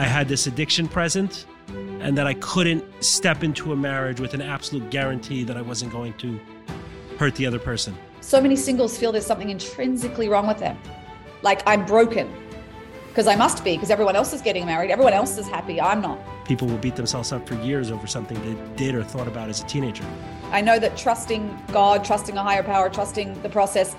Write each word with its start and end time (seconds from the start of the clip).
I 0.00 0.04
had 0.04 0.28
this 0.28 0.46
addiction 0.46 0.88
present 0.88 1.44
and 1.68 2.16
that 2.16 2.26
I 2.26 2.32
couldn't 2.32 2.82
step 3.04 3.44
into 3.44 3.74
a 3.74 3.76
marriage 3.76 4.18
with 4.18 4.32
an 4.32 4.40
absolute 4.40 4.88
guarantee 4.88 5.44
that 5.44 5.58
I 5.58 5.60
wasn't 5.60 5.92
going 5.92 6.14
to 6.14 6.40
hurt 7.18 7.34
the 7.34 7.44
other 7.44 7.58
person. 7.58 7.94
So 8.22 8.40
many 8.40 8.56
singles 8.56 8.96
feel 8.96 9.12
there's 9.12 9.26
something 9.26 9.50
intrinsically 9.50 10.30
wrong 10.30 10.46
with 10.46 10.56
them. 10.56 10.78
Like 11.42 11.62
I'm 11.66 11.84
broken 11.84 12.32
because 13.08 13.26
I 13.26 13.36
must 13.36 13.62
be 13.62 13.74
because 13.74 13.90
everyone 13.90 14.16
else 14.16 14.32
is 14.32 14.40
getting 14.40 14.64
married, 14.64 14.90
everyone 14.90 15.12
else 15.12 15.36
is 15.36 15.46
happy, 15.46 15.78
I'm 15.78 16.00
not. 16.00 16.18
People 16.46 16.66
will 16.66 16.78
beat 16.78 16.96
themselves 16.96 17.30
up 17.30 17.46
for 17.46 17.56
years 17.56 17.90
over 17.90 18.06
something 18.06 18.40
they 18.42 18.76
did 18.76 18.94
or 18.94 19.04
thought 19.04 19.28
about 19.28 19.50
as 19.50 19.60
a 19.62 19.66
teenager. 19.66 20.04
I 20.50 20.62
know 20.62 20.78
that 20.78 20.96
trusting 20.96 21.62
God, 21.72 22.06
trusting 22.06 22.38
a 22.38 22.42
higher 22.42 22.62
power, 22.62 22.88
trusting 22.88 23.42
the 23.42 23.50
process 23.50 23.94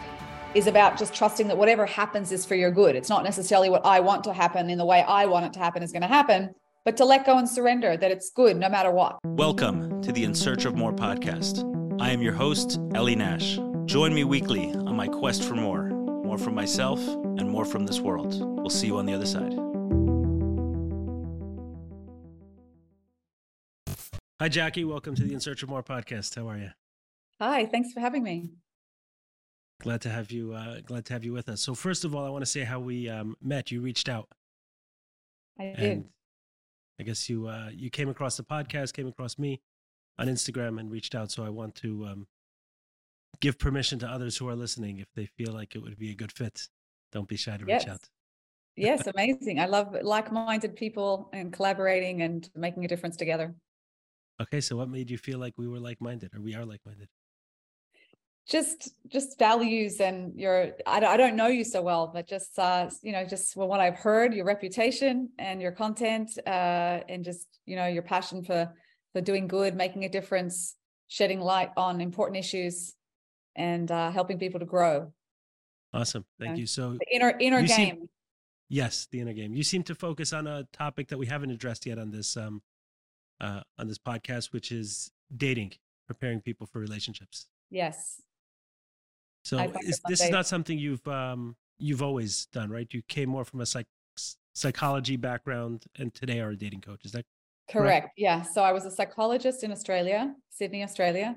is 0.53 0.67
about 0.67 0.97
just 0.97 1.13
trusting 1.13 1.47
that 1.47 1.57
whatever 1.57 1.85
happens 1.85 2.31
is 2.31 2.45
for 2.45 2.55
your 2.55 2.71
good. 2.71 2.95
It's 2.95 3.09
not 3.09 3.23
necessarily 3.23 3.69
what 3.69 3.85
I 3.85 3.99
want 3.99 4.23
to 4.25 4.33
happen 4.33 4.69
in 4.69 4.77
the 4.77 4.85
way 4.85 5.03
I 5.03 5.25
want 5.25 5.45
it 5.45 5.53
to 5.53 5.59
happen 5.59 5.83
is 5.83 5.91
going 5.91 6.01
to 6.01 6.07
happen, 6.07 6.53
but 6.85 6.97
to 6.97 7.05
let 7.05 7.25
go 7.25 7.37
and 7.37 7.49
surrender 7.49 7.97
that 7.97 8.11
it's 8.11 8.31
good 8.31 8.57
no 8.57 8.69
matter 8.69 8.91
what. 8.91 9.19
Welcome 9.25 10.01
to 10.01 10.11
the 10.11 10.23
In 10.23 10.35
Search 10.35 10.65
of 10.65 10.75
More 10.75 10.93
podcast. 10.93 11.67
I 12.01 12.11
am 12.11 12.21
your 12.21 12.33
host, 12.33 12.79
Eli 12.95 13.13
Nash. 13.15 13.59
Join 13.85 14.13
me 14.13 14.23
weekly 14.23 14.73
on 14.73 14.95
my 14.95 15.07
quest 15.07 15.43
for 15.43 15.55
more 15.55 15.91
more 16.31 16.37
from 16.37 16.55
myself 16.55 17.05
and 17.05 17.49
more 17.49 17.65
from 17.65 17.85
this 17.85 17.99
world. 17.99 18.39
We'll 18.39 18.69
see 18.69 18.87
you 18.87 18.97
on 18.97 19.05
the 19.05 19.13
other 19.13 19.25
side. 19.25 19.53
Hi, 24.39 24.47
Jackie. 24.47 24.85
Welcome 24.85 25.13
to 25.15 25.23
the 25.23 25.33
In 25.33 25.41
Search 25.41 25.61
of 25.61 25.67
More 25.67 25.83
podcast. 25.83 26.37
How 26.37 26.47
are 26.47 26.57
you? 26.57 26.69
Hi, 27.41 27.65
thanks 27.65 27.91
for 27.91 27.99
having 27.99 28.23
me. 28.23 28.51
Glad 29.81 30.01
to 30.01 30.09
have 30.09 30.31
you. 30.31 30.53
Uh, 30.53 30.79
glad 30.85 31.05
to 31.05 31.13
have 31.13 31.23
you 31.23 31.33
with 31.33 31.49
us. 31.49 31.59
So, 31.59 31.73
first 31.73 32.05
of 32.05 32.13
all, 32.13 32.23
I 32.23 32.29
want 32.29 32.43
to 32.43 32.49
say 32.49 32.63
how 32.63 32.79
we 32.79 33.09
um, 33.09 33.35
met. 33.41 33.71
You 33.71 33.81
reached 33.81 34.09
out. 34.09 34.29
I 35.59 35.73
did. 35.75 36.05
I 36.99 37.03
guess 37.03 37.27
you 37.27 37.47
uh, 37.47 37.69
you 37.73 37.89
came 37.89 38.07
across 38.07 38.37
the 38.37 38.43
podcast, 38.43 38.93
came 38.93 39.07
across 39.07 39.39
me 39.39 39.59
on 40.19 40.27
Instagram, 40.27 40.79
and 40.79 40.91
reached 40.91 41.15
out. 41.15 41.31
So, 41.31 41.43
I 41.43 41.49
want 41.49 41.73
to 41.75 42.05
um, 42.05 42.27
give 43.39 43.57
permission 43.57 43.97
to 43.99 44.07
others 44.07 44.37
who 44.37 44.47
are 44.47 44.55
listening 44.55 44.99
if 44.99 45.07
they 45.15 45.25
feel 45.25 45.51
like 45.51 45.75
it 45.75 45.79
would 45.79 45.97
be 45.97 46.11
a 46.11 46.15
good 46.15 46.31
fit. 46.31 46.67
Don't 47.11 47.27
be 47.27 47.35
shy 47.35 47.57
to 47.57 47.65
yes. 47.67 47.83
reach 47.83 47.91
out. 47.91 48.01
yes, 48.75 49.07
amazing. 49.15 49.59
I 49.59 49.65
love 49.65 49.97
like-minded 49.99 50.75
people 50.75 51.27
and 51.33 51.51
collaborating 51.51 52.21
and 52.21 52.47
making 52.55 52.85
a 52.85 52.87
difference 52.87 53.17
together. 53.17 53.55
Okay, 54.39 54.61
so 54.61 54.77
what 54.77 54.89
made 54.89 55.09
you 55.09 55.17
feel 55.17 55.39
like 55.39 55.55
we 55.57 55.67
were 55.67 55.79
like-minded, 55.79 56.35
or 56.35 56.41
we 56.41 56.53
are 56.53 56.65
like-minded? 56.65 57.07
Just 58.49 58.93
just 59.07 59.37
values 59.37 60.01
and 60.01 60.37
your 60.37 60.71
I, 60.87 60.97
I 61.05 61.17
don't 61.17 61.35
know 61.35 61.47
you 61.47 61.63
so 61.63 61.81
well 61.81 62.11
but 62.13 62.27
just 62.27 62.57
uh 62.57 62.89
you 63.01 63.11
know 63.11 63.23
just 63.23 63.55
well, 63.55 63.67
what 63.67 63.79
i've 63.79 63.95
heard 63.95 64.33
your 64.33 64.45
reputation 64.45 65.29
and 65.37 65.61
your 65.61 65.71
content 65.71 66.31
uh 66.47 66.99
and 67.07 67.23
just 67.23 67.47
you 67.65 67.75
know 67.75 67.87
your 67.87 68.01
passion 68.01 68.43
for 68.43 68.73
for 69.13 69.21
doing 69.21 69.47
good 69.47 69.75
making 69.75 70.05
a 70.05 70.09
difference 70.09 70.75
shedding 71.07 71.41
light 71.41 71.69
on 71.75 72.01
important 72.01 72.37
issues 72.37 72.93
and 73.55 73.91
uh 73.91 74.11
helping 74.11 74.39
people 74.39 74.59
to 74.59 74.65
grow. 74.65 75.11
Awesome. 75.93 76.23
Thank 76.39 76.57
you, 76.57 76.61
you. 76.61 76.67
so 76.67 76.93
the 76.93 77.15
inner 77.15 77.33
inner 77.39 77.61
game 77.61 77.95
seem, 77.97 78.09
yes 78.69 79.07
the 79.11 79.19
inner 79.19 79.33
game. 79.33 79.53
You 79.53 79.63
seem 79.63 79.83
to 79.83 79.95
focus 79.95 80.31
on 80.31 80.47
a 80.47 80.65
topic 80.71 81.09
that 81.09 81.17
we 81.17 81.25
haven't 81.25 81.51
addressed 81.51 81.85
yet 81.85 81.99
on 81.99 82.11
this 82.11 82.37
um 82.37 82.61
uh 83.41 83.61
on 83.77 83.87
this 83.87 83.97
podcast 83.99 84.53
which 84.53 84.71
is 84.71 85.11
dating 85.35 85.73
preparing 86.07 86.41
people 86.41 86.65
for 86.65 86.79
relationships. 86.79 87.47
Yes 87.69 88.21
so 89.43 89.71
is, 89.81 89.99
this 90.07 90.21
is 90.21 90.29
not 90.29 90.47
something 90.47 90.77
you've 90.77 91.05
um, 91.07 91.55
you've 91.79 92.03
always 92.03 92.45
done, 92.47 92.69
right? 92.69 92.87
You 92.91 93.01
came 93.07 93.29
more 93.29 93.43
from 93.43 93.61
a 93.61 93.65
psych- 93.65 93.87
psychology 94.53 95.17
background, 95.17 95.85
and 95.97 96.13
today 96.13 96.39
are 96.39 96.51
a 96.51 96.55
dating 96.55 96.81
coach. 96.81 97.05
Is 97.05 97.11
that 97.13 97.25
correct? 97.69 97.85
correct? 97.85 98.09
Yeah. 98.17 98.43
So 98.43 98.61
I 98.61 98.71
was 98.71 98.85
a 98.85 98.91
psychologist 98.91 99.63
in 99.63 99.71
Australia, 99.71 100.33
Sydney, 100.49 100.83
Australia, 100.83 101.35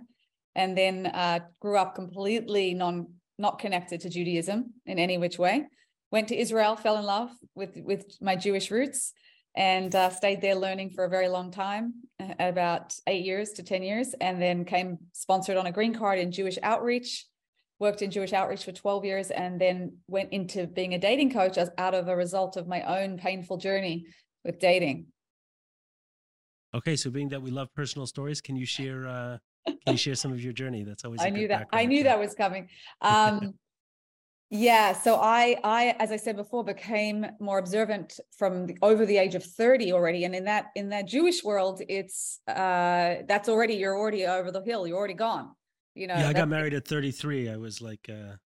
and 0.55 0.77
then 0.77 1.06
uh, 1.06 1.41
grew 1.60 1.78
up 1.78 1.94
completely 1.94 2.75
non 2.75 3.06
not 3.38 3.59
connected 3.59 4.00
to 4.03 4.09
Judaism 4.09 4.75
in 4.86 4.98
any 4.98 5.19
which 5.19 5.38
way. 5.38 5.66
Went 6.12 6.28
to 6.28 6.36
Israel, 6.36 6.76
fell 6.76 6.98
in 6.98 7.04
love 7.04 7.31
with 7.54 7.76
with 7.82 8.04
my 8.21 8.36
Jewish 8.36 8.71
roots, 8.71 9.12
and 9.56 9.94
uh, 9.94 10.10
stayed 10.10 10.42
there 10.42 10.54
learning 10.54 10.91
for 10.91 11.04
a 11.04 11.09
very 11.09 11.28
long 11.28 11.50
time, 11.50 11.94
about 12.38 12.94
eight 13.06 13.25
years 13.25 13.53
to 13.53 13.62
ten 13.62 13.82
years, 13.82 14.15
and 14.21 14.42
then 14.42 14.66
came 14.66 14.98
sponsored 15.12 15.56
on 15.56 15.66
a 15.66 15.72
green 15.72 15.94
card 15.94 16.19
in 16.19 16.31
Jewish 16.31 16.59
outreach 16.62 17.26
worked 17.78 18.02
in 18.02 18.10
Jewish 18.10 18.32
outreach 18.32 18.64
for 18.64 18.72
12 18.72 19.04
years 19.04 19.30
and 19.30 19.60
then 19.60 19.96
went 20.08 20.32
into 20.32 20.66
being 20.66 20.94
a 20.94 20.98
dating 20.98 21.32
coach 21.32 21.58
as 21.58 21.70
out 21.78 21.94
of 21.94 22.08
a 22.08 22.16
result 22.16 22.56
of 22.56 22.68
my 22.68 22.82
own 22.82 23.18
painful 23.18 23.56
journey 23.56 24.06
with 24.44 24.58
dating. 24.58 25.06
Okay, 26.74 26.96
so 26.96 27.10
being 27.10 27.28
that 27.28 27.42
we 27.42 27.50
love 27.50 27.68
personal 27.74 28.06
stories, 28.06 28.40
can 28.40 28.56
you 28.56 28.66
share 28.66 29.06
uh 29.06 29.38
can 29.66 29.92
you 29.92 29.96
share 29.96 30.14
some 30.14 30.32
of 30.32 30.40
your 30.42 30.52
journey? 30.52 30.84
That's 30.84 31.04
always 31.04 31.20
I 31.22 31.30
knew 31.30 31.48
that 31.48 31.68
I 31.72 31.86
knew 31.86 32.02
that 32.04 32.18
was 32.18 32.34
coming. 32.34 32.68
Um 33.00 33.54
yeah, 34.50 34.92
so 34.92 35.16
I 35.16 35.56
I 35.64 35.96
as 35.98 36.12
I 36.12 36.16
said 36.16 36.36
before 36.36 36.62
became 36.62 37.26
more 37.41 37.58
observant 37.58 38.20
from 38.36 38.66
the, 38.66 38.76
over 38.82 39.04
the 39.06 39.16
age 39.16 39.34
of 39.34 39.42
30 39.42 39.92
already 39.92 40.24
and 40.24 40.34
in 40.34 40.44
that 40.44 40.66
in 40.76 40.91
that 40.91 41.06
Jewish 41.06 41.42
world 41.42 41.80
it's 41.88 42.41
uh 42.46 43.22
that's 43.26 43.48
already 43.48 43.74
you're 43.74 43.96
already 43.98 44.26
over 44.26 44.50
the 44.50 44.62
hill, 44.62 44.86
you're 44.86 44.98
already 44.98 45.14
gone 45.14 45.50
you 45.94 46.06
know 46.06 46.15
yeah 46.15 46.28
i 46.28 46.32
got 46.32 46.49
married 46.49 46.75
at 46.75 46.87
33 46.87 47.49
i 47.50 47.56
was 47.56 47.81
like 47.81 48.09
uh 48.09 48.37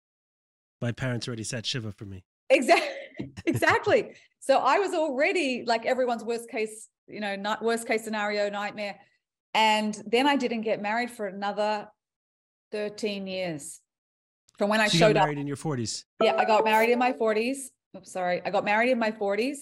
my 0.81 0.93
parents 0.93 1.27
already 1.27 1.43
said 1.43 1.67
shiva 1.67 1.91
for 1.91 2.05
me. 2.05 2.25
Exactly 2.51 3.33
exactly. 3.47 4.15
So 4.39 4.59
i 4.59 4.79
was 4.79 4.95
already 4.95 5.65
like 5.67 5.87
everyone's 5.87 6.25
worst 6.25 6.49
case 6.49 6.89
you 7.09 7.21
know 7.21 7.35
not 7.37 7.63
worst 7.63 7.87
case 7.87 8.05
scenario 8.05 8.49
nightmare 8.49 8.97
and 9.55 10.01
then 10.07 10.27
i 10.27 10.37
didn't 10.37 10.61
get 10.61 10.81
married 10.81 11.11
for 11.11 11.27
another 11.27 11.89
13 12.71 13.27
years 13.27 13.81
from 14.59 14.69
when 14.69 14.81
i 14.81 14.87
so 14.87 14.99
showed 14.99 15.17
up. 15.17 15.25
married 15.25 15.39
up 15.39 15.41
in 15.41 15.47
your 15.47 15.57
40s 15.57 16.05
yeah 16.23 16.37
i 16.37 16.45
got 16.45 16.65
married 16.65 16.91
in 16.91 16.99
my 16.99 17.13
40s 17.13 17.71
oops 17.97 18.13
sorry. 18.13 18.43
I 18.45 18.51
got 18.51 18.65
married 18.65 18.91
in 18.91 18.99
my 18.99 19.11
40s 19.11 19.59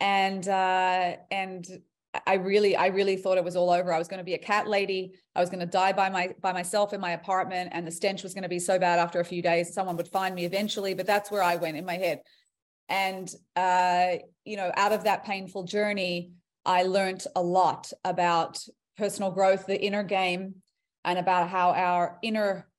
and 0.00 0.46
uh 0.48 1.16
and 1.30 1.66
I 2.26 2.34
really, 2.34 2.74
I 2.74 2.88
really 2.88 3.16
thought 3.16 3.38
it 3.38 3.44
was 3.44 3.54
all 3.54 3.70
over. 3.70 3.92
I 3.92 3.98
was 3.98 4.08
going 4.08 4.18
to 4.18 4.24
be 4.24 4.34
a 4.34 4.38
cat 4.38 4.66
lady. 4.66 5.12
I 5.36 5.40
was 5.40 5.48
going 5.48 5.60
to 5.60 5.66
die 5.66 5.92
by 5.92 6.10
my 6.10 6.34
by 6.40 6.52
myself 6.52 6.92
in 6.92 7.00
my 7.00 7.12
apartment, 7.12 7.70
and 7.72 7.86
the 7.86 7.92
stench 7.92 8.22
was 8.22 8.34
going 8.34 8.42
to 8.42 8.48
be 8.48 8.58
so 8.58 8.78
bad 8.78 8.98
after 8.98 9.20
a 9.20 9.24
few 9.24 9.42
days, 9.42 9.72
someone 9.72 9.96
would 9.96 10.08
find 10.08 10.34
me 10.34 10.44
eventually. 10.44 10.94
But 10.94 11.06
that's 11.06 11.30
where 11.30 11.42
I 11.42 11.56
went 11.56 11.76
in 11.76 11.84
my 11.84 11.96
head. 11.96 12.20
And 12.88 13.32
uh, 13.54 14.16
you 14.44 14.56
know, 14.56 14.72
out 14.74 14.92
of 14.92 15.04
that 15.04 15.24
painful 15.24 15.64
journey, 15.64 16.32
I 16.64 16.82
learned 16.82 17.24
a 17.36 17.42
lot 17.42 17.92
about 18.04 18.58
personal 18.98 19.30
growth, 19.30 19.66
the 19.66 19.80
inner 19.80 20.02
game, 20.02 20.56
and 21.04 21.18
about 21.18 21.48
how 21.48 21.70
our 21.70 22.18
inner 22.22 22.69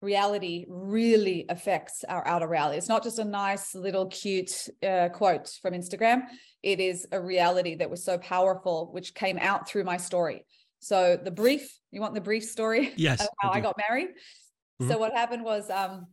reality 0.00 0.64
really 0.68 1.44
affects 1.48 2.04
our 2.08 2.26
outer 2.26 2.48
reality. 2.48 2.78
It's 2.78 2.88
not 2.88 3.02
just 3.02 3.18
a 3.18 3.24
nice 3.24 3.74
little 3.74 4.06
cute 4.06 4.68
uh, 4.82 5.08
quote 5.10 5.50
from 5.60 5.74
Instagram 5.74 6.22
it 6.62 6.80
is 6.80 7.06
a 7.12 7.20
reality 7.20 7.76
that 7.76 7.90
was 7.90 8.04
so 8.04 8.18
powerful, 8.18 8.90
which 8.92 9.14
came 9.14 9.38
out 9.38 9.68
through 9.68 9.84
my 9.84 9.96
story. 9.96 10.44
So 10.80 11.18
the 11.22 11.30
brief, 11.30 11.78
you 11.90 12.00
want 12.00 12.14
the 12.14 12.20
brief 12.20 12.44
story? 12.44 12.92
Yes. 12.96 13.26
how 13.40 13.50
I, 13.50 13.58
I, 13.58 13.60
got 13.60 13.76
married. 13.88 14.08
Mm-hmm. 14.08 14.90
So 14.90 14.98
what 14.98 15.12
happened 15.12 15.44
was 15.44 15.70
um, 15.70 16.06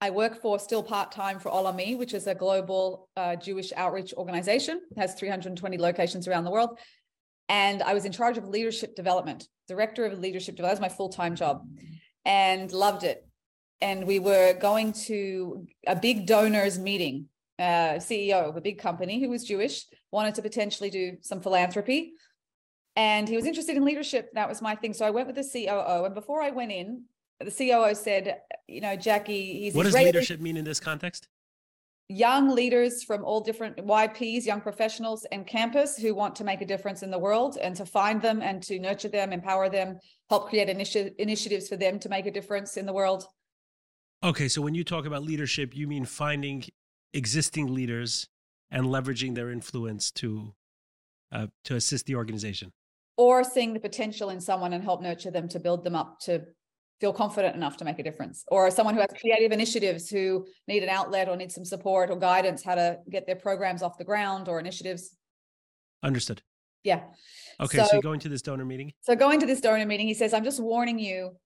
I 0.00 0.10
work 0.10 0.40
for 0.40 0.58
still 0.58 0.82
part-time 0.82 1.38
for 1.38 1.50
Olami, 1.50 1.96
which 1.96 2.14
is 2.14 2.26
a 2.26 2.34
global 2.34 3.08
uh, 3.16 3.36
Jewish 3.36 3.72
outreach 3.76 4.12
organization. 4.14 4.80
It 4.90 4.98
has 4.98 5.14
320 5.14 5.78
locations 5.78 6.26
around 6.26 6.44
the 6.44 6.50
world. 6.50 6.78
And 7.48 7.82
I 7.82 7.94
was 7.94 8.04
in 8.04 8.12
charge 8.12 8.38
of 8.38 8.48
leadership 8.48 8.96
development, 8.96 9.46
director 9.68 10.04
of 10.04 10.18
leadership 10.18 10.56
development. 10.56 10.80
That 10.80 10.86
was 10.86 10.92
my 10.92 10.96
full-time 10.96 11.36
job 11.36 11.62
and 12.26 12.70
loved 12.72 13.04
it. 13.04 13.26
And 13.80 14.06
we 14.06 14.18
were 14.18 14.52
going 14.54 14.92
to 15.04 15.66
a 15.86 15.96
big 15.96 16.26
donors 16.26 16.78
meeting 16.78 17.28
uh, 17.58 17.96
CEO 17.98 18.48
of 18.48 18.56
a 18.56 18.60
big 18.60 18.78
company 18.78 19.20
who 19.20 19.30
was 19.30 19.44
Jewish, 19.44 19.86
wanted 20.10 20.34
to 20.34 20.42
potentially 20.42 20.90
do 20.90 21.16
some 21.22 21.40
philanthropy. 21.40 22.12
And 22.96 23.28
he 23.28 23.36
was 23.36 23.46
interested 23.46 23.76
in 23.76 23.84
leadership. 23.84 24.30
That 24.34 24.48
was 24.48 24.60
my 24.60 24.74
thing. 24.74 24.92
So 24.94 25.06
I 25.06 25.10
went 25.10 25.26
with 25.26 25.36
the 25.36 25.44
COO. 25.44 26.04
And 26.04 26.14
before 26.14 26.42
I 26.42 26.50
went 26.50 26.72
in, 26.72 27.04
the 27.40 27.50
COO 27.50 27.94
said, 27.94 28.38
you 28.66 28.80
know, 28.80 28.96
Jackie, 28.96 29.60
he's 29.60 29.74
What 29.74 29.84
does 29.84 29.94
leadership 29.94 30.40
mean 30.40 30.56
in 30.56 30.64
this 30.64 30.80
context? 30.80 31.28
Young 32.08 32.54
leaders 32.54 33.02
from 33.02 33.24
all 33.24 33.40
different 33.40 33.76
YPs, 33.78 34.46
young 34.46 34.60
professionals 34.60 35.26
and 35.32 35.44
campus 35.46 35.96
who 35.96 36.14
want 36.14 36.36
to 36.36 36.44
make 36.44 36.60
a 36.60 36.66
difference 36.66 37.02
in 37.02 37.10
the 37.10 37.18
world 37.18 37.58
and 37.60 37.74
to 37.76 37.84
find 37.84 38.22
them 38.22 38.42
and 38.42 38.62
to 38.62 38.78
nurture 38.78 39.08
them, 39.08 39.32
empower 39.32 39.68
them, 39.68 39.98
help 40.30 40.48
create 40.48 40.68
initi- 40.68 41.12
initiatives 41.18 41.68
for 41.68 41.76
them 41.76 41.98
to 41.98 42.08
make 42.08 42.26
a 42.26 42.30
difference 42.30 42.76
in 42.76 42.86
the 42.86 42.92
world. 42.92 43.26
Okay, 44.22 44.46
so 44.46 44.62
when 44.62 44.74
you 44.74 44.84
talk 44.84 45.04
about 45.04 45.24
leadership, 45.24 45.76
you 45.76 45.88
mean 45.88 46.04
finding 46.04 46.64
existing 47.12 47.74
leaders 47.74 48.28
and 48.70 48.86
leveraging 48.86 49.34
their 49.34 49.50
influence 49.50 50.10
to 50.12 50.54
uh, 51.32 51.48
to 51.64 51.74
assist 51.74 52.06
the 52.06 52.14
organization 52.14 52.70
or 53.16 53.42
seeing 53.42 53.72
the 53.72 53.80
potential 53.80 54.30
in 54.30 54.40
someone 54.40 54.72
and 54.72 54.84
help 54.84 55.02
nurture 55.02 55.30
them 55.30 55.48
to 55.48 55.58
build 55.58 55.84
them 55.84 55.94
up 55.94 56.20
to 56.20 56.42
feel 57.00 57.12
confident 57.12 57.54
enough 57.54 57.76
to 57.76 57.84
make 57.84 57.98
a 57.98 58.02
difference 58.02 58.44
or 58.48 58.70
someone 58.70 58.94
who 58.94 59.00
has 59.00 59.10
creative 59.20 59.52
initiatives 59.52 60.08
who 60.08 60.46
need 60.66 60.82
an 60.82 60.88
outlet 60.88 61.28
or 61.28 61.36
need 61.36 61.52
some 61.52 61.64
support 61.64 62.10
or 62.10 62.16
guidance 62.16 62.64
how 62.64 62.74
to 62.74 62.98
get 63.10 63.26
their 63.26 63.36
programs 63.36 63.82
off 63.82 63.98
the 63.98 64.04
ground 64.04 64.48
or 64.48 64.58
initiatives 64.58 65.16
Understood. 66.02 66.42
Yeah. 66.84 67.02
Okay, 67.60 67.78
so, 67.78 67.84
So- 67.84 67.92
you're 67.94 68.02
going 68.02 68.20
to 68.20 68.28
this 68.28 68.42
donor 68.42 68.64
meeting. 68.64 68.92
So 69.00 69.16
going 69.16 69.40
to 69.40 69.46
this 69.46 69.60
donor 69.60 69.86
meeting, 69.86 70.06
he 70.06 70.14
says, 70.14 70.32
"I'm 70.32 70.44
just 70.44 70.60
warning 70.60 70.98
you. 70.98 71.36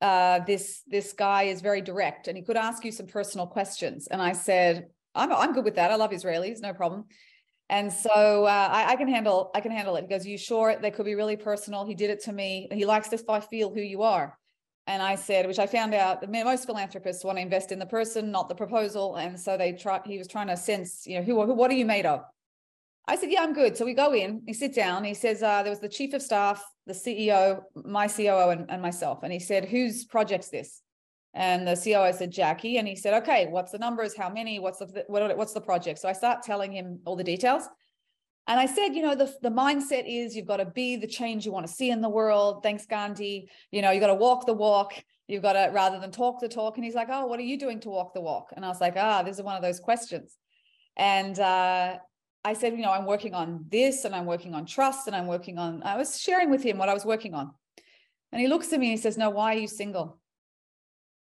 Uh, 0.00 0.40
this 0.40 0.82
this 0.86 1.12
guy 1.12 1.44
is 1.44 1.60
very 1.62 1.80
direct, 1.80 2.28
and 2.28 2.36
he 2.36 2.44
could 2.44 2.56
ask 2.56 2.84
you 2.84 2.92
some 2.92 3.06
personal 3.06 3.46
questions." 3.46 4.06
And 4.06 4.22
I 4.22 4.32
said, 4.32 4.86
"I'm 5.14 5.32
I'm 5.32 5.52
good 5.52 5.64
with 5.64 5.76
that. 5.76 5.90
I 5.90 5.96
love 5.96 6.10
Israelis, 6.12 6.60
no 6.60 6.72
problem." 6.74 7.06
And 7.70 7.92
so 7.92 8.44
uh, 8.44 8.68
I, 8.70 8.92
I 8.92 8.96
can 8.96 9.08
handle 9.08 9.50
I 9.54 9.60
can 9.60 9.72
handle 9.72 9.96
it. 9.96 10.02
He 10.02 10.08
goes, 10.08 10.26
Are 10.26 10.28
"You 10.28 10.38
sure?" 10.38 10.76
They 10.80 10.90
could 10.92 11.06
be 11.06 11.16
really 11.16 11.36
personal. 11.36 11.86
He 11.86 11.94
did 11.94 12.10
it 12.10 12.22
to 12.24 12.32
me. 12.32 12.68
He 12.70 12.84
likes 12.84 13.08
to 13.08 13.18
I 13.28 13.40
feel 13.40 13.74
who 13.74 13.80
you 13.80 14.02
are. 14.02 14.38
And 14.86 15.02
I 15.02 15.14
said, 15.14 15.46
which 15.46 15.58
I 15.58 15.66
found 15.66 15.94
out, 15.94 16.28
most 16.30 16.66
philanthropists 16.66 17.24
want 17.24 17.38
to 17.38 17.42
invest 17.42 17.72
in 17.72 17.78
the 17.78 17.86
person, 17.86 18.30
not 18.30 18.48
the 18.48 18.54
proposal. 18.54 19.16
And 19.16 19.40
so 19.40 19.56
they 19.56 19.72
try. 19.72 20.00
He 20.04 20.18
was 20.18 20.28
trying 20.28 20.48
to 20.48 20.56
sense, 20.56 21.06
you 21.06 21.18
know, 21.18 21.24
who, 21.24 21.42
who 21.46 21.54
what 21.54 21.70
are 21.70 21.74
you 21.74 21.86
made 21.86 22.04
of? 22.04 22.22
I 23.06 23.16
said, 23.16 23.30
yeah, 23.30 23.42
I'm 23.42 23.52
good. 23.52 23.76
So 23.76 23.84
we 23.84 23.94
go 23.94 24.14
in, 24.14 24.42
he 24.46 24.54
sit 24.54 24.74
down, 24.74 25.04
he 25.04 25.12
says, 25.12 25.42
uh, 25.42 25.62
there 25.62 25.70
was 25.70 25.80
the 25.80 25.88
chief 25.88 26.14
of 26.14 26.22
staff, 26.22 26.64
the 26.86 26.94
CEO, 26.94 27.60
my 27.74 28.08
COO 28.08 28.48
and, 28.48 28.70
and 28.70 28.80
myself. 28.80 29.22
And 29.22 29.32
he 29.32 29.38
said, 29.38 29.66
whose 29.66 30.06
project's 30.06 30.48
this? 30.48 30.80
And 31.34 31.66
the 31.66 31.74
COO 31.74 32.16
said, 32.16 32.30
Jackie. 32.30 32.78
And 32.78 32.88
he 32.88 32.96
said, 32.96 33.22
okay, 33.22 33.46
what's 33.50 33.72
the 33.72 33.78
numbers? 33.78 34.16
How 34.16 34.30
many? 34.30 34.58
What's 34.58 34.78
the, 34.78 35.04
what, 35.08 35.36
what's 35.36 35.52
the 35.52 35.60
project? 35.60 35.98
So 35.98 36.08
I 36.08 36.12
start 36.12 36.42
telling 36.42 36.72
him 36.72 37.00
all 37.04 37.16
the 37.16 37.24
details. 37.24 37.68
And 38.46 38.60
I 38.60 38.66
said, 38.66 38.88
you 38.88 39.02
know, 39.02 39.14
the, 39.14 39.32
the 39.40 39.50
mindset 39.50 40.04
is 40.06 40.36
you've 40.36 40.46
got 40.46 40.58
to 40.58 40.66
be 40.66 40.96
the 40.96 41.06
change 41.06 41.46
you 41.46 41.52
want 41.52 41.66
to 41.66 41.72
see 41.72 41.90
in 41.90 42.02
the 42.02 42.10
world. 42.10 42.62
Thanks, 42.62 42.84
Gandhi. 42.84 43.48
You 43.70 43.80
know, 43.80 43.90
you've 43.90 44.02
got 44.02 44.08
to 44.08 44.14
walk 44.14 44.44
the 44.44 44.52
walk. 44.52 44.92
You've 45.26 45.42
got 45.42 45.54
to, 45.54 45.70
rather 45.72 45.98
than 45.98 46.10
talk 46.10 46.40
the 46.40 46.48
talk. 46.48 46.76
And 46.76 46.84
he's 46.84 46.94
like, 46.94 47.08
oh, 47.10 47.26
what 47.26 47.38
are 47.38 47.44
you 47.44 47.58
doing 47.58 47.80
to 47.80 47.88
walk 47.88 48.12
the 48.12 48.20
walk? 48.20 48.52
And 48.54 48.64
I 48.64 48.68
was 48.68 48.82
like, 48.82 48.94
ah, 48.96 49.22
this 49.22 49.38
is 49.38 49.42
one 49.42 49.56
of 49.56 49.62
those 49.62 49.80
questions. 49.80 50.36
And 50.96 51.38
uh, 51.38 51.96
I 52.44 52.52
said, 52.52 52.74
you 52.74 52.82
know, 52.82 52.92
I'm 52.92 53.06
working 53.06 53.32
on 53.32 53.64
this 53.70 54.04
and 54.04 54.14
I'm 54.14 54.26
working 54.26 54.52
on 54.52 54.66
trust 54.66 55.06
and 55.06 55.16
I'm 55.16 55.26
working 55.26 55.58
on, 55.58 55.82
I 55.82 55.96
was 55.96 56.20
sharing 56.20 56.50
with 56.50 56.62
him 56.62 56.76
what 56.76 56.90
I 56.90 56.94
was 56.94 57.06
working 57.06 57.32
on. 57.32 57.50
And 58.30 58.42
he 58.42 58.48
looks 58.48 58.72
at 58.74 58.78
me 58.78 58.88
and 58.88 58.98
he 58.98 59.02
says, 59.02 59.16
no, 59.16 59.30
why 59.30 59.54
are 59.54 59.58
you 59.58 59.68
single? 59.68 60.18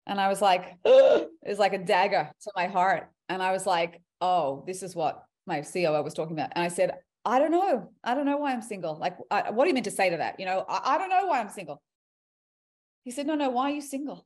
And 0.07 0.19
I 0.19 0.29
was 0.29 0.41
like, 0.41 0.77
it 0.85 1.29
was 1.45 1.59
like 1.59 1.73
a 1.73 1.77
dagger 1.77 2.31
to 2.41 2.51
my 2.55 2.65
heart. 2.65 3.11
And 3.29 3.43
I 3.43 3.51
was 3.51 3.67
like, 3.67 4.01
oh, 4.19 4.63
this 4.65 4.81
is 4.81 4.95
what 4.95 5.23
my 5.45 5.61
COO 5.61 6.01
was 6.01 6.13
talking 6.13 6.37
about. 6.37 6.51
And 6.55 6.63
I 6.63 6.67
said, 6.67 6.91
I 7.25 7.39
don't 7.39 7.51
know. 7.51 7.89
I 8.03 8.15
don't 8.15 8.25
know 8.25 8.37
why 8.37 8.53
I'm 8.53 8.61
single. 8.61 8.97
Like, 8.97 9.17
I, 9.31 9.51
what 9.51 9.63
do 9.63 9.69
you 9.69 9.73
mean 9.73 9.83
to 9.83 9.91
say 9.91 10.09
to 10.09 10.17
that? 10.17 10.39
You 10.39 10.45
know, 10.45 10.65
I, 10.67 10.95
I 10.95 10.97
don't 10.97 11.09
know 11.09 11.25
why 11.25 11.39
I'm 11.39 11.49
single. 11.49 11.81
He 13.03 13.11
said, 13.11 13.27
no, 13.27 13.35
no, 13.35 13.49
why 13.49 13.71
are 13.71 13.75
you 13.75 13.81
single? 13.81 14.25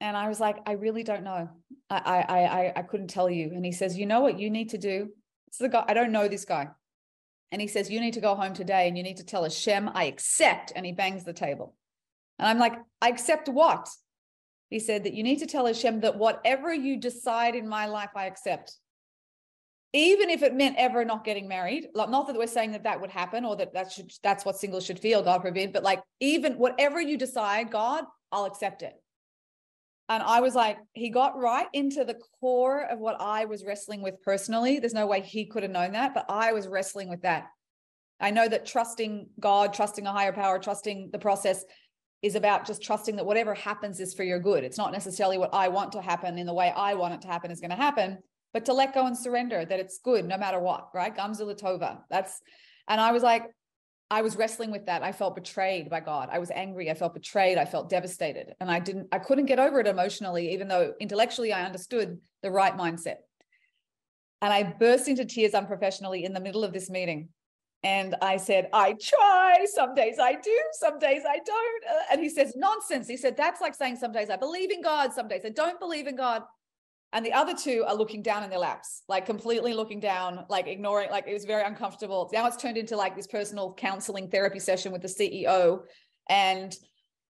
And 0.00 0.16
I 0.16 0.28
was 0.28 0.40
like, 0.40 0.58
I 0.66 0.72
really 0.72 1.02
don't 1.02 1.24
know. 1.24 1.48
I, 1.88 1.96
I, 1.96 2.42
I, 2.44 2.72
I 2.76 2.82
couldn't 2.82 3.08
tell 3.08 3.30
you. 3.30 3.50
And 3.54 3.64
he 3.64 3.72
says, 3.72 3.96
you 3.96 4.06
know 4.06 4.20
what 4.20 4.38
you 4.38 4.50
need 4.50 4.70
to 4.70 4.78
do? 4.78 5.08
It's 5.48 5.58
the 5.58 5.68
guy, 5.68 5.84
I 5.86 5.94
don't 5.94 6.12
know 6.12 6.28
this 6.28 6.44
guy. 6.44 6.68
And 7.52 7.62
he 7.62 7.68
says, 7.68 7.90
you 7.90 8.00
need 8.00 8.14
to 8.14 8.20
go 8.20 8.34
home 8.34 8.52
today 8.52 8.88
and 8.88 8.96
you 8.96 9.02
need 9.02 9.18
to 9.18 9.24
tell 9.24 9.44
Hashem, 9.44 9.90
I 9.94 10.04
accept. 10.04 10.72
And 10.74 10.84
he 10.84 10.92
bangs 10.92 11.24
the 11.24 11.32
table. 11.32 11.74
And 12.38 12.48
I'm 12.48 12.58
like, 12.58 12.74
I 13.00 13.08
accept 13.08 13.48
what? 13.48 13.88
He 14.68 14.80
said 14.80 15.04
that 15.04 15.14
you 15.14 15.22
need 15.22 15.38
to 15.38 15.46
tell 15.46 15.66
Hashem 15.66 16.00
that 16.00 16.18
whatever 16.18 16.74
you 16.74 16.98
decide 16.98 17.54
in 17.54 17.68
my 17.68 17.86
life, 17.86 18.10
I 18.16 18.26
accept. 18.26 18.76
Even 19.96 20.28
if 20.28 20.42
it 20.42 20.54
meant 20.54 20.76
ever 20.76 21.06
not 21.06 21.24
getting 21.24 21.48
married, 21.48 21.86
like 21.94 22.10
not 22.10 22.26
that 22.26 22.36
we're 22.36 22.46
saying 22.46 22.72
that 22.72 22.82
that 22.82 23.00
would 23.00 23.10
happen 23.10 23.46
or 23.46 23.56
that 23.56 23.72
that 23.72 23.90
should 23.90 24.12
that's 24.22 24.44
what 24.44 24.58
singles 24.58 24.84
should 24.84 24.98
feel, 24.98 25.22
God 25.22 25.40
forbid, 25.40 25.72
but 25.72 25.82
like 25.82 26.02
even 26.20 26.58
whatever 26.58 27.00
you 27.00 27.16
decide, 27.16 27.70
God, 27.70 28.04
I'll 28.30 28.44
accept 28.44 28.82
it. 28.82 28.92
And 30.10 30.22
I 30.22 30.42
was 30.42 30.54
like, 30.54 30.76
he 30.92 31.08
got 31.08 31.38
right 31.38 31.66
into 31.72 32.04
the 32.04 32.18
core 32.38 32.82
of 32.82 32.98
what 32.98 33.16
I 33.20 33.46
was 33.46 33.64
wrestling 33.64 34.02
with 34.02 34.22
personally. 34.22 34.78
There's 34.78 34.92
no 34.92 35.06
way 35.06 35.22
he 35.22 35.46
could 35.46 35.62
have 35.62 35.72
known 35.72 35.92
that, 35.92 36.12
but 36.12 36.26
I 36.28 36.52
was 36.52 36.68
wrestling 36.68 37.08
with 37.08 37.22
that. 37.22 37.46
I 38.20 38.30
know 38.32 38.46
that 38.46 38.66
trusting 38.66 39.30
God, 39.40 39.72
trusting 39.72 40.06
a 40.06 40.12
higher 40.12 40.32
power, 40.32 40.58
trusting 40.58 41.08
the 41.10 41.18
process 41.18 41.64
is 42.20 42.34
about 42.34 42.66
just 42.66 42.82
trusting 42.82 43.16
that 43.16 43.24
whatever 43.24 43.54
happens 43.54 43.98
is 43.98 44.12
for 44.12 44.24
your 44.24 44.40
good. 44.40 44.62
It's 44.62 44.78
not 44.78 44.92
necessarily 44.92 45.38
what 45.38 45.54
I 45.54 45.68
want 45.68 45.92
to 45.92 46.02
happen 46.02 46.36
in 46.36 46.46
the 46.46 46.54
way 46.54 46.70
I 46.76 46.92
want 46.94 47.14
it 47.14 47.22
to 47.22 47.28
happen 47.28 47.50
is 47.50 47.60
going 47.60 47.70
to 47.70 47.76
happen, 47.76 48.18
but 48.56 48.64
to 48.64 48.72
let 48.72 48.94
go 48.94 49.04
and 49.04 49.14
surrender 49.14 49.66
that 49.66 49.78
it's 49.78 49.98
good 49.98 50.24
no 50.24 50.38
matter 50.38 50.58
what, 50.58 50.88
right? 50.94 51.14
Gam 51.14 51.34
zu 51.34 51.44
l'tova. 51.44 51.98
That's, 52.08 52.40
and 52.88 52.98
I 52.98 53.12
was 53.12 53.22
like, 53.22 53.42
I 54.10 54.22
was 54.22 54.34
wrestling 54.34 54.70
with 54.70 54.86
that. 54.86 55.02
I 55.02 55.12
felt 55.12 55.34
betrayed 55.34 55.90
by 55.90 56.00
God. 56.00 56.30
I 56.32 56.38
was 56.38 56.50
angry. 56.50 56.90
I 56.90 56.94
felt 56.94 57.12
betrayed. 57.12 57.58
I 57.58 57.66
felt 57.66 57.90
devastated. 57.90 58.54
And 58.58 58.70
I 58.70 58.78
didn't, 58.78 59.08
I 59.12 59.18
couldn't 59.18 59.44
get 59.44 59.58
over 59.58 59.78
it 59.78 59.86
emotionally, 59.86 60.54
even 60.54 60.68
though 60.68 60.94
intellectually 60.98 61.52
I 61.52 61.66
understood 61.66 62.18
the 62.42 62.50
right 62.50 62.74
mindset. 62.74 63.16
And 64.40 64.54
I 64.54 64.62
burst 64.62 65.06
into 65.06 65.26
tears 65.26 65.52
unprofessionally 65.52 66.24
in 66.24 66.32
the 66.32 66.40
middle 66.40 66.64
of 66.64 66.72
this 66.72 66.88
meeting. 66.88 67.28
And 67.82 68.16
I 68.22 68.38
said, 68.38 68.70
I 68.72 68.94
try. 68.94 69.66
Some 69.66 69.94
days 69.94 70.16
I 70.18 70.32
do, 70.32 70.58
some 70.72 70.98
days 70.98 71.24
I 71.28 71.40
don't. 71.44 71.84
Uh, 71.84 72.04
And 72.10 72.22
he 72.22 72.30
says, 72.30 72.54
nonsense. 72.56 73.06
He 73.06 73.18
said, 73.18 73.36
that's 73.36 73.60
like 73.60 73.74
saying 73.74 73.96
some 73.96 74.12
days 74.12 74.30
I 74.30 74.36
believe 74.36 74.70
in 74.70 74.80
God, 74.80 75.12
some 75.12 75.28
days 75.28 75.42
I 75.44 75.50
don't 75.50 75.78
believe 75.78 76.06
in 76.06 76.16
God. 76.16 76.40
And 77.12 77.24
the 77.24 77.32
other 77.32 77.54
two 77.54 77.84
are 77.86 77.94
looking 77.94 78.22
down 78.22 78.42
in 78.42 78.50
their 78.50 78.58
laps, 78.58 79.02
like 79.08 79.26
completely 79.26 79.72
looking 79.72 80.00
down, 80.00 80.44
like 80.48 80.66
ignoring, 80.66 81.10
like 81.10 81.26
it 81.26 81.32
was 81.32 81.44
very 81.44 81.62
uncomfortable. 81.62 82.28
Now 82.32 82.46
it's 82.46 82.56
turned 82.56 82.76
into 82.76 82.96
like 82.96 83.16
this 83.16 83.26
personal 83.26 83.74
counseling 83.74 84.28
therapy 84.28 84.58
session 84.58 84.92
with 84.92 85.02
the 85.02 85.08
CEO. 85.08 85.82
And 86.28 86.76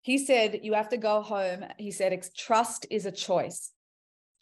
he 0.02 0.18
said, 0.18 0.60
You 0.62 0.74
have 0.74 0.90
to 0.90 0.96
go 0.96 1.22
home. 1.22 1.64
He 1.78 1.90
said, 1.90 2.12
"Ex- 2.12 2.30
Trust 2.36 2.86
is 2.90 3.06
a 3.06 3.12
choice. 3.12 3.72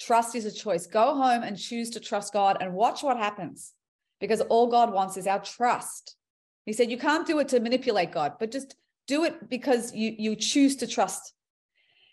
Trust 0.00 0.34
is 0.34 0.46
a 0.46 0.52
choice. 0.52 0.86
Go 0.86 1.14
home 1.14 1.42
and 1.42 1.58
choose 1.58 1.90
to 1.90 2.00
trust 2.00 2.32
God 2.32 2.58
and 2.60 2.74
watch 2.74 3.02
what 3.02 3.16
happens 3.16 3.72
because 4.20 4.40
all 4.42 4.66
God 4.66 4.92
wants 4.92 5.16
is 5.16 5.26
our 5.26 5.40
trust. 5.40 6.16
He 6.64 6.72
said, 6.72 6.90
You 6.90 6.98
can't 6.98 7.26
do 7.26 7.38
it 7.38 7.48
to 7.48 7.60
manipulate 7.60 8.12
God, 8.12 8.34
but 8.38 8.50
just 8.50 8.76
do 9.06 9.24
it 9.24 9.48
because 9.48 9.94
you, 9.94 10.14
you 10.16 10.36
choose 10.36 10.76
to 10.76 10.86
trust. 10.86 11.34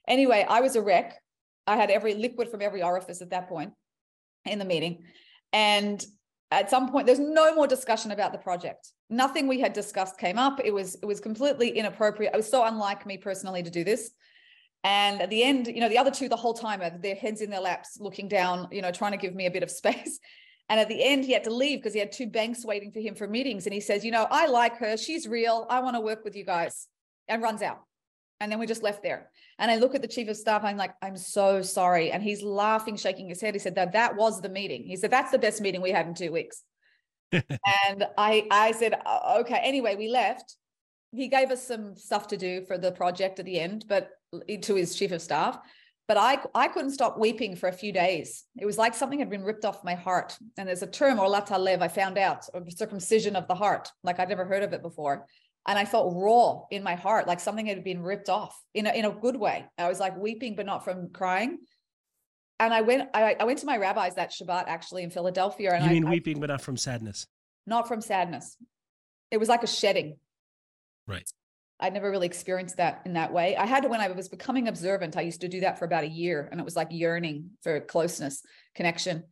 Anyway, 0.07 0.45
I 0.47 0.61
was 0.61 0.75
a 0.75 0.81
wreck. 0.81 1.21
I 1.67 1.75
had 1.75 1.91
every 1.91 2.15
liquid 2.15 2.49
from 2.49 2.61
every 2.61 2.81
orifice 2.81 3.21
at 3.21 3.29
that 3.31 3.49
point 3.49 3.73
in 4.45 4.59
the 4.59 4.65
meeting. 4.65 5.03
And 5.53 6.03
at 6.49 6.69
some 6.69 6.89
point, 6.89 7.05
there's 7.05 7.19
no 7.19 7.53
more 7.53 7.67
discussion 7.67 8.11
about 8.11 8.31
the 8.31 8.37
project. 8.37 8.91
Nothing 9.09 9.47
we 9.47 9.59
had 9.59 9.73
discussed 9.73 10.17
came 10.17 10.37
up. 10.37 10.61
It 10.63 10.73
was 10.73 10.95
it 10.95 11.05
was 11.05 11.19
completely 11.19 11.69
inappropriate. 11.69 12.33
It 12.33 12.37
was 12.37 12.49
so 12.49 12.63
unlike 12.63 13.05
me 13.05 13.17
personally 13.17 13.63
to 13.63 13.69
do 13.69 13.83
this. 13.83 14.11
And 14.83 15.21
at 15.21 15.29
the 15.29 15.43
end, 15.43 15.67
you 15.67 15.81
know, 15.81 15.89
the 15.89 15.97
other 15.97 16.11
two 16.11 16.29
the 16.29 16.37
whole 16.37 16.53
time 16.53 16.79
had 16.79 17.01
their 17.01 17.15
heads 17.15 17.41
in 17.41 17.49
their 17.49 17.59
laps, 17.59 17.97
looking 17.99 18.27
down, 18.27 18.67
you 18.71 18.81
know, 18.81 18.91
trying 18.91 19.11
to 19.11 19.17
give 19.17 19.35
me 19.35 19.45
a 19.45 19.51
bit 19.51 19.63
of 19.63 19.71
space. 19.81 20.19
And 20.69 20.79
at 20.79 20.89
the 20.89 21.03
end, 21.03 21.23
he 21.23 21.31
had 21.31 21.45
to 21.45 21.53
leave 21.53 21.79
because 21.79 21.93
he 21.93 21.99
had 21.99 22.11
two 22.11 22.27
banks 22.27 22.65
waiting 22.65 22.91
for 22.91 22.99
him 22.99 23.15
for 23.15 23.27
meetings. 23.27 23.65
And 23.65 23.73
he 23.73 23.79
says, 23.79 24.03
you 24.03 24.11
know, 24.11 24.27
I 24.29 24.47
like 24.47 24.77
her. 24.77 24.97
She's 24.97 25.27
real. 25.27 25.65
I 25.69 25.79
want 25.79 25.95
to 25.95 26.01
work 26.01 26.25
with 26.25 26.35
you 26.35 26.43
guys. 26.43 26.87
And 27.29 27.41
runs 27.41 27.61
out. 27.61 27.81
And 28.39 28.51
then 28.51 28.59
we 28.59 28.67
just 28.67 28.83
left 28.83 29.01
there. 29.01 29.29
And 29.57 29.71
I 29.71 29.77
look 29.77 29.95
at 29.95 30.01
the 30.01 30.07
chief 30.07 30.27
of 30.29 30.37
staff. 30.37 30.63
I'm 30.63 30.77
like, 30.77 30.93
I'm 31.01 31.17
so 31.17 31.61
sorry. 31.61 32.11
And 32.11 32.21
he's 32.21 32.43
laughing, 32.43 32.95
shaking 32.95 33.29
his 33.29 33.41
head. 33.41 33.55
He 33.55 33.59
said 33.59 33.75
that 33.75 33.93
that 33.93 34.15
was 34.15 34.41
the 34.41 34.49
meeting. 34.49 34.83
He 34.83 34.95
said 34.95 35.11
that's 35.11 35.31
the 35.31 35.39
best 35.39 35.61
meeting 35.61 35.81
we 35.81 35.91
had 35.91 36.07
in 36.07 36.13
two 36.13 36.31
weeks. 36.31 36.63
and 37.31 38.07
I 38.17 38.47
I 38.51 38.71
said 38.71 38.93
"Uh, 39.05 39.39
okay. 39.39 39.59
Anyway, 39.63 39.95
we 39.95 40.07
left. 40.07 40.55
He 41.11 41.27
gave 41.27 41.51
us 41.51 41.65
some 41.65 41.95
stuff 41.95 42.27
to 42.27 42.37
do 42.37 42.63
for 42.65 42.77
the 42.77 42.91
project 42.91 43.39
at 43.39 43.45
the 43.45 43.59
end, 43.59 43.85
but 43.87 44.11
to 44.61 44.75
his 44.75 44.95
chief 44.95 45.11
of 45.11 45.21
staff. 45.21 45.59
But 46.07 46.17
I 46.17 46.39
I 46.55 46.67
couldn't 46.69 46.91
stop 46.91 47.17
weeping 47.17 47.55
for 47.55 47.67
a 47.67 47.73
few 47.73 47.91
days. 47.91 48.45
It 48.57 48.65
was 48.65 48.77
like 48.77 48.93
something 48.93 49.19
had 49.19 49.29
been 49.29 49.43
ripped 49.43 49.65
off 49.65 49.83
my 49.83 49.95
heart. 49.95 50.37
And 50.57 50.69
there's 50.69 50.83
a 50.83 50.87
term, 50.87 51.19
or 51.19 51.27
lev, 51.27 51.81
I 51.81 51.87
found 51.87 52.17
out, 52.17 52.45
or 52.53 52.63
circumcision 52.69 53.35
of 53.35 53.47
the 53.47 53.55
heart. 53.55 53.91
Like 54.03 54.19
I'd 54.19 54.29
never 54.29 54.45
heard 54.45 54.63
of 54.63 54.73
it 54.73 54.81
before 54.81 55.25
and 55.67 55.77
I 55.77 55.85
felt 55.85 56.15
raw 56.15 56.61
in 56.71 56.81
my 56.83 56.95
heart, 56.95 57.27
like 57.27 57.39
something 57.39 57.65
had 57.65 57.83
been 57.83 58.01
ripped 58.01 58.29
off 58.29 58.57
in 58.73 58.87
a, 58.87 58.91
in 58.91 59.05
a 59.05 59.11
good 59.11 59.35
way. 59.35 59.65
I 59.77 59.87
was 59.89 59.99
like 59.99 60.17
weeping, 60.17 60.55
but 60.55 60.65
not 60.65 60.83
from 60.85 61.09
crying. 61.11 61.59
And 62.59 62.73
I 62.73 62.81
went, 62.81 63.09
I, 63.13 63.35
I 63.39 63.43
went 63.43 63.59
to 63.59 63.65
my 63.65 63.77
rabbi's 63.77 64.15
that 64.15 64.31
Shabbat 64.31 64.65
actually 64.67 65.03
in 65.03 65.11
Philadelphia. 65.11 65.73
And 65.73 65.83
you 65.83 65.89
I, 65.89 65.93
mean 65.93 66.07
I- 66.07 66.09
weeping, 66.11 66.39
but 66.39 66.49
not 66.49 66.61
from 66.61 66.77
sadness. 66.77 67.27
not 67.65 67.87
from 67.87 68.01
sadness. 68.01 68.55
It 69.29 69.37
was 69.37 69.49
like 69.49 69.63
a 69.63 69.67
shedding. 69.67 70.17
Right. 71.05 71.29
I'd 71.79 71.93
never 71.93 72.09
really 72.09 72.25
experienced 72.25 72.77
that 72.77 73.01
in 73.05 73.13
that 73.13 73.31
way. 73.31 73.55
I 73.55 73.65
had 73.67 73.83
to 73.83 73.89
when 73.89 73.99
I 74.01 74.07
was 74.09 74.29
becoming 74.29 74.67
observant. 74.67 75.15
I 75.15 75.21
used 75.21 75.41
to 75.41 75.47
do 75.47 75.59
that 75.59 75.77
for 75.77 75.85
about 75.85 76.03
a 76.05 76.09
year, 76.09 76.47
and 76.49 76.59
it 76.59 76.63
was 76.63 76.75
like 76.75 76.87
yearning 76.89 77.51
for 77.61 77.79
closeness, 77.81 78.41
connection. 78.73 79.25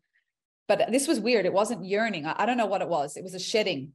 But 0.67 0.91
this 0.91 1.07
was 1.07 1.19
weird. 1.19 1.45
It 1.47 1.53
wasn't 1.53 1.85
yearning. 1.85 2.27
I, 2.27 2.35
I 2.39 2.45
don't 2.45 2.57
know 2.57 2.67
what 2.67 2.81
it 2.81 2.89
was. 2.89 3.17
It 3.17 3.23
was 3.23 3.33
a 3.33 3.39
shedding. 3.39 3.93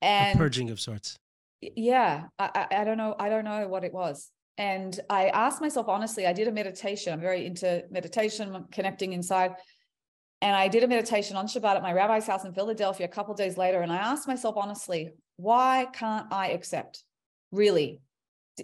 A 0.00 0.04
And 0.04 0.38
purging 0.38 0.70
of 0.70 0.78
sorts. 0.78 1.18
Yeah 1.62 2.24
I, 2.38 2.66
I 2.70 2.84
don't 2.84 2.98
know 2.98 3.14
i 3.18 3.28
don't 3.28 3.44
know 3.44 3.68
what 3.68 3.84
it 3.84 3.92
was. 3.92 4.30
And 4.58 4.98
i 5.08 5.28
asked 5.28 5.60
myself 5.60 5.88
honestly 5.88 6.26
i 6.26 6.32
did 6.32 6.48
a 6.48 6.52
meditation 6.52 7.12
i'm 7.12 7.20
very 7.20 7.46
into 7.46 7.84
meditation 7.90 8.66
connecting 8.70 9.12
inside. 9.12 9.52
And 10.40 10.56
i 10.56 10.68
did 10.68 10.82
a 10.82 10.88
meditation 10.88 11.36
on 11.36 11.46
shabbat 11.46 11.76
at 11.76 11.82
my 11.82 11.92
rabbi's 11.92 12.26
house 12.26 12.44
in 12.44 12.52
philadelphia 12.52 13.06
a 13.06 13.08
couple 13.08 13.34
days 13.34 13.56
later. 13.56 13.80
And 13.80 13.92
i 13.92 13.96
asked 13.96 14.28
myself 14.28 14.56
honestly 14.56 15.10
why 15.36 15.86
can't 15.92 16.26
i 16.32 16.50
accept? 16.50 17.04
Really? 17.50 18.00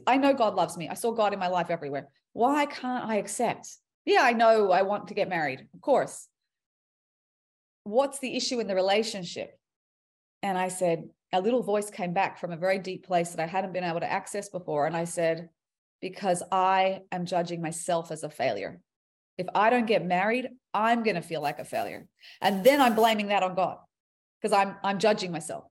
I 0.07 0.19
know 0.19 0.35
god 0.35 0.55
loves 0.55 0.76
me. 0.76 0.88
I 0.88 0.95
saw 0.95 1.12
god 1.12 1.33
in 1.33 1.38
my 1.38 1.49
life 1.49 1.71
everywhere. 1.71 2.09
Why 2.33 2.67
can't 2.67 3.05
i 3.05 3.17
accept? 3.17 3.69
Yeah 4.05 4.23
i 4.23 4.33
know 4.33 4.71
i 4.73 4.83
want 4.83 5.09
to 5.09 5.14
get 5.14 5.28
married 5.28 5.61
of 5.73 5.81
course. 5.81 6.26
What's 7.85 8.19
the 8.19 8.37
issue 8.37 8.61
in 8.61 8.67
the 8.67 8.75
relationship? 8.75 9.59
And 10.43 10.59
I 10.59 10.69
said, 10.69 11.05
a 11.32 11.40
little 11.40 11.62
voice 11.62 11.90
came 11.90 12.12
back 12.12 12.38
from 12.38 12.52
a 12.52 12.56
very 12.56 12.78
deep 12.78 13.06
place 13.06 13.30
that 13.30 13.42
I 13.42 13.47
hadn't 13.47 13.73
been 13.73 13.85
able 13.85 14.00
to 14.00 14.11
access 14.11 14.49
before. 14.49 14.87
And 14.87 14.97
I 14.97 15.04
said, 15.04 15.50
because 16.00 16.42
I 16.50 17.00
am 17.12 17.26
judging 17.26 17.61
myself 17.61 18.11
as 18.11 18.23
a 18.23 18.30
failure. 18.30 18.80
If 19.37 19.47
I 19.54 19.70
don't 19.70 19.87
get 19.87 20.04
married, 20.04 20.49
I'm 20.75 21.02
going 21.02 21.16
to 21.16 21.23
feel 21.23 21.42
like 21.42 21.58
a 21.58 21.64
failure. 21.64 22.06
And 22.40 22.64
then 22.64 22.80
I'm 22.80 22.94
blaming 22.94 23.28
that 23.28 23.42
on 23.42 23.54
God 23.54 23.78
because 24.40 24.56
I'm 24.56 24.76
I'm 24.82 24.99
judging 24.99 25.32
myself. 25.32 25.64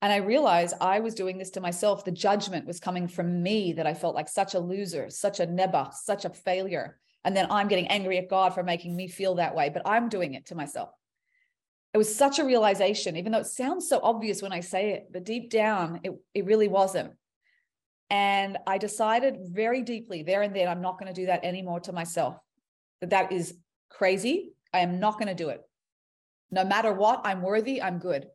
And 0.00 0.12
I 0.12 0.16
realized 0.16 0.74
I 0.80 0.98
was 0.98 1.14
doing 1.14 1.38
this 1.38 1.50
to 1.50 1.60
myself. 1.60 2.04
The 2.04 2.10
judgment 2.10 2.66
was 2.66 2.80
coming 2.80 3.06
from 3.06 3.40
me 3.42 3.74
that 3.74 3.86
I 3.86 3.94
felt 3.94 4.16
like 4.16 4.28
such 4.28 4.54
a 4.54 4.60
loser, 4.60 5.10
such 5.10 5.38
a 5.38 5.46
nebuch, 5.46 5.94
such 5.94 6.24
a 6.24 6.30
failure. 6.30 6.98
And 7.24 7.36
then 7.36 7.46
I'm 7.50 7.68
getting 7.68 7.86
angry 7.86 8.18
at 8.18 8.28
God 8.28 8.52
for 8.52 8.64
making 8.64 8.96
me 8.96 9.06
feel 9.06 9.36
that 9.36 9.54
way, 9.54 9.68
but 9.68 9.82
I'm 9.86 10.08
doing 10.08 10.34
it 10.34 10.46
to 10.46 10.56
myself. 10.56 10.90
It 11.94 11.98
was 11.98 12.14
such 12.14 12.38
a 12.38 12.44
realization, 12.44 13.16
even 13.16 13.32
though 13.32 13.40
it 13.40 13.46
sounds 13.46 13.88
so 13.88 14.00
obvious 14.02 14.40
when 14.40 14.52
I 14.52 14.60
say 14.60 14.92
it, 14.92 15.08
but 15.12 15.24
deep 15.24 15.50
down, 15.50 16.00
it, 16.02 16.12
it 16.32 16.46
really 16.46 16.68
wasn't. 16.68 17.12
And 18.08 18.58
I 18.66 18.78
decided 18.78 19.36
very 19.42 19.82
deeply 19.82 20.22
there 20.22 20.42
and 20.42 20.54
then, 20.54 20.68
I'm 20.68 20.82
not 20.82 20.98
going 20.98 21.12
to 21.12 21.20
do 21.20 21.26
that 21.26 21.44
anymore 21.44 21.80
to 21.80 21.92
myself. 21.92 22.36
That 23.00 23.10
that 23.10 23.32
is 23.32 23.54
crazy. 23.90 24.52
I 24.72 24.80
am 24.80 25.00
not 25.00 25.14
going 25.14 25.28
to 25.28 25.34
do 25.34 25.50
it. 25.50 25.60
No 26.50 26.64
matter 26.64 26.92
what, 26.92 27.22
I'm 27.24 27.42
worthy, 27.42 27.80
I'm 27.80 27.98
good. 27.98 28.26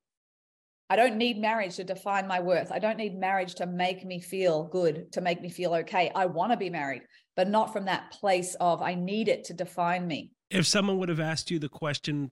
I 0.89 0.95
don't 0.95 1.17
need 1.17 1.37
marriage 1.37 1.75
to 1.75 1.83
define 1.83 2.27
my 2.27 2.39
worth. 2.39 2.71
I 2.71 2.79
don't 2.79 2.97
need 2.97 3.19
marriage 3.19 3.55
to 3.55 3.65
make 3.65 4.05
me 4.05 4.21
feel 4.21 4.63
good, 4.63 5.11
to 5.13 5.21
make 5.21 5.41
me 5.41 5.49
feel 5.49 5.73
okay. 5.75 6.11
I 6.15 6.27
want 6.27 6.51
to 6.53 6.57
be 6.57 6.69
married, 6.69 7.01
but 7.35 7.49
not 7.49 7.73
from 7.73 7.85
that 7.85 8.11
place 8.11 8.55
of 8.59 8.81
I 8.81 8.95
need 8.95 9.27
it 9.27 9.43
to 9.45 9.53
define 9.53 10.07
me. 10.07 10.31
If 10.49 10.65
someone 10.65 10.97
would 10.97 11.09
have 11.09 11.19
asked 11.19 11.51
you 11.51 11.59
the 11.59 11.69
question 11.69 12.31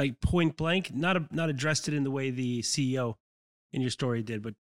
like 0.00 0.18
point 0.22 0.56
blank, 0.56 0.94
not 0.94 1.16
a, 1.18 1.26
not 1.30 1.50
addressed 1.50 1.86
it 1.86 1.92
in 1.92 2.04
the 2.04 2.10
way 2.10 2.30
the 2.30 2.62
CEO 2.62 3.16
in 3.72 3.82
your 3.82 3.90
story 3.90 4.22
did, 4.22 4.42
but 4.42 4.54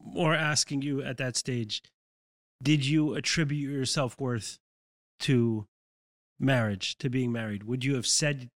more 0.00 0.34
asking 0.34 0.82
you 0.82 1.00
at 1.00 1.16
that 1.18 1.36
stage, 1.36 1.80
did 2.60 2.84
you 2.84 3.14
attribute 3.14 3.70
your 3.70 3.84
self-worth 3.84 4.58
to 5.20 5.66
marriage, 6.40 6.98
to 6.98 7.08
being 7.08 7.30
married? 7.30 7.62
Would 7.62 7.84
you 7.84 7.94
have 7.94 8.06
said 8.06 8.50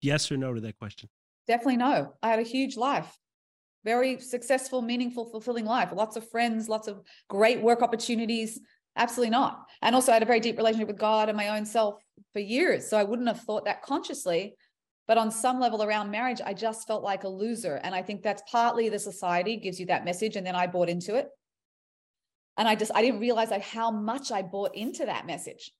yes 0.00 0.32
or 0.32 0.38
no 0.38 0.54
to 0.54 0.60
that 0.62 0.78
question? 0.78 1.10
Definitely 1.46 1.76
no. 1.76 2.14
I 2.22 2.30
had 2.30 2.38
a 2.38 2.42
huge 2.42 2.78
life, 2.78 3.18
very 3.84 4.18
successful, 4.20 4.80
meaningful, 4.80 5.26
fulfilling 5.26 5.66
life, 5.66 5.90
lots 5.92 6.16
of 6.16 6.30
friends, 6.30 6.66
lots 6.66 6.88
of 6.88 7.02
great 7.28 7.60
work 7.60 7.82
opportunities. 7.82 8.58
Absolutely 8.96 9.30
not. 9.30 9.66
And 9.82 9.94
also, 9.94 10.12
I 10.12 10.14
had 10.14 10.22
a 10.22 10.26
very 10.26 10.40
deep 10.40 10.56
relationship 10.56 10.88
with 10.88 10.98
God 10.98 11.28
and 11.28 11.36
my 11.36 11.48
own 11.48 11.66
self 11.66 12.02
for 12.32 12.40
years. 12.40 12.88
So 12.88 12.96
I 12.96 13.04
wouldn't 13.04 13.28
have 13.28 13.40
thought 13.40 13.66
that 13.66 13.82
consciously. 13.82 14.54
But 15.10 15.18
on 15.18 15.32
some 15.32 15.58
level 15.58 15.82
around 15.82 16.12
marriage, 16.12 16.40
I 16.46 16.54
just 16.54 16.86
felt 16.86 17.02
like 17.02 17.24
a 17.24 17.28
loser. 17.28 17.80
And 17.82 17.96
I 17.96 18.00
think 18.00 18.22
that's 18.22 18.44
partly 18.48 18.88
the 18.88 18.98
society 19.00 19.56
gives 19.56 19.80
you 19.80 19.86
that 19.86 20.04
message. 20.04 20.36
And 20.36 20.46
then 20.46 20.54
I 20.54 20.68
bought 20.68 20.88
into 20.88 21.16
it. 21.16 21.30
And 22.56 22.68
I 22.68 22.76
just, 22.76 22.92
I 22.94 23.02
didn't 23.02 23.18
realize 23.18 23.50
like 23.50 23.64
how 23.64 23.90
much 23.90 24.30
I 24.30 24.42
bought 24.42 24.76
into 24.76 25.06
that 25.06 25.26
message 25.26 25.72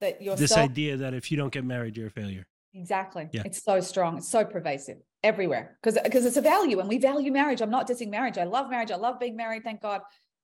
that 0.00 0.22
yourself. 0.22 0.38
This 0.38 0.56
idea 0.56 0.96
that 0.98 1.12
if 1.12 1.32
you 1.32 1.36
don't 1.36 1.52
get 1.52 1.64
married, 1.64 1.96
you're 1.96 2.06
a 2.06 2.10
failure. 2.10 2.46
Exactly. 2.72 3.28
Yeah. 3.32 3.42
It's 3.46 3.64
so 3.64 3.80
strong. 3.80 4.18
It's 4.18 4.28
so 4.28 4.44
pervasive 4.44 4.98
everywhere 5.24 5.76
because 5.82 5.98
because 6.04 6.24
it's 6.24 6.36
a 6.36 6.40
value 6.40 6.78
and 6.78 6.88
we 6.88 6.98
value 6.98 7.32
marriage. 7.32 7.60
I'm 7.60 7.70
not 7.70 7.88
dissing 7.88 8.10
marriage. 8.10 8.38
I 8.38 8.44
love 8.44 8.70
marriage. 8.70 8.92
I 8.92 8.96
love 8.96 9.18
being 9.18 9.34
married. 9.34 9.64
Thank 9.64 9.82
God. 9.82 10.02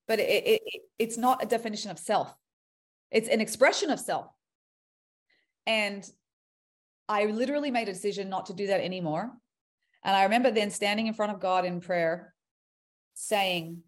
But 0.08 0.18
it, 0.18 0.28
it, 0.28 0.60
it 0.66 0.82
it's 0.98 1.16
not 1.16 1.40
a 1.44 1.46
definition 1.46 1.92
of 1.92 2.00
self. 2.00 2.34
It's 3.12 3.28
an 3.28 3.40
expression 3.40 3.90
of 3.90 4.00
self. 4.00 4.26
And 5.68 6.04
I 7.08 7.26
literally 7.26 7.70
made 7.70 7.88
a 7.88 7.92
decision 7.92 8.28
not 8.28 8.46
to 8.46 8.54
do 8.54 8.68
that 8.68 8.80
anymore. 8.80 9.30
And 10.04 10.16
I 10.16 10.24
remember 10.24 10.50
then 10.50 10.70
standing 10.70 11.06
in 11.06 11.14
front 11.14 11.32
of 11.32 11.40
God 11.40 11.64
in 11.64 11.80
prayer 11.80 12.34
saying, 13.14 13.82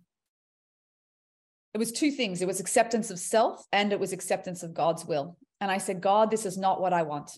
it 1.74 1.78
was 1.78 1.92
two 1.92 2.10
things 2.10 2.40
it 2.40 2.46
was 2.46 2.58
acceptance 2.58 3.10
of 3.10 3.18
self 3.18 3.62
and 3.70 3.92
it 3.92 4.00
was 4.00 4.12
acceptance 4.12 4.62
of 4.62 4.72
God's 4.72 5.04
will. 5.04 5.36
And 5.60 5.70
I 5.70 5.78
said, 5.78 6.00
God, 6.00 6.30
this 6.30 6.46
is 6.46 6.56
not 6.56 6.80
what 6.80 6.92
I 6.92 7.02
want. 7.02 7.30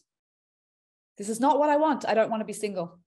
This 1.17 1.29
is 1.29 1.41
not 1.41 1.59
what 1.59 1.71
I 1.71 1.77
want. 1.77 2.07
I 2.07 2.15
don't 2.15 2.31
want 2.31 2.41
to 2.41 2.47
be 2.47 2.53
single. 2.53 3.01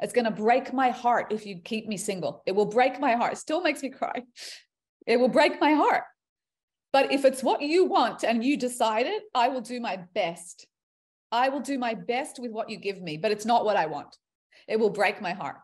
It's 0.00 0.14
going 0.14 0.24
to 0.24 0.30
break 0.30 0.72
my 0.72 0.90
heart 0.90 1.26
if 1.30 1.46
you 1.46 1.60
keep 1.60 1.86
me 1.86 1.96
single. 1.96 2.42
It 2.46 2.52
will 2.52 2.66
break 2.66 2.98
my 2.98 3.14
heart. 3.14 3.34
It 3.34 3.38
still 3.38 3.60
makes 3.60 3.82
me 3.82 3.90
cry. 3.90 4.22
It 5.06 5.18
will 5.18 5.28
break 5.28 5.60
my 5.60 5.72
heart. 5.72 6.04
But 6.92 7.12
if 7.12 7.24
it's 7.24 7.42
what 7.42 7.62
you 7.62 7.84
want 7.84 8.24
and 8.24 8.42
you 8.42 8.56
decide 8.56 9.06
it, 9.06 9.22
I 9.34 9.48
will 9.48 9.60
do 9.60 9.80
my 9.80 9.98
best. 10.14 10.66
I 11.32 11.48
will 11.48 11.60
do 11.60 11.78
my 11.78 11.94
best 11.94 12.38
with 12.38 12.52
what 12.52 12.68
you 12.68 12.76
give 12.76 13.00
me, 13.00 13.16
but 13.16 13.32
it's 13.32 13.46
not 13.46 13.64
what 13.64 13.76
I 13.76 13.86
want. 13.86 14.16
It 14.68 14.78
will 14.78 14.90
break 14.90 15.20
my 15.20 15.32
heart, 15.32 15.56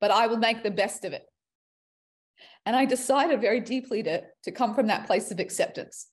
but 0.00 0.10
I 0.10 0.26
will 0.26 0.38
make 0.38 0.62
the 0.62 0.70
best 0.70 1.04
of 1.04 1.12
it. 1.12 1.22
And 2.64 2.74
I 2.74 2.86
decided 2.86 3.40
very 3.40 3.60
deeply 3.60 4.02
to, 4.02 4.22
to 4.44 4.50
come 4.50 4.74
from 4.74 4.86
that 4.86 5.06
place 5.06 5.30
of 5.30 5.38
acceptance. 5.38 6.08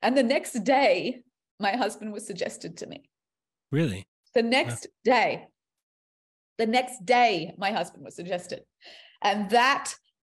And 0.00 0.16
the 0.16 0.22
next 0.22 0.52
day, 0.64 1.22
my 1.58 1.72
husband 1.72 2.12
was 2.12 2.26
suggested 2.26 2.76
to 2.78 2.86
me. 2.86 3.10
Really? 3.72 4.06
The 4.34 4.42
next 4.42 4.86
day, 5.04 5.46
the 6.58 6.66
next 6.66 7.04
day, 7.04 7.52
my 7.58 7.72
husband 7.72 8.04
was 8.04 8.14
suggested. 8.14 8.60
And 9.22 9.50
that 9.50 9.92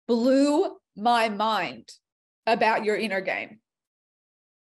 blew 0.08 0.76
my 0.98 1.30
mind 1.30 1.90
about 2.46 2.84
your 2.84 2.96
inner 2.98 3.22
game. 3.22 3.60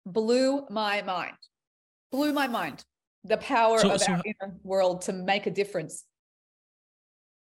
Blew 0.07 0.67
my 0.71 1.03
mind. 1.03 1.37
Blew 2.11 2.33
my 2.33 2.47
mind. 2.47 2.85
The 3.25 3.37
power 3.37 3.79
so, 3.79 3.93
of 3.93 4.01
so, 4.01 4.13
our 4.13 4.23
inner 4.25 4.55
world 4.63 5.03
to 5.03 5.13
make 5.13 5.47
a 5.47 5.51
difference. 5.51 6.05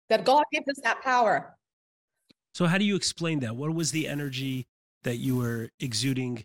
That 0.08 0.24
God 0.24 0.44
gives 0.52 0.68
us 0.68 0.80
that 0.82 1.02
power. 1.02 1.56
So, 2.52 2.66
how 2.66 2.78
do 2.78 2.84
you 2.84 2.96
explain 2.96 3.40
that? 3.40 3.56
What 3.56 3.74
was 3.74 3.92
the 3.92 4.08
energy 4.08 4.66
that 5.04 5.16
you 5.16 5.36
were 5.36 5.70
exuding 5.78 6.44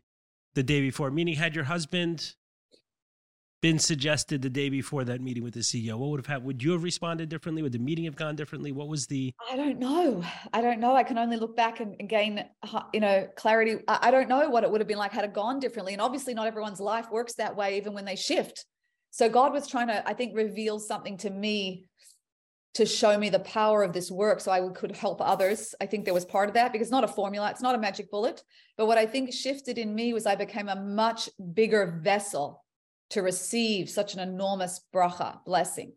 the 0.54 0.64
day 0.64 0.82
before? 0.82 1.12
Meaning, 1.12 1.36
had 1.36 1.56
your 1.56 1.64
husband 1.66 2.36
been 3.66 3.80
suggested 3.80 4.44
the 4.44 4.50
day 4.50 4.70
before 4.70 5.04
that 5.04 5.22
meeting 5.22 5.44
with 5.44 5.56
the 5.56 5.62
CEO, 5.62 5.98
what 5.98 6.12
would 6.12 6.20
have 6.20 6.28
happened? 6.28 6.46
Would 6.46 6.62
you 6.62 6.74
have 6.74 6.84
responded 6.84 7.30
differently? 7.30 7.64
Would 7.64 7.72
the 7.72 7.80
meeting 7.80 8.06
have 8.06 8.16
gone 8.16 8.36
differently? 8.36 8.72
What 8.72 8.88
was 8.88 9.08
the? 9.08 9.34
I 9.52 9.56
don't 9.56 9.80
know. 9.80 10.24
I 10.54 10.62
don't 10.62 10.80
know. 10.80 10.96
I 10.96 11.02
can 11.02 11.18
only 11.18 11.38
look 11.38 11.58
back 11.58 11.80
and, 11.80 11.98
gain, 12.08 12.46
uh, 12.62 12.82
you 12.94 13.00
know, 13.00 13.28
clarity. 13.36 13.78
I 13.88 14.12
don't 14.12 14.30
know 14.30 14.48
what 14.50 14.64
it 14.64 14.70
would 14.70 14.82
have 14.82 14.88
been 14.88 15.00
like 15.00 15.12
had 15.12 15.26
it 15.26 15.34
gone 15.34 15.60
differently. 15.60 15.94
And 15.94 16.02
obviously, 16.02 16.36
not 16.36 16.46
everyone's 16.46 16.80
life 16.80 17.10
works 17.10 17.34
that 17.36 17.56
way, 17.56 17.78
even 17.78 17.94
when 17.94 18.06
they 18.06 18.16
shift. 18.16 18.66
So 19.16 19.30
God 19.30 19.54
was 19.54 19.66
trying 19.66 19.88
to, 19.88 20.06
I 20.06 20.14
think, 20.14 20.36
reveal 20.36 20.78
something 20.78 21.16
to 21.20 21.30
me 21.30 21.86
to 22.74 22.86
show 22.86 23.18
me 23.18 23.30
the 23.30 23.40
power 23.40 23.82
of 23.82 23.94
this 23.94 24.12
work 24.12 24.42
so 24.42 24.52
I 24.52 24.68
could 24.68 24.94
help 24.94 25.22
others. 25.22 25.74
I 25.80 25.86
think 25.86 26.04
there 26.04 26.14
was 26.14 26.26
part 26.26 26.50
of 26.50 26.56
that 26.56 26.74
because 26.74 26.88
it's 26.88 26.92
not 26.92 27.06
a 27.06 27.08
formula, 27.08 27.50
it's 27.50 27.62
not 27.62 27.76
a 27.76 27.78
magic 27.78 28.12
bullet. 28.12 28.44
But 28.78 28.88
what 28.88 28.98
I 28.98 29.06
think 29.06 29.32
shifted 29.32 29.78
in 29.78 29.96
me 29.96 30.12
was 30.12 30.26
I 30.26 30.36
became 30.36 30.68
a 30.68 30.76
much 30.76 31.30
bigger 31.54 31.98
vessel 32.04 32.66
to 33.12 33.22
receive 33.22 33.90
such 33.90 34.16
an 34.16 34.20
enormous 34.20 34.82
bracha 34.94 35.46
blessing. 35.46 35.94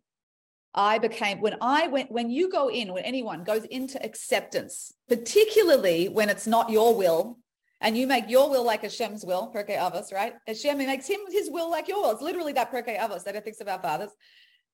I 0.73 0.99
became 0.99 1.41
when 1.41 1.57
I 1.61 1.89
went 1.89 2.13
when 2.13 2.31
you 2.31 2.49
go 2.49 2.71
in 2.71 2.93
when 2.93 3.03
anyone 3.03 3.43
goes 3.43 3.65
into 3.65 4.01
acceptance, 4.01 4.95
particularly 5.09 6.09
when 6.09 6.29
it's 6.29 6.47
not 6.47 6.71
your 6.71 6.95
will 6.95 7.39
and 7.81 7.97
you 7.97 8.07
make 8.07 8.29
your 8.29 8.51
will 8.51 8.65
like 8.65 8.83
Hashem's 8.83 9.25
will, 9.25 9.53
Pirkei 9.55 9.79
Avos, 9.79 10.13
right? 10.13 10.35
Hashem 10.47 10.79
makes 10.79 11.07
him 11.07 11.21
his 11.31 11.49
will 11.51 11.71
like 11.71 11.89
your 11.89 12.03
will. 12.03 12.11
It's 12.11 12.23
literally 12.23 12.53
that 12.55 12.73
Pirkei 12.73 12.99
Avos 12.99 13.25
that 13.25 13.37
ethics 13.37 13.61
of 13.61 13.69
our 13.69 13.81
fathers. 13.81 14.11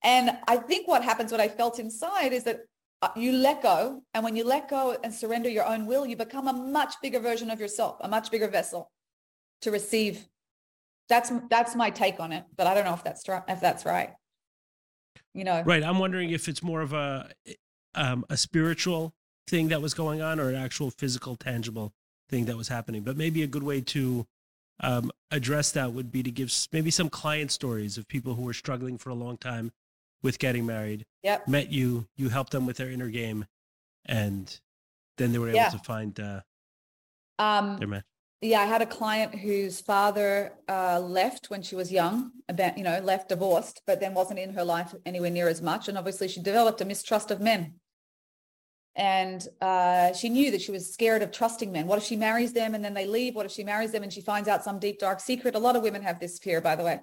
And 0.02 0.36
I 0.48 0.56
think 0.56 0.88
what 0.88 1.02
happens, 1.02 1.32
what 1.32 1.40
I 1.40 1.48
felt 1.48 1.78
inside 1.78 2.32
is 2.32 2.44
that 2.44 2.60
uh, 3.02 3.08
you 3.16 3.32
let 3.32 3.62
go. 3.62 4.02
And 4.14 4.24
when 4.24 4.36
you 4.36 4.44
let 4.44 4.68
go 4.68 4.96
and 5.02 5.12
surrender 5.12 5.48
your 5.48 5.66
own 5.66 5.86
will, 5.86 6.06
you 6.06 6.16
become 6.16 6.48
a 6.48 6.52
much 6.52 6.94
bigger 7.02 7.20
version 7.20 7.50
of 7.50 7.60
yourself, 7.60 7.96
a 8.00 8.08
much 8.08 8.30
bigger 8.30 8.48
vessel 8.48 8.90
to 9.62 9.70
receive 9.70 10.26
that's 11.08 11.32
that's 11.50 11.74
my 11.74 11.90
take 11.90 12.20
on 12.20 12.32
it 12.32 12.44
but 12.56 12.66
i 12.66 12.74
don't 12.74 12.84
know 12.84 12.94
if 12.94 13.04
that's 13.04 13.24
if 13.48 13.60
that's 13.60 13.84
right 13.84 14.10
you 15.32 15.44
know 15.44 15.62
right 15.64 15.82
i'm 15.82 15.98
wondering 15.98 16.30
if 16.30 16.48
it's 16.48 16.62
more 16.62 16.80
of 16.80 16.92
a 16.92 17.28
um, 17.96 18.24
a 18.28 18.36
spiritual 18.36 19.14
thing 19.46 19.68
that 19.68 19.80
was 19.80 19.94
going 19.94 20.20
on 20.20 20.40
or 20.40 20.48
an 20.48 20.56
actual 20.56 20.90
physical 20.90 21.36
tangible 21.36 21.92
thing 22.34 22.46
that 22.46 22.56
was 22.56 22.68
happening 22.68 23.02
but 23.02 23.16
maybe 23.16 23.42
a 23.42 23.46
good 23.46 23.62
way 23.62 23.80
to 23.80 24.26
um, 24.80 25.12
address 25.30 25.70
that 25.70 25.92
would 25.92 26.10
be 26.10 26.22
to 26.22 26.32
give 26.32 26.52
maybe 26.72 26.90
some 26.90 27.08
client 27.08 27.52
stories 27.52 27.96
of 27.96 28.08
people 28.08 28.34
who 28.34 28.42
were 28.42 28.52
struggling 28.52 28.98
for 28.98 29.10
a 29.10 29.14
long 29.14 29.36
time 29.36 29.70
with 30.22 30.38
getting 30.40 30.66
married 30.66 31.06
yep. 31.22 31.46
met 31.46 31.70
you 31.70 32.06
you 32.16 32.28
helped 32.28 32.50
them 32.50 32.66
with 32.66 32.76
their 32.76 32.90
inner 32.90 33.08
game 33.08 33.46
and 34.06 34.60
then 35.16 35.30
they 35.30 35.38
were 35.38 35.48
able 35.48 35.56
yeah. 35.56 35.68
to 35.68 35.78
find 35.78 36.18
uh, 36.18 36.40
um, 37.38 37.76
their 37.78 37.86
match 37.86 38.04
yeah, 38.40 38.60
I 38.60 38.66
had 38.66 38.82
a 38.82 38.86
client 38.86 39.34
whose 39.34 39.80
father 39.80 40.52
uh, 40.68 41.00
left 41.00 41.48
when 41.48 41.62
she 41.62 41.74
was 41.74 41.90
young, 41.90 42.30
about 42.46 42.76
you 42.76 42.84
know, 42.84 43.00
left 43.00 43.30
divorced, 43.30 43.80
but 43.86 44.00
then 44.00 44.12
wasn't 44.12 44.38
in 44.38 44.52
her 44.52 44.64
life 44.64 44.94
anywhere 45.06 45.30
near 45.30 45.48
as 45.48 45.62
much, 45.62 45.88
and 45.88 45.96
obviously 45.96 46.28
she 46.28 46.42
developed 46.42 46.82
a 46.82 46.84
mistrust 46.84 47.30
of 47.30 47.40
men. 47.40 47.76
And 48.96 49.46
uh, 49.60 50.12
she 50.12 50.28
knew 50.28 50.50
that 50.52 50.62
she 50.62 50.70
was 50.70 50.92
scared 50.92 51.22
of 51.22 51.32
trusting 51.32 51.72
men. 51.72 51.86
What 51.86 51.98
if 51.98 52.04
she 52.04 52.16
marries 52.16 52.52
them 52.52 52.74
and 52.74 52.84
then 52.84 52.94
they 52.94 53.06
leave? 53.06 53.34
What 53.34 53.46
if 53.46 53.52
she 53.52 53.64
marries 53.64 53.90
them 53.90 54.04
and 54.04 54.12
she 54.12 54.20
finds 54.20 54.48
out 54.48 54.62
some 54.62 54.78
deep 54.78 55.00
dark 55.00 55.18
secret? 55.18 55.56
A 55.56 55.58
lot 55.58 55.74
of 55.74 55.82
women 55.82 56.02
have 56.02 56.20
this 56.20 56.38
fear, 56.38 56.60
by 56.60 56.76
the 56.76 56.84
way. 56.84 57.00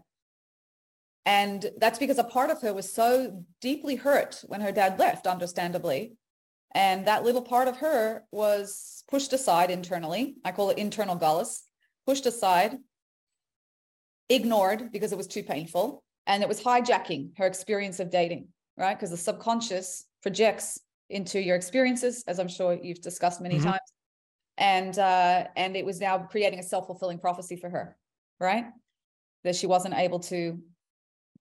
And 1.25 1.69
that's 1.77 1.99
because 1.99 2.17
a 2.17 2.23
part 2.23 2.49
of 2.49 2.61
her 2.61 2.73
was 2.73 2.91
so 2.91 3.43
deeply 3.59 3.95
hurt 3.95 4.43
when 4.47 4.61
her 4.61 4.71
dad 4.71 4.97
left, 4.97 5.27
understandably. 5.27 6.13
And 6.73 7.05
that 7.07 7.23
little 7.23 7.41
part 7.41 7.67
of 7.67 7.77
her 7.77 8.23
was 8.31 9.03
pushed 9.09 9.33
aside 9.33 9.69
internally. 9.69 10.35
I 10.45 10.53
call 10.53 10.69
it 10.69 10.77
internal 10.77 11.17
gullus, 11.17 11.63
pushed 12.07 12.25
aside, 12.25 12.77
ignored 14.29 14.91
because 14.91 15.11
it 15.11 15.17
was 15.17 15.27
too 15.27 15.43
painful. 15.43 16.01
And 16.25 16.41
it 16.41 16.49
was 16.49 16.61
hijacking 16.61 17.37
her 17.37 17.45
experience 17.45 17.99
of 17.99 18.09
dating, 18.09 18.47
right? 18.77 18.95
Because 18.95 19.09
the 19.09 19.17
subconscious 19.17 20.05
projects 20.21 20.79
into 21.11 21.41
your 21.41 21.55
experiences, 21.55 22.23
as 22.27 22.39
I'm 22.39 22.47
sure 22.47 22.77
you've 22.81 23.01
discussed 23.01 23.41
many 23.41 23.55
mm-hmm. 23.55 23.69
times. 23.69 23.93
And 24.57 24.97
uh, 24.97 25.47
and 25.55 25.75
it 25.75 25.85
was 25.85 25.99
now 25.99 26.17
creating 26.19 26.59
a 26.59 26.63
self-fulfilling 26.63 27.19
prophecy 27.19 27.55
for 27.55 27.69
her, 27.69 27.97
right? 28.39 28.65
That 29.43 29.55
she 29.55 29.67
wasn't 29.67 29.95
able 29.95 30.19
to 30.19 30.59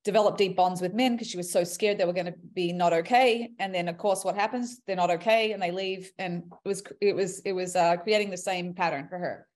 develop 0.05 0.39
deep 0.39 0.57
bonds 0.57 0.81
with 0.81 0.95
men 0.95 1.13
because 1.13 1.29
she 1.29 1.37
was 1.37 1.53
so 1.53 1.63
scared 1.63 1.99
they 1.99 2.07
were 2.07 2.13
going 2.13 2.27
to 2.27 2.35
be 2.55 2.73
not 2.73 2.93
okay 2.93 3.51
and 3.59 3.75
then 3.75 3.87
of 3.87 3.99
course 3.99 4.25
what 4.25 4.35
happens 4.35 4.81
they're 4.87 4.97
not 4.97 5.11
okay 5.11 5.53
and 5.53 5.61
they 5.61 5.71
leave 5.71 6.11
and 6.19 6.45
it 6.65 6.69
was 6.69 6.83
it 7.01 7.15
was 7.15 7.41
it 7.41 7.53
was 7.53 7.77
uh, 7.77 7.97
creating 7.99 8.31
the 8.31 8.37
same 8.37 8.73
pattern 8.73 9.07
for 9.09 9.19
her 9.19 9.47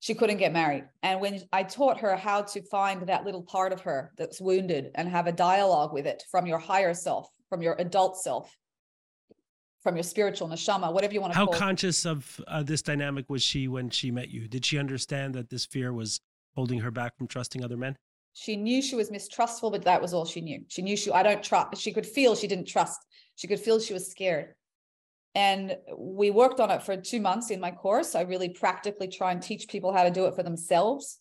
she 0.00 0.14
couldn't 0.14 0.38
get 0.38 0.54
married 0.54 0.84
and 1.02 1.20
when 1.20 1.38
i 1.52 1.62
taught 1.62 2.00
her 2.00 2.16
how 2.16 2.40
to 2.40 2.62
find 2.70 3.06
that 3.06 3.26
little 3.26 3.42
part 3.42 3.74
of 3.74 3.82
her 3.82 4.12
that's 4.16 4.40
wounded 4.40 4.90
and 4.94 5.06
have 5.06 5.26
a 5.26 5.32
dialogue 5.32 5.92
with 5.92 6.06
it 6.06 6.22
from 6.30 6.46
your 6.46 6.58
higher 6.58 6.94
self 6.94 7.28
from 7.50 7.60
your 7.60 7.76
adult 7.78 8.18
self 8.18 8.56
from 9.84 9.94
your 9.94 10.02
spiritual 10.02 10.48
neshama 10.48 10.92
whatever 10.92 11.14
you 11.14 11.20
want 11.20 11.32
to 11.32 11.38
how 11.38 11.46
conscious 11.46 12.04
of 12.04 12.40
uh, 12.48 12.62
this 12.62 12.82
dynamic 12.82 13.30
was 13.30 13.42
she 13.42 13.68
when 13.68 13.88
she 13.88 14.10
met 14.10 14.28
you 14.30 14.48
did 14.48 14.64
she 14.64 14.78
understand 14.78 15.34
that 15.34 15.48
this 15.50 15.64
fear 15.64 15.92
was 15.92 16.20
holding 16.56 16.80
her 16.80 16.90
back 16.90 17.16
from 17.16 17.28
trusting 17.28 17.62
other 17.62 17.76
men 17.76 17.96
she 18.34 18.56
knew 18.56 18.82
she 18.82 18.96
was 18.96 19.12
mistrustful, 19.12 19.70
but 19.70 19.84
that 19.84 20.02
was 20.02 20.12
all 20.12 20.24
she 20.24 20.40
knew. 20.40 20.64
She 20.66 20.82
knew 20.82 20.96
she, 20.96 21.10
I 21.12 21.22
don't 21.22 21.42
trust, 21.42 21.80
she 21.80 21.92
could 21.92 22.04
feel 22.04 22.34
she 22.34 22.48
didn't 22.48 22.66
trust. 22.66 23.00
She 23.36 23.46
could 23.46 23.60
feel 23.60 23.78
she 23.78 23.94
was 23.94 24.10
scared. 24.10 24.54
And 25.36 25.76
we 25.96 26.30
worked 26.30 26.60
on 26.60 26.70
it 26.70 26.82
for 26.82 26.96
two 26.96 27.20
months 27.20 27.50
in 27.50 27.60
my 27.60 27.70
course. 27.70 28.14
I 28.14 28.22
really 28.22 28.48
practically 28.48 29.08
try 29.08 29.32
and 29.32 29.42
teach 29.42 29.68
people 29.68 29.92
how 29.92 30.02
to 30.02 30.10
do 30.10 30.26
it 30.26 30.34
for 30.34 30.42
themselves, 30.42 31.18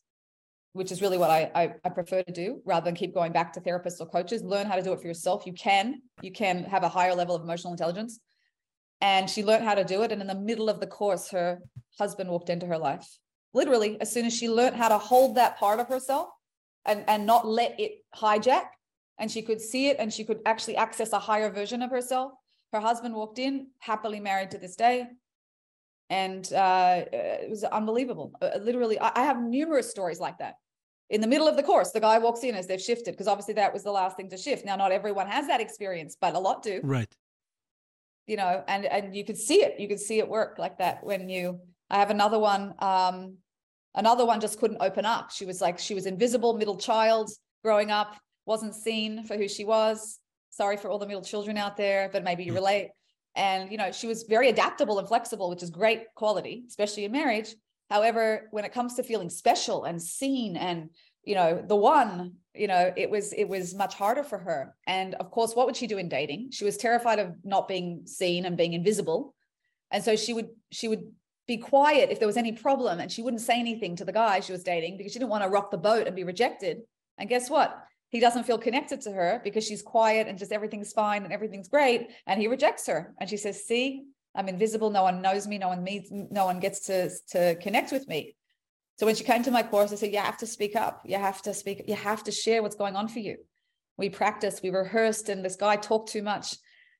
which 0.73 0.91
is 0.91 1.01
really 1.01 1.17
what 1.17 1.29
I, 1.29 1.51
I, 1.55 1.73
I 1.83 1.89
prefer 1.89 2.21
to 2.23 2.31
do 2.31 2.61
rather 2.65 2.85
than 2.85 2.95
keep 2.95 3.13
going 3.13 3.31
back 3.31 3.53
to 3.53 3.61
therapists 3.61 3.99
or 3.99 4.07
coaches. 4.07 4.43
Learn 4.43 4.65
how 4.65 4.75
to 4.75 4.83
do 4.83 4.91
it 4.93 4.99
for 4.99 5.07
yourself. 5.07 5.45
You 5.45 5.53
can, 5.53 6.01
you 6.21 6.31
can 6.31 6.63
have 6.63 6.83
a 6.83 6.89
higher 6.89 7.15
level 7.15 7.35
of 7.35 7.43
emotional 7.43 7.73
intelligence. 7.73 8.19
And 9.03 9.29
she 9.29 9.43
learned 9.43 9.65
how 9.65 9.75
to 9.75 9.83
do 9.83 10.01
it. 10.01 10.11
And 10.11 10.21
in 10.21 10.27
the 10.27 10.33
middle 10.49 10.69
of 10.69 10.79
the 10.79 10.87
course, 10.87 11.29
her 11.29 11.59
husband 11.99 12.29
walked 12.29 12.49
into 12.49 12.65
her 12.65 12.79
life. 12.79 13.07
Literally, 13.53 14.01
as 14.01 14.11
soon 14.11 14.25
as 14.25 14.35
she 14.35 14.49
learned 14.49 14.75
how 14.75 14.89
to 14.89 14.97
hold 14.97 15.35
that 15.35 15.59
part 15.59 15.79
of 15.79 15.87
herself, 15.87 16.29
and, 16.85 17.03
and 17.07 17.25
not 17.25 17.47
let 17.47 17.79
it 17.79 18.03
hijack. 18.15 18.65
And 19.19 19.31
she 19.31 19.41
could 19.41 19.61
see 19.61 19.87
it 19.89 19.97
and 19.99 20.11
she 20.11 20.23
could 20.23 20.39
actually 20.45 20.75
access 20.75 21.13
a 21.13 21.19
higher 21.19 21.49
version 21.49 21.81
of 21.81 21.91
herself. 21.91 22.31
Her 22.71 22.79
husband 22.79 23.13
walked 23.15 23.39
in, 23.39 23.67
happily 23.79 24.19
married 24.19 24.51
to 24.51 24.57
this 24.57 24.75
day. 24.75 25.05
And 26.09 26.51
uh, 26.51 27.05
it 27.11 27.49
was 27.49 27.63
unbelievable. 27.63 28.33
Uh, 28.41 28.49
literally, 28.59 28.99
I, 28.99 29.11
I 29.15 29.23
have 29.23 29.41
numerous 29.41 29.89
stories 29.89 30.19
like 30.19 30.39
that. 30.39 30.55
In 31.09 31.21
the 31.21 31.27
middle 31.27 31.47
of 31.47 31.55
the 31.55 31.63
course, 31.63 31.91
the 31.91 31.99
guy 31.99 32.17
walks 32.17 32.43
in 32.43 32.55
as 32.55 32.67
they've 32.67 32.81
shifted, 32.81 33.11
because 33.11 33.27
obviously 33.27 33.53
that 33.55 33.71
was 33.71 33.83
the 33.83 33.91
last 33.91 34.17
thing 34.17 34.29
to 34.29 34.37
shift. 34.37 34.65
Now, 34.65 34.75
not 34.75 34.91
everyone 34.91 35.27
has 35.27 35.47
that 35.47 35.61
experience, 35.61 36.17
but 36.19 36.33
a 36.33 36.39
lot 36.39 36.63
do. 36.63 36.81
Right. 36.83 37.13
You 38.27 38.37
know, 38.37 38.63
and 38.67 38.85
and 38.85 39.15
you 39.15 39.25
could 39.25 39.37
see 39.37 39.63
it. 39.63 39.79
You 39.79 39.87
could 39.87 39.99
see 39.99 40.19
it 40.19 40.27
work 40.27 40.57
like 40.57 40.77
that 40.79 41.03
when 41.03 41.29
you. 41.29 41.59
I 41.89 41.97
have 41.97 42.09
another 42.09 42.39
one. 42.39 42.73
Um, 42.79 43.37
Another 43.95 44.25
one 44.25 44.41
just 44.41 44.59
couldn't 44.59 44.81
open 44.81 45.05
up. 45.05 45.31
She 45.31 45.45
was 45.45 45.61
like, 45.61 45.77
she 45.77 45.93
was 45.93 46.05
invisible, 46.05 46.57
middle 46.57 46.77
child 46.77 47.29
growing 47.63 47.91
up, 47.91 48.15
wasn't 48.45 48.75
seen 48.75 49.23
for 49.23 49.37
who 49.37 49.47
she 49.47 49.65
was. 49.65 50.19
Sorry 50.49 50.77
for 50.77 50.89
all 50.89 50.99
the 50.99 51.05
middle 51.05 51.21
children 51.21 51.57
out 51.57 51.77
there, 51.77 52.09
but 52.11 52.23
maybe 52.23 52.43
you 52.43 52.53
mm. 52.53 52.55
relate. 52.55 52.89
And, 53.35 53.71
you 53.71 53.77
know, 53.77 53.91
she 53.91 54.07
was 54.07 54.23
very 54.23 54.49
adaptable 54.49 54.99
and 54.99 55.07
flexible, 55.07 55.49
which 55.49 55.63
is 55.63 55.69
great 55.69 56.05
quality, 56.15 56.63
especially 56.67 57.05
in 57.05 57.11
marriage. 57.11 57.55
However, 57.89 58.47
when 58.51 58.65
it 58.65 58.73
comes 58.73 58.95
to 58.95 59.03
feeling 59.03 59.29
special 59.29 59.83
and 59.83 60.01
seen 60.01 60.55
and, 60.55 60.89
you 61.23 61.35
know, 61.35 61.63
the 61.65 61.75
one, 61.75 62.33
you 62.53 62.67
know, 62.67 62.93
it 62.95 63.09
was, 63.09 63.33
it 63.33 63.45
was 63.45 63.73
much 63.73 63.95
harder 63.95 64.23
for 64.23 64.37
her. 64.37 64.75
And 64.85 65.15
of 65.15 65.31
course, 65.31 65.55
what 65.55 65.65
would 65.65 65.75
she 65.75 65.87
do 65.87 65.97
in 65.97 66.09
dating? 66.09 66.51
She 66.51 66.65
was 66.65 66.77
terrified 66.77 67.19
of 67.19 67.33
not 67.43 67.67
being 67.67 68.03
seen 68.05 68.45
and 68.45 68.57
being 68.57 68.73
invisible. 68.73 69.33
And 69.91 70.03
so 70.03 70.15
she 70.15 70.33
would, 70.33 70.49
she 70.71 70.87
would 70.87 71.03
be 71.47 71.57
quiet 71.57 72.09
if 72.09 72.19
there 72.19 72.27
was 72.27 72.37
any 72.37 72.51
problem 72.51 72.99
and 72.99 73.11
she 73.11 73.21
wouldn't 73.21 73.41
say 73.41 73.59
anything 73.59 73.95
to 73.97 74.05
the 74.05 74.13
guy 74.13 74.39
she 74.39 74.51
was 74.51 74.63
dating 74.63 74.97
because 74.97 75.11
she 75.11 75.19
didn't 75.19 75.31
want 75.31 75.43
to 75.43 75.49
rock 75.49 75.71
the 75.71 75.77
boat 75.77 76.07
and 76.07 76.15
be 76.15 76.23
rejected 76.23 76.79
and 77.17 77.29
guess 77.29 77.49
what 77.49 77.83
he 78.09 78.19
doesn't 78.19 78.45
feel 78.45 78.57
connected 78.57 79.01
to 79.01 79.11
her 79.11 79.41
because 79.43 79.65
she's 79.65 79.81
quiet 79.81 80.27
and 80.27 80.37
just 80.37 80.51
everything's 80.51 80.93
fine 80.93 81.23
and 81.23 81.33
everything's 81.33 81.67
great 81.67 82.07
and 82.27 82.39
he 82.39 82.47
rejects 82.47 82.87
her 82.87 83.13
and 83.19 83.29
she 83.29 83.35
says 83.35 83.65
see 83.65 84.03
i'm 84.35 84.47
invisible 84.47 84.89
no 84.89 85.03
one 85.03 85.21
knows 85.21 85.45
me 85.45 85.57
no 85.57 85.67
one 85.67 85.83
meets 85.83 86.09
no 86.11 86.45
one 86.45 86.59
gets 86.59 86.81
to 86.81 87.09
to 87.29 87.55
connect 87.55 87.91
with 87.91 88.07
me 88.07 88.35
so 88.97 89.05
when 89.05 89.15
she 89.15 89.23
came 89.23 89.43
to 89.43 89.51
my 89.51 89.63
course 89.63 89.91
i 89.91 89.95
said 89.95 90.11
you 90.11 90.19
have 90.19 90.37
to 90.37 90.47
speak 90.47 90.75
up 90.75 91.01
you 91.05 91.17
have 91.17 91.41
to 91.41 91.53
speak 91.53 91.83
you 91.87 91.95
have 91.95 92.23
to 92.23 92.31
share 92.31 92.61
what's 92.61 92.75
going 92.75 92.95
on 92.95 93.07
for 93.07 93.19
you 93.19 93.37
we 93.97 94.09
practiced 94.09 94.63
we 94.63 94.69
rehearsed 94.69 95.29
and 95.29 95.43
this 95.43 95.55
guy 95.55 95.75
talked 95.75 96.09
too 96.09 96.23
much 96.23 96.55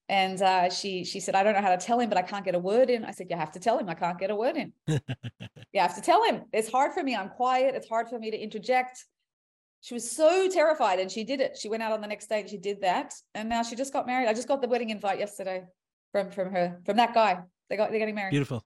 and 0.10 0.42
uh, 0.42 0.70
she 0.70 1.06
she 1.06 1.20
said, 1.20 1.36
I 1.36 1.44
don't 1.44 1.54
know 1.54 1.62
how 1.62 1.76
to 1.76 1.84
tell 1.84 2.00
him, 2.00 2.10
but 2.10 2.18
I 2.18 2.22
can't 2.22 2.44
get 2.44 2.56
a 2.56 2.60
word 2.60 2.90
in. 2.90 3.06
I 3.06 3.12
said, 3.12 3.28
You 3.30 3.38
have 3.38 3.52
to 3.54 3.60
tell 3.60 3.78
him. 3.80 3.88
I 3.88 3.94
can't 3.94 4.20
get 4.20 4.32
a 4.32 4.36
word 4.36 4.58
in. 4.58 4.74
you 4.88 5.00
have 5.80 5.96
to 5.96 6.02
tell 6.02 6.24
him. 6.24 6.44
It's 6.52 6.70
hard 6.70 6.94
for 6.94 7.02
me. 7.02 7.16
I'm 7.16 7.30
quiet. 7.30 7.74
It's 7.76 7.88
hard 7.88 8.10
for 8.10 8.20
me 8.20 8.30
to 8.32 8.38
interject. 8.38 9.04
She 9.82 9.94
was 9.94 10.10
so 10.10 10.50
terrified, 10.50 11.00
and 11.00 11.12
she 11.12 11.24
did 11.24 11.40
it. 11.40 11.58
She 11.58 11.70
went 11.70 11.84
out 11.84 11.92
on 11.92 12.02
the 12.02 12.08
next 12.08 12.28
day 12.28 12.42
and 12.42 12.50
she 12.50 12.58
did 12.58 12.82
that, 12.82 13.14
and 13.34 13.50
now 13.50 13.64
she 13.64 13.76
just 13.76 13.94
got 13.94 14.06
married. 14.06 14.28
I 14.28 14.34
just 14.34 14.48
got 14.48 14.62
the 14.62 14.68
wedding 14.68 14.90
invite 14.90 15.20
yesterday 15.20 15.64
from 16.12 16.32
from 16.32 16.52
her 16.52 16.82
from 16.86 16.98
that 16.98 17.14
guy. 17.14 17.40
They 17.70 17.78
got 17.78 17.90
they're 17.90 18.00
getting 18.00 18.16
married. 18.16 18.32
Beautiful. 18.32 18.64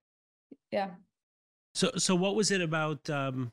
Yeah. 0.72 0.90
So 1.78 1.92
so 1.98 2.16
what 2.16 2.34
was 2.36 2.50
it 2.50 2.60
about? 2.60 3.08
Um, 3.08 3.52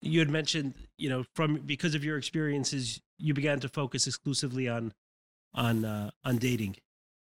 you 0.00 0.18
had 0.18 0.28
mentioned, 0.28 0.74
you 0.98 1.08
know, 1.08 1.22
from 1.36 1.58
because 1.58 1.94
of 1.94 2.04
your 2.04 2.18
experiences, 2.18 3.00
you 3.16 3.32
began 3.32 3.60
to 3.60 3.68
focus 3.68 4.08
exclusively 4.08 4.68
on 4.68 4.92
on 5.54 5.84
uh, 5.84 6.10
on 6.24 6.38
dating, 6.38 6.78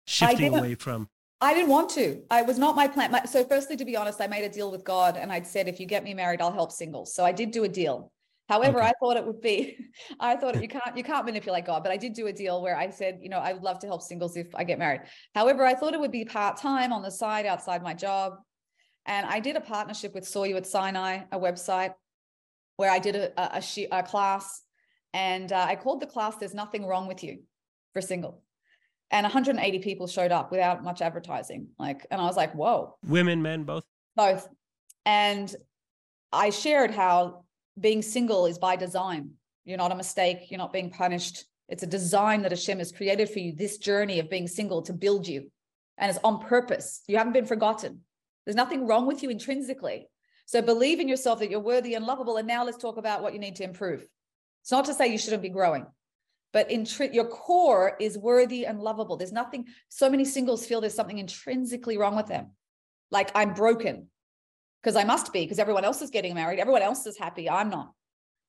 shifting 0.07 0.57
away 0.57 0.77
from. 0.77 1.11
I 1.43 1.53
didn't 1.53 1.69
want 1.69 1.91
to. 1.91 2.23
I 2.31 2.41
was 2.41 2.59
not 2.59 2.75
my 2.75 2.89
plan. 2.89 3.11
My, 3.11 3.25
so, 3.25 3.45
firstly, 3.45 3.77
to 3.77 3.85
be 3.85 3.97
honest, 3.97 4.19
I 4.19 4.29
made 4.29 4.45
a 4.45 4.49
deal 4.49 4.71
with 4.71 4.83
God, 4.83 5.19
and 5.19 5.31
I'd 5.31 5.47
said, 5.47 5.69
if 5.69 5.79
you 5.79 5.85
get 5.85 6.05
me 6.05 6.15
married, 6.15 6.41
I'll 6.41 6.53
help 6.53 6.73
singles. 6.73 7.15
So 7.15 7.23
I 7.23 7.33
did 7.33 7.51
do 7.51 7.65
a 7.65 7.69
deal. 7.69 8.11
However, 8.49 8.79
okay. 8.79 8.89
I 8.89 8.93
thought 8.99 9.17
it 9.19 9.27
would 9.27 9.43
be, 9.43 9.77
I 10.21 10.37
thought 10.37 10.63
you 10.63 10.69
can't 10.69 10.97
you 10.97 11.05
can't 11.05 11.27
manipulate 11.27 11.67
God, 11.67 11.83
but 11.83 11.93
I 11.93 11.99
did 11.99 12.15
do 12.15 12.29
a 12.29 12.33
deal 12.33 12.63
where 12.63 12.79
I 12.79 12.89
said, 12.89 13.19
you 13.21 13.29
know, 13.29 13.41
I 13.41 13.53
would 13.53 13.63
love 13.63 13.79
to 13.81 13.87
help 13.87 14.01
singles 14.01 14.39
if 14.39 14.55
I 14.55 14.65
get 14.65 14.79
married. 14.79 15.03
However, 15.35 15.67
I 15.67 15.75
thought 15.75 15.93
it 15.93 16.01
would 16.01 16.13
be 16.13 16.25
part 16.25 16.57
time 16.57 16.95
on 16.95 17.03
the 17.03 17.11
side 17.11 17.45
outside 17.45 17.83
my 17.83 17.93
job, 17.93 18.39
and 19.07 19.27
I 19.27 19.41
did 19.41 19.57
a 19.57 19.61
partnership 19.61 20.15
with 20.15 20.27
Saw 20.27 20.45
You 20.45 20.57
at 20.57 20.67
Sinai, 20.67 21.23
a 21.33 21.39
website 21.39 21.95
where 22.77 22.91
I 22.91 22.99
did 22.99 23.17
a 23.17 23.33
a, 23.57 23.63
a, 23.93 24.03
class, 24.03 24.63
and 25.13 25.53
uh, 25.53 25.67
I 25.69 25.77
called 25.77 26.01
the 26.01 26.07
class 26.07 26.37
"There's 26.37 26.55
Nothing 26.55 26.87
Wrong 26.87 27.07
with 27.07 27.23
You." 27.23 27.39
for 27.93 28.01
single. 28.01 28.43
And 29.11 29.25
180 29.25 29.79
people 29.81 30.07
showed 30.07 30.33
up 30.33 30.51
without 30.51 30.83
much 30.83 31.03
advertising. 31.03 31.69
Like, 31.79 32.07
and 32.11 32.21
I 32.21 32.25
was 32.25 32.37
like, 32.37 32.55
whoa. 32.55 32.97
Women, 33.07 33.43
men, 33.43 33.65
both? 33.65 33.85
Both. 34.17 34.49
And 35.05 35.55
I 36.33 36.51
shared 36.51 36.91
how 36.91 37.45
being 37.79 38.01
single 38.01 38.47
is 38.47 38.59
by 38.59 38.77
design. 38.77 39.33
You're 39.65 39.79
not 39.79 39.93
a 39.93 39.97
mistake. 39.97 40.51
You're 40.51 40.59
not 40.59 40.73
being 40.73 40.91
punished. 40.91 41.45
It's 41.69 41.83
a 41.83 41.87
design 41.87 42.43
that 42.43 42.53
Hashem 42.53 42.79
has 42.79 42.91
created 42.91 43.29
for 43.29 43.39
you, 43.39 43.53
this 43.53 43.79
journey 43.79 44.19
of 44.19 44.31
being 44.31 44.49
single 44.49 44.83
to 44.83 44.93
build 44.93 45.27
you. 45.27 45.51
And 45.99 46.11
it's 46.11 46.19
on 46.25 46.41
purpose. 46.41 47.03
You 47.07 47.19
haven't 47.19 47.35
been 47.35 47.47
forgotten. 47.47 48.01
There's 48.45 48.57
nothing 48.57 48.87
wrong 48.87 49.07
with 49.07 49.23
you 49.23 49.31
intrinsically. 49.31 50.09
So 50.47 50.61
believe 50.61 51.01
in 51.01 51.09
yourself 51.09 51.39
that 51.39 51.51
you're 51.51 51.61
worthy 51.61 51.95
and 51.95 52.05
lovable. 52.05 52.37
And 52.37 52.49
now 52.49 52.65
let's 52.65 52.79
talk 52.79 52.97
about 52.97 53.23
what 53.23 53.33
you 53.33 53.39
need 53.39 53.57
to 53.57 53.65
improve. 53.65 54.07
It's 54.63 54.73
not 54.73 54.85
to 54.87 54.95
say 54.95 55.09
you 55.09 55.19
shouldn't 55.19 55.43
be 55.43 55.49
growing 55.49 55.87
but 56.53 56.71
in 56.71 56.87
your 57.13 57.25
core 57.25 57.97
is 57.99 58.19
worthy 58.19 58.67
and 58.67 58.81
lovable. 58.81 59.17
There's 59.17 59.33
nothing, 59.33 59.67
so 59.89 60.11
many 60.11 60.25
singles 60.25 60.67
feel 60.67 60.81
there's 60.81 60.95
something 60.95 61.19
intrinsically 61.19 61.97
wrong 61.97 62.15
with 62.15 62.27
them. 62.27 62.51
Like 63.11 63.31
I'm 63.35 63.55
broken 63.55 64.09
because 64.83 64.97
I 64.97 65.05
must 65.05 65.33
be, 65.33 65.45
because 65.45 65.59
everyone 65.59 65.85
else 65.85 66.03
is 66.03 66.11
getting 66.11 66.35
married, 66.35 66.59
everyone 66.59 66.83
else 66.83 67.07
is 67.07 67.17
happy, 67.17 67.49
I'm 67.49 67.71
not. 67.71 67.93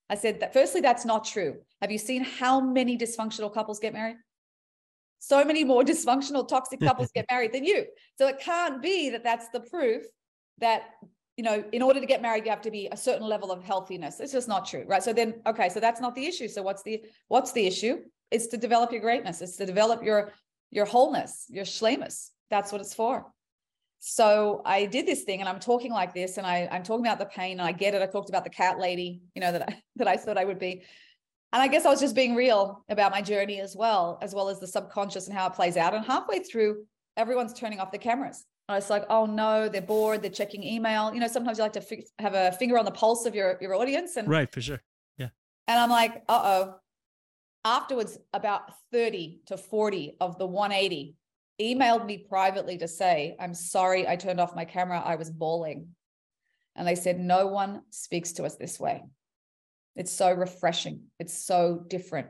I 0.10 0.16
said 0.16 0.42
that 0.42 0.54
firstly, 0.54 0.82
that's 0.82 1.06
not 1.06 1.26
true. 1.26 1.56
Have 1.82 1.92
you 1.92 1.98
seen 1.98 2.24
how 2.24 2.60
many 2.60 2.98
dysfunctional 2.98 3.54
couples 3.54 3.80
get 3.80 3.94
married? 3.94 4.18
So 5.24 5.46
many 5.46 5.64
more 5.64 5.84
dysfunctional, 5.92 6.46
toxic 6.46 6.82
couples 6.82 7.10
get 7.16 7.26
married 7.32 7.54
than 7.54 7.64
you. 7.64 7.86
So 8.18 8.28
it 8.28 8.40
can't 8.40 8.82
be 8.82 9.10
that 9.12 9.24
that's 9.24 9.48
the 9.50 9.62
proof 9.62 10.04
that 10.60 10.84
you 11.38 11.44
know, 11.44 11.64
in 11.72 11.82
order 11.82 12.00
to 12.00 12.06
get 12.06 12.22
married, 12.22 12.46
you 12.46 12.52
have 12.52 12.62
to 12.62 12.70
be 12.70 12.88
a 12.92 12.98
certain 12.98 13.28
level 13.28 13.52
of 13.52 13.64
healthiness. 13.64 14.20
It's 14.20 14.32
just 14.32 14.48
not 14.48 14.68
true, 14.68 14.84
right? 14.86 15.02
So 15.02 15.14
then, 15.14 15.42
okay, 15.48 15.68
so 15.68 15.80
that's 15.80 16.00
not 16.00 16.14
the 16.14 16.28
issue. 16.28 16.48
So 16.48 16.62
what's 16.62 16.84
the 16.84 17.02
what's 17.28 17.54
the 17.54 17.66
issue? 17.66 18.02
It's 18.30 18.48
to 18.48 18.58
develop 18.58 18.92
your 18.92 19.02
greatness. 19.02 19.42
It's 19.42 19.56
to 19.58 19.66
develop 19.66 20.04
your 20.04 20.34
your 20.70 20.86
wholeness, 20.86 21.46
your 21.50 21.66
shlemus. 21.66 22.30
That's 22.52 22.72
what 22.72 22.82
it's 22.82 22.94
for. 22.94 23.26
So 24.00 24.62
I 24.64 24.86
did 24.86 25.08
this 25.08 25.24
thing, 25.24 25.40
and 25.40 25.50
I'm 25.50 25.60
talking 25.60 25.92
like 25.92 26.14
this, 26.14 26.38
and 26.38 26.46
I 26.46 26.68
I'm 26.72 26.84
talking 26.84 27.06
about 27.06 27.18
the 27.18 27.26
pain, 27.26 27.60
and 27.60 27.68
I 27.68 27.72
get 27.72 27.96
it. 27.96 28.02
I 28.02 28.06
talked 28.06 28.30
about 28.30 28.44
the 28.44 28.52
cat 28.52 28.78
lady, 28.78 29.22
you 29.34 29.42
know, 29.42 29.54
that 29.54 29.70
I 29.70 29.82
that 29.96 30.08
I 30.08 30.18
thought 30.18 30.38
I 30.38 30.46
would 30.46 30.60
be. 30.60 30.84
And 31.54 31.62
I 31.62 31.68
guess 31.68 31.86
I 31.86 31.89
was 31.89 32.00
just 32.00 32.16
being 32.16 32.34
real 32.34 32.84
about 32.89 33.12
my 33.12 33.22
journey 33.22 33.62
as 33.62 33.76
well, 33.76 34.18
as 34.24 34.34
well 34.34 34.50
as 34.50 34.60
the 34.60 34.66
subconscious 34.66 35.28
and 35.28 35.38
how 35.38 35.48
it 35.48 35.54
plays 35.54 35.78
out. 35.78 35.94
And 35.94 36.04
halfway 36.04 36.39
through, 36.39 36.84
everyone's 37.16 37.54
turning 37.54 37.80
off 37.80 37.92
the 37.92 38.00
cameras. 38.00 38.44
And 38.68 38.76
it's 38.76 38.89
like, 38.89 39.06
oh 39.10 39.28
no, 39.28 39.70
they're 39.70 39.82
bored, 39.82 40.24
they're 40.24 40.32
checking 40.32 40.63
email. 40.63 41.13
You 41.13 41.20
know, 41.20 41.28
sometimes 41.28 41.60
you 41.60 41.63
like 41.63 41.74
to 41.74 41.82
f- 41.82 42.06
have 42.18 42.34
a 42.34 42.54
finger 42.54 42.80
on 42.80 42.86
the 42.86 42.92
pulse 42.92 43.28
of 43.28 43.36
your, 43.36 43.60
your 43.62 43.76
audience. 43.76 44.16
And 44.16 44.28
right, 44.28 44.52
for 44.52 44.62
sure. 44.62 44.82
Yeah. 45.18 45.30
And 45.68 45.80
I'm 45.80 45.92
like, 45.92 46.24
uh 46.28 46.42
oh. 46.44 46.76
Afterwards, 47.66 48.18
about 48.34 48.63
30 48.92 49.42
to 49.46 49.58
40 49.58 50.18
of 50.20 50.39
the 50.39 50.48
180 50.48 51.16
emailed 51.62 52.06
me 52.06 52.18
privately 52.18 52.80
to 52.80 52.88
say, 52.88 53.36
I'm 53.39 53.54
sorry 53.54 54.08
I 54.08 54.16
turned 54.16 54.39
off 54.39 54.56
my 54.56 54.66
camera. 54.66 55.00
I 55.00 55.16
was 55.16 55.30
bawling. 55.30 55.89
And 56.76 56.88
they 56.88 56.96
said, 56.96 57.20
no 57.20 57.46
one 57.46 57.84
speaks 57.92 58.34
to 58.34 58.44
us 58.44 58.56
this 58.56 58.80
way. 58.80 59.04
It's 59.96 60.12
so 60.12 60.32
refreshing. 60.32 61.04
It's 61.20 61.46
so 61.46 61.84
different. 61.88 62.28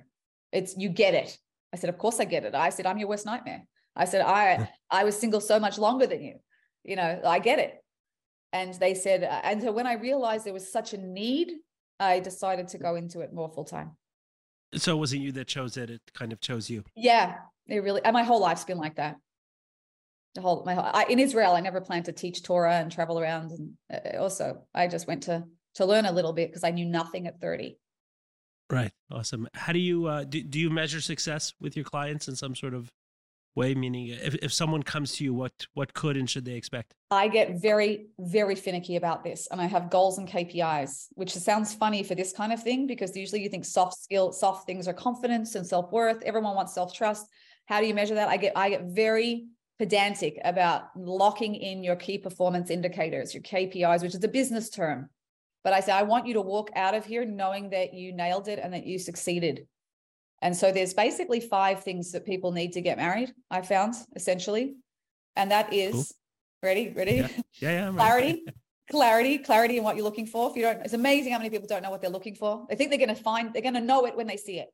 It's 0.51 0.77
you 0.77 0.89
get 0.89 1.13
it. 1.13 1.37
I 1.73 1.77
said, 1.77 1.89
of 1.89 1.97
course 1.97 2.19
I 2.19 2.25
get 2.25 2.43
it. 2.43 2.53
I 2.53 2.69
said, 2.69 2.85
I'm 2.85 2.97
your 2.97 3.07
worst 3.07 3.25
nightmare. 3.25 3.63
I 3.95 4.05
said, 4.05 4.21
I 4.21 4.69
I 4.91 5.03
was 5.03 5.17
single 5.17 5.41
so 5.41 5.59
much 5.59 5.77
longer 5.77 6.07
than 6.07 6.21
you. 6.21 6.35
You 6.83 6.95
know, 6.95 7.21
I 7.25 7.39
get 7.39 7.59
it. 7.59 7.75
And 8.51 8.73
they 8.75 8.93
said, 8.93 9.23
uh, 9.23 9.41
and 9.43 9.61
so 9.61 9.71
when 9.71 9.87
I 9.87 9.93
realized 9.93 10.45
there 10.45 10.53
was 10.53 10.71
such 10.71 10.93
a 10.93 10.97
need, 10.97 11.53
I 11.99 12.19
decided 12.19 12.67
to 12.69 12.77
go 12.77 12.95
into 12.95 13.21
it 13.21 13.33
more 13.33 13.49
full 13.49 13.63
time. 13.63 13.97
So 14.75 14.95
it 14.95 14.99
wasn't 14.99 15.21
you 15.21 15.31
that 15.33 15.47
chose 15.47 15.77
it; 15.77 15.89
it 15.89 16.01
kind 16.13 16.33
of 16.33 16.39
chose 16.39 16.69
you. 16.69 16.83
Yeah, 16.95 17.35
it 17.67 17.83
really. 17.83 18.03
And 18.03 18.13
my 18.13 18.23
whole 18.23 18.39
life's 18.39 18.63
been 18.63 18.77
like 18.77 18.95
that. 18.95 19.17
The 20.35 20.41
whole 20.41 20.63
my 20.65 20.73
whole, 20.73 20.85
I, 20.85 21.05
in 21.09 21.19
Israel, 21.19 21.53
I 21.53 21.61
never 21.61 21.81
planned 21.81 22.05
to 22.05 22.11
teach 22.11 22.41
Torah 22.43 22.75
and 22.75 22.91
travel 22.91 23.19
around. 23.19 23.51
And 23.51 23.73
uh, 23.93 24.17
also, 24.17 24.65
I 24.73 24.87
just 24.87 25.07
went 25.07 25.23
to 25.23 25.43
to 25.75 25.85
learn 25.85 26.05
a 26.05 26.11
little 26.11 26.33
bit 26.33 26.49
because 26.49 26.63
I 26.63 26.71
knew 26.71 26.85
nothing 26.85 27.27
at 27.27 27.39
30. 27.39 27.77
Right. 28.69 28.91
Awesome. 29.11 29.47
How 29.53 29.73
do 29.73 29.79
you 29.79 30.07
uh, 30.07 30.23
do, 30.23 30.41
do 30.41 30.59
you 30.59 30.69
measure 30.69 31.01
success 31.01 31.53
with 31.59 31.75
your 31.75 31.85
clients 31.85 32.27
in 32.27 32.35
some 32.35 32.55
sort 32.55 32.73
of 32.73 32.91
way? 33.55 33.75
Meaning, 33.75 34.07
if, 34.07 34.35
if 34.35 34.51
someone 34.51 34.81
comes 34.81 35.13
to 35.17 35.23
you, 35.23 35.33
what 35.33 35.67
what 35.73 35.93
could 35.93 36.17
and 36.17 36.29
should 36.29 36.45
they 36.45 36.53
expect? 36.53 36.95
I 37.11 37.27
get 37.27 37.61
very 37.61 38.07
very 38.17 38.55
finicky 38.55 38.95
about 38.95 39.23
this, 39.23 39.47
and 39.51 39.61
I 39.61 39.65
have 39.65 39.91
goals 39.91 40.17
and 40.17 40.27
KPIs, 40.27 41.07
which 41.11 41.33
sounds 41.33 41.73
funny 41.73 42.03
for 42.03 42.15
this 42.15 42.33
kind 42.33 42.51
of 42.51 42.63
thing 42.63 42.87
because 42.87 43.15
usually 43.15 43.43
you 43.43 43.49
think 43.49 43.65
soft 43.65 43.95
skill, 44.01 44.31
soft 44.31 44.65
things 44.65 44.87
are 44.87 44.93
confidence 44.93 45.55
and 45.55 45.67
self 45.67 45.91
worth. 45.91 46.23
Everyone 46.23 46.55
wants 46.55 46.73
self 46.73 46.93
trust. 46.93 47.27
How 47.65 47.79
do 47.79 47.85
you 47.85 47.93
measure 47.93 48.15
that? 48.15 48.29
I 48.29 48.37
get 48.37 48.53
I 48.55 48.69
get 48.69 48.85
very 48.85 49.47
pedantic 49.77 50.39
about 50.43 50.85
locking 50.95 51.55
in 51.55 51.83
your 51.83 51.95
key 51.95 52.17
performance 52.17 52.69
indicators, 52.69 53.33
your 53.33 53.43
KPIs, 53.43 54.01
which 54.01 54.15
is 54.15 54.23
a 54.23 54.27
business 54.27 54.69
term. 54.69 55.09
But 55.63 55.73
I 55.73 55.79
say, 55.79 55.93
I 55.93 56.03
want 56.03 56.27
you 56.27 56.33
to 56.33 56.41
walk 56.41 56.71
out 56.75 56.93
of 56.93 57.05
here 57.05 57.25
knowing 57.25 57.69
that 57.69 57.93
you 57.93 58.13
nailed 58.13 58.47
it 58.47 58.59
and 58.61 58.73
that 58.73 58.85
you 58.85 58.99
succeeded. 58.99 59.67
And 60.41 60.55
so 60.55 60.71
there's 60.71 60.93
basically 60.93 61.39
five 61.39 61.83
things 61.83 62.11
that 62.11 62.25
people 62.25 62.51
need 62.51 62.73
to 62.73 62.81
get 62.81 62.97
married, 62.97 63.33
I 63.49 63.61
found 63.61 63.95
essentially. 64.15 64.75
And 65.37 65.51
that 65.51 65.71
is 65.71 65.93
cool. 65.93 66.03
ready, 66.63 66.89
ready? 66.89 67.15
Yeah, 67.15 67.27
yeah. 67.59 67.71
yeah 67.71 67.91
clarity, 67.91 68.45
clarity, 68.91 69.37
clarity 69.37 69.77
in 69.77 69.85
what 69.85 69.95
you're 69.95 70.03
looking 70.03 70.25
for. 70.25 70.49
If 70.49 70.57
you 70.57 70.63
don't, 70.63 70.81
it's 70.81 70.93
amazing 70.93 71.31
how 71.31 71.37
many 71.37 71.49
people 71.49 71.67
don't 71.67 71.81
know 71.81 71.91
what 71.91 72.01
they're 72.01 72.09
looking 72.09 72.35
for. 72.35 72.65
They 72.69 72.75
think 72.75 72.89
they're 72.89 72.99
going 72.99 73.15
to 73.15 73.23
find, 73.23 73.53
they're 73.53 73.61
going 73.61 73.73
to 73.75 73.81
know 73.81 74.05
it 74.05 74.17
when 74.17 74.27
they 74.27 74.37
see 74.37 74.59
it. 74.59 74.67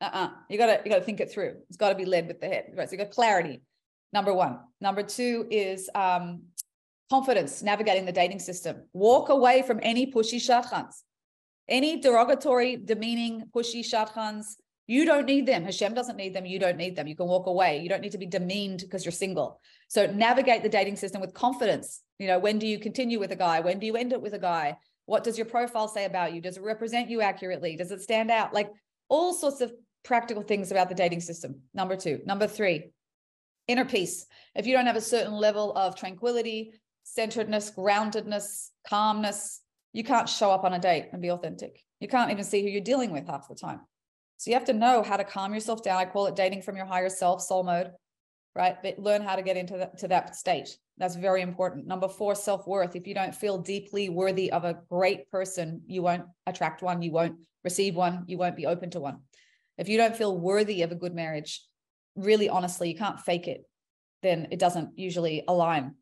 Uh-uh. 0.00 0.30
You 0.48 0.56
gotta, 0.56 0.80
you 0.84 0.90
gotta 0.90 1.04
think 1.04 1.20
it 1.20 1.30
through. 1.30 1.56
It's 1.68 1.76
got 1.76 1.90
to 1.90 1.94
be 1.94 2.06
led 2.06 2.26
with 2.26 2.40
the 2.40 2.46
head. 2.46 2.72
Right. 2.74 2.88
So 2.88 2.92
you 2.92 2.98
got 2.98 3.10
clarity. 3.10 3.60
Number 4.12 4.32
one. 4.32 4.60
Number 4.80 5.02
two 5.02 5.46
is 5.50 5.90
um, 5.94 6.42
confidence 7.10 7.62
navigating 7.62 8.06
the 8.06 8.12
dating 8.12 8.38
system. 8.38 8.84
Walk 8.92 9.28
away 9.28 9.62
from 9.62 9.80
any 9.82 10.10
pushy 10.10 10.36
shadchans, 10.36 11.02
any 11.68 12.00
derogatory, 12.00 12.76
demeaning, 12.76 13.44
pushy 13.54 13.80
shadchans. 13.80 14.54
You 14.86 15.04
don't 15.04 15.26
need 15.26 15.46
them. 15.46 15.64
Hashem 15.64 15.94
doesn't 15.94 16.16
need 16.16 16.34
them. 16.34 16.46
You 16.46 16.58
don't 16.58 16.76
need 16.76 16.96
them. 16.96 17.06
You 17.06 17.14
can 17.14 17.26
walk 17.26 17.46
away. 17.46 17.78
You 17.78 17.88
don't 17.88 18.00
need 18.00 18.12
to 18.12 18.18
be 18.18 18.26
demeaned 18.26 18.80
because 18.80 19.04
you're 19.04 19.12
single. 19.12 19.60
So 19.88 20.06
navigate 20.06 20.62
the 20.62 20.68
dating 20.68 20.96
system 20.96 21.20
with 21.20 21.34
confidence. 21.34 22.00
You 22.18 22.26
know, 22.26 22.38
when 22.38 22.58
do 22.58 22.66
you 22.66 22.78
continue 22.78 23.20
with 23.20 23.30
a 23.30 23.36
guy? 23.36 23.60
When 23.60 23.78
do 23.78 23.86
you 23.86 23.96
end 23.96 24.12
it 24.12 24.20
with 24.20 24.34
a 24.34 24.38
guy? 24.38 24.76
What 25.06 25.22
does 25.24 25.38
your 25.38 25.46
profile 25.46 25.88
say 25.88 26.04
about 26.06 26.32
you? 26.32 26.40
Does 26.40 26.56
it 26.56 26.62
represent 26.62 27.10
you 27.10 27.20
accurately? 27.20 27.76
Does 27.76 27.92
it 27.92 28.02
stand 28.02 28.30
out? 28.30 28.52
Like 28.52 28.70
all 29.08 29.32
sorts 29.32 29.60
of 29.60 29.72
practical 30.04 30.42
things 30.42 30.70
about 30.70 30.88
the 30.88 30.94
dating 30.94 31.20
system. 31.20 31.60
Number 31.74 31.96
two. 31.96 32.20
Number 32.24 32.46
three, 32.46 32.90
inner 33.68 33.84
peace. 33.84 34.26
If 34.54 34.66
you 34.66 34.74
don't 34.74 34.86
have 34.86 34.96
a 34.96 35.00
certain 35.00 35.34
level 35.34 35.72
of 35.76 35.96
tranquility, 35.96 36.72
centeredness, 37.14 37.72
groundedness, 37.76 38.68
calmness, 38.86 39.60
you 39.92 40.04
can't 40.04 40.28
show 40.28 40.50
up 40.50 40.64
on 40.64 40.74
a 40.74 40.78
date 40.78 41.08
and 41.12 41.20
be 41.20 41.30
authentic. 41.30 41.82
You 41.98 42.08
can't 42.08 42.30
even 42.30 42.44
see 42.44 42.62
who 42.62 42.68
you're 42.68 42.80
dealing 42.80 43.10
with 43.10 43.26
half 43.26 43.48
the 43.48 43.54
time. 43.54 43.80
So 44.36 44.50
you 44.50 44.56
have 44.56 44.66
to 44.66 44.72
know 44.72 45.02
how 45.02 45.16
to 45.16 45.24
calm 45.24 45.52
yourself 45.52 45.82
down. 45.82 45.98
I 45.98 46.04
call 46.06 46.26
it 46.26 46.36
dating 46.36 46.62
from 46.62 46.76
your 46.76 46.86
higher 46.86 47.08
self, 47.08 47.42
soul 47.42 47.64
mode, 47.64 47.90
right? 48.54 48.76
But 48.82 48.98
learn 48.98 49.22
how 49.22 49.36
to 49.36 49.42
get 49.42 49.56
into 49.56 49.76
that, 49.78 49.98
to 49.98 50.08
that 50.08 50.36
state. 50.36 50.68
That's 50.98 51.16
very 51.16 51.42
important. 51.42 51.86
Number 51.86 52.08
four, 52.08 52.34
self 52.34 52.66
worth. 52.66 52.94
If 52.94 53.06
you 53.06 53.14
don't 53.14 53.34
feel 53.34 53.58
deeply 53.58 54.08
worthy 54.08 54.52
of 54.52 54.64
a 54.64 54.78
great 54.88 55.30
person, 55.30 55.82
you 55.86 56.02
won't 56.02 56.24
attract 56.46 56.80
one, 56.80 57.02
you 57.02 57.10
won't 57.10 57.36
receive 57.64 57.96
one, 57.96 58.24
you 58.28 58.38
won't 58.38 58.56
be 58.56 58.66
open 58.66 58.90
to 58.90 59.00
one. 59.00 59.18
If 59.76 59.88
you 59.88 59.98
don't 59.98 60.16
feel 60.16 60.38
worthy 60.38 60.82
of 60.82 60.92
a 60.92 60.96
good 60.96 61.14
marriage, 61.14 61.62
really 62.14 62.48
honestly, 62.48 62.90
you 62.90 62.96
can't 62.96 63.20
fake 63.20 63.48
it, 63.48 63.64
then 64.22 64.48
it 64.50 64.58
doesn't 64.58 64.90
usually 64.96 65.42
align 65.48 65.94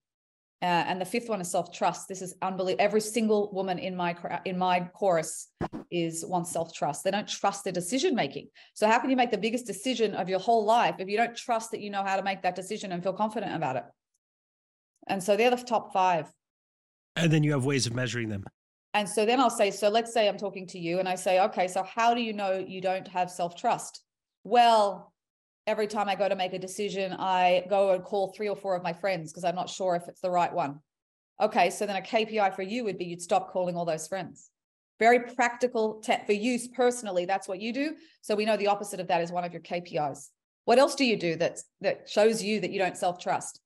uh, 0.61 0.65
and 0.65 1.01
the 1.01 1.05
fifth 1.05 1.29
one 1.29 1.41
is 1.41 1.51
self 1.51 1.73
trust. 1.73 2.09
This 2.09 2.21
is 2.21 2.35
unbelievable. 2.43 2.85
Every 2.85 3.01
single 3.01 3.51
woman 3.53 3.79
in 3.79 3.95
my 3.95 4.17
in 4.45 4.59
my 4.59 4.81
course 4.81 5.49
is 5.91 6.25
wants 6.27 6.51
self 6.51 6.75
trust. 6.75 7.05
They 7.05 7.13
don't 7.13 7.29
trust 7.29 7.63
their 7.63 7.73
decision 7.73 8.17
making. 8.17 8.49
So 8.75 8.89
how 8.89 8.99
can 8.99 9.09
you 9.09 9.17
make 9.17 9.31
the 9.31 9.39
biggest 9.39 9.67
decision 9.67 10.15
of 10.15 10.29
your 10.29 10.41
whole 10.41 10.65
life 10.65 10.97
if 10.99 11.09
you 11.09 11.17
don't 11.17 11.37
trust 11.37 11.71
that 11.71 11.81
you 11.81 11.91
know 11.91 12.03
how 12.03 12.17
to 12.17 12.25
make 12.25 12.43
that 12.43 12.57
decision 12.57 12.91
and 12.91 13.03
feel 13.03 13.13
confident 13.13 13.55
about 13.55 13.77
it? 13.77 13.85
And 15.07 15.23
so 15.23 15.37
they're 15.37 15.51
the 15.51 15.57
top 15.57 15.93
five. 15.93 16.33
And 17.15 17.33
then 17.33 17.45
you 17.45 17.53
have 17.53 17.65
ways 17.65 17.87
of 17.87 17.95
measuring 17.95 18.29
them. 18.29 18.45
And 18.95 19.09
so 19.09 19.25
then 19.25 19.39
I'll 19.39 19.51
say, 19.51 19.71
so 19.71 19.89
let's 19.89 20.13
say 20.13 20.29
I'm 20.29 20.39
talking 20.39 20.67
to 20.69 20.79
you 20.79 20.99
and 20.99 21.09
I 21.09 21.15
say, 21.15 21.41
okay, 21.41 21.69
so 21.69 21.85
how 21.85 22.15
do 22.15 22.21
you 22.21 22.33
know 22.33 22.65
you 22.67 22.81
don't 22.81 23.07
have 23.09 23.31
self 23.31 23.55
trust? 23.55 24.03
Well, 24.43 25.13
every 25.69 25.87
time 25.87 26.09
I 26.09 26.15
go 26.15 26.29
to 26.29 26.35
make 26.35 26.55
a 26.55 26.59
decision, 26.59 27.13
I 27.13 27.67
go 27.69 27.93
and 27.93 28.03
call 28.03 28.33
three 28.33 28.49
or 28.49 28.57
four 28.57 28.75
of 28.75 28.83
my 28.83 28.95
friends 28.95 29.31
because 29.31 29.45
I'm 29.45 29.55
not 29.55 29.69
sure 29.69 29.95
if 29.95 30.09
it's 30.09 30.23
the 30.23 30.31
right 30.31 30.53
one. 30.53 30.81
Okay, 31.41 31.69
so 31.69 31.85
then 31.85 31.97
a 31.97 32.01
KPI 32.01 32.57
for 32.57 32.63
you 32.63 32.85
would 32.85 32.97
be 32.97 33.05
you'd 33.05 33.23
stop 33.23 33.53
calling 33.53 33.77
all 33.77 33.85
those 33.85 34.09
friends. 34.09 34.51
Very 34.99 35.21
practical 35.21 36.01
te- 36.01 36.25
for 36.27 36.33
use 36.33 36.67
personally. 36.69 37.27
That's 37.27 37.47
what 37.47 37.61
you 37.61 37.73
do. 37.73 37.95
So 38.23 38.35
we 38.35 38.47
know 38.47 38.57
the 38.57 38.67
opposite 38.69 38.99
of 38.99 39.09
that 39.09 39.21
is 39.21 39.31
one 39.31 39.45
of 39.45 39.53
your 39.53 39.61
KPIs. 39.61 40.31
What 40.65 40.79
else 40.79 40.95
do 40.95 41.05
you 41.05 41.17
do 41.17 41.37
that 41.37 41.61
that 41.83 42.09
shows 42.09 42.43
you 42.43 42.61
that 42.61 42.71
you 42.71 42.79
don't 42.79 42.97
self 42.97 43.21
trust? 43.21 43.61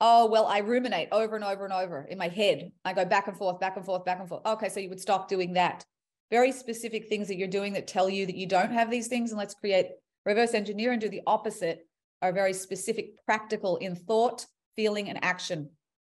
Oh 0.00 0.26
well, 0.26 0.46
I 0.46 0.58
ruminate 0.58 1.08
over 1.12 1.36
and 1.36 1.44
over 1.44 1.64
and 1.64 1.72
over 1.72 2.08
in 2.10 2.16
my 2.16 2.28
head. 2.28 2.72
I 2.84 2.94
go 2.94 3.04
back 3.04 3.28
and 3.28 3.36
forth, 3.36 3.60
back 3.60 3.76
and 3.76 3.84
forth, 3.84 4.06
back 4.06 4.20
and 4.20 4.28
forth. 4.28 4.44
Okay, 4.46 4.70
so 4.70 4.80
you 4.80 4.88
would 4.88 5.00
stop 5.00 5.28
doing 5.28 5.52
that. 5.52 5.84
Very 6.30 6.50
specific 6.50 7.08
things 7.08 7.28
that 7.28 7.36
you're 7.36 7.46
doing 7.46 7.74
that 7.74 7.86
tell 7.86 8.08
you 8.08 8.24
that 8.24 8.36
you 8.36 8.46
don't 8.46 8.72
have 8.72 8.90
these 8.90 9.06
things, 9.06 9.30
and 9.30 9.38
let's 9.38 9.54
create 9.54 9.88
Reverse 10.24 10.54
engineer 10.54 10.92
and 10.92 11.00
do 11.00 11.08
the 11.08 11.22
opposite 11.26 11.86
are 12.20 12.32
very 12.32 12.52
specific, 12.52 13.24
practical 13.26 13.76
in 13.78 13.96
thought, 13.96 14.46
feeling, 14.76 15.08
and 15.08 15.22
action. 15.22 15.70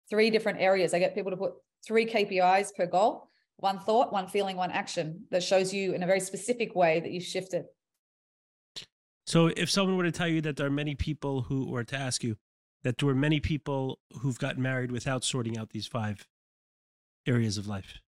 Three 0.09 0.31
different 0.31 0.61
areas. 0.61 0.93
I 0.93 0.99
get 0.99 1.15
people 1.15 1.31
to 1.31 1.37
put 1.37 1.53
three 1.87 2.07
KPIs 2.07 2.75
per 2.75 2.87
goal 2.87 3.29
one 3.61 3.79
thought, 3.79 4.13
one 4.13 4.27
feeling, 4.27 4.57
one 4.57 4.71
action 4.71 5.25
that 5.31 5.43
shows 5.43 5.73
you 5.73 5.93
in 5.93 6.03
a 6.03 6.07
very 6.07 6.21
specific 6.21 6.75
way 6.75 6.99
that 7.01 7.11
you 7.11 7.21
shifted. 7.21 7.67
So, 9.27 9.49
if 9.49 9.71
someone 9.71 9.97
were 9.97 10.05
to 10.05 10.13
tell 10.13 10.27
you 10.27 10.41
that 10.41 10.57
there 10.57 10.67
are 10.67 10.71
many 10.71 10.95
people 10.95 11.43
who, 11.43 11.65
or 11.67 11.85
to 11.85 11.97
ask 11.97 12.25
you 12.25 12.37
that 12.83 12.99
there 12.99 13.07
were 13.07 13.15
many 13.15 13.39
people 13.39 14.01
who've 14.21 14.39
gotten 14.39 14.63
married 14.63 14.91
without 14.91 15.25
sorting 15.25 15.59
out 15.59 15.71
these 15.71 15.87
five 15.87 16.27
areas 17.27 17.59
of 17.59 17.67
life, 17.67 18.01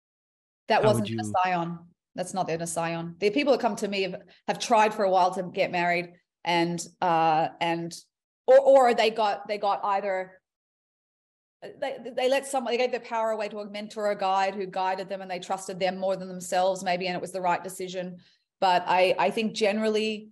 that 0.68 0.82
wasn't 0.82 1.10
you... 1.10 1.18
a 1.20 1.24
scion. 1.24 1.78
That's 2.14 2.34
not 2.34 2.46
the 2.46 2.58
Nisayon. 2.58 3.18
The 3.18 3.30
people 3.30 3.52
that 3.52 3.60
come 3.60 3.76
to 3.76 3.88
me 3.88 4.02
have, 4.02 4.16
have 4.48 4.58
tried 4.58 4.92
for 4.92 5.04
a 5.04 5.10
while 5.10 5.32
to 5.34 5.42
get 5.42 5.70
married 5.70 6.12
and 6.44 6.84
uh 7.00 7.48
and 7.60 7.94
or 8.46 8.58
or 8.58 8.94
they 8.94 9.10
got 9.10 9.46
they 9.46 9.58
got 9.58 9.80
either 9.84 10.32
they, 11.80 11.96
they 12.16 12.28
let 12.28 12.44
someone 12.46 12.72
they 12.72 12.78
gave 12.78 12.90
their 12.90 13.00
power 13.00 13.30
away 13.30 13.48
to 13.48 13.60
a 13.60 13.70
mentor 13.70 14.06
or 14.06 14.10
a 14.10 14.18
guide 14.18 14.54
who 14.56 14.66
guided 14.66 15.08
them 15.08 15.20
and 15.22 15.30
they 15.30 15.38
trusted 15.38 15.78
them 15.78 15.96
more 15.96 16.16
than 16.16 16.26
themselves 16.26 16.82
maybe 16.82 17.06
and 17.06 17.14
it 17.14 17.20
was 17.20 17.32
the 17.32 17.40
right 17.40 17.62
decision. 17.62 18.16
But 18.60 18.84
i 18.86 19.14
i 19.18 19.30
think 19.30 19.54
generally 19.54 20.28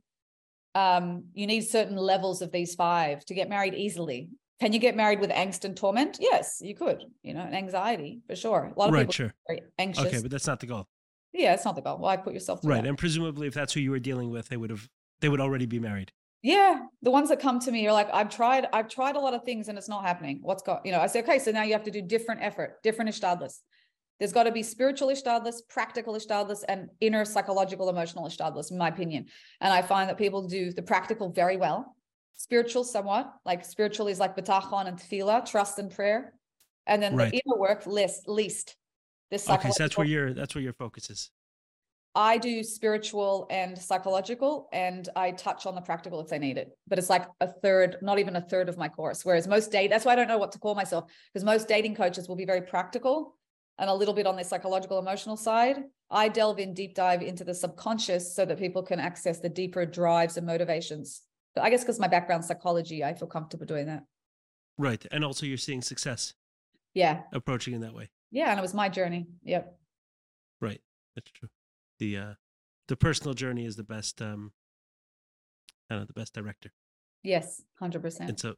um 0.75 1.25
you 1.33 1.47
need 1.47 1.63
certain 1.63 1.97
levels 1.97 2.43
of 2.43 2.53
these 2.53 2.75
five 2.75 3.25
to 3.27 3.35
get 3.35 3.49
married 3.49 3.75
easily. 3.75 4.31
Can 4.61 4.75
you 4.75 4.79
get 4.79 4.95
married 4.95 5.21
with 5.21 5.31
angst 5.31 5.65
and 5.65 5.77
torment? 5.77 6.19
Yes 6.21 6.59
you 6.61 6.75
could 6.75 7.05
you 7.23 7.35
know 7.35 7.41
and 7.41 7.55
anxiety 7.55 8.21
for 8.27 8.35
sure. 8.35 8.73
A 8.75 8.79
lot 8.79 8.89
of 8.89 8.95
right, 8.95 9.03
people 9.03 9.13
sure. 9.13 9.35
very 9.47 9.63
anxious. 9.79 10.07
okay 10.07 10.21
but 10.21 10.31
that's 10.33 10.49
not 10.49 10.59
the 10.59 10.67
goal 10.67 10.89
yeah, 11.33 11.55
it's 11.55 11.65
not 11.65 11.77
the 11.77 11.83
goal. 11.83 11.99
Why 11.99 12.17
put 12.17 12.35
yourself 12.35 12.61
right? 12.65 12.83
That? 12.83 12.89
And 12.89 12.99
presumably, 12.99 13.47
if 13.47 13.55
that's 13.55 13.73
who 13.73 13.81
you 13.81 13.91
were 13.91 13.99
dealing 13.99 14.31
with, 14.31 14.49
they 14.49 14.57
would 14.57 14.71
have 14.71 14.89
they 15.21 15.29
would 15.29 15.41
already 15.41 15.67
be 15.67 15.79
married. 15.79 16.13
Yeah, 16.43 16.87
the 17.03 17.11
ones 17.11 17.29
that 17.29 17.39
come 17.39 17.61
to 17.61 17.71
me 17.71 17.87
are 17.87 17.93
like, 17.93 18.09
I've 18.13 18.31
tried, 18.31 18.67
I've 18.73 18.89
tried 18.89 19.15
a 19.17 19.21
lot 19.21 19.35
of 19.35 19.45
things 19.45 19.69
and 19.69 19.77
it's 19.77 19.91
not 19.91 20.05
happening. 20.05 20.39
What's 20.41 20.63
got 20.63 20.85
you 20.87 20.93
know? 20.93 21.01
I 21.01 21.07
say, 21.07 21.21
okay, 21.21 21.39
so 21.39 21.51
now 21.51 21.63
you 21.63 21.73
have 21.75 21.85
to 21.85 21.91
do 21.91 22.01
different 22.01 22.43
effort, 22.43 22.83
different 22.83 23.11
ishtadlis. 23.11 23.59
There's 24.19 24.33
got 24.33 24.45
to 24.45 24.53
be 24.53 24.63
spiritual 24.63 25.09
ishtadlis, 25.09 25.67
practical 25.69 26.15
ishtadlis, 26.15 26.63
and 26.69 26.89
inner 27.01 27.25
psychological 27.25 27.89
emotional 27.89 28.27
ishtadlis, 28.27 28.71
in 28.71 28.79
my 28.79 28.89
opinion. 28.89 29.27
And 29.61 29.73
I 29.73 29.83
find 29.83 30.09
that 30.11 30.19
people 30.19 30.47
do 30.47 30.73
the 30.73 30.83
practical 30.83 31.31
very 31.31 31.57
well, 31.57 31.97
spiritual 32.35 32.85
somewhat, 32.85 33.33
like 33.45 33.65
spiritual 33.65 34.09
is 34.09 34.19
like 34.19 34.37
bitachon 34.37 34.87
and 34.87 34.99
tefillah, 34.99 35.45
trust 35.51 35.79
and 35.79 35.91
prayer, 35.91 36.35
and 36.87 37.03
then 37.03 37.17
Right. 37.17 37.31
the 37.31 37.41
inner 37.47 37.59
work 37.59 37.87
least 37.87 38.29
least. 38.29 38.77
This 39.31 39.49
Okay, 39.49 39.71
so 39.71 39.85
that's 39.85 39.97
where 39.97 40.07
your 40.07 40.35
that's 40.35 40.55
where 40.55 40.63
your 40.63 40.73
focus 40.73 41.11
is. 41.11 41.31
I 42.15 42.39
do 42.39 42.65
spiritual 42.65 43.47
and 43.51 43.79
psychological, 43.79 44.69
and 44.73 45.09
I 45.15 45.31
touch 45.31 45.65
on 45.67 45.77
the 45.77 45.81
practical 45.81 46.21
if 46.21 46.29
they 46.29 46.41
need 46.41 46.59
it. 46.59 46.77
But 46.89 46.99
it's 46.99 47.09
like 47.09 47.27
a 47.41 47.47
third, 47.47 47.99
not 48.03 48.19
even 48.19 48.35
a 48.35 48.41
third 48.41 48.69
of 48.69 48.77
my 48.77 48.89
course. 48.89 49.25
Whereas 49.25 49.47
most 49.47 49.71
date, 49.71 49.91
that's 49.91 50.05
why 50.05 50.13
I 50.13 50.17
don't 50.17 50.27
know 50.27 50.39
what 50.39 50.51
to 50.53 50.59
call 50.59 50.75
myself 50.75 51.05
because 51.33 51.45
most 51.45 51.69
dating 51.69 51.95
coaches 51.95 52.29
will 52.29 52.35
be 52.35 52.45
very 52.45 52.63
practical 52.63 53.37
and 53.79 53.89
a 53.89 53.95
little 53.95 54.15
bit 54.15 54.27
on 54.27 54.37
the 54.37 54.43
psychological, 54.43 54.99
emotional 54.99 55.37
side. 55.37 55.85
I 56.11 56.29
delve 56.29 56.59
in 56.59 56.75
deep 56.75 56.97
dive 56.97 57.23
into 57.23 57.45
the 57.45 57.55
subconscious 57.55 58.35
so 58.35 58.45
that 58.45 58.59
people 58.59 58.83
can 58.83 58.99
access 58.99 59.39
the 59.39 59.49
deeper 59.49 59.87
drives 59.87 60.37
and 60.37 60.45
motivations. 60.45 61.23
But 61.55 61.63
I 61.63 61.71
guess 61.71 61.83
because 61.83 62.01
my 62.01 62.09
background 62.09 62.45
psychology, 62.45 63.05
I 63.05 63.15
feel 63.15 63.29
comfortable 63.29 63.67
doing 63.67 63.87
that. 63.87 64.03
Right. 64.77 65.05
And 65.13 65.25
also 65.25 65.47
you're 65.47 65.57
seeing 65.57 65.83
success 65.83 66.35
Yeah, 66.95 67.23
approaching 67.33 67.75
in 67.75 67.83
that 67.83 67.95
way. 67.95 68.11
Yeah, 68.31 68.51
and 68.51 68.59
it 68.59 68.63
was 68.63 68.75
my 68.75 68.89
journey. 68.89 69.27
Yep. 69.45 69.77
Right. 70.61 70.81
That's 71.15 71.31
true. 71.31 71.49
The 71.99 72.17
uh 72.17 72.35
the 72.89 72.97
personal 72.97 73.35
journey 73.35 73.67
is 73.67 73.77
the 73.77 73.85
best 73.85 74.21
um 74.23 74.53
I 75.89 75.95
don't 75.95 76.03
know, 76.03 76.07
the 76.07 76.21
best 76.21 76.35
director 76.35 76.71
Yes, 77.23 77.63
hundred 77.79 78.03
percent. 78.03 78.31
in 78.31 78.37
so 78.37 78.55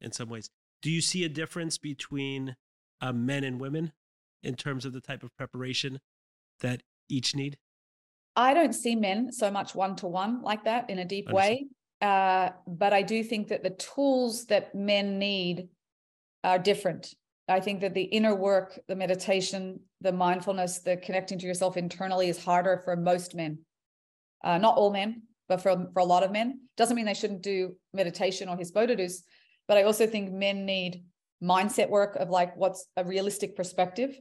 in 0.00 0.12
some 0.12 0.28
ways. 0.28 0.50
Do 0.80 0.90
you 0.90 1.00
see 1.00 1.24
a 1.24 1.28
difference 1.28 1.76
between 1.76 2.56
uh, 3.00 3.12
men 3.12 3.42
and 3.44 3.60
women 3.60 3.92
in 4.44 4.54
terms 4.54 4.84
of 4.84 4.92
the 4.92 5.00
type 5.00 5.24
of 5.24 5.36
preparation 5.36 6.00
that 6.60 6.82
each 7.08 7.34
need? 7.34 7.58
I 8.36 8.54
don't 8.54 8.72
see 8.72 8.94
men 8.94 9.32
so 9.32 9.50
much 9.50 9.74
one 9.74 9.96
to 9.96 10.06
one 10.06 10.40
like 10.42 10.64
that 10.64 10.88
in 10.88 11.00
a 11.00 11.04
deep 11.04 11.28
way. 11.30 11.66
Uh, 12.00 12.50
but 12.68 12.92
I 12.92 13.02
do 13.02 13.24
think 13.24 13.48
that 13.48 13.64
the 13.64 13.70
tools 13.70 14.46
that 14.46 14.72
men 14.74 15.18
need 15.18 15.68
are 16.44 16.58
different. 16.60 17.14
I 17.48 17.60
think 17.60 17.80
that 17.80 17.94
the 17.94 18.02
inner 18.02 18.34
work, 18.34 18.78
the 18.88 18.96
meditation, 18.96 19.80
the 20.00 20.12
mindfulness, 20.12 20.80
the 20.80 20.96
connecting 20.96 21.38
to 21.38 21.46
yourself 21.46 21.76
internally 21.76 22.28
is 22.28 22.42
harder 22.42 22.82
for 22.84 22.94
most 22.96 23.34
men. 23.34 23.58
Uh, 24.44 24.58
not 24.58 24.76
all 24.76 24.92
men, 24.92 25.22
but 25.48 25.62
for, 25.62 25.88
for 25.92 26.00
a 26.00 26.04
lot 26.04 26.22
of 26.22 26.30
men. 26.30 26.60
Doesn't 26.76 26.94
mean 26.94 27.06
they 27.06 27.14
shouldn't 27.14 27.42
do 27.42 27.74
meditation 27.94 28.48
or 28.48 28.56
hisbodedus, 28.56 29.22
but 29.66 29.78
I 29.78 29.84
also 29.84 30.06
think 30.06 30.30
men 30.30 30.66
need 30.66 31.04
mindset 31.42 31.88
work 31.88 32.16
of 32.16 32.28
like 32.28 32.56
what's 32.56 32.86
a 32.96 33.04
realistic 33.04 33.56
perspective. 33.56 34.18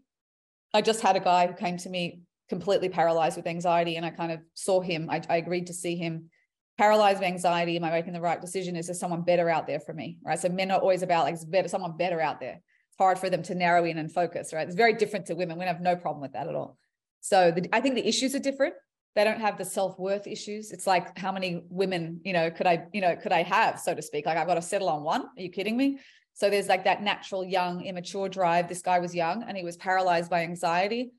I 0.73 0.81
just 0.81 1.01
had 1.01 1.15
a 1.15 1.21
guy 1.21 1.47
who 1.47 1.53
came 1.53 1.77
to 1.77 1.89
me 1.89 2.21
completely 2.49 2.89
paralyzed 2.89 3.35
with 3.35 3.47
anxiety 3.47 3.97
and 3.97 4.05
I 4.05 4.11
kind 4.11 4.31
of 4.31 4.39
saw 4.53 4.79
him. 4.79 5.09
I, 5.09 5.21
I 5.29 5.37
agreed 5.37 5.67
to 5.67 5.73
see 5.73 5.95
him 5.95 6.29
paralyzed 6.77 7.19
with 7.19 7.27
anxiety. 7.27 7.75
Am 7.75 7.83
I 7.83 7.89
making 7.89 8.13
the 8.13 8.21
right 8.21 8.39
decision? 8.39 8.75
Is 8.75 8.87
there 8.87 8.95
someone 8.95 9.23
better 9.23 9.49
out 9.49 9.67
there 9.67 9.79
for 9.79 9.93
me? 9.93 10.19
Right. 10.23 10.39
So 10.39 10.49
men 10.49 10.71
are 10.71 10.79
always 10.79 11.01
about 11.01 11.25
like, 11.25 11.35
better, 11.49 11.67
someone 11.67 11.97
better 11.97 12.21
out 12.21 12.39
there. 12.39 12.61
Hard 12.97 13.19
for 13.19 13.29
them 13.29 13.43
to 13.43 13.55
narrow 13.55 13.85
in 13.85 13.97
and 13.97 14.11
focus, 14.11 14.53
right? 14.53 14.67
It's 14.67 14.75
very 14.75 14.93
different 14.93 15.27
to 15.27 15.35
women. 15.35 15.57
We 15.57 15.65
have 15.65 15.81
no 15.81 15.95
problem 15.95 16.21
with 16.21 16.33
that 16.33 16.47
at 16.47 16.55
all. 16.55 16.77
So 17.21 17.51
the, 17.51 17.67
I 17.73 17.81
think 17.81 17.95
the 17.95 18.07
issues 18.07 18.35
are 18.35 18.39
different. 18.39 18.75
They 19.15 19.23
don't 19.23 19.39
have 19.39 19.57
the 19.57 19.65
self-worth 19.65 20.27
issues. 20.27 20.71
It's 20.71 20.85
like 20.85 21.17
how 21.17 21.31
many 21.31 21.63
women, 21.69 22.21
you 22.23 22.33
know, 22.33 22.51
could 22.51 22.67
I, 22.67 22.85
you 22.93 23.01
know, 23.01 23.15
could 23.15 23.31
I 23.31 23.43
have, 23.43 23.79
so 23.79 23.95
to 23.95 24.01
speak? 24.01 24.25
Like 24.25 24.37
I've 24.37 24.47
got 24.47 24.55
to 24.55 24.61
settle 24.61 24.89
on 24.89 25.03
one. 25.03 25.21
Are 25.21 25.41
you 25.41 25.49
kidding 25.49 25.75
me? 25.75 25.99
So 26.33 26.49
there's 26.49 26.67
like 26.67 26.83
that 26.83 27.01
natural 27.01 27.43
young, 27.43 27.83
immature 27.83 28.29
drive. 28.29 28.67
This 28.67 28.83
guy 28.83 28.99
was 28.99 29.15
young 29.15 29.43
and 29.43 29.57
he 29.57 29.63
was 29.63 29.75
paralyzed 29.77 30.29
by 30.29 30.43
anxiety 30.43 31.13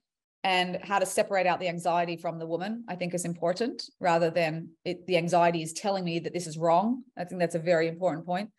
and 0.44 0.78
how 0.82 0.98
to 0.98 1.06
separate 1.06 1.46
out 1.46 1.60
the 1.60 1.68
anxiety 1.68 2.16
from 2.16 2.38
the 2.38 2.46
woman 2.46 2.84
i 2.88 2.94
think 2.94 3.12
is 3.14 3.24
important 3.24 3.84
rather 4.00 4.30
than 4.30 4.68
it, 4.84 5.06
the 5.06 5.16
anxiety 5.16 5.62
is 5.62 5.72
telling 5.72 6.04
me 6.04 6.18
that 6.18 6.32
this 6.32 6.46
is 6.46 6.56
wrong 6.56 7.02
i 7.16 7.24
think 7.24 7.40
that's 7.40 7.54
a 7.54 7.60
very 7.60 7.88
important 7.88 8.24
point 8.24 8.50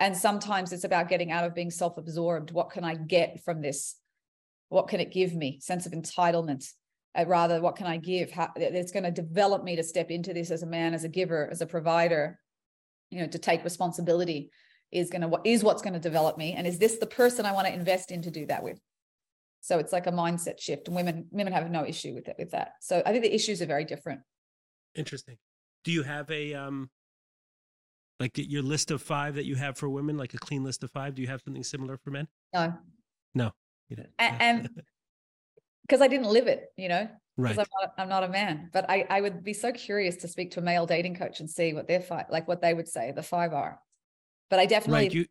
and 0.00 0.16
sometimes 0.16 0.72
it's 0.72 0.84
about 0.84 1.08
getting 1.08 1.30
out 1.30 1.44
of 1.44 1.54
being 1.54 1.70
self-absorbed 1.70 2.50
what 2.50 2.70
can 2.70 2.84
i 2.84 2.94
get 2.94 3.42
from 3.44 3.60
this 3.60 3.96
what 4.68 4.88
can 4.88 5.00
it 5.00 5.12
give 5.12 5.34
me 5.34 5.58
sense 5.60 5.86
of 5.86 5.92
entitlement 5.92 6.66
uh, 7.18 7.24
rather 7.26 7.60
what 7.60 7.76
can 7.76 7.86
i 7.86 7.96
give 7.96 8.30
how 8.30 8.50
it's 8.56 8.92
going 8.92 9.04
to 9.04 9.10
develop 9.10 9.62
me 9.64 9.76
to 9.76 9.82
step 9.82 10.10
into 10.10 10.34
this 10.34 10.50
as 10.50 10.62
a 10.62 10.66
man 10.66 10.94
as 10.94 11.04
a 11.04 11.08
giver 11.08 11.48
as 11.50 11.60
a 11.60 11.66
provider 11.66 12.38
you 13.10 13.20
know 13.20 13.26
to 13.26 13.38
take 13.38 13.64
responsibility 13.64 14.50
is 14.92 15.10
going 15.10 15.22
to 15.22 15.40
is 15.44 15.64
what's 15.64 15.82
going 15.82 15.94
to 15.94 16.00
develop 16.00 16.38
me 16.38 16.52
and 16.52 16.66
is 16.66 16.78
this 16.78 16.98
the 16.98 17.06
person 17.06 17.46
i 17.46 17.52
want 17.52 17.66
to 17.66 17.74
invest 17.74 18.10
in 18.10 18.22
to 18.22 18.30
do 18.30 18.46
that 18.46 18.62
with 18.62 18.78
so 19.64 19.78
it's 19.78 19.94
like 19.94 20.06
a 20.06 20.12
mindset 20.12 20.60
shift. 20.60 20.88
And 20.88 20.96
women 20.96 21.26
women 21.30 21.54
have 21.54 21.70
no 21.70 21.86
issue 21.86 22.12
with 22.12 22.28
it 22.28 22.36
with 22.38 22.50
that. 22.50 22.72
So 22.82 23.02
I 23.06 23.12
think 23.12 23.24
the 23.24 23.34
issues 23.34 23.62
are 23.62 23.66
very 23.66 23.86
different. 23.86 24.20
Interesting. 24.94 25.38
Do 25.84 25.90
you 25.90 26.02
have 26.02 26.30
a 26.30 26.52
um 26.52 26.90
like 28.20 28.32
your 28.36 28.62
list 28.62 28.90
of 28.90 29.02
five 29.02 29.34
that 29.34 29.44
you 29.44 29.56
have 29.56 29.76
for 29.76 29.88
women, 29.88 30.16
like 30.16 30.34
a 30.34 30.38
clean 30.38 30.64
list 30.64 30.84
of 30.84 30.90
five? 30.90 31.14
Do 31.14 31.22
you 31.22 31.28
have 31.28 31.42
something 31.44 31.64
similar 31.64 31.96
for 31.96 32.10
men? 32.10 32.28
No, 32.52 32.74
No. 33.34 33.52
You 33.88 33.96
don't. 33.96 34.08
And 34.18 34.68
because 35.86 36.00
I 36.00 36.08
didn't 36.08 36.28
live 36.28 36.46
it, 36.46 36.72
you 36.76 36.88
know, 36.88 37.08
because 37.36 37.56
right. 37.56 37.58
I'm 37.58 37.80
not, 37.80 37.94
I'm 37.98 38.08
not 38.08 38.24
a 38.24 38.28
man. 38.28 38.70
But 38.72 38.88
I, 38.88 39.06
I 39.10 39.20
would 39.20 39.44
be 39.44 39.52
so 39.52 39.72
curious 39.72 40.16
to 40.18 40.28
speak 40.28 40.52
to 40.52 40.60
a 40.60 40.62
male 40.62 40.86
dating 40.86 41.16
coach 41.16 41.40
and 41.40 41.50
see 41.50 41.74
what 41.74 41.86
their 41.86 42.00
five, 42.00 42.26
like 42.30 42.48
what 42.48 42.62
they 42.62 42.72
would 42.74 42.88
say 42.88 43.12
the 43.12 43.22
five 43.22 43.52
are. 43.52 43.80
But 44.50 44.58
I 44.58 44.66
definitely 44.66 45.04
Right. 45.04 45.14
You 45.14 45.26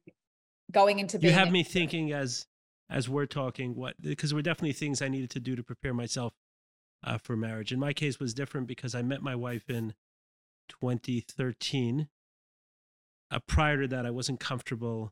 going 0.72 1.00
into 1.00 1.20
you 1.20 1.32
have 1.32 1.52
me 1.52 1.64
thinking 1.64 2.14
as 2.14 2.48
as 2.90 3.08
we're 3.08 3.26
talking 3.26 3.76
what 3.76 3.96
because 4.02 4.30
there 4.32 4.36
were 4.36 4.42
definitely 4.42 4.74
things 4.74 5.02
I 5.02 5.08
needed 5.08 5.30
to 5.32 5.40
do 5.40 5.56
to 5.56 5.64
prepare 5.64 5.94
myself 5.94 6.34
uh, 7.04 7.18
for 7.18 7.36
marriage. 7.36 7.72
In 7.72 7.80
my 7.80 7.94
case 7.94 8.20
was 8.20 8.34
different 8.34 8.68
because 8.68 8.96
I 8.96 9.02
met 9.02 9.22
my 9.22 9.36
wife 9.36 9.70
in 9.70 9.94
2013. 10.70 12.08
Uh, 13.34 13.40
prior 13.48 13.82
to 13.82 13.88
that, 13.88 14.06
I 14.06 14.12
wasn't 14.12 14.40
comfortable 14.40 15.12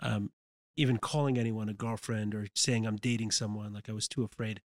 um, 0.00 0.30
even 0.76 0.96
calling 0.96 1.36
anyone 1.36 1.68
a 1.68 1.74
girlfriend 1.74 2.34
or 2.34 2.46
saying 2.54 2.86
I'm 2.86 2.96
dating 2.96 3.32
someone. 3.32 3.72
Like 3.72 3.88
I 3.88 3.92
was 3.92 4.08
too 4.08 4.24
afraid 4.24 4.62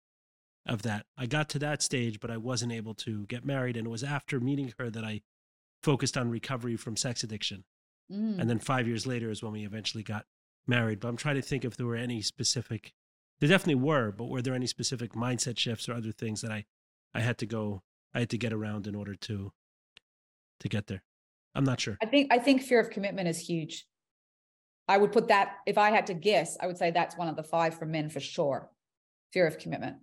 of 0.65 0.84
that. 0.84 1.08
I 1.17 1.25
got 1.25 1.49
to 1.49 1.60
that 1.60 1.82
stage, 1.82 2.19
but 2.19 2.29
I 2.29 2.38
wasn't 2.38 2.71
able 2.71 2.93
to 2.95 3.25
get 3.25 3.45
married. 3.45 3.75
And 3.77 3.88
it 3.88 3.89
was 3.89 4.03
after 4.03 4.39
meeting 4.39 4.73
her 4.77 4.91
that 4.91 5.03
I 5.03 5.21
focused 5.82 6.17
on 6.17 6.29
recovery 6.29 6.75
from 6.75 6.95
sex 6.95 7.23
addiction. 7.23 7.63
Mm. 8.12 8.39
And 8.39 8.49
then 8.49 8.60
five 8.60 8.88
years 8.88 9.08
later 9.08 9.32
is 9.32 9.41
when 9.41 9.53
we 9.53 9.65
eventually 9.65 10.03
got 10.03 10.25
married. 10.67 10.99
But 10.99 11.08
I'm 11.08 11.17
trying 11.17 11.36
to 11.36 11.41
think 11.41 11.65
if 11.65 11.75
there 11.75 11.88
were 11.88 11.95
any 11.95 12.21
specific, 12.21 12.93
there 13.39 13.49
definitely 13.49 13.84
were, 13.84 14.12
but 14.12 14.25
were 14.25 14.41
there 14.41 14.53
any 14.53 14.67
specific 14.67 15.13
mindset 15.13 15.58
shifts 15.58 15.89
or 15.89 15.93
other 15.93 16.12
things 16.12 16.41
that 16.41 16.51
I, 16.51 16.65
I 17.13 17.21
had 17.21 17.39
to 17.39 17.47
go, 17.47 17.82
I 18.13 18.19
had 18.19 18.29
to 18.29 18.38
get 18.38 18.53
around 18.53 18.86
in 18.86 18.93
order 18.93 19.15
to, 19.15 19.51
to 20.60 20.69
get 20.69 20.88
there? 20.88 21.01
I'm 21.55 21.63
not 21.63 21.79
sure. 21.79 21.97
I 22.01 22.05
think 22.05 22.31
I 22.31 22.39
think 22.39 22.61
fear 22.61 22.79
of 22.79 22.89
commitment 22.89 23.27
is 23.27 23.39
huge. 23.39 23.85
I 24.87 24.97
would 24.97 25.11
put 25.11 25.29
that 25.29 25.57
if 25.65 25.77
I 25.77 25.91
had 25.91 26.07
to 26.07 26.13
guess, 26.13 26.57
I 26.59 26.67
would 26.67 26.77
say 26.77 26.91
that's 26.91 27.17
one 27.17 27.29
of 27.29 27.35
the 27.35 27.43
five 27.43 27.77
for 27.77 27.85
men 27.85 28.09
for 28.09 28.19
sure. 28.19 28.69
Fear 29.31 29.47
of 29.47 29.57
commitment. 29.57 29.97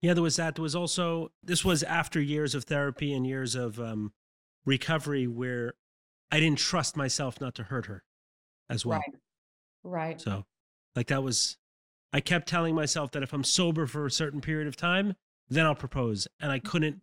Yeah, 0.00 0.14
there 0.14 0.22
was 0.22 0.36
that. 0.36 0.56
There 0.56 0.64
was 0.64 0.74
also, 0.74 1.30
this 1.44 1.64
was 1.64 1.84
after 1.84 2.20
years 2.20 2.56
of 2.56 2.64
therapy 2.64 3.14
and 3.14 3.24
years 3.24 3.54
of 3.54 3.78
um, 3.78 4.12
recovery 4.66 5.28
where 5.28 5.74
I 6.32 6.40
didn't 6.40 6.58
trust 6.58 6.96
myself 6.96 7.40
not 7.40 7.54
to 7.54 7.62
hurt 7.62 7.86
her 7.86 8.02
as 8.68 8.84
well. 8.84 8.98
Right. 8.98 9.14
Right. 9.84 10.20
So, 10.20 10.44
like, 10.96 11.06
that 11.06 11.22
was, 11.22 11.56
I 12.12 12.18
kept 12.20 12.48
telling 12.48 12.74
myself 12.74 13.12
that 13.12 13.22
if 13.22 13.32
I'm 13.32 13.44
sober 13.44 13.86
for 13.86 14.04
a 14.04 14.10
certain 14.10 14.40
period 14.40 14.66
of 14.66 14.76
time, 14.76 15.14
then 15.48 15.66
I'll 15.66 15.76
propose. 15.76 16.26
And 16.40 16.50
I 16.50 16.58
couldn't, 16.58 17.00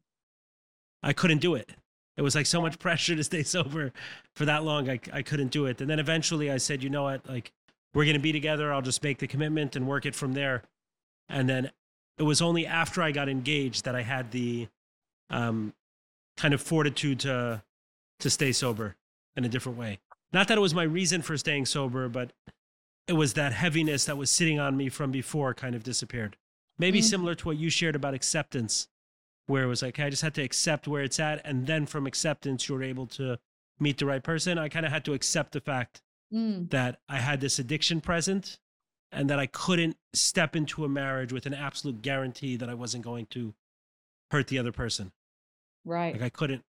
I 1.01 1.13
couldn't 1.13 1.39
do 1.39 1.55
it. 1.55 1.71
It 2.19 2.21
was 2.21 2.35
like 2.35 2.45
so 2.45 2.59
much 2.61 2.77
pressure 2.87 3.15
to 3.15 3.23
stay 3.23 3.43
sober 3.43 3.93
for 4.35 4.43
that 4.43 4.65
long. 4.65 4.89
I, 4.89 4.99
I 5.13 5.21
couldn't 5.21 5.51
do 5.51 5.65
it. 5.67 5.79
And 5.79 5.89
then 5.89 5.99
eventually 5.99 6.51
I 6.51 6.57
said, 6.57 6.83
you 6.83 6.89
know 6.89 7.03
what? 7.03 7.27
Like, 7.29 7.53
we're 7.93 8.03
going 8.03 8.17
to 8.17 8.19
be 8.21 8.33
together. 8.33 8.73
I'll 8.73 8.81
just 8.81 9.01
make 9.01 9.19
the 9.19 9.27
commitment 9.27 9.77
and 9.77 9.87
work 9.87 10.05
it 10.05 10.13
from 10.13 10.33
there. 10.33 10.63
And 11.29 11.47
then 11.47 11.71
it 12.17 12.23
was 12.23 12.41
only 12.41 12.67
after 12.67 13.01
I 13.01 13.13
got 13.13 13.29
engaged 13.29 13.85
that 13.85 13.95
I 13.95 14.01
had 14.01 14.31
the 14.31 14.67
um, 15.29 15.73
kind 16.35 16.53
of 16.53 16.61
fortitude 16.61 17.21
to, 17.21 17.63
to 18.19 18.29
stay 18.29 18.51
sober 18.51 18.97
in 19.37 19.45
a 19.45 19.49
different 19.49 19.77
way. 19.77 19.99
Not 20.33 20.49
that 20.49 20.57
it 20.57 20.61
was 20.61 20.75
my 20.75 20.83
reason 20.83 21.21
for 21.21 21.37
staying 21.37 21.67
sober, 21.67 22.09
but 22.09 22.33
it 23.07 23.13
was 23.13 23.33
that 23.35 23.53
heaviness 23.53 24.03
that 24.05 24.17
was 24.17 24.29
sitting 24.29 24.59
on 24.59 24.75
me 24.75 24.89
from 24.89 25.09
before 25.09 25.53
kind 25.53 25.73
of 25.73 25.83
disappeared. 25.83 26.35
Maybe 26.77 26.99
Mm. 26.99 27.03
similar 27.05 27.35
to 27.35 27.45
what 27.47 27.57
you 27.57 27.69
shared 27.69 27.95
about 27.95 28.13
acceptance, 28.13 28.89
where 29.49 29.63
it 29.63 29.67
was 29.67 29.81
like, 29.81 29.99
I 29.99 30.09
just 30.09 30.21
had 30.21 30.35
to 30.35 30.41
accept 30.43 30.87
where 30.87 31.03
it's 31.03 31.19
at. 31.19 31.41
And 31.43 31.65
then 31.65 31.85
from 31.85 32.05
acceptance, 32.05 32.69
you're 32.69 32.83
able 32.83 33.07
to 33.07 33.39
meet 33.79 33.97
the 33.97 34.05
right 34.05 34.23
person. 34.23 34.57
I 34.57 34.69
kind 34.69 34.85
of 34.85 34.91
had 34.91 35.03
to 35.05 35.13
accept 35.13 35.51
the 35.53 35.61
fact 35.61 36.01
Mm. 36.31 36.69
that 36.69 36.99
I 37.09 37.17
had 37.17 37.41
this 37.41 37.57
addiction 37.57 38.01
present 38.01 38.59
and 39.11 39.27
that 39.31 39.39
I 39.39 39.47
couldn't 39.47 39.97
step 40.13 40.55
into 40.55 40.85
a 40.85 40.87
marriage 40.87 41.33
with 41.33 41.47
an 41.47 41.55
absolute 41.55 42.03
guarantee 42.03 42.55
that 42.57 42.69
I 42.69 42.75
wasn't 42.75 43.03
going 43.03 43.25
to 43.31 43.55
hurt 44.29 44.45
the 44.47 44.59
other 44.59 44.71
person. 44.71 45.11
Right. 45.85 46.13
Like 46.13 46.21
I 46.21 46.29
couldn't 46.29 46.63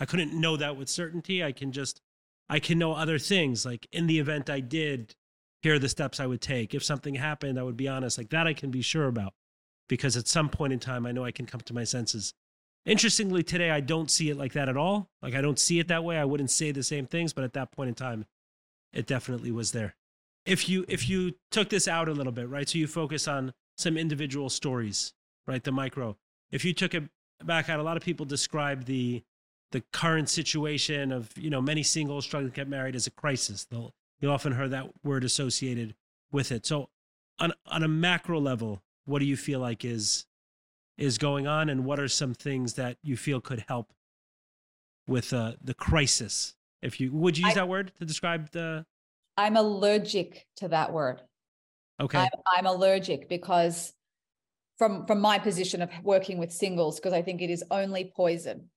I 0.00 0.04
couldn't 0.04 0.32
know 0.32 0.56
that 0.56 0.76
with 0.76 0.88
certainty. 0.88 1.44
I 1.44 1.52
can 1.52 1.70
just 1.70 2.00
I 2.48 2.58
can 2.58 2.76
know 2.76 2.92
other 2.94 3.20
things 3.20 3.64
like 3.64 3.86
in 3.92 4.08
the 4.08 4.18
event 4.18 4.50
I 4.50 4.58
did 4.58 5.14
here 5.62 5.74
are 5.74 5.78
the 5.78 5.88
steps 5.88 6.18
I 6.18 6.26
would 6.26 6.40
take. 6.40 6.74
If 6.74 6.82
something 6.82 7.14
happened, 7.14 7.56
I 7.56 7.62
would 7.62 7.76
be 7.76 7.86
honest. 7.86 8.18
Like 8.18 8.30
that, 8.30 8.48
I 8.48 8.52
can 8.52 8.72
be 8.72 8.82
sure 8.82 9.06
about 9.06 9.32
because 9.88 10.16
at 10.16 10.28
some 10.28 10.48
point 10.48 10.72
in 10.72 10.78
time, 10.78 11.06
I 11.06 11.12
know 11.12 11.24
I 11.24 11.32
can 11.32 11.46
come 11.46 11.60
to 11.62 11.74
my 11.74 11.84
senses. 11.84 12.34
Interestingly, 12.84 13.42
today, 13.42 13.70
I 13.70 13.80
don't 13.80 14.10
see 14.10 14.30
it 14.30 14.36
like 14.36 14.52
that 14.52 14.68
at 14.68 14.76
all. 14.76 15.10
Like 15.22 15.34
I 15.34 15.40
don't 15.40 15.58
see 15.58 15.78
it 15.78 15.88
that 15.88 16.04
way. 16.04 16.16
I 16.16 16.24
wouldn't 16.24 16.50
say 16.50 16.70
the 16.70 16.82
same 16.82 17.06
things, 17.06 17.32
but 17.32 17.44
at 17.44 17.52
that 17.54 17.72
point 17.72 17.88
in 17.88 17.94
time, 17.94 18.26
it 18.92 19.06
definitely 19.06 19.50
was 19.50 19.72
there. 19.72 19.94
If 20.46 20.68
you 20.68 20.84
if 20.88 21.08
you 21.08 21.34
took 21.50 21.68
this 21.68 21.86
out 21.88 22.08
a 22.08 22.12
little 22.12 22.32
bit, 22.32 22.48
right? 22.48 22.68
So 22.68 22.78
you 22.78 22.86
focus 22.86 23.28
on 23.28 23.52
some 23.76 23.96
individual 23.96 24.48
stories, 24.48 25.12
right? 25.46 25.62
The 25.62 25.72
micro. 25.72 26.16
If 26.50 26.64
you 26.64 26.72
took 26.72 26.94
it 26.94 27.04
back 27.44 27.68
out, 27.68 27.80
a 27.80 27.82
lot 27.82 27.96
of 27.96 28.02
people 28.02 28.24
describe 28.24 28.84
the 28.84 29.22
the 29.72 29.82
current 29.92 30.30
situation 30.30 31.12
of 31.12 31.36
you 31.36 31.50
know 31.50 31.60
many 31.60 31.82
singles 31.82 32.24
struggling 32.24 32.50
to 32.50 32.56
get 32.56 32.68
married 32.68 32.96
as 32.96 33.06
a 33.06 33.10
crisis. 33.10 33.64
They'll 33.64 33.92
you 34.20 34.30
often 34.30 34.52
heard 34.52 34.70
that 34.70 34.90
word 35.04 35.24
associated 35.24 35.94
with 36.32 36.50
it. 36.50 36.64
So 36.64 36.88
on 37.38 37.52
on 37.66 37.82
a 37.82 37.88
macro 37.88 38.40
level, 38.40 38.82
what 39.08 39.20
do 39.20 39.26
you 39.26 39.36
feel 39.36 39.60
like 39.60 39.84
is 39.84 40.26
is 40.96 41.18
going 41.18 41.46
on, 41.46 41.68
and 41.68 41.84
what 41.84 42.00
are 42.00 42.08
some 42.08 42.34
things 42.34 42.74
that 42.74 42.96
you 43.02 43.16
feel 43.16 43.40
could 43.40 43.64
help 43.68 43.92
with 45.06 45.32
uh, 45.32 45.52
the 45.62 45.74
crisis? 45.74 46.54
If 46.82 47.00
you 47.00 47.12
would 47.12 47.36
you 47.36 47.46
use 47.46 47.56
I, 47.56 47.60
that 47.60 47.68
word 47.68 47.92
to 47.98 48.04
describe 48.04 48.50
the, 48.50 48.84
I'm 49.36 49.56
allergic 49.56 50.46
to 50.56 50.68
that 50.68 50.92
word. 50.92 51.22
Okay, 52.00 52.18
I'm, 52.18 52.28
I'm 52.46 52.66
allergic 52.66 53.28
because 53.28 53.92
from 54.76 55.06
from 55.06 55.20
my 55.20 55.38
position 55.38 55.82
of 55.82 55.90
working 56.02 56.38
with 56.38 56.52
singles, 56.52 57.00
because 57.00 57.12
I 57.12 57.22
think 57.22 57.42
it 57.42 57.50
is 57.50 57.64
only 57.70 58.12
poison 58.14 58.68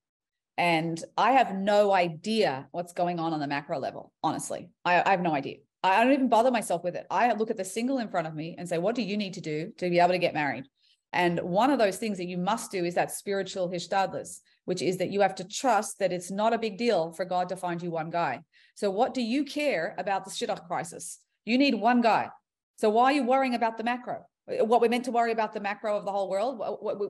and 0.58 1.04
I 1.18 1.32
have 1.32 1.56
no 1.56 1.92
idea 1.92 2.68
what's 2.72 2.94
going 2.94 3.20
on 3.20 3.34
on 3.34 3.40
the 3.40 3.48
macro 3.48 3.80
level, 3.80 4.14
honestly. 4.22 4.70
I, 4.86 5.02
I, 5.04 5.10
have 5.10 5.22
no 5.22 5.34
idea. 5.34 5.58
I 5.84 6.04
don't 6.04 6.14
even 6.14 6.30
bother 6.30 6.52
myself 6.52 6.84
with 6.84 6.96
it. 6.96 7.08
I 7.10 7.34
look 7.34 7.50
at 7.50 7.58
the 7.58 7.66
single 7.66 7.98
in 7.98 8.10
front 8.10 8.28
of 8.28 8.36
me 8.36 8.56
and 8.58 8.70
say, 8.70 8.78
what 8.78 8.96
do 8.96 9.02
you 9.02 9.18
need 9.18 9.34
to 9.34 9.42
do 9.42 9.72
to 9.78 9.90
be 9.90 10.00
able 10.00 10.12
to 10.12 10.20
get 10.20 10.34
married? 10.34 10.66
And 11.14 11.40
one 11.40 11.72
of 11.72 11.80
those 11.80 11.98
things 11.98 12.18
that 12.20 12.28
you 12.28 12.38
must 12.38 12.72
do 12.72 12.86
is 12.86 12.96
that 12.96 13.12
spiritual 13.12 13.70
hishtadlus, 13.70 14.40
which 14.66 14.82
is 14.82 14.98
that 14.98 15.10
you 15.10 15.22
have 15.22 15.36
to 15.36 15.44
trust 15.44 16.00
that 16.00 16.14
it's 16.14 16.32
not 16.32 16.54
a 16.54 16.60
big 16.60 16.78
deal 16.78 17.12
for 17.12 17.26
God 17.26 17.50
to 17.50 17.56
find 17.56 17.82
you 17.82 17.92
one 17.92 18.10
guy. 18.10 18.42
So 18.76 18.90
what 18.90 19.14
do 19.14 19.22
you 19.22 19.44
care 19.44 19.96
about 19.98 20.24
the 20.24 20.32
shidduch 20.32 20.66
crisis? 20.68 21.20
You 21.44 21.58
need 21.58 21.76
one 21.76 22.02
guy. 22.02 22.30
So 22.78 22.90
why 22.90 23.06
are 23.06 23.14
you 23.14 23.24
worrying 23.24 23.56
about 23.56 23.78
the 23.78 23.84
macro? 23.84 24.26
what 24.48 24.82
we're 24.82 24.90
meant 24.90 25.06
to 25.06 25.12
worry 25.12 25.32
about 25.32 25.54
the 25.54 25.60
macro 25.60 25.96
of 25.96 26.04
the 26.04 26.12
whole 26.12 26.30
world 26.30 26.58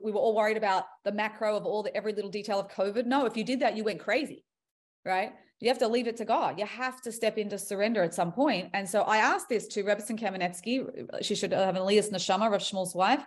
we 0.04 0.12
were 0.12 0.20
all 0.20 0.36
worried 0.36 0.56
about 0.56 0.84
the 1.04 1.12
macro 1.12 1.56
of 1.56 1.64
all 1.64 1.82
the 1.82 1.96
every 1.96 2.12
little 2.12 2.30
detail 2.30 2.60
of 2.60 2.68
covid 2.68 3.06
no 3.06 3.24
if 3.24 3.36
you 3.36 3.42
did 3.42 3.60
that 3.60 3.76
you 3.76 3.82
went 3.82 3.98
crazy 3.98 4.44
right 5.04 5.32
you 5.60 5.68
have 5.68 5.78
to 5.78 5.88
leave 5.88 6.06
it 6.06 6.16
to 6.16 6.24
god 6.24 6.58
you 6.58 6.66
have 6.66 7.00
to 7.00 7.12
step 7.12 7.38
into 7.38 7.58
surrender 7.58 8.02
at 8.02 8.14
some 8.14 8.32
point. 8.32 8.70
and 8.74 8.88
so 8.88 9.02
i 9.02 9.18
asked 9.18 9.48
this 9.48 9.66
to 9.66 9.82
rebbetzin 9.82 10.18
kamenetsky 10.18 10.86
she 11.22 11.34
should 11.34 11.52
have 11.52 11.76
an 11.76 11.82
aliyas 11.82 12.12
neshama 12.12 12.50
Rav 12.50 12.60
Shmuel's 12.60 12.94
wife 12.94 13.24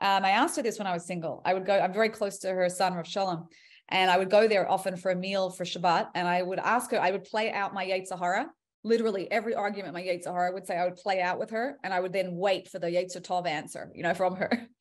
um, 0.00 0.24
i 0.24 0.30
asked 0.30 0.56
her 0.56 0.62
this 0.62 0.78
when 0.78 0.86
i 0.86 0.92
was 0.92 1.06
single 1.06 1.42
i 1.44 1.54
would 1.54 1.66
go 1.66 1.78
i'm 1.78 1.92
very 1.92 2.08
close 2.08 2.38
to 2.38 2.48
her 2.48 2.68
son 2.68 2.94
Rav 2.94 3.06
Shalom 3.06 3.48
and 3.88 4.10
i 4.10 4.18
would 4.18 4.30
go 4.30 4.48
there 4.48 4.70
often 4.70 4.96
for 4.96 5.10
a 5.10 5.16
meal 5.16 5.50
for 5.50 5.64
shabbat 5.64 6.08
and 6.14 6.26
i 6.26 6.42
would 6.42 6.58
ask 6.58 6.90
her 6.90 7.00
i 7.00 7.10
would 7.10 7.24
play 7.24 7.52
out 7.52 7.74
my 7.74 7.84
yetzer 7.84 8.18
hara 8.18 8.46
literally 8.86 9.30
every 9.30 9.54
argument 9.54 9.92
my 9.92 10.02
Yetzer 10.02 10.32
Hara 10.32 10.52
would 10.52 10.66
say 10.66 10.76
I 10.76 10.84
would 10.84 10.96
play 10.96 11.20
out 11.20 11.38
with 11.38 11.50
her 11.50 11.76
and 11.82 11.92
I 11.92 12.00
would 12.00 12.12
then 12.12 12.36
wait 12.36 12.68
for 12.68 12.78
the 12.78 12.86
Yetzer 12.86 13.46
answer, 13.46 13.90
you 13.94 14.02
know, 14.02 14.14
from 14.14 14.36
her. 14.36 14.68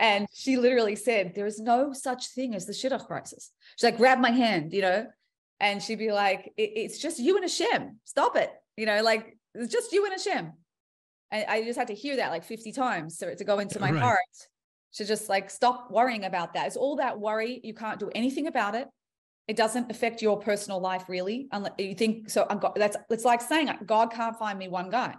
And 0.00 0.26
she 0.34 0.56
literally 0.56 0.96
said, 0.96 1.36
there 1.36 1.46
is 1.46 1.60
no 1.60 1.92
such 1.92 2.30
thing 2.30 2.52
as 2.56 2.66
the 2.66 2.72
shidduch 2.72 3.06
crisis. 3.06 3.52
She's 3.76 3.84
like, 3.84 3.96
grab 3.96 4.18
my 4.18 4.32
hand, 4.32 4.72
you 4.72 4.82
know, 4.82 5.06
and 5.60 5.82
she'd 5.82 5.98
be 5.98 6.12
like, 6.12 6.52
it, 6.56 6.72
it's 6.76 6.98
just 6.98 7.18
you 7.18 7.36
and 7.36 7.44
Hashem. 7.44 8.00
Stop 8.04 8.36
it. 8.36 8.50
You 8.76 8.86
know, 8.86 9.02
like 9.02 9.36
it's 9.54 9.72
just 9.72 9.92
you 9.92 10.04
and 10.04 10.12
Hashem. 10.12 10.52
And 11.30 11.44
I 11.48 11.62
just 11.62 11.78
had 11.78 11.88
to 11.88 11.94
hear 11.94 12.16
that 12.16 12.30
like 12.30 12.44
50 12.44 12.72
times 12.72 13.20
it 13.20 13.38
to 13.38 13.44
go 13.44 13.58
into 13.58 13.80
my 13.80 13.90
right. 13.90 14.02
heart 14.02 14.18
to 14.94 15.04
just 15.04 15.28
like 15.28 15.50
stop 15.50 15.90
worrying 15.90 16.24
about 16.24 16.54
that. 16.54 16.66
It's 16.66 16.76
all 16.76 16.96
that 16.96 17.18
worry. 17.18 17.60
You 17.64 17.74
can't 17.74 17.98
do 17.98 18.10
anything 18.14 18.46
about 18.46 18.74
it 18.74 18.88
it 19.46 19.56
doesn't 19.56 19.90
affect 19.90 20.22
your 20.22 20.38
personal 20.38 20.80
life 20.80 21.08
really 21.08 21.48
unless 21.52 21.72
you 21.78 21.94
think 21.94 22.30
so 22.30 22.42
uh, 22.42 22.46
I'm, 22.50 22.60
that's 22.76 22.96
it's 23.10 23.24
like 23.24 23.40
saying 23.40 23.68
uh, 23.68 23.76
god 23.84 24.12
can't 24.12 24.38
find 24.38 24.58
me 24.58 24.68
one 24.68 24.90
guy 24.90 25.14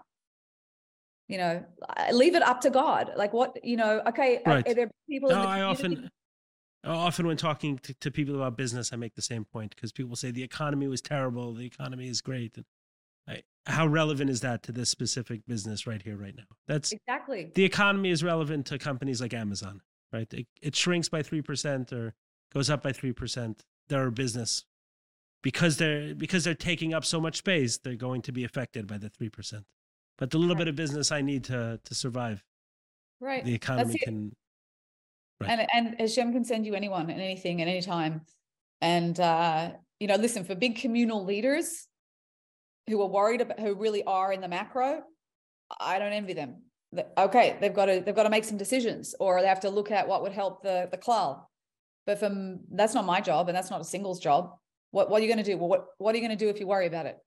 you 1.27 1.37
know 1.37 1.63
uh, 1.89 2.11
leave 2.11 2.35
it 2.35 2.41
up 2.41 2.61
to 2.61 2.69
god 2.69 3.11
like 3.15 3.33
what 3.33 3.63
you 3.63 3.77
know 3.77 4.01
okay 4.07 4.41
right. 4.45 4.65
people 5.09 5.29
no, 5.29 5.43
i 5.43 5.61
often 5.61 6.09
often 6.85 7.25
when 7.25 7.37
talking 7.37 7.77
to, 7.79 7.93
to, 7.95 8.11
people 8.11 8.35
about 8.35 8.57
business 8.57 8.93
i 8.93 8.95
make 8.95 9.15
the 9.15 9.21
same 9.21 9.43
point 9.43 9.73
because 9.75 9.91
people 9.91 10.15
say 10.15 10.31
the 10.31 10.43
economy 10.43 10.87
was 10.87 11.01
terrible 11.01 11.53
the 11.53 11.65
economy 11.65 12.07
is 12.07 12.21
great 12.21 12.55
and 12.55 12.65
I, 13.27 13.41
how 13.65 13.87
relevant 13.87 14.29
is 14.29 14.41
that 14.41 14.61
to 14.63 14.71
this 14.71 14.89
specific 14.89 15.47
business 15.47 15.87
right 15.87 15.99
here 15.99 16.15
right 16.15 16.35
now? 16.35 16.43
That's 16.67 16.91
exactly. 16.91 17.51
the 17.55 17.63
economy 17.63 18.11
is 18.11 18.23
relevant 18.23 18.67
to 18.67 18.77
companies 18.77 19.19
like 19.19 19.33
amazon 19.33 19.81
right? 20.15 20.33
It, 20.33 20.47
it 20.61 20.75
shrinks 20.75 21.09
by 21.09 21.21
3% 21.21 21.91
or 21.91 22.13
goes 22.53 22.69
up 22.69 22.83
by 22.83 22.91
3% 22.91 23.59
their 23.89 24.09
business. 24.11 24.65
Because 25.43 25.77
they're 25.77 26.15
because 26.15 26.43
they're 26.43 26.55
taking 26.55 26.95
up 26.95 27.05
so 27.05 27.21
much 27.21 27.37
space 27.37 27.77
they're 27.77 27.93
going 27.93 28.23
to 28.23 28.31
be 28.31 28.43
affected 28.43 28.87
by 28.87 28.97
the 28.97 29.11
3% 29.11 29.63
but 30.17 30.31
the 30.31 30.39
little 30.39 30.55
right. 30.55 30.61
bit 30.61 30.67
of 30.69 30.75
business 30.75 31.11
i 31.11 31.21
need 31.21 31.43
to 31.43 31.79
to 31.85 31.93
survive 31.93 32.43
right. 33.21 33.45
the 33.45 33.53
economy 33.53 33.95
can 33.99 34.35
right. 35.41 35.49
and 35.49 35.67
and 35.73 35.95
hashem 35.99 36.31
can 36.31 36.43
send 36.43 36.65
you 36.65 36.73
anyone 36.73 37.09
and 37.09 37.21
anything 37.21 37.61
at 37.61 37.67
any 37.67 37.81
time 37.81 38.21
and 38.81 39.19
uh 39.19 39.71
you 39.99 40.07
know 40.07 40.15
listen 40.15 40.43
for 40.43 40.55
big 40.55 40.77
communal 40.77 41.23
leaders 41.23 41.87
who 42.87 43.01
are 43.01 43.07
worried 43.07 43.41
about 43.41 43.59
who 43.59 43.75
really 43.75 44.03
are 44.03 44.31
in 44.31 44.41
the 44.41 44.47
macro 44.47 45.01
i 45.79 45.99
don't 45.99 46.13
envy 46.13 46.33
them 46.33 46.61
okay 47.17 47.57
they've 47.59 47.73
got 47.73 47.85
to 47.85 48.01
they've 48.05 48.15
got 48.15 48.23
to 48.23 48.29
make 48.29 48.43
some 48.43 48.57
decisions 48.57 49.15
or 49.19 49.41
they 49.41 49.47
have 49.47 49.59
to 49.59 49.69
look 49.69 49.91
at 49.91 50.07
what 50.07 50.21
would 50.21 50.31
help 50.31 50.63
the 50.63 50.87
the 50.91 50.97
klal 50.97 51.45
but 52.05 52.19
from 52.19 52.59
that's 52.71 52.93
not 52.93 53.05
my 53.05 53.19
job 53.19 53.49
and 53.49 53.55
that's 53.55 53.71
not 53.71 53.81
a 53.81 53.85
singles 53.85 54.19
job. 54.19 54.51
What, 54.91 55.09
what 55.09 55.19
are 55.19 55.25
you 55.25 55.27
going 55.27 55.43
to 55.43 55.51
do? 55.51 55.57
Well, 55.57 55.67
what, 55.67 55.87
what 55.97 56.13
are 56.13 56.17
you 56.17 56.25
going 56.25 56.37
to 56.37 56.43
do 56.45 56.49
if 56.49 56.59
you 56.59 56.67
worry 56.67 56.87
about 56.87 57.05
it? 57.05 57.17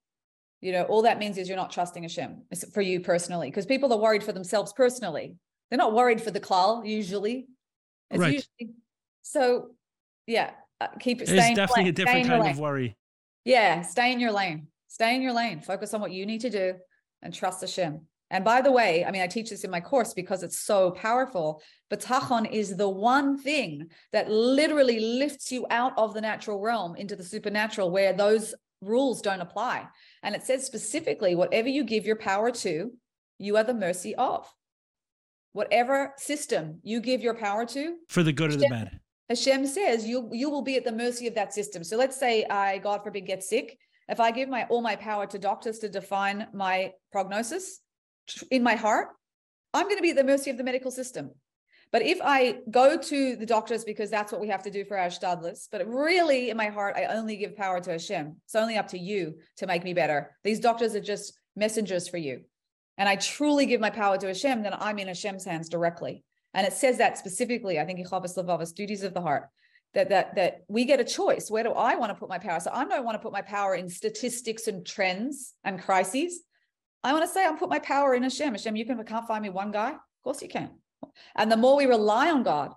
You 0.60 0.72
know, 0.72 0.84
all 0.84 1.02
that 1.02 1.18
means 1.18 1.36
is 1.38 1.48
you're 1.48 1.56
not 1.56 1.70
trusting 1.70 2.02
Hashem 2.02 2.42
for 2.72 2.80
you 2.80 3.00
personally, 3.00 3.48
because 3.48 3.66
people 3.66 3.92
are 3.92 3.98
worried 3.98 4.24
for 4.24 4.32
themselves 4.32 4.72
personally. 4.72 5.36
They're 5.70 5.78
not 5.78 5.92
worried 5.92 6.20
for 6.20 6.30
the 6.30 6.40
klal 6.40 6.88
usually. 6.88 7.46
It's 8.10 8.20
right. 8.20 8.46
Usually, 8.58 8.76
so 9.22 9.70
yeah, 10.26 10.50
uh, 10.80 10.88
keep 11.00 11.20
it. 11.20 11.28
It's 11.28 11.32
definitely 11.32 11.84
lane, 11.84 11.88
a 11.88 11.92
different 11.92 12.26
kind 12.26 12.48
of 12.50 12.58
worry. 12.58 12.96
Yeah, 13.44 13.82
stay 13.82 14.12
in 14.12 14.20
your 14.20 14.32
lane. 14.32 14.68
Stay 14.88 15.14
in 15.14 15.22
your 15.22 15.32
lane. 15.32 15.60
Focus 15.60 15.94
on 15.94 16.00
what 16.00 16.12
you 16.12 16.26
need 16.26 16.40
to 16.42 16.50
do 16.50 16.74
and 17.22 17.32
trust 17.32 17.60
Hashem. 17.60 18.00
And 18.30 18.44
by 18.44 18.60
the 18.60 18.72
way, 18.72 19.04
I 19.04 19.10
mean, 19.10 19.22
I 19.22 19.26
teach 19.26 19.50
this 19.50 19.64
in 19.64 19.70
my 19.70 19.80
course 19.80 20.12
because 20.12 20.42
it's 20.42 20.58
so 20.58 20.90
powerful. 20.90 21.62
Bitachon 21.90 22.50
is 22.50 22.76
the 22.76 22.88
one 22.88 23.38
thing 23.38 23.90
that 24.12 24.30
literally 24.30 25.00
lifts 25.00 25.50
you 25.50 25.66
out 25.70 25.94
of 25.96 26.12
the 26.12 26.20
natural 26.20 26.60
realm 26.60 26.94
into 26.96 27.16
the 27.16 27.24
supernatural 27.24 27.90
where 27.90 28.12
those 28.12 28.54
rules 28.82 29.22
don't 29.22 29.40
apply. 29.40 29.86
And 30.22 30.34
it 30.34 30.42
says 30.42 30.66
specifically, 30.66 31.34
whatever 31.34 31.68
you 31.68 31.84
give 31.84 32.04
your 32.04 32.16
power 32.16 32.50
to, 32.50 32.92
you 33.38 33.56
are 33.56 33.64
the 33.64 33.74
mercy 33.74 34.14
of. 34.16 34.46
Whatever 35.58 36.14
system 36.18 36.78
you 36.84 37.00
give 37.00 37.20
your 37.20 37.34
power 37.34 37.66
to, 37.66 37.96
for 38.08 38.22
the 38.22 38.32
good 38.32 38.52
or 38.52 38.56
the 38.56 38.68
bad. 38.68 39.00
Hashem 39.28 39.66
says 39.66 40.06
you 40.06 40.30
you 40.32 40.50
will 40.50 40.62
be 40.62 40.76
at 40.76 40.84
the 40.84 40.92
mercy 40.92 41.26
of 41.26 41.34
that 41.34 41.52
system. 41.52 41.82
So 41.82 41.96
let's 41.96 42.16
say 42.16 42.44
I, 42.44 42.78
God 42.78 43.02
forbid, 43.02 43.26
get 43.26 43.42
sick. 43.42 43.76
If 44.08 44.20
I 44.20 44.30
give 44.30 44.48
my 44.48 44.66
all 44.70 44.82
my 44.82 44.94
power 44.94 45.26
to 45.26 45.36
doctors 45.36 45.80
to 45.80 45.88
define 45.88 46.46
my 46.54 46.92
prognosis, 47.10 47.80
in 48.52 48.62
my 48.62 48.76
heart, 48.76 49.08
I'm 49.74 49.86
going 49.86 49.96
to 49.96 50.02
be 50.02 50.10
at 50.10 50.16
the 50.16 50.22
mercy 50.22 50.48
of 50.50 50.58
the 50.58 50.62
medical 50.62 50.92
system. 50.92 51.32
But 51.90 52.02
if 52.02 52.20
I 52.22 52.58
go 52.70 52.96
to 52.96 53.34
the 53.34 53.46
doctors 53.46 53.82
because 53.82 54.10
that's 54.10 54.30
what 54.30 54.40
we 54.40 54.48
have 54.54 54.62
to 54.62 54.70
do 54.70 54.84
for 54.84 54.96
our 54.96 55.08
shtadlis, 55.08 55.66
but 55.72 55.88
really 55.88 56.50
in 56.50 56.56
my 56.56 56.68
heart, 56.68 56.94
I 56.96 57.06
only 57.06 57.36
give 57.36 57.56
power 57.56 57.80
to 57.80 57.90
Hashem. 57.90 58.36
It's 58.44 58.54
only 58.54 58.76
up 58.76 58.86
to 58.94 58.98
you 58.98 59.38
to 59.56 59.66
make 59.66 59.82
me 59.82 59.92
better. 59.92 60.36
These 60.44 60.60
doctors 60.60 60.94
are 60.94 61.00
just 61.00 61.36
messengers 61.56 62.06
for 62.06 62.18
you. 62.18 62.42
And 62.98 63.08
I 63.08 63.16
truly 63.16 63.64
give 63.64 63.80
my 63.80 63.90
power 63.90 64.18
to 64.18 64.26
Hashem, 64.26 64.62
then 64.62 64.74
I'm 64.76 64.98
in 64.98 65.08
Hashem's 65.08 65.44
hands 65.44 65.68
directly. 65.68 66.24
And 66.52 66.66
it 66.66 66.72
says 66.72 66.98
that 66.98 67.16
specifically, 67.16 67.78
I 67.78 67.84
think 67.84 68.06
Chovos 68.06 68.36
Halevavos, 68.36 68.74
duties 68.74 69.04
of 69.04 69.14
the 69.14 69.20
heart, 69.20 69.48
that 69.94 70.08
that 70.10 70.34
that 70.34 70.64
we 70.68 70.84
get 70.84 71.00
a 71.00 71.04
choice. 71.04 71.50
Where 71.50 71.62
do 71.62 71.72
I 71.72 71.94
want 71.94 72.10
to 72.10 72.18
put 72.18 72.28
my 72.28 72.38
power? 72.38 72.60
So 72.60 72.70
I 72.72 72.84
don't 72.84 73.04
want 73.04 73.14
to 73.14 73.22
put 73.22 73.32
my 73.32 73.42
power 73.42 73.74
in 73.74 73.88
statistics 73.88 74.66
and 74.66 74.84
trends 74.84 75.54
and 75.64 75.80
crises. 75.80 76.42
I 77.04 77.12
want 77.12 77.24
to 77.24 77.32
say, 77.32 77.44
I'll 77.44 77.54
put 77.54 77.70
my 77.70 77.78
power 77.78 78.14
in 78.14 78.22
Hashem. 78.24 78.52
Hashem, 78.52 78.76
you 78.76 78.84
can 78.84 79.02
can't 79.04 79.26
find 79.26 79.42
me 79.42 79.50
one 79.50 79.70
guy. 79.70 79.90
Of 79.90 80.22
course 80.24 80.42
you 80.42 80.48
can. 80.48 80.70
And 81.36 81.50
the 81.50 81.56
more 81.56 81.76
we 81.76 81.86
rely 81.86 82.30
on 82.30 82.42
God 82.42 82.72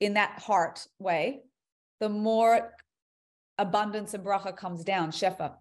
in 0.00 0.14
that 0.14 0.38
heart 0.38 0.86
way, 0.98 1.40
the 2.00 2.08
more 2.08 2.72
abundance 3.58 4.14
and 4.14 4.24
bracha 4.24 4.56
comes 4.56 4.84
down, 4.84 5.10
shefa, 5.10 5.54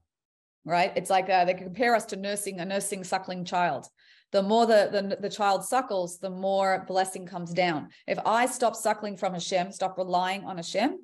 right? 0.68 0.91
It's 0.95 1.09
like 1.09 1.30
uh, 1.30 1.45
they 1.45 1.53
compare 1.53 1.95
us 1.95 2.05
to 2.07 2.18
nursing 2.18 2.59
a 2.59 2.65
nursing 2.65 3.03
suckling 3.03 3.45
child. 3.45 3.88
The 4.34 4.43
more 4.43 4.65
the, 4.65 4.89
the, 4.91 5.18
the 5.22 5.30
child 5.30 5.63
suckles, 5.63 6.20
the 6.20 6.30
more 6.30 6.84
blessing 6.86 7.26
comes 7.26 7.53
down. 7.53 7.88
If 8.05 8.20
I 8.26 8.45
stop 8.45 8.76
suckling 8.76 9.15
from 9.15 9.34
Hashem, 9.34 9.72
stop 9.72 9.97
relying 9.97 10.43
on 10.43 10.57
Hashem, 10.57 10.99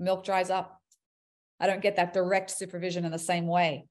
milk 0.00 0.24
dries 0.24 0.50
up. 0.50 0.80
I 1.60 1.68
don't 1.68 1.82
get 1.82 1.96
that 1.96 2.12
direct 2.12 2.50
supervision 2.50 3.04
in 3.04 3.12
the 3.12 3.18
same 3.18 3.46
way. 3.46 3.86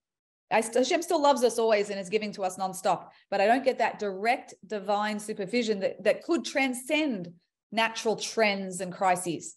I, 0.52 0.62
Hashem 0.62 1.02
still 1.04 1.22
loves 1.22 1.44
us 1.44 1.58
always 1.58 1.90
and 1.90 2.00
is 2.00 2.10
giving 2.10 2.34
to 2.34 2.44
us 2.44 2.58
nonstop, 2.58 3.08
but 3.32 3.40
I 3.40 3.46
don't 3.46 3.64
get 3.64 3.78
that 3.78 4.00
direct 4.00 4.54
divine 4.66 5.20
supervision 5.20 5.80
that, 5.80 6.04
that 6.04 6.24
could 6.24 6.44
transcend 6.44 7.32
natural 7.72 8.18
trends 8.18 8.82
and 8.82 8.92
crises. 8.92 9.56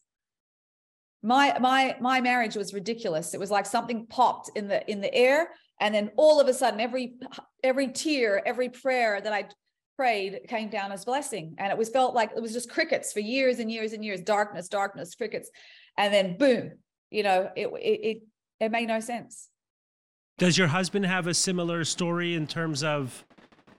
My 1.22 1.56
my 1.60 1.96
my 2.00 2.20
marriage 2.20 2.56
was 2.56 2.74
ridiculous. 2.74 3.34
It 3.34 3.40
was 3.40 3.50
like 3.50 3.66
something 3.66 4.06
popped 4.06 4.50
in 4.56 4.68
the 4.68 4.88
in 4.90 5.00
the 5.00 5.14
air, 5.14 5.50
and 5.80 5.94
then 5.94 6.10
all 6.16 6.40
of 6.40 6.48
a 6.48 6.54
sudden, 6.54 6.80
every 6.80 7.14
every 7.62 7.88
tear, 7.88 8.42
every 8.46 8.68
prayer 8.68 9.20
that 9.20 9.32
I 9.32 9.48
prayed 9.96 10.40
came 10.48 10.68
down 10.68 10.90
as 10.90 11.04
blessing, 11.04 11.54
and 11.58 11.70
it 11.70 11.78
was 11.78 11.90
felt 11.90 12.14
like 12.14 12.32
it 12.36 12.42
was 12.42 12.52
just 12.52 12.70
crickets 12.70 13.12
for 13.12 13.20
years 13.20 13.58
and 13.58 13.70
years 13.70 13.92
and 13.92 14.04
years, 14.04 14.20
darkness, 14.20 14.68
darkness, 14.68 15.14
crickets, 15.14 15.50
and 15.96 16.12
then 16.12 16.36
boom, 16.36 16.72
you 17.10 17.22
know, 17.22 17.50
it 17.56 17.68
it 17.80 18.00
it, 18.02 18.22
it 18.58 18.72
made 18.72 18.88
no 18.88 19.00
sense 19.00 19.48
does 20.42 20.58
your 20.58 20.66
husband 20.66 21.06
have 21.06 21.28
a 21.28 21.34
similar 21.34 21.84
story 21.84 22.34
in 22.34 22.48
terms 22.48 22.82
of 22.82 23.24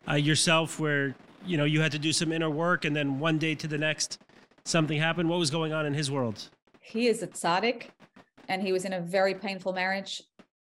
uh, 0.08 0.14
yourself, 0.14 0.80
where 0.80 1.14
you 1.46 1.58
know 1.58 1.66
you 1.66 1.82
had 1.82 1.92
to 1.92 2.00
do 2.00 2.14
some 2.14 2.32
inner 2.32 2.50
work, 2.50 2.86
and 2.86 2.96
then 2.96 3.20
one 3.20 3.38
day 3.38 3.56
to 3.56 3.68
the 3.68 3.78
next, 3.78 4.20
something 4.64 4.98
happened? 4.98 5.28
What 5.28 5.40
was 5.40 5.52
going 5.52 5.74
on 5.74 5.86
in 5.86 5.94
his 5.94 6.10
world? 6.10 6.50
He 6.84 7.08
is 7.08 7.24
a 7.24 7.28
tzaddik, 7.28 7.88
and 8.48 8.62
he 8.62 8.72
was 8.72 8.86
in 8.86 8.94
a 8.94 9.02
very 9.02 9.34
painful 9.34 9.74
marriage, 9.74 10.22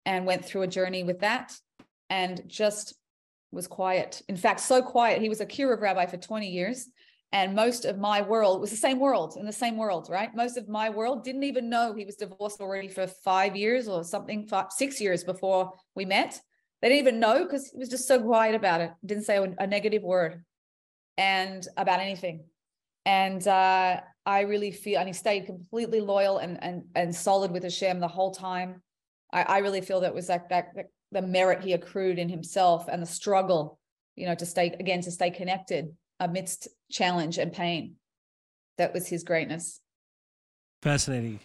and 0.07 0.27
went 0.27 0.45
through 0.45 0.63
a 0.63 0.67
journey 0.67 1.03
with 1.03 1.21
that, 1.21 1.53
and 2.09 2.43
just 2.47 2.95
was 3.53 3.67
quiet. 3.67 4.23
In 4.29 4.37
fact, 4.37 4.61
so 4.61 4.83
quiet. 4.83 5.21
He 5.21 5.29
was 5.29 5.41
a 5.41 5.47
kiruv 5.47 5.81
rabbi 5.81 6.07
for 6.07 6.17
20 6.17 6.49
years, 6.49 6.89
and 7.35 7.53
most 7.53 7.85
of 7.85 7.99
my 7.99 8.23
world 8.23 8.61
was 8.61 8.71
the 8.71 8.77
same 8.77 9.01
world 9.01 9.37
in 9.37 9.45
the 9.45 9.53
same 9.53 9.77
world 9.77 10.09
right 10.09 10.35
most 10.35 10.57
of 10.57 10.69
my 10.69 10.89
world 10.89 11.25
didn't 11.25 11.43
even 11.43 11.69
know 11.69 11.93
he 11.93 12.05
was 12.05 12.15
divorced 12.15 12.61
already 12.61 12.89
for 12.89 13.07
five 13.07 13.57
years 13.57 13.89
or 13.89 14.05
something 14.05 14.47
five, 14.47 14.67
six 14.71 15.01
years 15.01 15.25
before 15.25 15.73
we 15.95 16.05
met 16.05 16.41
they 16.81 16.89
didn't 16.89 17.01
even 17.01 17.21
know 17.21 17.43
because 17.45 17.71
he 17.71 17.79
was 17.79 17.89
just 17.89 18.07
so 18.07 18.23
quiet 18.23 18.55
about 18.55 18.81
it 18.81 18.93
didn't 19.05 19.25
say 19.25 19.37
a, 19.59 19.67
negative 19.67 20.03
word 20.03 20.43
and 21.19 21.67
about 21.77 22.01
anything 22.01 22.45
and 23.05 23.47
uh, 23.49 24.01
i 24.27 24.41
really 24.41 24.71
feel 24.71 24.99
and 24.99 25.09
he 25.09 25.13
stayed 25.13 25.47
completely 25.47 26.01
loyal 26.01 26.39
and 26.39 26.63
and 26.63 26.85
and 26.95 27.15
solid 27.15 27.51
with 27.51 27.63
Hashem 27.63 28.01
the 28.01 28.09
whole 28.09 28.33
time 28.33 28.83
i, 29.33 29.43
I 29.43 29.59
really 29.59 29.81
feel 29.81 30.01
that 30.01 30.15
was 30.15 30.29
like 30.29 30.49
that, 30.49 30.69
that 30.75 30.87
the 31.13 31.23
merit 31.23 31.63
he 31.63 31.73
accrued 31.73 32.19
in 32.19 32.29
himself 32.29 32.89
and 32.89 33.01
the 33.03 33.07
struggle 33.07 33.79
you 34.17 34.27
know 34.27 34.35
to 34.35 34.47
stay 34.47 34.69
again 34.79 35.01
to 35.03 35.11
stay 35.11 35.31
connected 35.31 35.95
amidst 36.21 36.69
challenge 36.91 37.39
and 37.39 37.53
pain. 37.53 37.97
That 38.79 38.93
was 38.93 39.07
his 39.07 39.23
greatness. 39.23 39.81
Fascinating. 40.83 41.41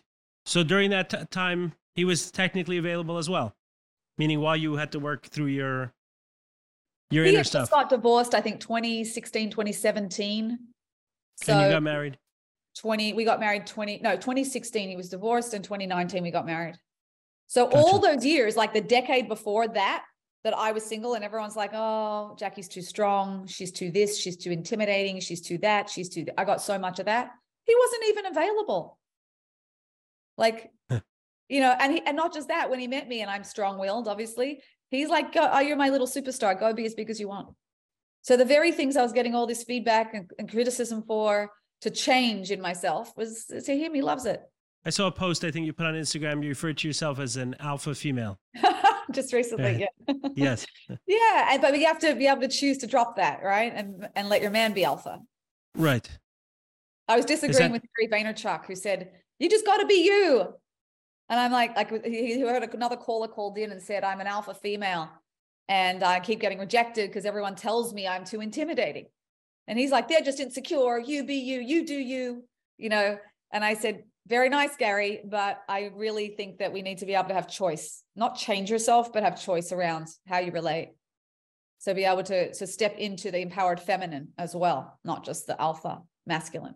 So 0.46 0.64
during 0.64 0.90
that 0.90 1.10
t- 1.10 1.18
time, 1.30 1.74
he 1.96 2.06
was 2.06 2.32
technically 2.32 2.78
available 2.78 3.18
as 3.18 3.30
well, 3.30 3.56
meaning 4.18 4.42
while 4.42 4.58
you 4.58 4.76
had 4.76 4.92
to 4.94 5.00
work 5.00 5.28
through 5.28 5.48
your 5.48 5.94
your 7.12 7.26
he 7.26 7.34
inner 7.34 7.44
stuff. 7.44 7.70
got 7.70 7.90
divorced, 7.90 8.36
I 8.36 8.42
think 8.42 8.60
2016, 8.60 9.52
2017. 9.52 10.60
So 11.38 11.54
and 11.54 11.62
you 11.62 11.70
got 11.70 11.84
married. 11.84 12.18
20 12.80 13.14
we 13.14 13.26
got 13.26 13.40
married 13.40 13.68
20 13.68 14.00
no 14.02 14.16
2016 14.16 14.90
he 14.90 14.96
was 14.96 15.10
divorced 15.10 15.54
and 15.54 15.64
2019 15.64 16.24
we 16.24 16.32
got 16.32 16.46
married 16.46 16.76
so 17.48 17.66
gotcha. 17.66 17.78
all 17.78 18.00
those 18.00 18.26
years 18.26 18.56
like 18.56 18.74
the 18.74 18.82
decade 18.82 19.28
before 19.28 19.68
that 19.68 20.04
that 20.44 20.58
I 20.58 20.72
was 20.72 20.86
single 20.86 21.16
and 21.16 21.24
everyone's 21.24 21.56
like, 21.56 21.72
oh, 21.74 22.36
Jackie's 22.40 22.70
too 22.70 22.82
strong. 22.82 23.46
She's 23.48 23.72
too 23.72 23.92
this. 23.92 24.18
She's 24.18 24.38
too 24.38 24.52
intimidating. 24.52 25.20
She's 25.20 25.42
too 25.42 25.58
that. 25.60 25.90
She's 25.90 26.10
too. 26.10 26.26
Th-. 26.26 26.36
I 26.38 26.46
got 26.46 26.62
so 26.62 26.80
much 26.80 27.00
of 27.00 27.06
that. 27.06 27.32
He 27.66 27.76
wasn't 27.78 28.04
even 28.08 28.26
available. 28.28 28.98
Like, 30.38 30.72
you 31.50 31.60
know, 31.60 31.76
and 31.78 31.94
he, 31.94 32.02
and 32.06 32.16
not 32.16 32.34
just 32.34 32.48
that. 32.48 32.70
When 32.70 32.80
he 32.80 32.88
met 32.88 33.08
me, 33.08 33.22
and 33.22 33.30
I'm 33.30 33.44
strong-willed, 33.44 34.08
obviously, 34.08 34.64
he's 34.90 35.10
like, 35.10 35.34
go, 35.34 35.50
"Oh, 35.52 35.60
you're 35.60 35.76
my 35.76 35.90
little 35.90 36.08
superstar. 36.08 36.58
Go 36.58 36.74
be 36.74 36.86
as 36.86 36.94
big 36.94 37.10
as 37.10 37.20
you 37.20 37.28
want." 37.28 37.50
So 38.22 38.38
the 38.38 38.46
very 38.46 38.72
things 38.72 38.96
I 38.96 39.04
was 39.04 39.12
getting 39.12 39.36
all 39.36 39.46
this 39.46 39.64
feedback 39.64 40.14
and, 40.14 40.32
and 40.40 40.50
criticism 40.50 41.04
for 41.06 41.52
to 41.82 41.90
change 41.90 42.52
in 42.52 42.62
myself 42.62 43.16
was 43.18 43.46
to 43.46 43.78
him. 43.78 43.94
He 43.94 44.02
loves 44.02 44.26
it. 44.26 44.42
I 44.86 44.90
saw 44.90 45.08
a 45.08 45.12
post 45.12 45.44
I 45.44 45.52
think 45.52 45.66
you 45.66 45.74
put 45.74 45.86
on 45.86 45.94
Instagram. 45.94 46.42
You 46.44 46.50
referred 46.50 46.78
to 46.80 46.88
yourself 46.88 47.20
as 47.20 47.38
an 47.38 47.56
alpha 47.60 47.94
female. 47.94 48.40
just 49.12 49.34
recently. 49.34 49.88
Yeah. 50.08 50.14
yes. 50.36 50.66
yeah, 51.06 51.58
but 51.60 51.78
you 51.78 51.86
have 51.86 52.00
to 52.00 52.16
be 52.16 52.28
able 52.28 52.42
to 52.42 52.48
choose 52.48 52.78
to 52.80 52.88
drop 52.88 53.16
that, 53.18 53.42
right, 53.44 53.74
and 53.76 54.08
and 54.16 54.30
let 54.30 54.42
your 54.42 54.52
man 54.52 54.74
be 54.74 54.84
alpha. 54.84 55.20
Right. 55.76 56.10
I 57.08 57.16
was 57.16 57.26
disagreeing 57.26 57.72
that- 57.72 57.82
with 57.82 57.84
Gary 58.10 58.24
Vaynerchuk, 58.24 58.66
who 58.66 58.76
said, 58.76 59.12
"You 59.40 59.50
just 59.50 59.66
got 59.66 59.78
to 59.78 59.86
be 59.86 60.06
you," 60.06 60.54
and 61.30 61.40
I'm 61.40 61.52
like, 61.52 61.76
like 61.76 62.06
he 62.06 62.40
heard 62.42 62.64
another 62.74 62.98
caller 62.98 63.28
called 63.28 63.58
in 63.58 63.72
and 63.72 63.82
said, 63.82 64.04
"I'm 64.04 64.22
an 64.22 64.28
alpha 64.28 64.54
female." 64.54 65.10
And 65.68 66.04
I 66.04 66.20
keep 66.20 66.40
getting 66.40 66.58
rejected 66.58 67.10
because 67.10 67.26
everyone 67.26 67.56
tells 67.56 67.94
me 67.94 68.08
I'm 68.08 68.26
too 68.26 68.42
intimidating. 68.42 69.06
And 69.70 69.78
he's 69.78 69.92
like, 69.92 70.08
they're 70.08 70.22
just 70.22 70.40
insecure. 70.40 70.98
You 71.00 71.24
be 71.24 71.36
you, 71.36 71.62
you 71.62 71.86
do 71.86 71.94
you, 71.94 72.44
you 72.78 72.90
know. 72.90 73.20
And 73.52 73.64
I 73.64 73.76
said, 73.76 74.04
very 74.28 74.50
nice, 74.50 74.76
Gary, 74.76 75.22
but 75.24 75.62
I 75.70 75.92
really 75.94 76.30
think 76.30 76.58
that 76.58 76.74
we 76.74 76.82
need 76.82 76.98
to 76.98 77.06
be 77.06 77.14
able 77.14 77.30
to 77.30 77.36
have 77.36 77.48
choice, 77.48 78.04
not 78.16 78.36
change 78.36 78.72
yourself, 78.72 79.14
but 79.14 79.22
have 79.22 79.40
choice 79.40 79.72
around 79.72 80.08
how 80.28 80.40
you 80.40 80.52
relate. 80.52 80.94
So 81.78 81.94
be 81.94 82.04
able 82.04 82.24
to, 82.24 82.52
to 82.52 82.68
step 82.68 82.98
into 82.98 83.30
the 83.30 83.40
empowered 83.40 83.80
feminine 83.80 84.30
as 84.40 84.56
well, 84.56 85.00
not 85.06 85.24
just 85.24 85.46
the 85.46 85.60
alpha 85.62 86.02
masculine. 86.26 86.76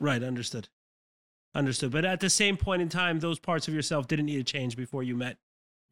Right, 0.00 0.24
understood. 0.24 0.68
Understood. 1.54 1.92
But 1.92 2.04
at 2.04 2.18
the 2.18 2.30
same 2.30 2.56
point 2.56 2.82
in 2.82 2.88
time, 2.88 3.20
those 3.20 3.38
parts 3.38 3.68
of 3.68 3.74
yourself 3.74 4.08
didn't 4.08 4.26
need 4.26 4.44
to 4.44 4.52
change 4.52 4.76
before 4.76 5.04
you 5.04 5.16
met 5.16 5.36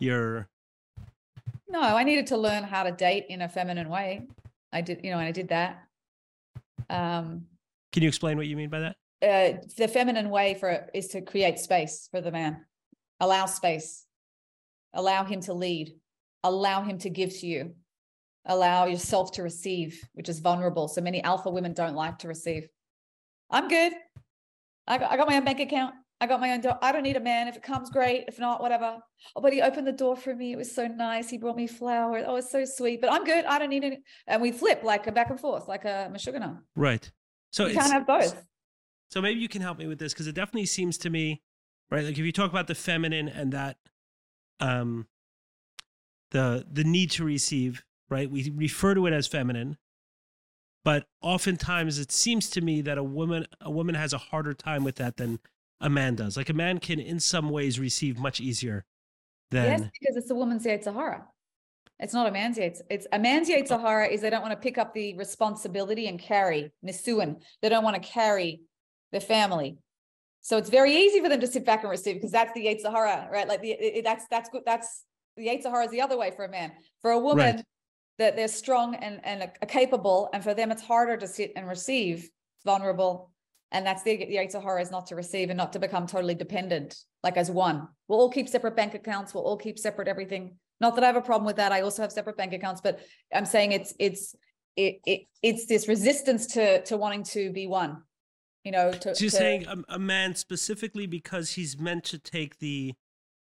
your 0.01 0.49
No, 1.69 1.81
I 1.81 2.03
needed 2.03 2.27
to 2.29 2.37
learn 2.37 2.65
how 2.65 2.83
to 2.83 2.91
date 2.91 3.27
in 3.29 3.43
a 3.43 3.49
feminine 3.49 3.89
way. 3.89 4.27
I 4.73 4.81
did, 4.81 5.01
you 5.05 5.11
know, 5.11 5.19
and 5.19 5.27
I 5.27 5.33
did 5.33 5.49
that. 5.49 5.85
Um 6.91 7.47
Can 7.93 8.03
you 8.03 8.09
explain 8.09 8.37
what 8.37 8.47
you 8.47 8.57
mean 8.57 8.71
by 8.71 8.81
that? 8.81 8.97
uh, 9.23 9.53
the 9.77 9.89
feminine 9.89 10.31
way 10.31 10.55
for 10.55 10.89
is 10.95 11.09
to 11.09 11.21
create 11.21 11.59
space 11.59 12.09
for 12.11 12.21
the 12.21 12.33
man, 12.33 12.65
allow 13.21 13.47
space, 13.47 14.07
allow 14.95 15.25
him 15.25 15.41
to 15.43 15.53
lead, 15.53 15.93
allow 16.43 16.83
him 16.83 16.99
to 16.99 17.11
give 17.11 17.31
to 17.41 17.47
you, 17.47 17.75
allow 18.47 18.87
yourself 18.87 19.33
to 19.33 19.43
receive, 19.43 20.03
which 20.15 20.29
is 20.29 20.41
vulnerable. 20.41 20.89
So 20.89 21.01
many 21.03 21.23
alpha 21.23 21.51
women 21.51 21.75
don't 21.75 21.95
like 21.95 22.19
to 22.21 22.29
receive. 22.29 22.67
I'm 23.51 23.69
good. 23.69 23.93
I 24.87 24.99
got, 24.99 25.11
I 25.11 25.17
got 25.17 25.29
my 25.29 25.37
own 25.37 25.45
bank 25.45 25.61
account. 25.61 25.95
I 26.21 26.27
got 26.27 26.41
my 26.41 26.53
own 26.53 26.61
door. 26.61 26.79
I 26.83 26.93
don't 26.93 27.03
need 27.03 27.17
a 27.17 27.21
man. 27.21 27.49
If 27.49 27.57
it 27.57 27.63
comes, 27.63 27.89
great. 27.89 28.25
If 28.29 28.39
not, 28.39 28.61
whatever. 28.61 28.99
Oh, 29.35 29.41
but 29.41 29.55
he 29.55 29.63
opened 29.63 29.87
the 29.87 29.93
door 29.93 30.17
for 30.17 30.35
me. 30.35 30.53
It 30.53 30.59
was 30.59 30.75
so 30.75 30.87
nice. 30.87 31.31
He 31.31 31.39
brought 31.39 31.57
me 31.57 31.67
flowers. 31.67 32.25
Oh, 32.27 32.37
it's 32.37 32.53
so 32.53 32.65
sweet. 32.67 33.01
But 33.01 33.11
I'm 33.11 33.25
good. 33.25 33.47
I 33.47 33.59
don't 33.59 33.71
need 33.71 33.85
any. 33.85 34.03
And 34.27 34.43
we 34.43 34.53
flip 34.53 34.83
like 34.83 35.07
a 35.07 35.13
back 35.13 35.31
and 35.31 35.41
forth, 35.41 35.67
like 35.67 35.87
a 35.87 36.11
mashugana. 36.13 36.59
Right. 36.77 37.11
So 37.53 37.67
you 37.67 37.75
can't 37.75 37.93
have 37.93 38.07
both. 38.07 38.45
So 39.11 39.23
maybe 39.23 39.41
you 39.41 39.49
can 39.49 39.63
help 39.63 39.79
me 39.79 39.87
with 39.87 39.99
this 39.99 40.13
because 40.13 40.27
it 40.27 40.35
definitely 40.35 40.67
seems 40.67 40.99
to 40.99 41.11
me, 41.11 41.43
right? 41.91 42.05
Like 42.05 42.19
if 42.19 42.25
you 42.25 42.33
talk 42.33 42.51
about 42.51 42.67
the 42.67 42.75
feminine 42.75 43.29
and 43.29 43.53
that, 43.53 43.79
um, 44.61 45.07
the 46.31 46.67
the 46.71 46.85
need 46.85 47.11
to 47.13 47.25
receive, 47.25 47.83
right? 48.09 48.31
We 48.31 48.53
refer 48.55 48.95
to 48.95 49.07
it 49.07 49.13
as 49.13 49.27
feminine, 49.27 49.79
but 50.85 51.09
oftentimes 51.23 51.99
it 51.99 52.13
seems 52.13 52.49
to 52.51 52.61
me 52.61 52.83
that 52.83 52.99
a 52.99 53.03
woman 53.03 53.47
a 53.61 53.71
woman 53.71 53.97
has 53.97 54.13
a 54.13 54.19
harder 54.19 54.55
time 54.55 54.85
with 54.85 54.97
that 54.97 55.17
than 55.17 55.41
a 55.81 55.91
man 55.91 56.15
does. 56.15 56.37
Like 56.37 56.51
a 56.51 56.55
man 56.55 56.79
can, 56.79 57.01
in 57.01 57.21
some 57.21 57.51
ways, 57.51 57.79
receive 57.79 58.19
much 58.19 58.41
easier 58.41 58.85
than 59.51 59.65
yes, 59.65 59.91
because 60.01 60.17
it's 60.17 60.31
a 60.31 60.35
woman's 60.35 60.65
Sahara. 60.65 61.27
It's 62.01 62.15
not 62.15 62.27
a 62.27 62.31
man's 62.31 62.57
Yetzer. 62.57 62.81
It's 62.89 63.07
a 63.13 63.19
man's 63.19 63.49
Sahara 63.69 64.07
oh. 64.09 64.13
is 64.13 64.23
they 64.23 64.31
don't 64.31 64.43
want 64.43 64.53
to 64.53 64.61
pick 64.61 64.79
up 64.79 64.95
the 64.95 65.17
responsibility 65.17 66.07
and 66.09 66.19
carry 66.19 66.73
Nisuin. 66.85 67.43
They 67.61 67.69
don't 67.69 67.85
want 67.85 68.03
to 68.03 68.09
carry 68.09 68.63
the 69.13 69.21
family. 69.21 69.77
So 70.43 70.57
it's 70.57 70.71
very 70.71 70.97
easy 70.97 71.21
for 71.21 71.29
them 71.29 71.41
to 71.41 71.47
sit 71.47 71.67
back 71.67 71.83
and 71.83 71.91
receive 71.91 72.15
because 72.15 72.33
that's 72.33 72.53
the 72.55 72.65
Yetzer 72.67 72.91
Hara, 72.91 73.29
right? 73.31 73.47
Like 73.47 73.61
the 73.61 73.73
it, 73.73 74.05
that's 74.05 74.27
that's 74.31 74.49
good. 74.49 74.63
That's 74.65 75.05
the 75.37 75.47
Yetzer 75.47 75.71
Hara 75.71 75.85
is 75.85 75.91
the 75.91 76.01
other 76.01 76.17
way 76.17 76.31
for 76.35 76.47
a 76.47 76.51
man. 76.51 76.73
For 77.03 77.11
a 77.11 77.19
woman, 77.19 77.57
right. 77.57 77.65
that 78.19 78.37
they're 78.37 78.49
strong 78.49 78.95
and 78.95 79.21
and 79.25 79.43
uh, 79.43 79.67
capable, 79.67 80.31
and 80.33 80.43
for 80.43 80.55
them 80.55 80.71
it's 80.71 80.83
harder 80.83 81.19
to 81.19 81.27
sit 81.27 81.53
and 81.57 81.69
receive, 81.69 82.31
vulnerable, 82.65 83.30
and 83.73 83.87
that's 83.87 84.03
the 84.03 84.17
the 84.17 84.37
Yetzer 84.37 84.63
Hara 84.63 84.81
is 84.81 84.91
not 84.91 85.07
to 85.09 85.17
receive 85.17 85.51
and 85.51 85.57
not 85.57 85.73
to 85.73 85.79
become 85.79 86.07
totally 86.07 86.35
dependent, 86.35 86.97
like 87.23 87.37
as 87.37 87.51
one. 87.51 87.89
We'll 88.09 88.21
all 88.21 88.31
keep 88.31 88.49
separate 88.49 88.77
bank 88.77 88.95
accounts. 88.95 89.35
We'll 89.35 89.45
all 89.45 89.57
keep 89.57 89.79
separate 89.79 90.09
everything. 90.09 90.57
Not 90.81 90.95
that 90.95 91.05
I 91.05 91.09
have 91.09 91.17
a 91.17 91.23
problem 91.23 91.47
with 91.47 91.57
that. 91.57 91.73
I 91.73 91.83
also 91.83 92.03
have 92.03 92.13
separate 92.13 92.37
bank 92.37 92.53
accounts, 92.53 92.81
but 92.81 93.01
I'm 93.35 93.45
saying 93.45 93.73
it's 93.73 93.95
it's 93.99 94.35
it, 94.77 95.01
it 95.07 95.21
it's 95.43 95.67
this 95.67 95.89
resistance 95.89 96.47
to 96.49 96.83
to 96.85 96.97
wanting 96.97 97.25
to 97.25 97.53
be 97.53 97.67
one 97.67 98.03
you 98.65 98.73
know 98.73 98.93
to, 98.93 99.15
so 99.15 99.23
you're 99.23 99.31
to, 99.31 99.37
saying 99.37 99.67
a, 99.67 99.95
a, 99.95 99.99
man 99.99 100.35
specifically 100.35 101.07
because 101.07 101.53
he's 101.53 101.79
meant 101.79 102.05
to 102.05 102.19
take 102.19 102.59
the 102.59 102.95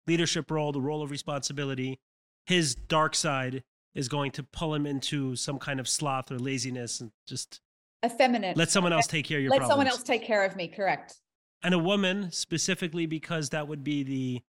leadership 0.08 0.50
role 0.50 0.72
the 0.72 0.82
role 0.82 1.02
of 1.02 1.12
responsibility 1.12 2.00
his 2.46 2.76
dark 2.76 3.16
side 3.16 3.64
is 3.94 4.08
going 4.08 4.32
to 4.32 4.44
pull 4.44 4.74
him 4.74 4.86
into 4.86 5.36
some 5.36 5.60
kind 5.60 5.80
of 5.80 5.88
sloth 5.88 6.32
or 6.32 6.40
laziness 6.40 7.02
and 7.02 7.12
just 7.28 7.60
effeminate 8.06 8.58
let 8.58 8.72
someone 8.72 8.92
else 8.94 9.08
take 9.08 9.26
care 9.26 9.38
of 9.38 9.44
your 9.44 9.52
let 9.52 9.58
problems. 9.58 9.72
someone 9.72 9.88
else 9.88 10.04
take 10.04 10.24
care 10.24 10.44
of 10.44 10.56
me 10.56 10.68
correct 10.68 11.16
and 11.64 11.74
a 11.74 11.80
woman 11.80 12.32
specifically 12.32 13.06
because 13.06 13.50
that 13.50 13.68
would 13.68 13.84
be 13.84 14.04
the 14.04 14.42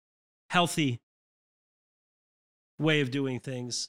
healthy 0.51 1.01
way 2.79 3.01
of 3.01 3.11
doing 3.11 3.41
things. 3.41 3.89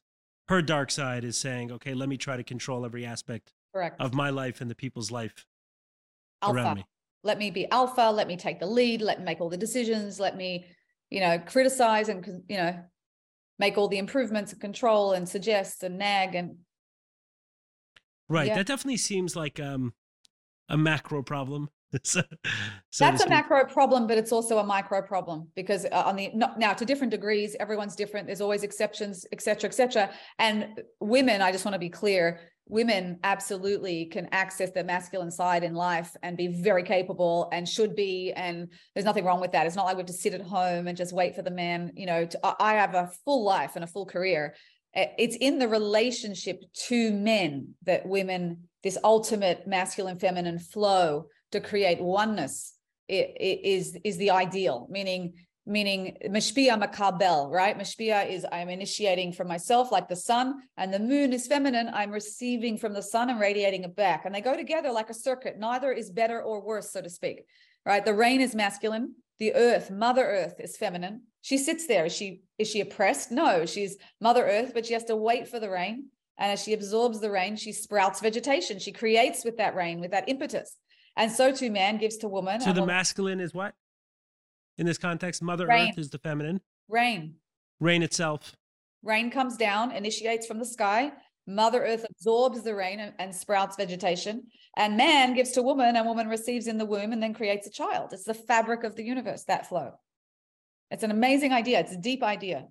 Her 0.49 0.61
dark 0.61 0.91
side 0.91 1.23
is 1.23 1.37
saying, 1.37 1.71
okay, 1.71 1.93
let 1.93 2.09
me 2.09 2.17
try 2.17 2.37
to 2.37 2.43
control 2.43 2.85
every 2.85 3.05
aspect 3.05 3.53
Correct. 3.73 3.99
of 3.99 4.13
my 4.13 4.29
life 4.29 4.61
and 4.61 4.69
the 4.69 4.75
people's 4.75 5.09
life 5.09 5.45
around 6.43 6.57
alpha. 6.57 6.75
me. 6.75 6.85
Let 7.23 7.37
me 7.37 7.51
be 7.51 7.69
alpha. 7.71 8.11
Let 8.13 8.27
me 8.27 8.35
take 8.35 8.59
the 8.59 8.65
lead. 8.65 9.01
Let 9.01 9.19
me 9.19 9.25
make 9.25 9.39
all 9.39 9.49
the 9.49 9.57
decisions. 9.57 10.19
Let 10.19 10.35
me, 10.35 10.65
you 11.09 11.21
know, 11.21 11.39
criticize 11.39 12.09
and 12.09 12.43
you 12.49 12.57
know, 12.57 12.77
make 13.57 13.77
all 13.77 13.87
the 13.87 13.97
improvements 13.97 14.51
and 14.51 14.59
control 14.59 15.13
and 15.13 15.27
suggest 15.27 15.83
and 15.83 15.97
nag 15.97 16.35
and 16.35 16.57
Right. 18.29 18.47
Yeah. 18.47 18.55
That 18.55 18.67
definitely 18.67 18.97
seems 18.97 19.35
like 19.35 19.59
um, 19.59 19.93
a 20.69 20.77
macro 20.77 21.21
problem. 21.21 21.69
so, 22.03 22.21
so 22.89 23.05
that's 23.05 23.23
a 23.23 23.29
macro 23.29 23.65
problem, 23.65 24.07
but 24.07 24.17
it's 24.17 24.31
also 24.31 24.57
a 24.57 24.63
micro 24.63 25.01
problem 25.01 25.47
because 25.55 25.85
uh, 25.85 26.03
on 26.05 26.15
the 26.15 26.31
not, 26.33 26.57
now 26.57 26.73
to 26.73 26.85
different 26.85 27.11
degrees, 27.11 27.55
everyone's 27.59 27.95
different. 27.95 28.25
There's 28.25 28.41
always 28.41 28.63
exceptions, 28.63 29.25
et 29.31 29.41
cetera, 29.41 29.69
et 29.69 29.73
cetera. 29.73 30.09
And 30.39 30.81
women, 30.99 31.41
I 31.41 31.51
just 31.51 31.65
want 31.65 31.73
to 31.73 31.79
be 31.79 31.89
clear, 31.89 32.39
women 32.67 33.19
absolutely 33.23 34.05
can 34.05 34.27
access 34.31 34.71
their 34.71 34.83
masculine 34.83 35.29
side 35.29 35.63
in 35.63 35.73
life 35.73 36.15
and 36.23 36.37
be 36.37 36.47
very 36.47 36.83
capable 36.83 37.49
and 37.51 37.67
should 37.67 37.95
be. 37.95 38.31
And 38.35 38.69
there's 38.95 39.05
nothing 39.05 39.25
wrong 39.25 39.41
with 39.41 39.51
that. 39.51 39.67
It's 39.67 39.75
not 39.75 39.85
like 39.85 39.97
we 39.97 39.99
have 39.99 40.07
to 40.07 40.13
sit 40.13 40.33
at 40.33 40.41
home 40.41 40.87
and 40.87 40.97
just 40.97 41.13
wait 41.13 41.35
for 41.35 41.41
the 41.41 41.51
man. 41.51 41.91
You 41.95 42.05
know, 42.05 42.25
to, 42.25 42.39
I 42.43 42.55
I 42.59 42.73
have 42.75 42.95
a 42.95 43.11
full 43.25 43.43
life 43.43 43.75
and 43.75 43.83
a 43.83 43.87
full 43.87 44.05
career. 44.05 44.55
Uh, 44.95 45.05
It's 45.17 45.35
in 45.35 45.59
the 45.59 45.67
relationship 45.67 46.63
to 46.87 47.11
men 47.11 47.75
that 47.83 48.05
women, 48.05 48.69
this 48.83 48.97
ultimate 49.03 49.67
masculine 49.67 50.19
feminine 50.19 50.59
flow 50.59 51.27
to 51.51 51.59
create 51.59 52.01
oneness 52.01 52.73
is 53.07 53.97
is 54.03 54.17
the 54.17 54.31
ideal. 54.31 54.87
Meaning 54.89 55.33
meaning 55.65 56.17
mashpia 56.25 56.77
makabel 56.81 57.49
right? 57.49 57.77
Mashpia 57.77 58.29
is 58.29 58.45
i'm 58.51 58.69
initiating 58.69 59.31
from 59.31 59.47
myself 59.47 59.91
like 59.91 60.09
the 60.09 60.15
sun 60.15 60.55
and 60.75 60.93
the 60.93 60.99
moon 60.99 61.31
is 61.31 61.47
feminine 61.47 61.89
i'm 61.93 62.11
receiving 62.11 62.77
from 62.77 62.93
the 62.93 63.01
sun 63.01 63.29
and 63.29 63.39
radiating 63.39 63.83
it 63.83 63.95
back. 63.95 64.25
And 64.25 64.35
they 64.35 64.41
go 64.41 64.57
together 64.57 64.91
like 64.91 65.09
a 65.09 65.13
circuit. 65.13 65.57
Neither 65.57 65.91
is 65.91 66.09
better 66.11 66.41
or 66.41 66.61
worse 66.61 66.91
so 66.91 67.01
to 67.01 67.09
speak 67.09 67.45
right? 67.85 68.03
The 68.03 68.13
rain 68.13 68.41
is 68.41 68.55
masculine 68.55 69.15
the 69.39 69.53
earth 69.55 69.89
mother 69.91 70.25
earth 70.25 70.55
is 70.59 70.77
feminine 70.77 71.21
she 71.43 71.57
sits 71.57 71.85
there. 71.85 72.05
Is 72.05 72.15
she 72.15 72.41
is 72.57 72.67
she 72.69 72.81
oppressed? 72.81 73.29
No 73.31 73.65
she's 73.67 73.97
mother 74.19 74.43
earth 74.47 74.71
but 74.73 74.85
she 74.87 74.93
has 74.93 75.03
to 75.05 75.15
wait 75.15 75.47
for 75.47 75.59
the 75.59 75.69
rain. 75.69 76.07
And 76.39 76.51
as 76.51 76.63
she 76.63 76.73
absorbs 76.73 77.19
the 77.19 77.29
rain 77.29 77.55
she 77.55 77.71
sprouts 77.71 78.19
vegetation. 78.19 78.79
She 78.79 78.91
creates 78.91 79.45
with 79.45 79.57
that 79.57 79.75
rain 79.75 79.99
with 79.99 80.11
that 80.11 80.27
impetus. 80.27 80.77
And 81.15 81.31
so 81.31 81.51
too 81.51 81.69
man 81.69 81.97
gives 81.97 82.17
to 82.17 82.27
woman 82.27 82.59
So 82.61 82.73
the 82.73 82.79
woman- 82.81 82.95
masculine 82.95 83.39
is 83.39 83.53
what? 83.53 83.75
In 84.79 84.87
this 84.87 84.97
context, 84.97 85.43
Mother 85.43 85.67
Rain. 85.67 85.89
Earth 85.89 85.99
is 85.99 86.09
the 86.09 86.17
feminine. 86.17 86.59
rain. 86.89 87.35
Rain 87.79 88.01
itself. 88.01 88.55
rain 89.03 89.29
comes 89.29 89.55
down 89.57 89.91
initiates 89.91 90.47
from 90.47 90.57
the 90.57 90.65
sky. 90.65 91.11
Mother 91.45 91.83
earth 91.85 92.05
absorbs 92.09 92.63
the 92.63 92.73
rain 92.73 92.99
and, 93.01 93.13
and 93.19 93.35
sprouts 93.35 93.75
vegetation. 93.75 94.43
And 94.77 94.95
man 94.97 95.35
gives 95.35 95.51
to 95.51 95.61
woman 95.61 95.95
and 95.97 96.07
woman 96.07 96.27
receives 96.29 96.67
in 96.67 96.77
the 96.77 96.85
womb 96.85 97.11
and 97.11 97.21
then 97.21 97.33
creates 97.33 97.67
a 97.67 97.69
child. 97.69 98.13
It's 98.13 98.23
the 98.23 98.33
fabric 98.33 98.83
of 98.85 98.95
the 98.95 99.03
universe 99.03 99.43
that 99.43 99.67
flow 99.67 99.91
it's 100.93 101.03
an 101.03 101.11
amazing 101.11 101.51
idea 101.51 101.79
it's 101.79 101.91
a 101.91 101.97
deep 101.97 102.23
idea 102.23 102.67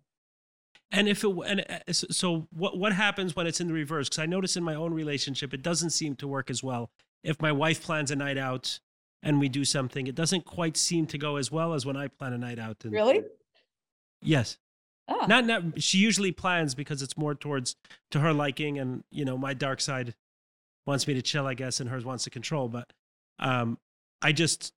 And 0.91 1.09
if 1.09 1.25
it 1.25 1.31
and 1.47 1.61
uh, 1.69 1.93
so- 1.93 2.47
what 2.53 2.79
what 2.79 2.93
happens 2.93 3.35
when 3.37 3.47
it's 3.47 3.61
in 3.63 3.67
the 3.67 3.73
reverse? 3.75 4.09
Because 4.09 4.23
I 4.23 4.27
notice 4.27 4.57
in 4.57 4.65
my 4.65 4.75
own 4.75 4.93
relationship, 4.95 5.53
it 5.55 5.63
doesn't 5.63 5.91
seem 5.91 6.17
to 6.17 6.27
work 6.29 6.51
as 6.51 6.63
well. 6.63 6.91
If 7.25 7.41
my 7.41 7.53
wife 7.53 7.83
plans 7.83 8.11
a 8.11 8.17
night 8.17 8.37
out 8.37 8.79
and 9.23 9.41
we 9.41 9.49
do 9.49 9.65
something, 9.65 10.07
it 10.07 10.15
doesn't 10.15 10.45
quite 10.45 10.77
seem 10.77 11.07
to 11.07 11.17
go 11.27 11.37
as 11.37 11.51
well 11.51 11.73
as 11.77 11.87
when 11.87 11.97
I 11.97 12.09
plan 12.09 12.33
a 12.35 12.39
night 12.39 12.59
out. 12.59 12.85
And, 12.85 12.93
really 12.93 13.23
Yes. 14.21 14.59
ah, 15.09 15.25
Not 15.27 15.47
not. 15.47 15.63
She 15.83 15.99
usually 15.99 16.33
plans 16.33 16.75
because 16.75 17.01
it's 17.03 17.17
more 17.17 17.35
towards 17.35 17.75
to 18.11 18.21
her 18.21 18.33
liking, 18.33 18.79
and 18.79 19.03
you 19.11 19.25
know, 19.25 19.39
my 19.39 19.55
dark 19.55 19.81
side 19.81 20.15
wants 20.87 21.07
me 21.09 21.15
to 21.15 21.23
chill, 21.23 21.47
I 21.47 21.55
guess, 21.55 21.81
and 21.81 21.89
hers 21.91 22.05
wants 22.05 22.25
to 22.25 22.31
control. 22.31 22.69
But 22.69 22.93
um, 23.39 23.79
I 24.21 24.33
just 24.33 24.73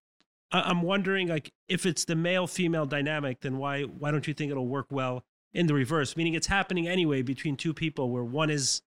I'm 0.52 0.82
wondering, 0.82 1.28
like, 1.28 1.52
if 1.68 1.86
it's 1.86 2.06
the 2.06 2.16
male 2.16 2.48
female 2.48 2.86
dynamic, 2.86 3.42
then 3.42 3.58
why 3.58 3.84
why 3.84 4.12
don't 4.12 4.28
you 4.28 4.34
think 4.34 4.52
it'll 4.52 4.68
work 4.68 4.88
well 4.90 5.24
in 5.54 5.68
the 5.68 5.74
reverse? 5.74 6.16
Meaning 6.16 6.34
it's 6.34 6.48
happening 6.48 6.88
anyway 6.88 7.22
between 7.22 7.58
two 7.58 7.74
people 7.74 8.10
where 8.10 8.24
one 8.24 8.50
is 8.50 8.82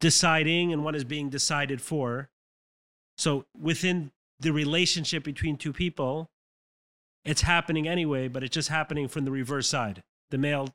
deciding 0.00 0.72
and 0.72 0.84
one 0.84 0.94
is 0.94 1.04
being 1.04 1.30
decided 1.30 1.80
for. 1.80 2.30
So 3.16 3.44
within 3.58 4.12
the 4.40 4.52
relationship 4.52 5.24
between 5.24 5.56
two 5.56 5.72
people, 5.72 6.30
it's 7.24 7.42
happening 7.42 7.88
anyway, 7.88 8.28
but 8.28 8.42
it's 8.42 8.54
just 8.54 8.68
happening 8.68 9.08
from 9.08 9.24
the 9.24 9.30
reverse 9.30 9.68
side. 9.68 10.02
The 10.30 10.38
male 10.38 10.68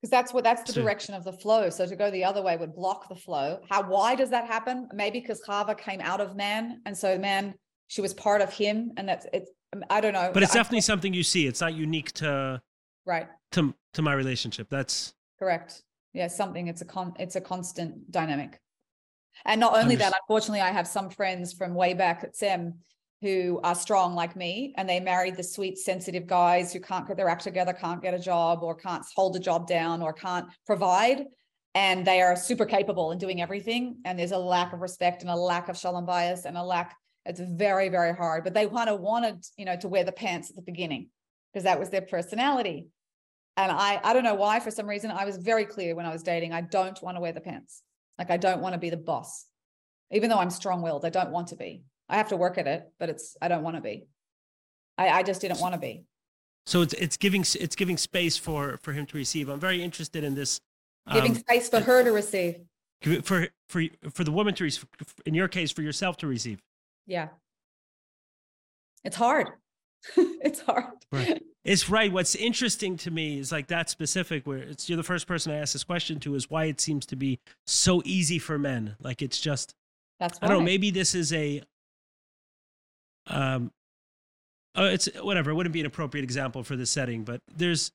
because 0.00 0.10
that's 0.10 0.32
what 0.32 0.44
that's 0.44 0.62
the 0.64 0.72
So- 0.72 0.82
direction 0.82 1.14
of 1.14 1.24
the 1.24 1.32
flow 1.32 1.68
so 1.70 1.86
to 1.86 1.94
go 1.94 2.10
the 2.10 2.24
other 2.24 2.42
way 2.42 2.56
would 2.56 2.74
block 2.74 3.08
the 3.08 3.14
flow 3.14 3.60
how 3.70 3.82
why 3.82 4.14
does 4.14 4.30
that 4.30 4.46
happen 4.46 4.88
maybe 4.94 5.20
because 5.20 5.42
Chava 5.46 5.76
came 5.78 6.00
out 6.00 6.20
of 6.20 6.36
man 6.36 6.80
and 6.86 6.96
so 6.96 7.18
man 7.18 7.54
she 7.90 8.00
was 8.00 8.14
part 8.14 8.40
of 8.40 8.52
him 8.52 8.92
and 8.96 9.08
that's 9.08 9.26
it's 9.32 9.50
i 9.90 10.00
don't 10.00 10.14
know 10.14 10.30
but 10.32 10.42
it's 10.42 10.54
I- 10.54 10.58
definitely 10.58 10.80
something 10.80 11.12
you 11.12 11.22
see. 11.22 11.46
It's 11.46 11.60
not 11.60 11.74
unique 11.74 12.12
to 12.12 12.62
right 13.04 13.28
to 13.52 13.74
to 13.94 14.02
my 14.02 14.14
relationship. 14.14 14.68
That's 14.70 15.14
Correct. 15.38 15.82
Yeah, 16.12 16.28
something. 16.28 16.68
It's 16.68 16.82
a 16.82 16.84
con. 16.84 17.14
It's 17.18 17.36
a 17.36 17.40
constant 17.40 18.10
dynamic. 18.10 18.60
And 19.44 19.60
not 19.60 19.74
only 19.74 19.96
that, 19.96 20.12
unfortunately, 20.20 20.60
I 20.60 20.70
have 20.70 20.86
some 20.86 21.08
friends 21.08 21.52
from 21.52 21.74
way 21.74 21.94
back 21.94 22.22
at 22.24 22.36
SEM 22.36 22.74
who 23.22 23.60
are 23.64 23.74
strong 23.74 24.14
like 24.14 24.36
me, 24.36 24.74
and 24.76 24.88
they 24.88 25.00
married 25.00 25.36
the 25.36 25.42
sweet, 25.42 25.78
sensitive 25.78 26.26
guys 26.26 26.72
who 26.72 26.80
can't 26.80 27.06
get 27.06 27.16
their 27.16 27.28
act 27.28 27.44
together, 27.44 27.72
can't 27.72 28.02
get 28.02 28.14
a 28.14 28.18
job, 28.18 28.62
or 28.62 28.74
can't 28.74 29.04
hold 29.16 29.36
a 29.36 29.38
job 29.38 29.66
down, 29.66 30.02
or 30.02 30.12
can't 30.12 30.46
provide. 30.66 31.24
And 31.74 32.06
they 32.06 32.20
are 32.20 32.34
super 32.36 32.66
capable 32.66 33.12
in 33.12 33.18
doing 33.18 33.40
everything. 33.40 34.00
And 34.04 34.18
there's 34.18 34.32
a 34.32 34.38
lack 34.38 34.72
of 34.72 34.80
respect 34.80 35.22
and 35.22 35.30
a 35.30 35.36
lack 35.36 35.68
of 35.68 35.78
shalom 35.78 36.06
bayis 36.06 36.44
and 36.44 36.56
a 36.56 36.62
lack. 36.62 36.96
It's 37.26 37.40
very, 37.40 37.88
very 37.88 38.14
hard. 38.14 38.44
But 38.44 38.54
they 38.54 38.66
kind 38.66 38.88
of 38.88 39.00
wanted, 39.00 39.44
you 39.56 39.64
know, 39.64 39.76
to 39.76 39.88
wear 39.88 40.04
the 40.04 40.12
pants 40.12 40.50
at 40.50 40.56
the 40.56 40.62
beginning 40.62 41.08
because 41.52 41.64
that 41.64 41.78
was 41.78 41.90
their 41.90 42.02
personality. 42.02 42.86
And 43.56 43.70
I, 43.70 44.00
I 44.02 44.12
don't 44.12 44.24
know 44.24 44.34
why, 44.34 44.60
for 44.60 44.70
some 44.70 44.86
reason, 44.86 45.10
I 45.10 45.24
was 45.24 45.36
very 45.36 45.64
clear 45.64 45.94
when 45.94 46.06
I 46.06 46.12
was 46.12 46.22
dating, 46.22 46.52
I 46.52 46.62
don't 46.62 47.00
want 47.02 47.16
to 47.16 47.20
wear 47.20 47.32
the 47.32 47.40
pants. 47.40 47.82
Like 48.18 48.30
I 48.30 48.36
don't 48.36 48.60
want 48.60 48.74
to 48.74 48.78
be 48.78 48.90
the 48.90 48.96
boss. 48.96 49.46
Even 50.10 50.30
though 50.30 50.38
I'm 50.38 50.50
strong-willed, 50.50 51.04
I 51.04 51.10
don't 51.10 51.30
want 51.30 51.48
to 51.48 51.56
be. 51.56 51.82
I 52.08 52.16
have 52.16 52.28
to 52.28 52.36
work 52.36 52.58
at 52.58 52.66
it, 52.66 52.90
but 52.98 53.08
it's 53.08 53.36
I 53.40 53.48
don't 53.48 53.62
want 53.62 53.76
to 53.76 53.82
be. 53.82 54.06
I, 54.98 55.08
I 55.08 55.22
just 55.22 55.40
didn't 55.40 55.60
want 55.60 55.74
to 55.74 55.80
be. 55.80 56.04
so 56.66 56.82
it's 56.82 56.92
it's 56.94 57.16
giving 57.16 57.42
it's 57.42 57.76
giving 57.76 57.96
space 57.96 58.36
for 58.36 58.78
for 58.82 58.92
him 58.92 59.06
to 59.06 59.16
receive. 59.16 59.48
I'm 59.48 59.60
very 59.60 59.82
interested 59.82 60.24
in 60.24 60.34
this. 60.34 60.60
Giving 61.12 61.32
um, 61.32 61.38
space 61.38 61.68
for 61.68 61.80
her 61.80 62.04
to 62.04 62.10
receive. 62.10 62.56
for 63.22 63.48
for 63.68 63.84
for 64.12 64.24
the 64.24 64.32
woman 64.32 64.54
to 64.54 64.64
receive. 64.64 64.86
In 65.24 65.34
your 65.34 65.48
case, 65.48 65.70
for 65.70 65.82
yourself 65.82 66.16
to 66.18 66.26
receive. 66.26 66.60
Yeah. 67.10 67.28
It's 69.02 69.16
hard. 69.16 69.48
it's 70.16 70.60
hard. 70.60 70.84
Right. 71.10 71.42
It's 71.64 71.90
right. 71.90 72.12
What's 72.12 72.36
interesting 72.36 72.96
to 72.98 73.10
me 73.10 73.40
is 73.40 73.50
like 73.50 73.66
that 73.66 73.90
specific 73.90 74.46
where 74.46 74.58
it's 74.58 74.88
you're 74.88 74.96
the 74.96 75.02
first 75.02 75.26
person 75.26 75.52
I 75.52 75.56
asked 75.56 75.72
this 75.72 75.82
question 75.82 76.20
to 76.20 76.36
is 76.36 76.48
why 76.48 76.66
it 76.66 76.80
seems 76.80 77.04
to 77.06 77.16
be 77.16 77.40
so 77.66 78.00
easy 78.04 78.38
for 78.38 78.58
men. 78.58 78.94
Like 79.00 79.22
it's 79.22 79.40
just 79.40 79.74
That's 80.20 80.38
I 80.40 80.46
don't 80.46 80.58
know. 80.58 80.64
Maybe 80.64 80.92
this 80.92 81.16
is 81.16 81.32
a 81.32 81.62
um, 83.26 83.72
uh, 84.78 84.90
it's 84.92 85.08
whatever. 85.20 85.50
It 85.50 85.54
wouldn't 85.54 85.72
be 85.72 85.80
an 85.80 85.86
appropriate 85.86 86.22
example 86.22 86.62
for 86.62 86.76
this 86.76 86.90
setting, 86.90 87.24
but 87.24 87.40
there's 87.52 87.90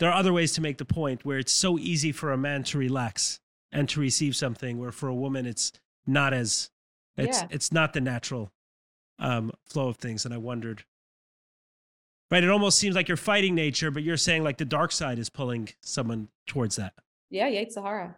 there 0.00 0.10
are 0.10 0.18
other 0.18 0.32
ways 0.32 0.52
to 0.54 0.60
make 0.60 0.78
the 0.78 0.84
point 0.84 1.24
where 1.24 1.38
it's 1.38 1.52
so 1.52 1.78
easy 1.78 2.10
for 2.10 2.32
a 2.32 2.36
man 2.36 2.64
to 2.64 2.78
relax 2.78 3.38
and 3.70 3.88
to 3.90 4.00
receive 4.00 4.34
something, 4.34 4.78
where 4.78 4.92
for 4.92 5.08
a 5.08 5.14
woman 5.14 5.46
it's 5.46 5.70
not 6.06 6.34
as 6.34 6.70
it's 7.18 7.40
Yeah. 7.42 7.48
it's 7.50 7.72
not 7.72 7.92
the 7.92 8.00
natural 8.00 8.50
um, 9.18 9.52
flow 9.66 9.88
of 9.88 9.96
things. 9.96 10.24
And 10.24 10.32
I 10.32 10.38
wondered, 10.38 10.84
right? 12.30 12.42
It 12.42 12.50
almost 12.50 12.78
seems 12.78 12.94
like 12.94 13.08
you're 13.08 13.16
fighting 13.16 13.54
nature, 13.54 13.90
but 13.90 14.02
you're 14.02 14.16
saying 14.16 14.44
like 14.44 14.58
the 14.58 14.64
dark 14.64 14.92
side 14.92 15.18
is 15.18 15.28
pulling 15.28 15.68
someone 15.82 16.28
towards 16.46 16.76
that. 16.76 16.94
Yeah. 17.30 17.48
Yetzer 17.48 17.82
Hara. 17.82 18.16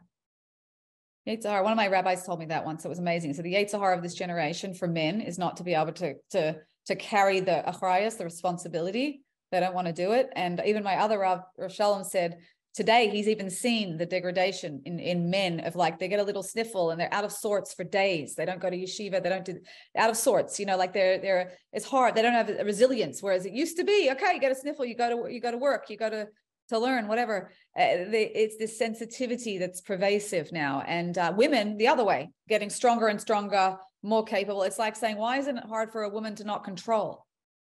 One 1.27 1.73
of 1.73 1.77
my 1.77 1.87
rabbis 1.89 2.25
told 2.25 2.41
me 2.41 2.47
that 2.47 2.65
once. 2.65 2.85
It 2.85 2.89
was 2.89 2.99
amazing. 2.99 3.35
So 3.35 3.43
the 3.43 3.55
Yetzer 3.55 3.79
Hara 3.79 3.97
of 3.97 4.03
this 4.03 4.15
generation 4.15 4.75
for 4.75 4.89
men 4.89 5.21
is 5.21 5.39
not 5.39 5.57
to 5.59 5.63
be 5.65 5.75
able 5.75 5.93
to 5.93 6.15
to 6.31 6.57
to 6.87 6.97
carry 6.97 7.41
the 7.41 7.63
achrayas, 7.67 8.17
the 8.19 8.25
responsibility. 8.25 9.23
They 9.53 9.61
don't 9.61 9.75
want 9.75 9.87
to 9.87 9.93
do 9.93 10.13
it. 10.13 10.29
And 10.35 10.61
even 10.65 10.83
my 10.83 10.97
other 10.97 11.19
Rav, 11.19 11.43
Rav 11.59 11.73
Shalom 11.73 12.05
said 12.05 12.39
today 12.75 13.09
he's 13.09 13.29
even 13.29 13.51
seen 13.51 13.97
the 13.97 14.07
degradation 14.07 14.83
in 14.85 14.99
in 14.99 15.31
men 15.31 15.61
of 15.61 15.77
like 15.77 15.99
they 15.99 16.09
get 16.09 16.21
a 16.21 16.23
little 16.23 16.43
sniffle 16.43 16.91
and 16.91 17.01
they're 17.01 17.13
out 17.13 17.25
of 17.25 17.33
sorts 17.33 17.75
for 17.75 17.85
days. 17.85 18.35
They 18.35 18.45
don't 18.45 18.61
go 18.61 18.71
to 18.71 18.77
yeshiva. 18.77 19.23
They 19.23 19.29
don't 19.29 19.45
do 19.45 19.59
out 19.97 20.11
of 20.11 20.17
sorts. 20.17 20.59
You 20.61 20.67
know, 20.67 20.77
like 20.77 20.93
they're 20.93 21.19
they're 21.19 21.53
it's 21.73 21.87
hard. 21.87 22.15
They 22.15 22.23
don't 22.23 22.33
have 22.33 22.49
a 22.49 22.65
resilience. 22.65 23.23
Whereas 23.23 23.47
it 23.47 23.53
used 23.53 23.77
to 23.79 23.85
be 23.85 24.11
okay, 24.13 24.35
you 24.35 24.41
get 24.41 24.53
a 24.53 24.55
sniffle, 24.55 24.85
you 24.85 24.97
go 24.97 25.25
to 25.25 25.33
you 25.33 25.41
go 25.41 25.51
to 25.51 25.59
work, 25.59 25.91
you 25.91 25.97
go 25.97 26.11
to 26.11 26.29
to 26.69 26.79
learn 26.79 27.09
whatever 27.09 27.51
uh, 27.77 28.05
the, 28.11 28.31
it's 28.41 28.57
this 28.57 28.79
sensitivity 28.79 29.59
that's 29.59 29.81
pervasive 29.81 30.53
now 30.53 30.85
and 30.87 31.19
uh, 31.19 31.33
women 31.37 31.77
the 31.77 31.89
other 31.89 32.05
way 32.05 32.31
getting 32.49 32.71
stronger 32.71 33.09
and 33.09 33.21
stronger 33.21 33.77
more 34.05 34.23
capable 34.25 34.63
it's 34.63 34.79
like 34.79 34.95
saying 34.95 35.17
why 35.17 35.37
isn't 35.37 35.59
it 35.59 35.65
hard 35.65 35.91
for 35.91 36.05
a 36.05 36.09
woman 36.09 36.33
to 36.33 36.45
not 36.45 36.63
control 36.63 37.27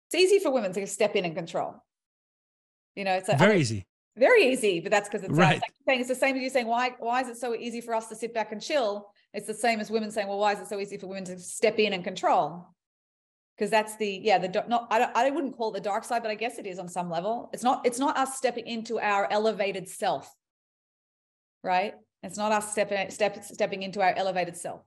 it's 0.08 0.22
easy 0.22 0.38
for 0.38 0.52
women 0.52 0.74
to 0.74 0.86
step 0.86 1.16
in 1.16 1.24
and 1.24 1.34
control 1.34 1.82
you 2.94 3.04
know 3.04 3.14
it's 3.14 3.28
like 3.28 3.38
Very 3.38 3.60
easy. 3.60 3.86
Very 4.16 4.52
easy, 4.52 4.80
but 4.80 4.90
that's 4.90 5.08
because 5.08 5.24
it's, 5.24 5.32
Right. 5.32 5.56
uh, 5.56 5.60
like 5.62 5.72
saying 5.86 6.00
it's 6.00 6.08
the 6.08 6.14
same 6.14 6.36
as 6.36 6.42
you 6.42 6.50
saying 6.50 6.66
why 6.66 6.90
why 6.98 7.22
is 7.22 7.28
it 7.28 7.36
so 7.38 7.54
easy 7.54 7.80
for 7.80 7.94
us 7.94 8.08
to 8.08 8.14
sit 8.14 8.34
back 8.34 8.52
and 8.52 8.60
chill? 8.60 9.10
It's 9.32 9.46
the 9.46 9.54
same 9.54 9.80
as 9.80 9.90
women 9.90 10.10
saying, 10.10 10.28
well, 10.28 10.38
why 10.38 10.52
is 10.52 10.60
it 10.60 10.68
so 10.68 10.78
easy 10.78 10.98
for 10.98 11.06
women 11.06 11.24
to 11.24 11.38
step 11.38 11.78
in 11.78 11.92
and 11.94 12.04
control? 12.04 12.66
Because 13.56 13.70
that's 13.70 13.96
the 13.96 14.20
yeah 14.22 14.38
the 14.38 14.64
not 14.68 14.88
I 14.90 14.98
don't, 14.98 15.16
I 15.16 15.30
wouldn't 15.30 15.56
call 15.56 15.70
it 15.70 15.74
the 15.74 15.80
dark 15.80 16.04
side, 16.04 16.22
but 16.22 16.30
I 16.30 16.34
guess 16.34 16.58
it 16.58 16.66
is 16.66 16.78
on 16.78 16.88
some 16.88 17.08
level. 17.10 17.48
It's 17.52 17.62
not 17.62 17.86
it's 17.86 17.98
not 17.98 18.16
us 18.18 18.36
stepping 18.36 18.66
into 18.66 18.98
our 19.00 19.26
elevated 19.30 19.88
self, 19.88 20.34
right? 21.62 21.94
It's 22.22 22.36
not 22.36 22.52
us 22.52 22.70
stepping 22.72 23.10
step, 23.10 23.42
stepping 23.44 23.82
into 23.82 24.00
our 24.00 24.14
elevated 24.14 24.56
self. 24.56 24.82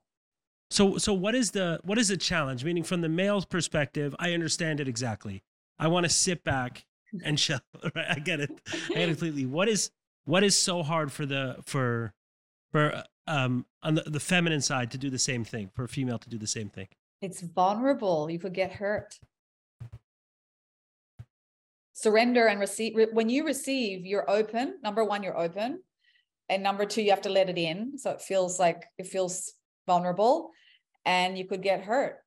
So 0.71 0.97
so 0.97 1.13
what 1.13 1.35
is 1.35 1.51
the 1.51 1.79
what 1.83 1.97
is 1.97 2.07
the 2.09 2.17
challenge? 2.17 2.63
Meaning 2.63 2.83
from 2.83 3.01
the 3.01 3.09
male's 3.09 3.45
perspective, 3.45 4.15
I 4.19 4.33
understand 4.33 4.79
it 4.79 4.87
exactly. 4.87 5.43
I 5.77 5.87
want 5.87 6.05
to 6.05 6.09
sit 6.09 6.43
back 6.43 6.85
and 7.25 7.37
chill. 7.37 7.59
Right? 7.95 8.05
I 8.09 8.19
get 8.19 8.39
it. 8.39 8.49
I 8.71 8.93
get 8.93 8.97
it 9.03 9.07
completely. 9.07 9.45
What 9.45 9.69
is 9.69 9.91
what 10.25 10.43
is 10.43 10.55
so 10.55 10.83
hard 10.83 11.11
for 11.11 11.25
the 11.25 11.57
for 11.65 12.13
for 12.71 13.03
um 13.27 13.65
on 13.83 13.95
the, 13.95 14.01
the 14.01 14.19
feminine 14.19 14.61
side 14.61 14.91
to 14.91 14.97
do 14.97 15.09
the 15.09 15.19
same 15.19 15.43
thing, 15.43 15.69
for 15.73 15.83
a 15.83 15.87
female 15.87 16.17
to 16.19 16.29
do 16.29 16.37
the 16.37 16.47
same 16.47 16.69
thing? 16.69 16.87
It's 17.21 17.41
vulnerable. 17.41 18.29
You 18.29 18.39
could 18.39 18.53
get 18.53 18.73
hurt. 18.73 19.19
Surrender 21.93 22.47
and 22.47 22.59
receive. 22.59 22.93
When 23.13 23.29
you 23.29 23.45
receive, 23.45 24.05
you're 24.05 24.29
open. 24.29 24.75
Number 24.83 25.03
one, 25.03 25.23
you're 25.23 25.37
open. 25.37 25.81
And 26.49 26.61
number 26.61 26.85
two, 26.85 27.01
you 27.01 27.09
have 27.11 27.21
to 27.21 27.29
let 27.29 27.49
it 27.49 27.57
in. 27.57 27.97
So 27.97 28.11
it 28.11 28.21
feels 28.21 28.59
like 28.59 28.83
it 28.97 29.07
feels 29.07 29.53
vulnerable 29.87 30.51
and 31.05 31.37
you 31.37 31.45
could 31.45 31.61
get 31.61 31.81
hurt. 31.81 32.17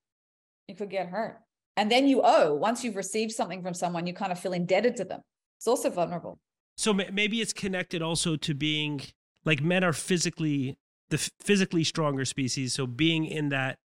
You 0.68 0.74
could 0.74 0.90
get 0.90 1.08
hurt. 1.08 1.38
And 1.78 1.92
then 1.92 2.08
you 2.08 2.22
owe. 2.24 2.54
Once 2.54 2.82
you've 2.82 2.96
received 2.96 3.30
something 3.30 3.62
from 3.62 3.72
someone, 3.72 4.04
you 4.08 4.12
kind 4.12 4.32
of 4.32 4.38
feel 4.40 4.52
indebted 4.52 4.96
to 4.96 5.04
them. 5.04 5.20
It's 5.58 5.68
also 5.68 5.90
vulnerable. 5.90 6.40
So 6.76 6.92
maybe 6.92 7.40
it's 7.40 7.52
connected 7.52 8.02
also 8.02 8.34
to 8.34 8.52
being 8.52 9.00
like 9.44 9.62
men 9.62 9.84
are 9.84 9.92
physically 9.92 10.76
the 11.10 11.18
physically 11.40 11.84
stronger 11.84 12.24
species. 12.24 12.74
So 12.74 12.86
being 12.86 13.24
in 13.24 13.48
that 13.50 13.78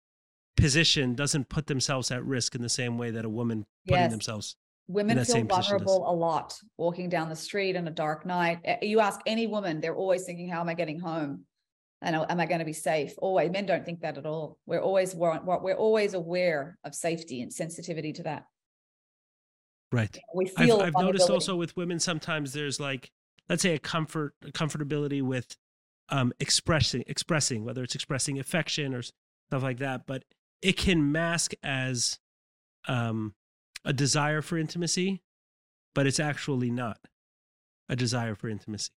position 0.56 1.14
doesn't 1.16 1.48
put 1.48 1.66
themselves 1.66 2.12
at 2.12 2.24
risk 2.24 2.54
in 2.54 2.62
the 2.62 2.68
same 2.68 2.96
way 2.96 3.10
that 3.10 3.24
a 3.24 3.28
woman 3.28 3.66
putting 3.88 4.02
Yes. 4.02 4.12
themselves. 4.12 4.56
Women 4.86 5.16
feel 5.16 5.24
same 5.24 5.48
position 5.48 5.78
does. 5.78 5.84
vulnerable 5.86 6.10
a 6.10 6.14
lot 6.14 6.58
walking 6.76 7.08
down 7.08 7.28
the 7.28 7.36
street 7.36 7.74
in 7.76 7.86
a 7.88 7.90
dark 7.90 8.24
night. 8.24 8.58
You 8.82 9.00
ask 9.00 9.20
any 9.26 9.46
woman, 9.48 9.80
they're 9.80 9.96
always 9.96 10.24
thinking, 10.24 10.48
How 10.48 10.60
am 10.60 10.68
I 10.68 10.74
getting 10.74 11.00
home? 11.00 11.44
And 12.02 12.16
am 12.16 12.40
I 12.40 12.46
going 12.46 12.60
to 12.60 12.64
be 12.64 12.72
safe? 12.72 13.12
Always. 13.18 13.50
Men 13.50 13.66
don't 13.66 13.84
think 13.84 14.00
that 14.00 14.16
at 14.16 14.24
all. 14.24 14.58
We're 14.66 14.80
always 14.80 15.14
we're, 15.14 15.38
we're 15.42 15.74
always 15.74 16.14
aware 16.14 16.78
of 16.84 16.94
safety 16.94 17.42
and 17.42 17.52
sensitivity 17.52 18.12
to 18.14 18.22
that. 18.22 18.44
Right. 19.92 20.16
We 20.34 20.50
I've, 20.56 20.80
I've 20.80 20.94
noticed 20.94 21.28
also 21.28 21.56
with 21.56 21.76
women 21.76 21.98
sometimes 21.98 22.52
there's 22.52 22.78
like 22.80 23.10
let's 23.48 23.62
say 23.62 23.74
a 23.74 23.78
comfort 23.78 24.34
a 24.46 24.52
comfortability 24.52 25.20
with 25.20 25.56
um 26.10 26.32
expressing 26.38 27.02
expressing 27.06 27.64
whether 27.64 27.82
it's 27.82 27.94
expressing 27.94 28.38
affection 28.38 28.94
or 28.94 29.02
stuff 29.02 29.62
like 29.62 29.78
that 29.78 30.06
but 30.06 30.24
it 30.62 30.76
can 30.76 31.10
mask 31.10 31.52
as 31.62 32.18
um 32.86 33.34
a 33.84 33.92
desire 33.92 34.42
for 34.42 34.58
intimacy 34.58 35.22
but 35.94 36.06
it's 36.06 36.20
actually 36.20 36.70
not 36.70 36.98
a 37.88 37.96
desire 37.96 38.36
for 38.36 38.48
intimacy 38.48 38.90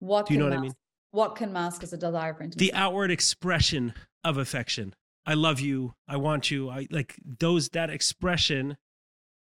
what 0.00 0.26
do 0.26 0.34
you 0.34 0.40
know 0.40 0.46
what 0.46 0.54
I 0.54 0.60
mean? 0.60 0.74
What 1.12 1.36
can 1.36 1.52
mask 1.52 1.82
as 1.82 1.92
a 1.92 1.96
desire 1.96 2.34
for 2.34 2.42
intimacy? 2.44 2.70
the 2.70 2.74
outward 2.74 3.10
expression 3.10 3.94
of 4.22 4.36
affection 4.36 4.94
i 5.26 5.34
love 5.34 5.60
you 5.60 5.94
i 6.06 6.16
want 6.16 6.50
you 6.50 6.68
i 6.68 6.86
like 6.90 7.16
those 7.38 7.70
that 7.70 7.90
expression 7.90 8.76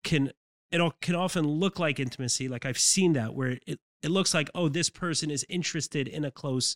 can 0.04 0.32
it 0.72 0.82
all 0.82 0.94
can 1.02 1.16
often 1.16 1.48
look 1.48 1.80
like 1.80 2.00
intimacy 2.00 2.48
like 2.48 2.66
i've 2.66 2.80
seen 2.80 3.14
that 3.14 3.34
where 3.34 3.58
it, 3.66 3.80
it 4.04 4.12
looks 4.12 4.34
like 4.34 4.50
oh 4.54 4.68
this 4.68 4.90
person 4.90 5.32
is 5.32 5.46
interested 5.50 6.08
in 6.08 6.26
a 6.26 6.32
close 6.32 6.76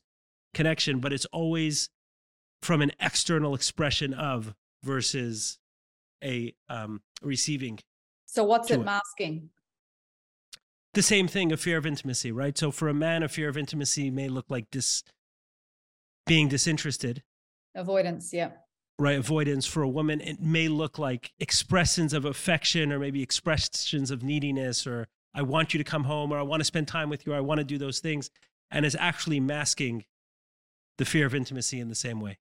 connection 0.54 1.00
but 1.00 1.12
it's 1.12 1.26
always 1.26 1.90
from 2.62 2.82
an 2.82 2.92
external 3.00 3.54
expression 3.54 4.14
of 4.14 4.56
versus 4.84 5.60
a 6.24 6.54
um 6.70 7.02
receiving 7.22 7.80
so 8.26 8.44
what's 8.44 8.70
it 8.70 8.80
it. 8.80 8.86
masking? 8.86 9.50
The 10.94 11.02
same 11.02 11.28
thing 11.28 11.52
a 11.52 11.58
fear 11.58 11.78
of 11.78 11.86
intimacy 11.86 12.32
right 12.32 12.58
so 12.58 12.72
for 12.72 12.88
a 12.88 12.94
man 12.94 13.24
a 13.24 13.28
fear 13.28 13.50
of 13.50 13.58
intimacy 13.58 14.10
may 14.10 14.28
look 14.28 14.46
like 14.50 14.70
this 14.72 15.04
being 16.26 16.48
disinterested 16.48 17.24
Avoidance. 17.76 18.34
Yeah. 18.34 18.52
right 18.98 19.18
avoidance 19.18 19.66
for 19.66 19.84
a 19.84 19.90
woman 19.90 20.22
it 20.22 20.42
may 20.42 20.68
look 20.68 20.98
like 20.98 21.32
expressions 21.40 22.14
of 22.14 22.26
affection 22.26 22.92
or 22.92 23.00
maybe 23.00 23.22
expressions 23.22 24.12
of 24.12 24.24
neediness 24.24 24.86
or 24.88 25.08
i 25.34 25.42
want 25.42 25.74
you 25.74 25.78
to 25.78 25.84
come 25.84 26.06
home 26.06 26.32
or 26.32 26.38
i 26.38 26.42
want 26.42 26.60
to 26.60 26.66
spend 26.66 26.88
time 26.88 27.10
with 27.10 27.26
you 27.26 27.34
or 27.34 27.36
i 27.36 27.42
want 27.42 27.60
to 27.60 27.64
do 27.64 27.78
those 27.78 28.00
things 28.00 28.30
and 28.72 28.86
is 28.86 28.98
actually 29.00 29.40
masking 29.40 30.06
the 30.98 31.06
fear 31.06 31.26
of 31.26 31.34
intimacy 31.34 31.80
in 31.80 31.90
the 31.90 31.96
same 31.96 32.20
way 32.20 32.38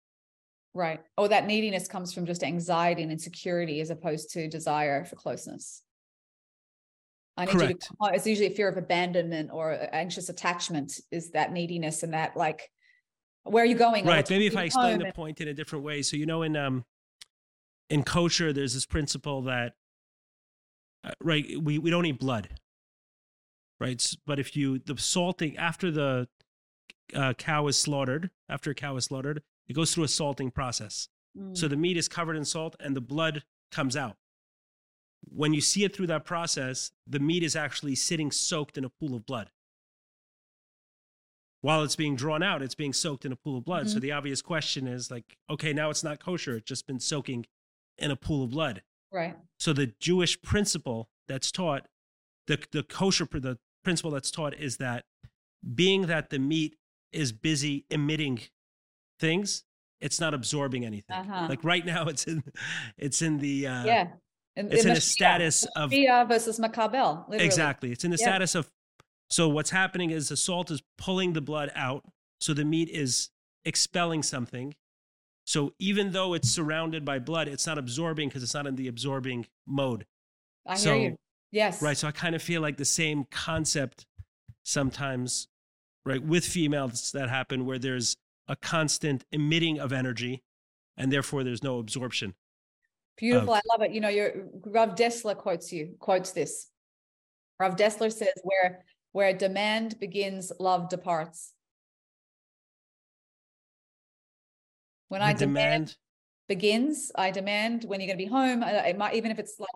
Right. 0.75 1.01
Or 1.17 1.29
that 1.29 1.47
neediness 1.47 1.89
comes 1.89 2.13
from 2.13 2.25
just 2.27 2.45
anxiety 2.45 3.03
and 3.03 3.11
insecurity 3.11 3.81
as 3.81 3.91
opposed 3.91 4.31
to 4.35 4.49
desire 4.49 5.05
for 5.05 5.17
closeness. 5.17 5.83
I 7.39 7.45
need 7.45 7.53
Correct. 7.53 7.83
to, 7.83 7.95
oh, 8.01 8.07
it's 8.09 8.27
usually 8.27 8.49
a 8.49 8.51
fear 8.51 8.69
of 8.69 8.77
abandonment 8.77 9.51
or 9.53 9.89
anxious 9.93 10.29
attachment 10.29 11.01
is 11.13 11.31
that 11.31 11.53
neediness 11.53 12.03
and 12.03 12.13
that 12.13 12.37
like, 12.37 12.71
where 13.45 13.63
are 13.63 13.67
you 13.67 13.77
going? 13.77 14.05
Right 14.05 14.29
maybe 14.29 14.47
if 14.47 14.57
i 14.57 14.65
explain 14.65 14.99
the 14.99 15.07
and- 15.07 15.15
point 15.15 15.41
in 15.41 15.49
a 15.49 15.55
different 15.55 15.85
way 15.85 16.03
so 16.03 16.17
you 16.17 16.27
know 16.27 16.43
in 16.43 16.55
um 16.57 16.85
in 17.89 18.03
kosher 18.03 18.53
there's 18.53 18.75
this 18.75 18.85
principle 18.85 19.43
that 19.43 19.73
uh, 21.05 21.13
right 21.23 21.47
we, 21.63 21.79
we 21.79 21.89
don't 21.89 22.05
eat 22.05 22.19
blood 22.19 22.49
right 23.81 24.05
but 24.27 24.39
if 24.39 24.55
you 24.57 24.81
the 24.81 24.97
salting 24.99 25.57
after 25.57 25.91
the 25.91 26.29
uh, 27.15 27.33
cow 27.39 27.67
is 27.69 27.79
slaughtered 27.81 28.31
after 28.51 28.73
a 28.73 28.75
cow 28.75 28.97
is 28.97 29.07
slaughtered 29.07 29.43
it 29.67 29.73
goes 29.73 29.95
through 29.95 30.05
a 30.05 30.09
salting 30.09 30.51
process 30.51 31.09
So 31.55 31.67
Mm, 31.67 31.71
the 31.71 31.77
meat 31.77 31.97
is 31.97 32.09
covered 32.09 32.37
in 32.37 32.45
salt 32.45 32.75
and 32.81 32.97
the 32.97 33.01
blood 33.01 33.45
comes 33.71 33.97
out. 33.97 34.17
When 35.31 35.53
you 35.55 35.61
see 35.61 35.85
it 35.85 35.95
through 35.95 36.07
that 36.09 36.25
process, 36.25 36.91
the 37.07 37.19
meat 37.19 37.43
is 37.43 37.55
actually 37.57 37.95
sitting 37.95 38.31
soaked 38.31 38.79
in 38.79 38.85
a 38.85 38.89
pool 38.89 39.15
of 39.15 39.27
blood. 39.27 39.51
While 41.61 41.83
it's 41.83 41.97
being 41.97 42.15
drawn 42.15 42.43
out, 42.43 42.63
it's 42.63 42.75
being 42.77 42.93
soaked 42.93 43.25
in 43.25 43.33
a 43.33 43.37
pool 43.37 43.59
of 43.59 43.65
blood. 43.65 43.91
So 43.91 43.99
Mhm. 43.99 44.03
the 44.03 44.13
obvious 44.13 44.43
question 44.43 44.87
is 44.87 45.11
like, 45.11 45.37
okay, 45.51 45.73
now 45.73 45.91
it's 45.91 46.05
not 46.05 46.21
kosher. 46.21 46.57
It's 46.57 46.69
just 46.69 46.87
been 46.87 47.01
soaking 47.01 47.47
in 47.99 48.11
a 48.11 48.17
pool 48.17 48.45
of 48.45 48.51
blood. 48.51 48.83
right. 49.11 49.37
So 49.59 49.73
the 49.73 49.87
Jewish 49.99 50.41
principle 50.43 51.09
that's 51.29 51.51
taught, 51.51 51.89
the, 52.47 52.63
the 52.73 52.83
kosher, 52.83 53.25
the 53.25 53.59
principle 53.83 54.11
that's 54.11 54.31
taught 54.31 54.53
is 54.55 54.77
that 54.77 55.07
being 55.75 56.03
that 56.09 56.29
the 56.29 56.39
meat 56.39 56.77
is 57.11 57.33
busy 57.33 57.87
emitting 57.91 58.41
things, 59.19 59.65
it's 60.01 60.21
not 60.21 60.35
absorbing 60.35 60.85
anything. 60.85 61.17
Uh-huh. 61.17 61.47
Like 61.49 61.65
right 61.65 61.85
now, 61.87 62.07
it's 62.07 62.25
in, 62.27 62.45
it's 62.99 63.23
in 63.23 63.39
the, 63.39 63.67
uh, 63.67 63.85
yeah. 63.87 64.13
And- 64.59 64.73
it's 64.73 64.85
in 64.85 64.91
a 64.91 64.95
Mashpia- 64.95 65.03
status 65.03 65.65
of 65.77 65.91
Mashpia 65.91 66.27
versus 66.29 66.59
Makabel. 66.59 67.29
Literally. 67.29 67.45
exactly. 67.47 67.93
It's 67.93 68.05
in 68.05 68.11
the 68.11 68.19
Yeah. 68.21 68.27
status 68.27 68.55
of. 68.55 68.71
So 69.31 69.49
what's 69.49 69.71
happening 69.71 70.11
is 70.11 70.29
the 70.29 70.37
salt 70.37 70.71
is 70.71 70.83
pulling 70.97 71.35
the 71.35 71.41
blood 71.43 71.71
out, 71.75 72.05
so 72.41 72.55
the 72.55 72.65
meat 72.65 72.89
is 72.89 73.31
expelling 73.65 74.23
something. 74.23 74.75
So 75.47 75.75
even 75.79 76.13
though 76.13 76.35
it's 76.35 76.49
surrounded 76.51 77.05
by 77.05 77.19
blood, 77.19 77.47
it's 77.49 77.67
not 77.67 77.79
absorbing 77.79 78.29
because 78.29 78.43
it's 78.43 78.55
not 78.55 78.67
in 78.67 78.77
the 78.77 78.89
absorbing 78.89 79.47
mode. 79.67 80.07
I 80.67 80.77
hear 80.79 80.95
you. 80.97 81.17
Yes. 81.51 81.81
Right. 81.81 81.97
So 81.97 82.09
I 82.09 82.11
kind 82.13 82.35
of 82.35 82.43
feel 82.43 82.61
like 82.61 82.77
the 82.77 82.85
same 82.85 83.25
concept 83.31 84.07
sometimes, 84.65 85.49
right, 86.05 86.23
with 86.23 86.45
females 86.45 87.13
that 87.13 87.29
happen 87.29 87.65
where 87.67 87.79
there's 87.79 88.17
a 88.47 88.57
constant 88.57 89.25
emitting 89.33 89.79
of 89.79 89.93
energy 89.93 90.43
and 90.97 91.13
therefore 91.13 91.45
there's 91.45 91.63
no 91.63 91.79
absorption. 91.79 92.35
Beautiful. 93.19 93.55
I 93.55 93.61
love 93.71 93.83
it. 93.83 93.93
You 93.93 94.01
know, 94.01 94.09
your 94.09 94.47
Rav 94.65 94.95
Dessler 94.95 95.37
quotes 95.37 95.73
you, 95.73 95.97
quotes 95.99 96.31
this. 96.31 96.71
Rav 97.61 97.77
Dessler 97.77 98.13
says, 98.13 98.33
where 98.45 98.85
where 99.13 99.33
demand 99.33 99.99
begins, 99.99 100.53
love 100.61 100.89
departs. 100.89 101.53
When 105.09 105.23
I 105.23 105.33
demand, 105.33 105.49
demand, 105.87 105.97
begins, 106.49 107.11
I 107.17 107.31
demand 107.31 107.85
when 107.85 108.01
you're 108.01 108.07
going 108.07 108.19
to 108.19 108.25
be 108.25 108.31
home. 108.31 108.63
It 108.63 108.97
might 108.97 109.15
even 109.15 109.31
if 109.31 109.39
it's 109.39 109.59
like 109.59 109.69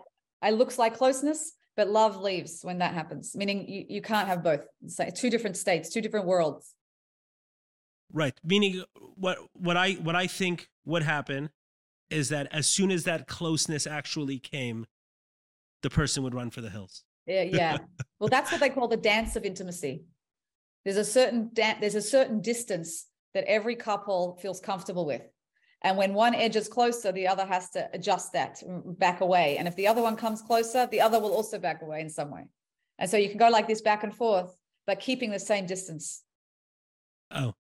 it 0.44 0.54
looks 0.54 0.78
like 0.78 0.96
closeness, 0.96 1.52
but 1.76 1.88
love 1.88 2.16
leaves 2.18 2.60
when 2.62 2.78
that 2.78 2.94
happens. 2.94 3.34
Meaning 3.34 3.68
you, 3.68 3.86
you 3.88 4.02
can't 4.02 4.28
have 4.28 4.42
both. 4.44 4.60
It's 4.84 4.98
like 4.98 5.14
two 5.14 5.30
different 5.30 5.56
states, 5.56 5.88
two 5.88 6.00
different 6.00 6.26
worlds. 6.26 6.74
right. 8.12 8.34
Meaning 8.44 8.84
what 9.16 9.38
what 9.54 9.76
I 9.76 9.92
what 9.94 10.14
I 10.14 10.26
think 10.26 10.68
would 10.84 11.02
happen 11.02 11.50
is 12.12 12.28
that 12.28 12.48
as 12.52 12.66
soon 12.66 12.90
as 12.90 13.04
that 13.04 13.26
closeness 13.26 13.86
actually 13.86 14.38
came, 14.38 14.86
the 15.82 15.90
person 15.90 16.22
would 16.22 16.34
run 16.34 16.50
for 16.50 16.60
the 16.60 16.70
hills. 16.70 17.04
Yeah, 17.26 17.42
yeah. 17.42 17.78
well, 18.20 18.28
that's 18.28 18.50
what 18.52 18.60
they 18.60 18.70
call 18.70 18.88
the 18.88 18.96
dance 18.96 19.36
of 19.36 19.44
intimacy. 19.44 20.04
There's 20.84 20.96
a 20.96 21.04
certain 21.04 21.50
dan- 21.52 21.78
there's 21.80 21.94
a 21.94 22.02
certain 22.02 22.40
distance 22.40 23.06
that 23.34 23.44
every 23.44 23.76
couple 23.76 24.38
feels 24.42 24.60
comfortable 24.60 25.06
with. 25.06 25.22
And 25.82 25.96
when 25.96 26.14
one 26.14 26.34
edges 26.34 26.68
closer, 26.68 27.10
the 27.10 27.26
other 27.26 27.44
has 27.44 27.70
to 27.70 27.88
adjust 27.92 28.32
that, 28.34 28.62
mm, 28.64 28.96
back 28.98 29.20
away. 29.20 29.56
And 29.58 29.66
if 29.66 29.74
the 29.74 29.88
other 29.88 30.02
one 30.02 30.16
comes 30.16 30.42
closer, 30.42 30.86
the 30.86 31.00
other 31.00 31.18
will 31.18 31.32
also 31.32 31.58
back 31.58 31.82
away 31.82 32.00
in 32.00 32.10
some 32.10 32.30
way. 32.30 32.44
And 32.98 33.10
so 33.10 33.16
you 33.16 33.28
can 33.28 33.38
go 33.38 33.48
like 33.48 33.66
this 33.66 33.80
back 33.80 34.04
and 34.04 34.14
forth. 34.14 34.54
but 34.84 34.98
keeping 34.98 35.30
the 35.30 35.38
same 35.38 35.64
distance. 35.64 36.24
Oh, 37.30 37.54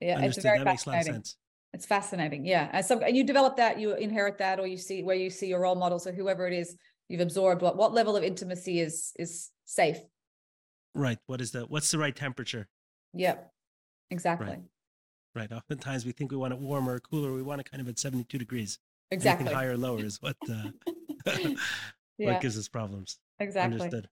Yeah, 0.00 0.20
it's 0.22 0.42
very 0.42 0.58
That 0.58 0.64
makes 0.64 0.86
a 0.86 0.90
lot 0.90 0.98
of 0.98 1.04
fascinating. 1.04 1.24
It's 1.72 1.86
fascinating. 1.86 2.44
Yeah. 2.46 2.68
And 2.72 2.84
so 2.84 2.98
and 3.00 3.16
you 3.16 3.24
develop 3.24 3.56
that, 3.56 3.78
you 3.78 3.94
inherit 3.94 4.38
that, 4.38 4.58
or 4.58 4.66
you 4.66 4.76
see 4.76 5.02
where 5.02 5.16
you 5.16 5.30
see 5.30 5.48
your 5.48 5.60
role 5.60 5.74
models 5.74 6.06
or 6.06 6.12
whoever 6.12 6.46
it 6.46 6.54
is 6.54 6.76
you've 7.08 7.20
absorbed, 7.20 7.62
what 7.62 7.76
what 7.76 7.92
level 7.92 8.16
of 8.16 8.24
intimacy 8.24 8.80
is 8.80 9.12
is 9.18 9.50
safe. 9.64 9.98
Right. 10.94 11.18
What 11.26 11.40
is 11.40 11.50
the 11.52 11.62
what's 11.62 11.90
the 11.90 11.98
right 11.98 12.14
temperature? 12.14 12.68
Yep. 13.14 13.52
Exactly. 14.10 14.56
Right. 15.34 15.52
Oftentimes 15.52 16.04
we 16.04 16.12
think 16.12 16.30
we 16.30 16.36
want 16.36 16.54
it 16.54 16.58
warmer 16.58 16.94
or 16.94 17.00
cooler. 17.00 17.32
We 17.32 17.42
want 17.42 17.60
it 17.60 17.70
kind 17.70 17.80
of 17.80 17.88
at 17.88 17.98
72 17.98 18.38
degrees. 18.38 18.78
Exactly. 19.10 19.46
Anything 19.46 19.56
higher 19.56 19.72
or 19.72 19.76
lower 19.76 20.04
is 20.04 20.20
what 20.20 20.36
uh, 20.50 20.70
Yeah, 22.18 22.32
what 22.32 22.40
gives 22.40 22.58
us 22.58 22.66
problems. 22.68 23.18
exactly. 23.38 23.80
Understood. 23.80 24.08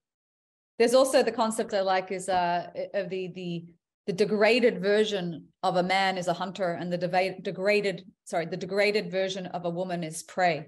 There's 0.79 0.93
also 0.93 1.23
the 1.23 1.31
concept 1.31 1.73
I 1.73 1.81
like 1.81 2.11
is 2.11 2.29
uh 2.29 2.67
of 2.93 3.09
the 3.09 3.27
the 3.27 3.65
the 4.07 4.13
degraded 4.13 4.81
version 4.81 5.49
of 5.63 5.75
a 5.75 5.83
man 5.83 6.17
is 6.17 6.27
a 6.27 6.33
hunter 6.33 6.71
and 6.71 6.91
the 6.91 6.97
deva- 6.97 7.39
degraded 7.41 8.05
sorry 8.23 8.45
the 8.45 8.57
degraded 8.57 9.11
version 9.11 9.45
of 9.47 9.65
a 9.65 9.69
woman 9.69 10.01
is 10.03 10.23
prey. 10.23 10.67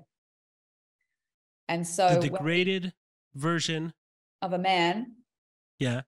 And 1.70 1.88
so 1.88 2.10
the 2.10 2.20
when- 2.20 2.32
degraded 2.34 2.94
version. 3.34 3.94
of 4.42 4.54
a 4.54 4.58
man 4.58 5.16
Yeah. 5.80 6.02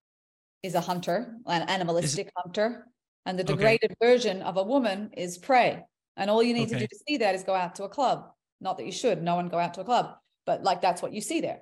is 0.63 0.75
a 0.75 0.81
hunter, 0.81 1.37
an 1.45 1.63
animalistic 1.69 2.31
hunter, 2.37 2.87
and 3.25 3.37
the 3.39 3.43
Okay. 3.43 3.53
degraded 3.53 3.95
version 4.01 4.41
of 4.41 4.57
a 4.57 4.63
woman 4.63 5.11
is 5.13 5.37
prey. 5.37 5.83
And 6.17 6.29
all 6.29 6.41
you 6.43 6.53
need 6.53 6.69
to 6.69 6.79
do 6.79 6.87
to 6.87 6.99
see 7.07 7.17
that 7.17 7.35
is 7.35 7.43
go 7.43 7.53
out 7.53 7.75
to 7.75 7.83
a 7.85 7.89
club. 7.89 8.33
Not 8.59 8.77
that 8.77 8.85
you 8.85 8.91
should, 8.91 9.21
no 9.23 9.35
one 9.35 9.49
go 9.49 9.57
out 9.59 9.73
to 9.75 9.81
a 9.81 9.85
club, 9.85 10.17
but 10.45 10.63
like 10.63 10.81
that's 10.81 11.01
what 11.01 11.13
you 11.13 11.21
see 11.21 11.39
there. 11.41 11.61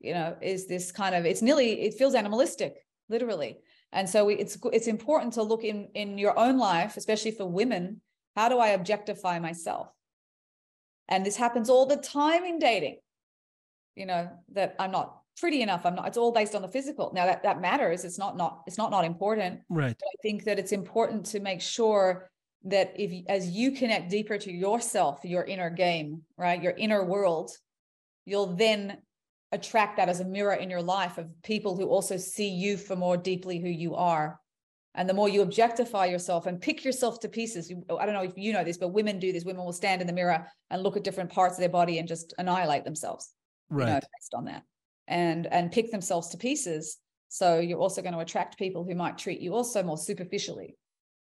You 0.00 0.14
know, 0.14 0.36
is 0.40 0.66
this 0.68 0.92
kind 0.92 1.14
of 1.14 1.24
it's 1.26 1.42
nearly 1.42 1.80
it 1.82 1.94
feels 1.94 2.14
animalistic, 2.14 2.86
literally. 3.08 3.60
And 3.92 4.08
so 4.08 4.28
it's 4.28 4.58
it's 4.72 4.86
important 4.86 5.34
to 5.34 5.42
look 5.42 5.64
in 5.64 5.88
in 5.94 6.18
your 6.18 6.38
own 6.38 6.58
life, 6.58 6.96
especially 6.96 7.30
for 7.30 7.46
women. 7.46 8.00
How 8.36 8.48
do 8.48 8.58
I 8.58 8.68
objectify 8.68 9.38
myself? 9.38 9.88
And 11.08 11.24
this 11.24 11.36
happens 11.36 11.70
all 11.70 11.86
the 11.86 11.96
time 11.96 12.44
in 12.44 12.58
dating. 12.58 12.98
You 13.96 14.06
know 14.06 14.30
that 14.52 14.76
I'm 14.78 14.90
not 14.90 15.18
pretty 15.40 15.62
enough. 15.62 15.86
I'm 15.86 15.94
not. 15.94 16.06
It's 16.06 16.18
all 16.18 16.32
based 16.32 16.54
on 16.54 16.62
the 16.62 16.68
physical. 16.68 17.10
Now 17.14 17.26
that 17.26 17.42
that 17.44 17.60
matters. 17.60 18.04
It's 18.04 18.18
not 18.18 18.36
not. 18.36 18.62
It's 18.66 18.78
not 18.78 18.90
not 18.90 19.04
important. 19.04 19.60
Right. 19.68 19.96
But 19.98 20.06
I 20.06 20.16
think 20.22 20.44
that 20.44 20.58
it's 20.58 20.72
important 20.72 21.24
to 21.26 21.40
make 21.40 21.62
sure 21.62 22.30
that 22.64 22.92
if 22.96 23.24
as 23.28 23.48
you 23.50 23.72
connect 23.72 24.10
deeper 24.10 24.36
to 24.36 24.52
yourself, 24.52 25.20
your 25.24 25.44
inner 25.44 25.70
game, 25.70 26.22
right, 26.36 26.62
your 26.62 26.72
inner 26.72 27.04
world, 27.04 27.50
you'll 28.26 28.54
then 28.54 28.98
attract 29.52 29.96
that 29.96 30.08
as 30.08 30.20
a 30.20 30.24
mirror 30.24 30.54
in 30.54 30.70
your 30.70 30.82
life 30.82 31.18
of 31.18 31.26
people 31.42 31.76
who 31.76 31.86
also 31.86 32.16
see 32.16 32.48
you 32.48 32.76
for 32.76 32.96
more 32.96 33.16
deeply 33.16 33.58
who 33.58 33.68
you 33.68 33.94
are. 33.94 34.40
And 34.94 35.08
the 35.08 35.14
more 35.14 35.28
you 35.28 35.42
objectify 35.42 36.06
yourself 36.06 36.46
and 36.46 36.60
pick 36.60 36.84
yourself 36.84 37.20
to 37.20 37.28
pieces, 37.28 37.70
you, 37.70 37.84
I 37.98 38.04
don't 38.04 38.14
know 38.14 38.22
if 38.24 38.36
you 38.36 38.52
know 38.52 38.64
this, 38.64 38.78
but 38.78 38.88
women 38.88 39.18
do 39.18 39.32
this. 39.32 39.44
Women 39.44 39.64
will 39.64 39.72
stand 39.72 40.00
in 40.00 40.06
the 40.06 40.12
mirror 40.12 40.46
and 40.70 40.82
look 40.82 40.96
at 40.96 41.04
different 41.04 41.30
parts 41.30 41.54
of 41.56 41.60
their 41.60 41.68
body 41.68 41.98
and 41.98 42.08
just 42.08 42.34
annihilate 42.38 42.84
themselves 42.84 43.32
you 43.70 43.76
know, 43.76 43.84
Right. 43.84 44.02
based 44.18 44.34
on 44.34 44.44
that 44.46 44.62
and 45.06 45.46
and 45.46 45.70
pick 45.70 45.90
themselves 45.90 46.28
to 46.28 46.36
pieces 46.38 46.98
so 47.28 47.58
you're 47.60 47.78
also 47.78 48.00
going 48.02 48.14
to 48.14 48.20
attract 48.20 48.58
people 48.58 48.82
who 48.84 48.94
might 48.94 49.18
treat 49.18 49.40
you 49.40 49.54
also 49.54 49.82
more 49.82 49.98
superficially 49.98 50.74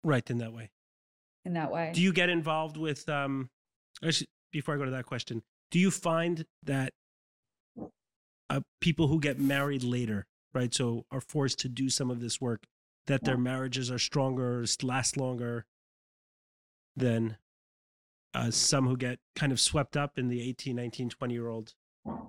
Right. 0.04 0.30
In 0.30 0.38
that 0.40 0.52
way. 0.54 0.70
in 1.46 1.54
that 1.54 1.72
way 1.72 1.92
Do 1.94 2.02
you 2.02 2.12
get 2.14 2.30
involved 2.30 2.76
with 2.78 3.08
um 3.10 3.50
actually, 4.06 4.28
before 4.52 4.76
I 4.76 4.78
go 4.78 4.86
to 4.86 4.92
that 4.92 5.06
question, 5.06 5.42
do 5.72 5.80
you 5.80 5.90
find 5.90 6.46
that 6.64 6.92
uh, 8.54 8.62
people 8.82 9.08
who 9.08 9.20
get 9.20 9.40
married 9.40 9.84
later, 9.84 10.26
right, 10.54 10.74
so 10.74 11.06
are 11.12 11.22
forced 11.22 11.60
to 11.60 11.70
do 11.70 11.90
some 11.90 12.12
of 12.12 12.20
this 12.20 12.40
work, 12.40 12.66
that 13.08 13.24
their 13.24 13.38
marriages 13.38 13.92
are 13.92 14.00
stronger, 14.00 14.64
last 14.82 15.18
longer 15.18 15.66
than 16.96 17.38
uh, 18.34 18.52
some 18.52 18.88
who 18.88 18.96
get 18.96 19.20
kind 19.36 19.52
of 19.52 19.60
swept 19.60 19.98
up 19.98 20.18
in 20.18 20.28
the 20.28 20.42
18, 20.42 20.76
19, 20.76 21.10
20 21.10 21.34
year 21.34 21.48
old? 21.48 21.74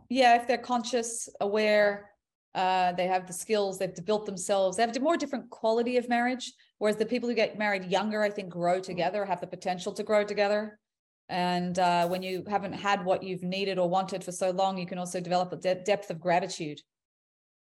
yeah 0.08 0.36
if 0.36 0.46
they're 0.46 0.58
conscious 0.58 1.28
aware 1.40 2.10
uh, 2.54 2.92
they 2.92 3.06
have 3.06 3.26
the 3.26 3.32
skills 3.32 3.78
they've 3.78 4.04
built 4.04 4.26
themselves 4.26 4.76
they 4.76 4.82
have 4.82 4.96
a 4.96 5.00
more 5.00 5.16
different 5.16 5.48
quality 5.50 5.96
of 5.96 6.08
marriage 6.08 6.52
whereas 6.78 6.96
the 6.96 7.06
people 7.06 7.28
who 7.28 7.34
get 7.34 7.58
married 7.58 7.84
younger 7.84 8.22
i 8.22 8.30
think 8.30 8.48
grow 8.48 8.78
together 8.78 9.24
have 9.24 9.40
the 9.40 9.46
potential 9.46 9.92
to 9.92 10.02
grow 10.02 10.22
together 10.22 10.78
and 11.28 11.78
uh, 11.78 12.06
when 12.06 12.22
you 12.22 12.44
haven't 12.48 12.74
had 12.74 13.04
what 13.04 13.22
you've 13.22 13.42
needed 13.42 13.78
or 13.78 13.88
wanted 13.88 14.22
for 14.22 14.32
so 14.32 14.50
long 14.50 14.76
you 14.78 14.86
can 14.86 14.98
also 14.98 15.20
develop 15.20 15.52
a 15.52 15.56
de- 15.56 15.82
depth 15.82 16.10
of 16.10 16.20
gratitude 16.20 16.80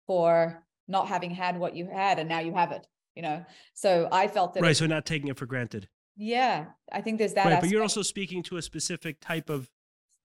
for 0.08 0.64
not 0.88 1.08
having 1.08 1.32
had 1.32 1.60
what 1.60 1.76
you 1.76 1.86
had 1.88 2.20
and 2.20 2.28
now 2.30 2.40
you 2.40 2.54
have 2.54 2.72
it 2.72 2.88
you 3.16 3.22
know 3.22 3.44
so 3.74 4.08
i 4.12 4.28
felt 4.28 4.54
that 4.54 4.64
Right. 4.64 4.72
it- 4.72 4.76
So 4.78 4.86
not 4.88 5.06
taking 5.06 5.28
it 5.30 5.38
for 5.38 5.46
granted. 5.46 5.90
yeah 6.16 6.68
i 6.92 7.02
think 7.02 7.18
there's 7.18 7.34
that 7.34 7.46
right. 7.46 7.60
But 7.62 7.70
you're 7.70 7.82
also 7.82 8.02
speaking 8.02 8.44
to 8.44 8.58
a 8.58 8.62
specific 8.62 9.20
type 9.20 9.50
of 9.50 9.70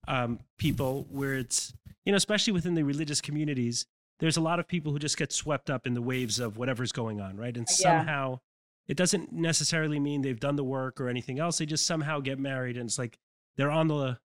um, 0.07 0.39
people 0.59 1.07
where 1.09 1.33
it's, 1.33 1.73
you 2.05 2.11
know, 2.11 2.15
especially 2.15 2.53
within 2.53 2.75
the 2.75 2.83
religious 2.83 3.21
communities, 3.21 3.87
there's 4.19 4.37
a 4.37 4.41
lot 4.41 4.59
of 4.59 4.67
people 4.67 4.91
who 4.91 4.99
just 4.99 5.17
get 5.17 5.31
swept 5.33 5.67
up 5.67 5.87
in 5.87 5.95
the 5.95 6.01
waves 6.01 6.39
of 6.39 6.57
whatever's 6.57 6.91
going 6.91 7.19
on, 7.19 7.35
right? 7.37 7.57
And 7.57 7.65
Yeah. 7.67 7.73
somehow 7.75 8.39
it 8.87 8.97
doesn't 8.97 9.33
necessarily 9.33 9.99
mean 9.99 10.21
they've 10.21 10.39
done 10.39 10.57
the 10.57 10.63
work 10.63 11.01
or 11.01 11.09
anything 11.09 11.39
else. 11.39 11.57
They 11.57 11.65
just 11.65 11.87
somehow 11.87 12.19
get 12.19 12.37
married 12.37 12.77
and 12.77 12.87
it's 12.87 12.99
like 12.99 13.17
they're 13.57 13.71
on 13.71 13.87
the 13.87 14.19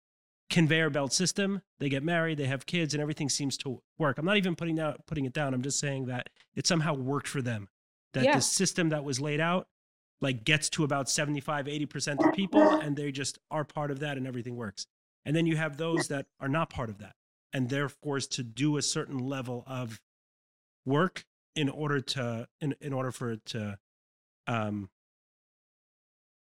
conveyor 0.51 0.91
belt 0.91 1.12
system. 1.12 1.62
They 1.79 1.89
get 1.89 2.03
married, 2.03 2.39
they 2.39 2.47
have 2.47 2.64
kids, 2.66 2.95
and 2.95 3.01
everything 3.01 3.29
seems 3.29 3.57
to 3.59 3.83
work. 3.99 4.18
I'm 4.18 4.24
not 4.24 4.37
even 4.39 4.57
putting 4.57 4.81
out 4.81 5.07
putting 5.07 5.24
it 5.24 5.33
down. 5.33 5.55
I'm 5.55 5.62
just 5.62 5.79
saying 5.79 6.07
that 6.07 6.29
it 6.55 6.66
somehow 6.66 6.95
worked 6.95 7.29
for 7.29 7.43
them. 7.43 7.68
That 8.14 8.24
Yeah. 8.24 8.37
the 8.37 8.41
system 8.43 8.89
that 8.89 9.05
was 9.05 9.20
laid 9.20 9.41
out 9.41 9.68
like 10.20 10.45
gets 10.45 10.68
to 10.70 10.83
about 10.83 11.09
75 11.09 11.66
80% 11.66 12.24
of 12.24 12.33
people 12.33 12.61
and 12.81 12.97
they 12.97 13.12
just 13.12 13.39
are 13.51 13.64
part 13.64 13.91
of 13.91 14.01
that 14.01 14.16
and 14.16 14.26
everything 14.26 14.57
works 14.57 14.87
and 15.24 15.37
then 15.37 15.47
you 15.47 15.57
have 15.57 15.76
those 15.76 16.09
that 16.09 16.26
are 16.41 16.49
not 16.49 16.70
part 16.70 16.89
of 16.89 16.99
that 16.99 17.14
and 17.53 17.68
they're 17.68 17.89
forced 17.89 18.33
to 18.33 18.43
do 18.43 18.76
a 18.76 18.83
certain 18.83 19.18
level 19.18 19.62
of 19.66 20.01
work 20.85 21.24
in 21.55 21.68
order 21.68 22.01
to 22.01 22.49
in, 22.61 22.74
in 22.81 22.93
order 22.93 23.12
for 23.12 23.31
it 23.31 23.45
to 23.47 23.79
um 24.49 24.89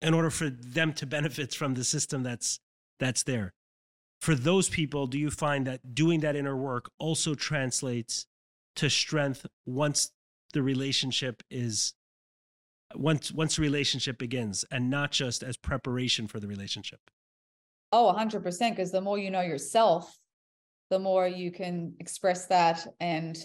in 0.03 0.15
order 0.15 0.31
for 0.31 0.49
them 0.49 0.93
to 0.93 1.07
benefit 1.07 1.53
from 1.55 1.75
the 1.75 1.83
system 1.85 2.23
that's 2.23 2.61
that's 2.99 3.23
there 3.23 3.53
for 4.21 4.35
those 4.35 4.69
people 4.69 5.07
do 5.07 5.19
you 5.19 5.31
find 5.31 5.67
that 5.67 5.95
doing 5.95 6.21
that 6.21 6.37
inner 6.37 6.57
work 6.57 6.91
also 6.99 7.35
translates 7.35 8.27
to 8.75 8.89
strength 8.89 9.47
once 9.65 10.11
the 10.53 10.63
relationship 10.63 11.43
is 11.51 11.95
once 12.95 13.33
once 13.33 13.57
the 13.57 13.63
relationship 13.63 14.19
begins 14.19 14.65
and 14.71 14.89
not 14.89 15.11
just 15.11 15.43
as 15.43 15.57
preparation 15.57 16.27
for 16.27 16.41
the 16.41 16.47
relationship 16.47 17.01
Oh, 17.93 18.15
100%. 18.17 18.71
Because 18.71 18.91
the 18.91 19.01
more 19.01 19.19
you 19.19 19.31
know 19.31 19.41
yourself, 19.41 20.17
the 20.91 20.99
more 20.99 21.27
you 21.27 21.51
can 21.51 21.95
express 22.01 22.47
that 22.47 22.87
and 23.01 23.37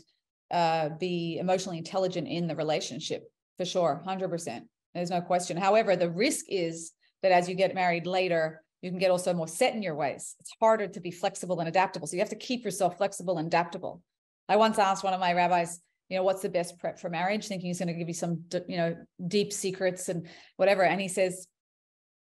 uh, 0.52 0.90
be 1.00 1.38
emotionally 1.40 1.78
intelligent 1.78 2.28
in 2.28 2.48
the 2.48 2.56
relationship 2.56 3.24
for 3.58 3.66
sure. 3.66 4.04
100%. 4.06 4.62
There's 4.94 5.10
no 5.10 5.22
question. 5.22 5.58
However, 5.58 5.96
the 5.96 6.10
risk 6.10 6.46
is 6.50 6.92
that 7.24 7.32
as 7.32 7.48
you 7.48 7.56
get 7.56 7.76
married 7.76 8.06
later, 8.06 8.62
you 8.82 8.90
can 8.90 9.00
get 9.00 9.12
also 9.12 9.34
more 9.34 9.48
set 9.48 9.76
in 9.76 9.84
your 9.84 9.96
ways. 9.96 10.36
It's 10.40 10.52
harder 10.60 10.88
to 10.88 11.00
be 11.00 11.12
flexible 11.12 11.60
and 11.60 11.70
adaptable. 11.70 12.08
So 12.08 12.16
you 12.16 12.22
have 12.22 12.30
to 12.30 12.36
keep 12.36 12.64
yourself 12.64 12.98
flexible 12.98 13.38
and 13.38 13.48
adaptable. 13.48 14.02
I 14.50 14.56
once 14.56 14.80
asked 14.80 15.04
one 15.04 15.14
of 15.14 15.20
my 15.20 15.34
rabbis, 15.34 15.80
you 16.10 16.18
know, 16.18 16.24
what's 16.24 16.42
the 16.42 16.50
best 16.50 16.78
prep 16.80 17.00
for 17.00 17.10
marriage? 17.10 17.48
Thinking 17.48 17.68
he's 17.68 17.80
going 17.80 17.88
to 17.88 17.94
give 17.94 18.08
you 18.08 18.14
some, 18.14 18.44
you 18.68 18.78
know, 18.78 18.96
deep 19.28 19.54
secrets 19.54 20.10
and 20.10 20.28
whatever. 20.58 20.84
And 20.84 21.00
he 21.00 21.08
says, 21.08 21.48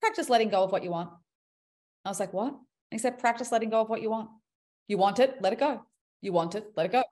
practice 0.01 0.29
letting 0.29 0.51
go 0.51 0.63
of 0.63 0.71
what 0.71 0.85
you 0.85 0.91
want. 0.91 1.11
I 2.05 2.09
was 2.09 2.21
like, 2.21 2.33
what? 2.33 2.51
And 2.51 2.59
he 2.93 2.99
said, 2.99 3.19
practice 3.19 3.51
letting 3.51 3.71
go 3.71 3.81
of 3.81 3.89
what 3.89 4.03
you 4.03 4.11
want. 4.11 4.29
You 4.87 4.99
want 4.99 5.19
it, 5.19 5.37
let 5.41 5.53
it 5.53 5.59
go. 5.59 5.83
You 6.21 6.33
want 6.33 6.55
it, 6.55 6.67
let 6.77 6.87
it 6.87 6.93
go. 6.93 7.03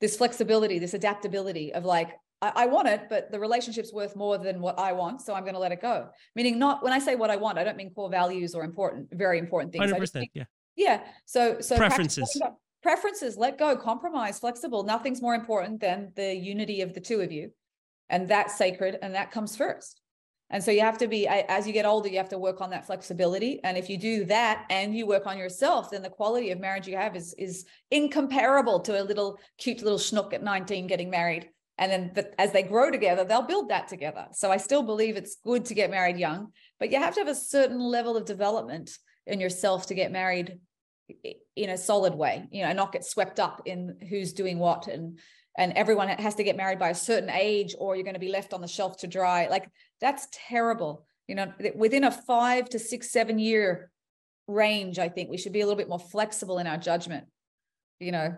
This 0.00 0.16
flexibility, 0.16 0.78
this 0.78 0.94
adaptability 0.94 1.74
of 1.74 1.84
like, 1.84 2.10
I, 2.42 2.52
I 2.54 2.66
want 2.66 2.88
it, 2.88 3.02
but 3.08 3.30
the 3.30 3.40
relationship's 3.40 3.92
worth 3.92 4.16
more 4.16 4.38
than 4.38 4.60
what 4.60 4.78
I 4.78 4.92
want. 4.92 5.22
So 5.22 5.34
I'm 5.34 5.42
going 5.42 5.54
to 5.54 5.60
let 5.60 5.72
it 5.72 5.80
go. 5.80 6.08
Meaning, 6.34 6.58
not 6.58 6.82
when 6.82 6.92
I 6.92 6.98
say 6.98 7.14
what 7.14 7.30
I 7.30 7.36
want, 7.36 7.58
I 7.58 7.64
don't 7.64 7.76
mean 7.76 7.92
core 7.94 8.10
values 8.10 8.54
or 8.54 8.64
important, 8.64 9.08
very 9.12 9.38
important 9.38 9.72
things. 9.72 9.92
I 9.92 9.98
just 9.98 10.14
100% 10.14 10.20
mean- 10.20 10.30
yeah 10.34 10.44
yeah. 10.76 11.00
So, 11.24 11.60
so 11.60 11.76
Preferences. 11.76 12.40
Preferences, 12.82 13.36
let 13.36 13.58
go, 13.58 13.74
compromise, 13.76 14.38
flexible. 14.38 14.84
Nothing's 14.84 15.20
more 15.20 15.34
important 15.34 15.80
than 15.80 16.12
the 16.14 16.34
unity 16.34 16.82
of 16.82 16.94
the 16.94 17.00
two 17.00 17.20
of 17.20 17.32
you. 17.32 17.50
And 18.08 18.28
that's 18.28 18.56
sacred 18.56 18.98
and 19.02 19.14
that 19.16 19.32
comes 19.32 19.56
first. 19.56 20.00
And 20.50 20.62
so 20.62 20.70
you 20.70 20.82
have 20.82 20.98
to 20.98 21.08
be, 21.08 21.26
as 21.26 21.66
you 21.66 21.72
get 21.72 21.86
older, 21.86 22.08
you 22.08 22.18
have 22.18 22.28
to 22.28 22.38
work 22.38 22.60
on 22.60 22.70
that 22.70 22.86
flexibility. 22.86 23.58
And 23.64 23.76
if 23.76 23.90
you 23.90 23.98
do 23.98 24.24
that 24.26 24.66
and 24.70 24.94
you 24.94 25.04
work 25.04 25.26
on 25.26 25.36
yourself, 25.36 25.90
then 25.90 26.02
the 26.02 26.10
quality 26.10 26.52
of 26.52 26.60
marriage 26.60 26.86
you 26.86 26.96
have 26.96 27.16
is, 27.16 27.34
is 27.36 27.64
incomparable 27.90 28.78
to 28.80 29.00
a 29.00 29.02
little 29.02 29.40
cute 29.58 29.82
little 29.82 29.98
schnook 29.98 30.32
at 30.32 30.44
19 30.44 30.86
getting 30.86 31.10
married. 31.10 31.48
And 31.78 31.92
then 31.92 32.10
but 32.14 32.34
as 32.38 32.52
they 32.52 32.62
grow 32.62 32.90
together, 32.90 33.24
they'll 33.24 33.42
build 33.42 33.68
that 33.68 33.88
together. 33.88 34.26
So 34.32 34.50
I 34.50 34.56
still 34.56 34.82
believe 34.82 35.16
it's 35.16 35.36
good 35.44 35.66
to 35.66 35.74
get 35.74 35.90
married 35.90 36.16
young, 36.16 36.52
but 36.80 36.90
you 36.90 36.98
have 36.98 37.14
to 37.14 37.20
have 37.20 37.28
a 37.28 37.34
certain 37.34 37.78
level 37.78 38.16
of 38.16 38.24
development 38.24 38.90
in 39.26 39.40
yourself 39.40 39.86
to 39.88 39.94
get 39.94 40.12
married 40.12 40.58
in 41.54 41.70
a 41.70 41.78
solid 41.78 42.14
way, 42.14 42.46
you 42.50 42.64
know, 42.64 42.72
not 42.72 42.92
get 42.92 43.04
swept 43.04 43.38
up 43.38 43.62
in 43.66 43.96
who's 44.08 44.32
doing 44.32 44.58
what 44.58 44.88
and 44.88 45.18
and 45.58 45.72
everyone 45.72 46.08
has 46.08 46.34
to 46.34 46.44
get 46.44 46.56
married 46.56 46.78
by 46.78 46.90
a 46.90 46.94
certain 46.94 47.30
age 47.30 47.74
or 47.78 47.96
you're 47.96 48.04
going 48.04 48.14
to 48.14 48.20
be 48.20 48.28
left 48.28 48.52
on 48.52 48.60
the 48.60 48.68
shelf 48.68 48.98
to 48.98 49.06
dry. 49.06 49.48
Like 49.48 49.68
that's 50.00 50.28
terrible. 50.32 51.06
You 51.28 51.34
know 51.34 51.52
within 51.74 52.04
a 52.04 52.10
five 52.10 52.68
to 52.70 52.78
six 52.78 53.10
seven 53.10 53.38
year 53.38 53.90
range 54.48 54.98
i 54.98 55.08
think 55.08 55.28
we 55.28 55.36
should 55.36 55.52
be 55.52 55.60
a 55.60 55.66
little 55.66 55.76
bit 55.76 55.88
more 55.88 55.98
flexible 55.98 56.58
in 56.58 56.66
our 56.66 56.76
judgment 56.76 57.26
you 57.98 58.12
know 58.12 58.36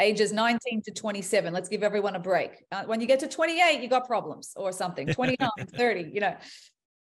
ages 0.00 0.32
19 0.32 0.82
to 0.82 0.90
27 0.90 1.52
let's 1.52 1.68
give 1.68 1.82
everyone 1.82 2.16
a 2.16 2.20
break. 2.20 2.64
Uh, 2.72 2.84
when 2.84 3.00
you 3.00 3.06
get 3.06 3.20
to 3.20 3.28
28 3.28 3.80
you 3.80 3.88
got 3.88 4.06
problems 4.06 4.52
or 4.56 4.72
something. 4.72 5.06
29 5.12 5.48
30 5.66 6.10
you 6.12 6.20
know 6.20 6.36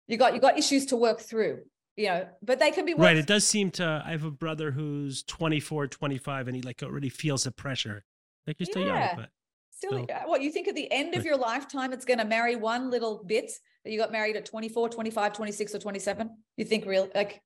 you 0.06 0.16
got 0.16 0.34
you 0.34 0.40
got 0.40 0.58
issues 0.58 0.86
to 0.86 0.96
work 0.96 1.20
through 1.20 1.60
you 1.96 2.06
know 2.06 2.26
but 2.42 2.58
they 2.58 2.70
can 2.70 2.84
be 2.84 2.94
right 2.94 3.16
it 3.16 3.26
does 3.26 3.46
seem 3.46 3.70
to 3.70 4.02
i 4.06 4.10
have 4.10 4.24
a 4.24 4.30
brother 4.30 4.70
who's 4.70 5.22
24 5.24 5.88
25 5.88 6.48
and 6.48 6.56
he 6.56 6.62
like 6.62 6.82
already 6.82 7.08
feels 7.08 7.44
the 7.44 7.50
pressure. 7.50 8.04
Like 8.46 8.58
you're 8.58 8.66
still 8.66 8.86
yeah. 8.86 9.08
young 9.08 9.16
but 9.16 9.28
still 9.70 10.06
so. 10.08 10.28
what 10.28 10.42
you 10.42 10.50
think 10.50 10.68
at 10.68 10.74
the 10.74 10.90
end 10.90 11.14
of 11.14 11.24
your 11.24 11.36
lifetime 11.36 11.92
it's 11.92 12.04
going 12.04 12.18
to 12.18 12.24
marry 12.24 12.56
one 12.56 12.90
little 12.90 13.22
bit 13.24 13.52
that 13.84 13.90
you 13.90 13.98
got 13.98 14.10
married 14.10 14.36
at 14.36 14.46
24 14.46 14.88
25 14.88 15.32
26 15.32 15.74
or 15.74 15.78
27 15.78 16.30
you 16.56 16.64
think 16.64 16.86
real 16.86 17.08
like 17.14 17.42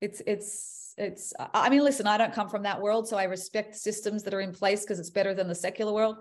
it's 0.00 0.22
it's 0.26 0.87
it's 0.98 1.32
i 1.54 1.70
mean 1.70 1.82
listen 1.82 2.06
i 2.06 2.18
don't 2.18 2.32
come 2.32 2.48
from 2.48 2.62
that 2.62 2.80
world 2.80 3.08
so 3.08 3.16
i 3.16 3.24
respect 3.24 3.76
systems 3.76 4.22
that 4.22 4.34
are 4.34 4.40
in 4.40 4.52
place 4.52 4.82
because 4.82 4.98
it's 4.98 5.10
better 5.10 5.34
than 5.34 5.48
the 5.48 5.54
secular 5.54 5.92
world. 5.92 6.16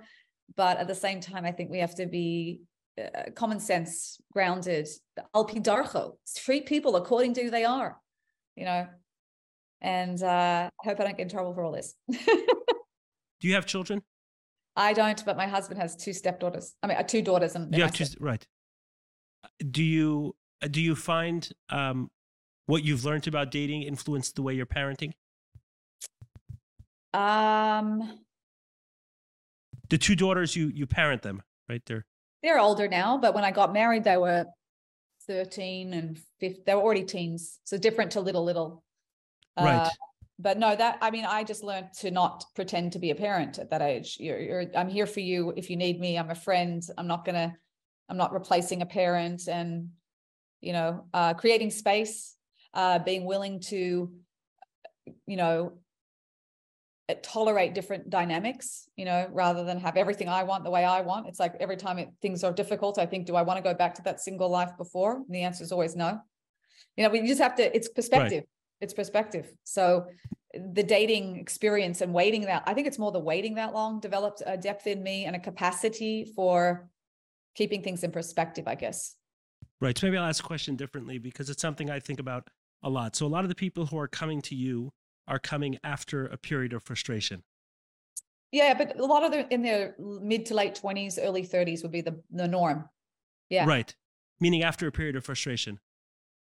But 0.55 0.77
at 0.77 0.87
the 0.87 0.95
same 0.95 1.19
time 1.19 1.45
i 1.45 1.51
think 1.51 1.69
we 1.69 1.79
have 1.79 1.95
to 1.95 2.05
be 2.05 2.61
uh, 2.99 3.31
common 3.35 3.59
sense 3.59 4.19
grounded. 4.31 4.87
Alpi 5.35 5.61
darcho 5.61 6.13
treat 6.37 6.65
people 6.65 6.95
according 6.95 7.33
to 7.35 7.43
who 7.43 7.49
they 7.49 7.65
are 7.65 7.97
you 8.55 8.65
know? 8.65 8.87
And 9.81 10.21
uh 10.23 10.69
i 10.83 10.87
hope 10.87 10.99
i 10.99 11.03
don't 11.03 11.15
get 11.15 11.23
in 11.23 11.29
trouble 11.29 11.53
for 11.53 11.63
all 11.63 11.71
this. 11.71 11.93
Do 13.39 13.47
you 13.47 13.53
have 13.53 13.65
children? 13.65 14.01
I 14.75 14.93
don't 14.93 15.23
but 15.25 15.37
my 15.37 15.47
husband 15.47 15.79
has 15.79 15.95
two 15.95 16.13
stepdaughters 16.13 16.75
i 16.83 16.87
mean 16.87 16.97
uh, 16.97 17.03
two 17.03 17.21
daughters 17.21 17.55
and 17.55 17.73
yeah 17.75 17.87
two, 17.87 18.05
right. 18.19 18.45
Do 19.71 19.83
you 19.83 20.35
do 20.71 20.81
you 20.81 20.95
find 20.95 21.47
um 21.69 22.09
what 22.67 22.83
you've 22.83 23.03
learned 23.03 23.27
about 23.27 23.49
dating 23.49 23.81
influenced 23.81 24.35
the 24.35 24.43
way 24.43 24.53
you're 24.53 24.65
parenting? 24.65 25.13
Um, 27.13 28.19
the 29.89 29.97
two 29.97 30.15
daughters 30.15 30.55
you 30.55 30.67
you 30.67 30.85
parent 30.85 31.23
them 31.23 31.41
right 31.67 31.81
there. 31.87 32.05
They're 32.43 32.59
older 32.59 32.87
now, 32.87 33.17
but 33.17 33.33
when 33.33 33.43
I 33.43 33.51
got 33.51 33.73
married, 33.73 34.03
they 34.03 34.17
were 34.17 34.45
thirteen 35.25 35.93
and 35.93 36.19
15, 36.39 36.63
They 36.65 36.75
were 36.75 36.81
already 36.81 37.03
teens, 37.03 37.59
so 37.63 37.77
different 37.77 38.11
to 38.11 38.21
little 38.21 38.43
little. 38.43 38.83
Right. 39.57 39.87
Uh, 39.87 39.89
but 40.39 40.59
no, 40.59 40.75
that 40.75 40.99
I 41.01 41.09
mean, 41.09 41.25
I 41.25 41.43
just 41.43 41.63
learned 41.63 41.93
to 41.99 42.11
not 42.11 42.45
pretend 42.53 42.91
to 42.91 42.99
be 42.99 43.09
a 43.09 43.15
parent 43.15 43.57
at 43.57 43.71
that 43.71 43.81
age. 43.81 44.17
You're, 44.19 44.39
you're, 44.39 44.65
I'm 44.75 44.89
here 44.89 45.07
for 45.07 45.21
you 45.21 45.51
if 45.57 45.69
you 45.69 45.77
need 45.77 45.99
me. 45.99 46.17
I'm 46.17 46.29
a 46.29 46.35
friend. 46.35 46.83
I'm 46.97 47.07
not 47.07 47.25
gonna, 47.25 47.57
I'm 48.09 48.17
not 48.17 48.33
replacing 48.33 48.81
a 48.83 48.85
parent, 48.85 49.47
and 49.47 49.89
you 50.61 50.73
know, 50.73 51.05
uh, 51.13 51.33
creating 51.33 51.71
space 51.71 52.36
uh, 52.77 52.99
being 52.99 53.25
willing 53.25 53.59
to, 53.59 54.11
you 55.25 55.35
know, 55.35 55.73
uh, 57.09 57.15
tolerate 57.23 57.73
different 57.73 58.09
dynamics, 58.09 58.87
you 58.95 59.03
know, 59.03 59.27
rather 59.31 59.63
than 59.63 59.79
have 59.79 59.97
everything 59.97 60.29
I 60.29 60.43
want 60.43 60.63
the 60.63 60.69
way 60.69 60.85
I 60.85 61.01
want. 61.01 61.27
It's 61.27 61.39
like 61.39 61.55
every 61.59 61.75
time 61.75 61.97
it, 61.97 62.09
things 62.21 62.43
are 62.43 62.53
difficult, 62.53 62.99
I 62.99 63.07
think, 63.07 63.25
do 63.25 63.35
I 63.35 63.41
want 63.41 63.57
to 63.57 63.63
go 63.63 63.73
back 63.73 63.95
to 63.95 64.03
that 64.03 64.21
single 64.21 64.49
life 64.49 64.71
before? 64.77 65.15
And 65.15 65.29
the 65.29 65.41
answer 65.41 65.63
is 65.63 65.71
always 65.71 65.95
no. 65.95 66.19
You 66.95 67.03
know, 67.03 67.09
we 67.09 67.25
just 67.25 67.41
have 67.41 67.55
to, 67.55 67.75
it's 67.75 67.89
perspective. 67.89 68.43
Right. 68.43 68.81
It's 68.81 68.93
perspective. 68.93 69.51
So 69.63 70.05
the 70.53 70.83
dating 70.83 71.37
experience 71.37 72.01
and 72.01 72.13
waiting 72.13 72.41
that, 72.41 72.61
I 72.67 72.75
think 72.75 72.85
it's 72.85 72.99
more 72.99 73.11
the 73.11 73.19
waiting 73.19 73.55
that 73.55 73.73
long 73.73 73.99
developed 73.99 74.43
a 74.45 74.55
depth 74.55 74.85
in 74.85 75.01
me 75.01 75.25
and 75.25 75.35
a 75.35 75.39
capacity 75.39 76.31
for 76.35 76.87
keeping 77.55 77.81
things 77.81 78.03
in 78.03 78.11
perspective, 78.11 78.67
I 78.67 78.75
guess. 78.75 79.15
Right. 79.81 79.97
So 79.97 80.05
maybe 80.05 80.17
I'll 80.17 80.29
ask 80.29 80.43
a 80.43 80.47
question 80.47 80.75
differently 80.75 81.17
because 81.17 81.49
it's 81.49 81.61
something 81.61 81.89
I 81.89 81.99
think 81.99 82.19
about 82.19 82.49
a 82.83 82.89
lot. 82.89 83.15
So 83.15 83.25
a 83.25 83.27
lot 83.27 83.43
of 83.43 83.49
the 83.49 83.55
people 83.55 83.85
who 83.85 83.97
are 83.97 84.07
coming 84.07 84.41
to 84.43 84.55
you 84.55 84.91
are 85.27 85.39
coming 85.39 85.77
after 85.83 86.25
a 86.25 86.37
period 86.37 86.73
of 86.73 86.83
frustration. 86.83 87.43
Yeah, 88.51 88.73
but 88.75 88.97
a 88.97 89.05
lot 89.05 89.23
of 89.23 89.31
them 89.31 89.45
in 89.51 89.61
their 89.61 89.95
mid 89.99 90.45
to 90.47 90.53
late 90.53 90.79
20s, 90.81 91.19
early 91.21 91.43
30s 91.43 91.83
would 91.83 91.91
be 91.91 92.01
the, 92.01 92.21
the 92.31 92.47
norm. 92.47 92.87
Yeah. 93.49 93.65
Right. 93.65 93.93
Meaning 94.39 94.63
after 94.63 94.87
a 94.87 94.91
period 94.91 95.15
of 95.15 95.25
frustration. 95.25 95.79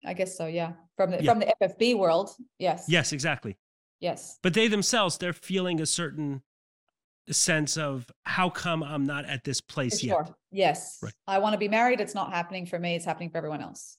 I 0.04 0.12
guess 0.12 0.36
so, 0.36 0.46
yeah. 0.46 0.72
From 0.96 1.10
the 1.10 1.22
yeah. 1.22 1.32
from 1.32 1.40
the 1.40 1.52
FFB 1.60 1.98
world, 1.98 2.30
yes. 2.58 2.84
Yes, 2.88 3.12
exactly. 3.12 3.56
Yes. 4.00 4.38
But 4.42 4.54
they 4.54 4.68
themselves, 4.68 5.18
they're 5.18 5.32
feeling 5.32 5.80
a 5.80 5.86
certain 5.86 6.42
sense 7.30 7.76
of 7.76 8.08
how 8.22 8.50
come 8.50 8.82
I'm 8.82 9.04
not 9.04 9.24
at 9.24 9.42
this 9.42 9.60
place 9.60 10.00
sure. 10.00 10.24
yet. 10.26 10.34
Yes. 10.52 10.98
Right. 11.02 11.12
I 11.26 11.38
want 11.38 11.54
to 11.54 11.58
be 11.58 11.68
married. 11.68 12.00
It's 12.00 12.14
not 12.14 12.32
happening 12.32 12.66
for 12.66 12.78
me. 12.78 12.94
It's 12.94 13.04
happening 13.04 13.30
for 13.30 13.38
everyone 13.38 13.62
else. 13.62 13.98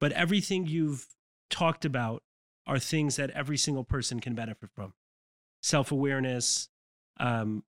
But 0.00 0.12
everything 0.12 0.66
you've 0.66 1.06
talked 1.50 1.84
about 1.84 2.22
are 2.66 2.78
things 2.78 3.16
that 3.16 3.30
every 3.30 3.56
single 3.56 3.84
person 3.84 4.20
can 4.20 4.34
benefit 4.34 4.70
from 4.74 4.92
self 5.62 5.92
awareness, 5.92 6.68
um, 7.18 7.62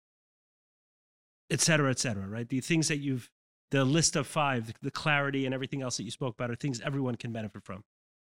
et 1.50 1.60
cetera, 1.60 1.90
et 1.90 1.98
cetera, 1.98 2.26
right? 2.26 2.48
The 2.48 2.60
things 2.60 2.88
that 2.88 2.98
you've, 2.98 3.30
the 3.70 3.84
list 3.84 4.16
of 4.16 4.26
five, 4.26 4.72
the 4.82 4.90
clarity 4.90 5.44
and 5.44 5.54
everything 5.54 5.82
else 5.82 5.96
that 5.98 6.04
you 6.04 6.10
spoke 6.10 6.34
about 6.34 6.50
are 6.50 6.56
things 6.56 6.80
everyone 6.80 7.16
can 7.16 7.32
benefit 7.32 7.64
from. 7.64 7.84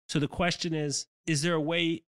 So 0.08 0.18
the 0.18 0.28
question 0.28 0.74
is 0.74 1.06
is 1.26 1.42
there 1.42 1.54
a 1.54 1.60
way 1.60 2.02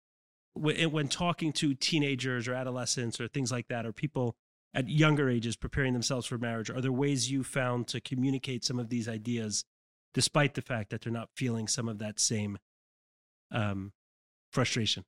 when 0.55 1.09
talking 1.09 1.53
to 1.53 1.75
teenagers 1.75 2.49
or 2.49 2.55
adolescents 2.55 3.21
or 3.21 3.29
things 3.29 3.53
like 3.53 3.69
that, 3.69 3.87
or 3.87 3.93
people 3.93 4.37
at 4.75 4.89
younger 4.89 5.31
ages 5.31 5.57
preparing 5.57 5.93
themselves 5.93 6.27
for 6.27 6.37
marriage, 6.37 6.71
are 6.71 6.81
there 6.81 6.93
ways 6.93 7.31
you 7.31 7.45
found 7.45 7.87
to 7.89 8.01
communicate 8.01 8.65
some 8.65 8.79
of 8.79 8.89
these 8.89 9.09
ideas 9.09 9.65
despite 10.15 10.55
the 10.55 10.63
fact 10.63 10.91
that 10.91 11.03
they're 11.03 11.13
not 11.13 11.29
feeling 11.37 11.69
some 11.69 11.89
of 11.89 11.99
that 11.99 12.19
same 12.19 12.59
um, 13.53 13.93
frustration? 14.51 15.05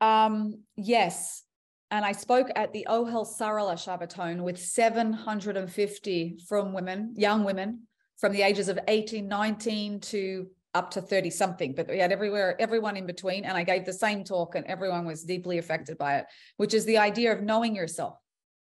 Um, 0.00 0.62
yes. 0.76 1.42
And 1.90 2.04
I 2.04 2.12
spoke 2.12 2.48
at 2.56 2.72
the 2.72 2.86
Ohel 2.88 3.26
Sarala 3.26 3.74
Shabbaton 3.74 4.42
with 4.42 4.58
750 4.58 6.38
from 6.48 6.72
women, 6.72 7.14
young 7.16 7.44
women 7.44 7.82
from 8.18 8.32
the 8.32 8.42
ages 8.42 8.68
of 8.68 8.78
18, 8.88 9.28
19 9.28 10.00
to 10.00 10.46
up 10.74 10.90
to 10.90 11.00
30 11.00 11.30
something, 11.30 11.74
but 11.74 11.88
we 11.88 11.98
had 11.98 12.12
everywhere, 12.12 12.54
everyone 12.60 12.96
in 12.96 13.06
between. 13.06 13.44
And 13.44 13.56
I 13.56 13.64
gave 13.64 13.86
the 13.86 13.92
same 13.92 14.24
talk 14.24 14.56
and 14.56 14.66
everyone 14.66 15.06
was 15.06 15.24
deeply 15.24 15.58
affected 15.58 15.96
by 15.96 16.16
it, 16.18 16.26
which 16.58 16.74
is 16.74 16.84
the 16.84 16.98
idea 16.98 17.32
of 17.32 17.42
knowing 17.42 17.74
yourself. 17.74 18.18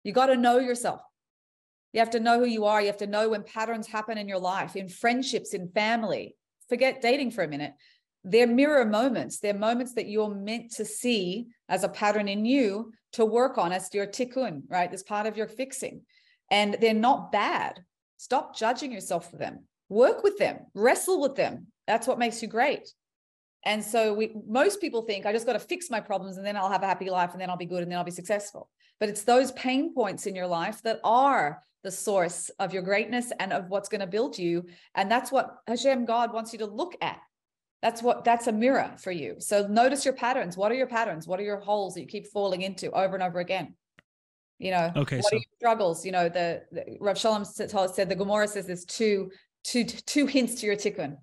You 0.04 0.12
got 0.12 0.26
to 0.26 0.36
know 0.36 0.58
yourself. 0.58 1.00
You 1.92 2.00
have 2.00 2.10
to 2.10 2.20
know 2.20 2.38
who 2.38 2.46
you 2.46 2.66
are. 2.66 2.80
You 2.80 2.88
have 2.88 2.98
to 2.98 3.06
know 3.06 3.30
when 3.30 3.44
patterns 3.44 3.86
happen 3.86 4.18
in 4.18 4.28
your 4.28 4.38
life, 4.38 4.76
in 4.76 4.88
friendships, 4.88 5.54
in 5.54 5.68
family. 5.68 6.36
Forget 6.68 7.00
dating 7.00 7.30
for 7.30 7.44
a 7.44 7.48
minute 7.48 7.72
they're 8.24 8.46
mirror 8.46 8.84
moments. 8.84 9.38
They're 9.38 9.54
moments 9.54 9.94
that 9.94 10.08
you're 10.08 10.34
meant 10.34 10.72
to 10.72 10.84
see 10.84 11.48
as 11.68 11.84
a 11.84 11.88
pattern 11.88 12.28
in 12.28 12.44
you 12.44 12.92
to 13.12 13.24
work 13.24 13.58
on 13.58 13.72
as 13.72 13.92
your 13.92 14.06
tikkun, 14.06 14.62
right? 14.68 14.92
As 14.92 15.02
part 15.02 15.26
of 15.26 15.36
your 15.36 15.48
fixing. 15.48 16.02
And 16.50 16.76
they're 16.80 16.94
not 16.94 17.32
bad. 17.32 17.82
Stop 18.16 18.56
judging 18.56 18.92
yourself 18.92 19.30
for 19.30 19.36
them. 19.36 19.64
Work 19.88 20.22
with 20.22 20.38
them, 20.38 20.60
wrestle 20.74 21.20
with 21.20 21.34
them. 21.34 21.66
That's 21.86 22.06
what 22.06 22.18
makes 22.18 22.40
you 22.40 22.48
great. 22.48 22.88
And 23.64 23.82
so 23.84 24.14
we 24.14 24.32
most 24.46 24.80
people 24.80 25.02
think 25.02 25.26
I 25.26 25.32
just 25.32 25.46
got 25.46 25.52
to 25.52 25.58
fix 25.58 25.90
my 25.90 26.00
problems 26.00 26.36
and 26.36 26.46
then 26.46 26.56
I'll 26.56 26.70
have 26.70 26.82
a 26.82 26.86
happy 26.86 27.10
life 27.10 27.32
and 27.32 27.40
then 27.40 27.50
I'll 27.50 27.56
be 27.56 27.66
good 27.66 27.82
and 27.82 27.90
then 27.90 27.98
I'll 27.98 28.04
be 28.04 28.10
successful. 28.10 28.70
But 28.98 29.08
it's 29.08 29.22
those 29.22 29.52
pain 29.52 29.94
points 29.94 30.26
in 30.26 30.34
your 30.34 30.46
life 30.46 30.82
that 30.82 31.00
are 31.04 31.62
the 31.82 31.90
source 31.90 32.50
of 32.58 32.72
your 32.72 32.82
greatness 32.82 33.32
and 33.38 33.52
of 33.52 33.68
what's 33.68 33.88
going 33.88 34.00
to 34.00 34.06
build 34.06 34.38
you. 34.38 34.66
And 34.94 35.10
that's 35.10 35.32
what 35.32 35.56
Hashem 35.66 36.04
God 36.04 36.32
wants 36.32 36.52
you 36.52 36.60
to 36.60 36.66
look 36.66 36.94
at 37.00 37.18
that's 37.82 38.00
what 38.02 38.24
that's 38.24 38.46
a 38.46 38.52
mirror 38.52 38.92
for 38.98 39.10
you. 39.10 39.36
So 39.38 39.66
notice 39.66 40.04
your 40.04 40.14
patterns. 40.14 40.56
What 40.56 40.70
are 40.70 40.76
your 40.76 40.86
patterns? 40.86 41.26
What 41.26 41.40
are 41.40 41.42
your 41.42 41.58
holes 41.58 41.94
that 41.94 42.00
you 42.00 42.06
keep 42.06 42.28
falling 42.28 42.62
into 42.62 42.90
over 42.92 43.14
and 43.14 43.22
over 43.22 43.40
again? 43.40 43.74
You 44.58 44.70
know, 44.70 44.92
okay, 44.96 45.16
what 45.16 45.24
so- 45.24 45.36
are 45.36 45.38
your 45.38 45.56
struggles? 45.56 46.06
You 46.06 46.12
know, 46.12 46.28
the, 46.28 46.62
the 46.70 46.96
Rav 47.00 47.18
Shalom 47.18 47.44
said 47.44 48.08
the 48.08 48.14
Gemara 48.14 48.46
says 48.46 48.66
there's 48.66 48.84
two, 48.84 49.32
two, 49.64 49.84
two 49.84 50.26
hints 50.26 50.60
to 50.60 50.66
your 50.66 50.76
tikkun. 50.76 51.16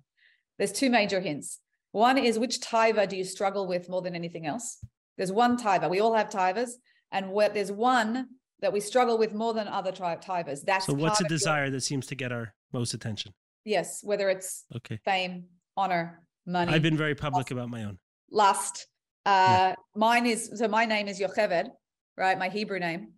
There's 0.58 0.72
two 0.72 0.90
major 0.90 1.20
hints. 1.20 1.58
One 1.92 2.18
is 2.18 2.38
which 2.38 2.60
taiva 2.60 3.08
do 3.08 3.16
you 3.16 3.24
struggle 3.24 3.66
with 3.66 3.88
more 3.88 4.02
than 4.02 4.14
anything 4.14 4.46
else? 4.46 4.78
There's 5.16 5.32
one 5.32 5.56
taiva. 5.56 5.88
We 5.88 6.00
all 6.00 6.14
have 6.14 6.28
taivas, 6.28 6.72
and 7.10 7.32
where 7.32 7.48
there's 7.48 7.72
one 7.72 8.28
that 8.60 8.72
we 8.72 8.80
struggle 8.80 9.16
with 9.16 9.32
more 9.32 9.54
than 9.54 9.66
other 9.66 9.90
taivas. 9.90 10.62
That's 10.62 10.84
so. 10.84 10.92
What's 10.92 11.22
a 11.22 11.24
desire 11.24 11.64
your... 11.64 11.70
that 11.70 11.80
seems 11.80 12.06
to 12.08 12.14
get 12.14 12.30
our 12.30 12.54
most 12.72 12.92
attention? 12.92 13.32
Yes, 13.64 14.00
whether 14.02 14.28
it's 14.28 14.66
okay, 14.76 14.98
fame, 15.04 15.46
honor, 15.76 16.22
money. 16.46 16.72
I've 16.72 16.82
been 16.82 16.96
very 16.96 17.14
public 17.14 17.42
lust, 17.42 17.50
about 17.52 17.70
my 17.70 17.84
own. 17.84 17.98
Lust. 18.30 18.86
Uh, 19.26 19.30
yeah. 19.30 19.74
Mine 19.94 20.26
is 20.26 20.50
so 20.54 20.68
my 20.68 20.84
name 20.84 21.08
is 21.08 21.20
Yocheved, 21.20 21.68
right? 22.16 22.38
My 22.38 22.48
Hebrew 22.48 22.78
name. 22.78 23.12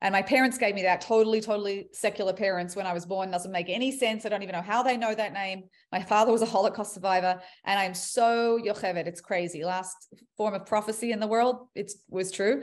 And 0.00 0.12
my 0.12 0.22
parents 0.22 0.58
gave 0.58 0.76
me 0.76 0.82
that 0.82 1.00
totally, 1.00 1.40
totally 1.40 1.88
secular 1.92 2.32
parents 2.32 2.76
when 2.76 2.86
I 2.86 2.92
was 2.92 3.04
born. 3.04 3.32
Doesn't 3.32 3.50
make 3.50 3.68
any 3.68 3.90
sense. 3.90 4.24
I 4.24 4.28
don't 4.28 4.44
even 4.44 4.52
know 4.54 4.62
how 4.62 4.80
they 4.84 4.96
know 4.96 5.12
that 5.12 5.32
name. 5.32 5.64
My 5.90 6.00
father 6.00 6.30
was 6.30 6.40
a 6.40 6.46
Holocaust 6.46 6.94
survivor, 6.94 7.40
and 7.64 7.80
I'm 7.80 7.94
so 7.94 8.60
Yocheved. 8.64 9.08
It's 9.08 9.20
crazy. 9.20 9.64
Last 9.64 9.96
form 10.36 10.54
of 10.54 10.66
prophecy 10.66 11.10
in 11.10 11.18
the 11.18 11.26
world, 11.26 11.66
it 11.74 11.90
was 12.08 12.30
true. 12.30 12.62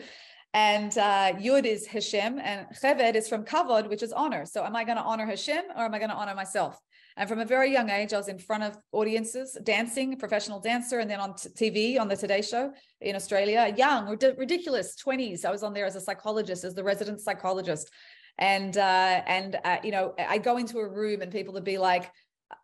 And 0.53 0.97
uh, 0.97 1.33
Yud 1.33 1.65
is 1.65 1.85
Hashem, 1.85 2.39
and 2.39 2.67
Cheved 2.81 3.17
is 3.17 3.27
from 3.27 3.43
Kavod, 3.43 3.89
which 3.89 4.01
is 4.01 4.13
honor. 4.13 4.45
So, 4.45 4.63
am 4.63 4.73
I 4.73 4.85
going 4.85 4.95
to 4.95 5.03
honor 5.03 5.25
Hashem 5.25 5.65
or 5.75 5.83
am 5.83 5.93
I 5.93 5.99
going 5.99 6.11
to 6.11 6.15
honor 6.15 6.35
myself? 6.35 6.79
And 7.17 7.29
from 7.29 7.39
a 7.39 7.45
very 7.45 7.71
young 7.71 7.89
age, 7.89 8.13
I 8.13 8.17
was 8.17 8.27
in 8.27 8.37
front 8.37 8.63
of 8.63 8.77
audiences, 8.91 9.57
dancing, 9.63 10.17
professional 10.17 10.59
dancer, 10.59 10.99
and 10.99 11.09
then 11.09 11.21
on 11.21 11.33
TV 11.33 11.99
on 11.99 12.09
the 12.09 12.17
Today 12.17 12.41
Show 12.41 12.73
in 12.99 13.15
Australia, 13.15 13.73
young, 13.77 14.07
ridiculous 14.37 14.95
20s. 15.01 15.45
I 15.45 15.51
was 15.51 15.63
on 15.63 15.73
there 15.73 15.85
as 15.85 15.95
a 15.95 16.01
psychologist, 16.01 16.65
as 16.65 16.73
the 16.73 16.83
resident 16.83 17.21
psychologist. 17.21 17.89
And, 18.37 18.77
uh, 18.77 19.21
and 19.27 19.57
uh, 19.63 19.77
you 19.81 19.91
know, 19.91 20.13
I 20.19 20.39
go 20.39 20.57
into 20.57 20.79
a 20.79 20.89
room 20.89 21.21
and 21.21 21.31
people 21.31 21.53
would 21.53 21.63
be 21.63 21.77
like, 21.77 22.11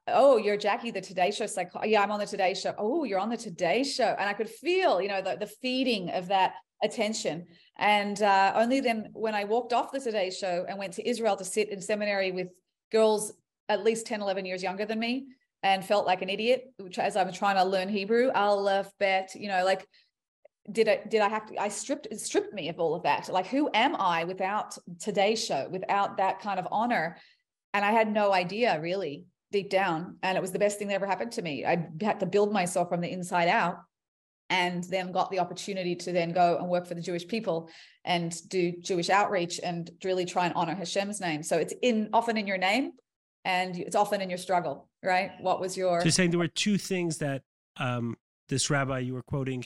oh 0.08 0.38
you're 0.38 0.58
jackie 0.58 0.92
the 0.92 1.02
today 1.02 1.32
show 1.32 1.48
psycho 1.48 1.84
yeah 1.84 2.02
i'm 2.02 2.12
on 2.12 2.20
the 2.20 2.26
today 2.26 2.54
show 2.54 2.74
oh 2.78 3.04
you're 3.04 3.20
on 3.20 3.30
the 3.30 3.38
today 3.38 3.84
show 3.84 4.16
and 4.20 4.30
i 4.30 4.34
could 4.34 4.50
feel 4.50 5.02
you 5.02 5.08
know 5.08 5.22
the, 5.22 5.36
the 5.36 5.48
feeding 5.48 6.10
of 6.12 6.28
that 6.28 6.54
attention 6.84 7.46
and 7.78 8.22
uh, 8.22 8.54
only 8.56 8.80
then 8.80 9.10
when 9.14 9.34
i 9.34 9.44
walked 9.44 9.74
off 9.74 9.92
the 9.92 10.00
today 10.00 10.30
show 10.30 10.66
and 10.68 10.78
went 10.78 10.94
to 10.94 11.08
israel 11.08 11.36
to 11.36 11.44
sit 11.44 11.70
in 11.70 11.82
seminary 11.82 12.32
with 12.32 12.48
girls 12.92 13.34
at 13.72 13.84
least 13.84 14.06
10 14.06 14.22
11 14.22 14.46
years 14.46 14.64
younger 14.64 14.86
than 14.86 15.00
me 15.00 15.26
and 15.64 15.86
felt 15.86 16.06
like 16.06 16.22
an 16.22 16.30
idiot 16.30 16.66
which 16.78 17.00
as 17.00 17.16
i'm 17.16 17.32
trying 17.32 17.56
to 17.56 17.64
learn 17.64 17.90
hebrew 17.90 18.32
aleph 18.34 18.92
bet 19.00 19.34
you 19.36 19.48
know 19.48 19.64
like 19.64 19.86
did 20.72 20.88
I 20.88 21.02
did 21.10 21.22
I 21.22 21.28
have 21.28 21.48
to 21.48 21.60
I 21.60 21.70
stripped 21.70 22.08
stripped 22.20 22.54
me 22.54 22.70
of 22.70 22.80
all 22.80 22.94
of 22.94 23.02
that 23.02 23.28
like 23.30 23.48
who 23.48 23.68
am 23.74 23.96
I 23.96 24.26
without 24.26 24.78
today's 25.00 25.44
show 25.44 25.68
without 25.72 26.18
that 26.18 26.40
kind 26.40 26.60
of 26.60 26.68
honor 26.72 27.18
and 27.74 27.84
I 27.84 27.92
had 27.92 28.12
no 28.12 28.32
idea 28.32 28.80
really 28.80 29.26
deep 29.52 29.70
down. 29.70 30.18
And 30.24 30.38
it 30.38 30.42
was 30.42 30.52
the 30.52 30.60
best 30.60 30.80
thing 30.80 30.88
that 30.88 30.96
ever 30.96 31.06
happened 31.06 31.34
to 31.34 31.42
me. 31.42 31.66
I 31.66 31.88
had 32.02 32.20
to 32.22 32.26
build 32.26 32.52
myself 32.52 32.90
from 32.90 33.02
the 33.02 33.12
inside 33.12 33.48
out 33.48 33.78
and 34.50 34.84
then 34.86 35.12
got 35.12 35.32
the 35.32 35.40
opportunity 35.40 35.96
to 35.96 36.12
then 36.12 36.32
go 36.32 36.58
and 36.58 36.68
work 36.68 36.88
for 36.88 36.96
the 36.96 37.02
Jewish 37.02 37.28
people 37.28 37.70
and 38.04 38.36
do 38.50 38.74
Jewish 38.82 39.10
outreach 39.10 39.60
and 39.64 39.90
really 40.04 40.26
try 40.26 40.46
and 40.46 40.56
honor 40.56 40.76
Hashem's 40.76 41.22
name. 41.22 41.44
So 41.44 41.58
it's 41.58 41.74
in 41.82 42.10
often 42.12 42.38
in 42.38 42.48
your 42.48 42.58
name 42.58 42.92
and 43.46 43.78
it's 43.78 43.96
often 43.96 44.22
in 44.22 44.30
your 44.30 44.38
struggle, 44.38 44.88
right? 45.04 45.32
What 45.40 45.60
was 45.60 45.76
your 45.76 46.00
So 46.00 46.06
you're 46.06 46.12
saying 46.12 46.32
there 46.32 46.40
were 46.40 46.48
two 46.48 46.78
things 46.78 47.18
that 47.18 47.44
um, 47.78 48.18
this 48.50 48.70
rabbi 48.70 49.00
you 49.00 49.14
were 49.14 49.24
quoting 49.24 49.66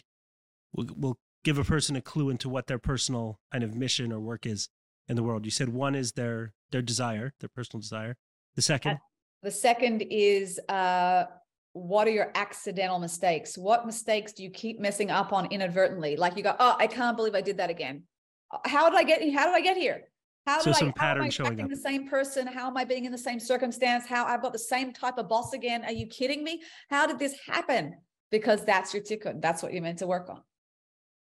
will, 0.74 0.88
will 0.96 1.18
give 1.44 1.58
a 1.58 1.64
person 1.64 1.96
a 1.96 2.02
clue 2.02 2.30
into 2.30 2.50
what 2.50 2.68
their 2.68 2.80
personal 2.80 3.40
kind 3.52 3.64
of 3.64 3.76
mission 3.76 4.12
or 4.12 4.20
work 4.20 4.46
is 4.46 4.70
in 5.08 5.16
the 5.16 5.24
world. 5.24 5.46
You 5.46 5.52
said 5.52 5.70
one 5.70 5.96
is 5.96 6.14
their 6.14 6.54
their 6.72 6.82
desire, 6.82 7.34
their 7.40 7.50
personal 7.50 7.82
desire. 7.82 8.16
The 8.56 8.62
second 8.62 9.00
the 9.44 9.52
second 9.52 10.02
is 10.10 10.60
uh, 10.70 11.26
what 11.74 12.08
are 12.08 12.12
your 12.12 12.32
accidental 12.36 13.00
mistakes? 13.00 13.58
What 13.58 13.86
mistakes 13.86 14.34
do 14.34 14.44
you 14.44 14.50
keep 14.50 14.80
messing 14.80 15.12
up 15.12 15.34
on 15.34 15.46
inadvertently? 15.48 16.16
Like 16.16 16.38
you 16.38 16.44
go, 16.44 16.56
oh, 16.58 16.76
I 16.80 16.88
can't 16.88 17.18
believe 17.18 17.36
I 17.36 17.42
did 17.42 17.58
that 17.58 17.70
again. 17.70 18.04
Uh, 18.52 18.58
how 18.66 18.90
did 18.90 18.98
I 18.98 19.04
get? 19.04 19.22
How 19.34 19.46
did 19.46 19.56
I 19.56 19.62
get 19.62 19.78
here? 19.78 20.04
How 20.46 20.60
so 20.60 20.66
did 20.66 20.76
some 20.76 20.94
I? 20.98 21.04
How 21.04 21.12
am 21.16 21.22
I 21.24 21.30
showing 21.30 21.60
up. 21.60 21.70
the 21.70 21.76
same 21.76 22.08
person? 22.08 22.46
How 22.46 22.68
am 22.68 22.78
I 22.78 22.86
being 22.86 23.06
in 23.06 23.12
the 23.12 23.18
same 23.18 23.40
circumstance? 23.40 24.06
How 24.06 24.26
I've 24.26 24.42
got 24.42 24.54
the 24.54 24.60
same 24.60 24.94
type 24.94 25.18
of 25.18 25.28
boss 25.28 25.54
again? 25.54 25.84
Are 25.86 25.92
you 25.92 26.08
kidding 26.08 26.44
me? 26.44 26.62
How 26.90 27.08
did 27.08 27.20
this 27.20 27.36
happen? 27.48 27.96
Because 28.32 28.64
that's 28.64 28.94
your 28.94 29.04
tikkun. 29.04 29.42
That's 29.42 29.64
what 29.64 29.74
you're 29.74 29.82
meant 29.82 30.00
to 30.00 30.08
work 30.08 30.30
on. 30.30 30.42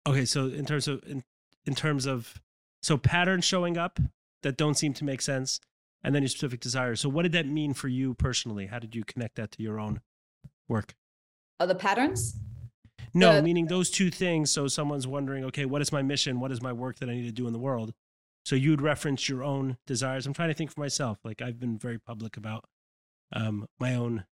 Okay, 0.06 0.24
so 0.24 0.46
in 0.46 0.64
terms 0.64 0.88
of 0.88 1.02
in, 1.06 1.22
in 1.66 1.74
terms 1.74 2.06
of 2.06 2.40
so 2.82 2.96
patterns 2.96 3.44
showing 3.44 3.76
up 3.76 3.98
that 4.42 4.56
don't 4.56 4.74
seem 4.74 4.92
to 4.94 5.04
make 5.04 5.20
sense 5.20 5.60
and 6.06 6.14
then 6.14 6.22
your 6.22 6.28
specific 6.28 6.60
desires. 6.60 7.00
So, 7.00 7.08
what 7.08 7.22
did 7.22 7.32
that 7.32 7.46
mean 7.46 7.74
for 7.74 7.88
you 7.88 8.14
personally? 8.14 8.66
How 8.66 8.78
did 8.78 8.94
you 8.94 9.04
connect 9.04 9.36
that 9.36 9.50
to 9.52 9.62
your 9.62 9.80
own 9.80 10.00
work? 10.68 10.94
Are 11.58 11.66
the 11.66 11.74
patterns? 11.74 12.36
No, 13.12 13.36
the, 13.36 13.42
meaning 13.42 13.66
those 13.66 13.90
two 13.90 14.10
things. 14.10 14.50
So, 14.50 14.68
someone's 14.68 15.06
wondering, 15.06 15.44
okay, 15.46 15.64
what 15.64 15.82
is 15.82 15.90
my 15.90 16.02
mission? 16.02 16.38
What 16.38 16.52
is 16.52 16.62
my 16.62 16.72
work 16.72 17.00
that 17.00 17.08
I 17.08 17.14
need 17.14 17.26
to 17.26 17.32
do 17.32 17.48
in 17.48 17.52
the 17.52 17.58
world? 17.58 17.92
So, 18.46 18.54
you'd 18.54 18.80
reference 18.80 19.28
your 19.28 19.42
own 19.42 19.76
desires. 19.88 20.24
I'm 20.24 20.32
trying 20.32 20.50
to 20.50 20.54
think 20.54 20.70
for 20.70 20.78
myself. 20.78 21.18
Like, 21.24 21.42
I've 21.42 21.58
been 21.58 21.80
very 21.80 21.98
public 21.98 22.36
about 22.36 22.64
um, 23.32 23.66
my 23.80 23.96
own 23.96 24.24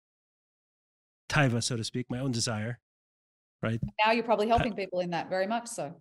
taiva, 1.30 1.62
so 1.62 1.78
to 1.78 1.82
speak, 1.82 2.10
my 2.10 2.18
own 2.18 2.30
desire, 2.30 2.78
right? 3.62 3.80
Now 4.04 4.12
you're 4.12 4.22
probably 4.22 4.48
helping 4.48 4.74
people 4.74 5.00
in 5.00 5.08
that 5.12 5.30
very 5.30 5.46
much 5.46 5.66
so. 5.66 5.94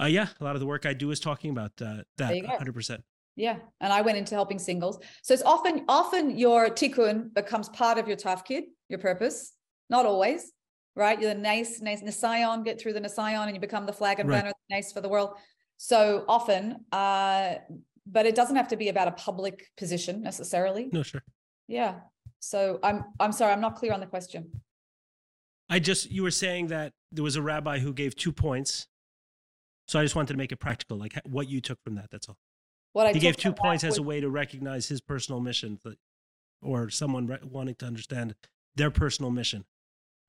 Uh, 0.00 0.04
yeah, 0.06 0.28
a 0.40 0.44
lot 0.44 0.54
of 0.54 0.60
the 0.60 0.66
work 0.66 0.86
I 0.86 0.94
do 0.94 1.10
is 1.10 1.18
talking 1.18 1.50
about 1.50 1.72
uh, 1.84 2.02
that 2.18 2.32
100%. 2.32 2.98
Yeah, 3.34 3.56
and 3.80 3.92
I 3.92 4.00
went 4.02 4.16
into 4.16 4.36
helping 4.36 4.60
singles. 4.60 5.00
So 5.24 5.34
it's 5.34 5.42
often 5.42 5.84
often 5.88 6.38
your 6.38 6.68
tikkun 6.68 7.34
becomes 7.34 7.68
part 7.70 7.98
of 7.98 8.06
your 8.06 8.16
tafkid, 8.16 8.62
your 8.88 9.00
purpose. 9.00 9.54
Not 9.90 10.06
always, 10.06 10.52
right? 10.94 11.20
You're 11.20 11.34
the 11.34 11.40
nice, 11.40 11.80
nice 11.80 12.00
nisayon, 12.00 12.64
get 12.64 12.80
through 12.80 12.92
the 12.92 13.00
nisayon, 13.00 13.46
and 13.46 13.56
you 13.56 13.60
become 13.60 13.86
the 13.86 13.92
flag 13.92 14.20
and 14.20 14.28
right. 14.28 14.42
banner, 14.42 14.52
nice 14.70 14.92
for 14.92 15.00
the 15.00 15.08
world. 15.08 15.30
So 15.84 16.24
often, 16.28 16.76
uh, 16.92 17.54
but 18.06 18.24
it 18.24 18.36
doesn't 18.36 18.54
have 18.54 18.68
to 18.68 18.76
be 18.76 18.88
about 18.88 19.08
a 19.08 19.10
public 19.10 19.66
position 19.76 20.22
necessarily. 20.22 20.88
No, 20.92 21.02
sure. 21.02 21.24
Yeah. 21.66 21.96
So 22.38 22.78
I'm 22.84 23.02
I'm 23.18 23.32
sorry, 23.32 23.52
I'm 23.52 23.60
not 23.60 23.74
clear 23.74 23.92
on 23.92 23.98
the 23.98 24.06
question. 24.06 24.62
I 25.68 25.80
just 25.80 26.08
you 26.08 26.22
were 26.22 26.30
saying 26.30 26.68
that 26.68 26.92
there 27.10 27.24
was 27.24 27.34
a 27.34 27.42
rabbi 27.42 27.80
who 27.80 27.92
gave 27.92 28.14
two 28.14 28.30
points. 28.30 28.86
So 29.88 29.98
I 29.98 30.04
just 30.04 30.14
wanted 30.14 30.34
to 30.34 30.38
make 30.38 30.52
it 30.52 30.60
practical, 30.60 30.98
like 30.98 31.20
what 31.24 31.48
you 31.48 31.60
took 31.60 31.82
from 31.82 31.96
that. 31.96 32.10
That's 32.12 32.28
all. 32.28 32.38
What 32.92 33.08
I 33.08 33.12
he 33.12 33.18
gave 33.18 33.36
two 33.36 33.52
points 33.52 33.82
as 33.82 33.98
a 33.98 34.02
way 34.04 34.20
to 34.20 34.30
recognize 34.30 34.86
his 34.86 35.00
personal 35.00 35.40
mission, 35.40 35.80
or 36.62 36.90
someone 36.90 37.26
re- 37.26 37.38
wanting 37.42 37.74
to 37.80 37.86
understand 37.86 38.36
their 38.76 38.92
personal 38.92 39.32
mission. 39.32 39.64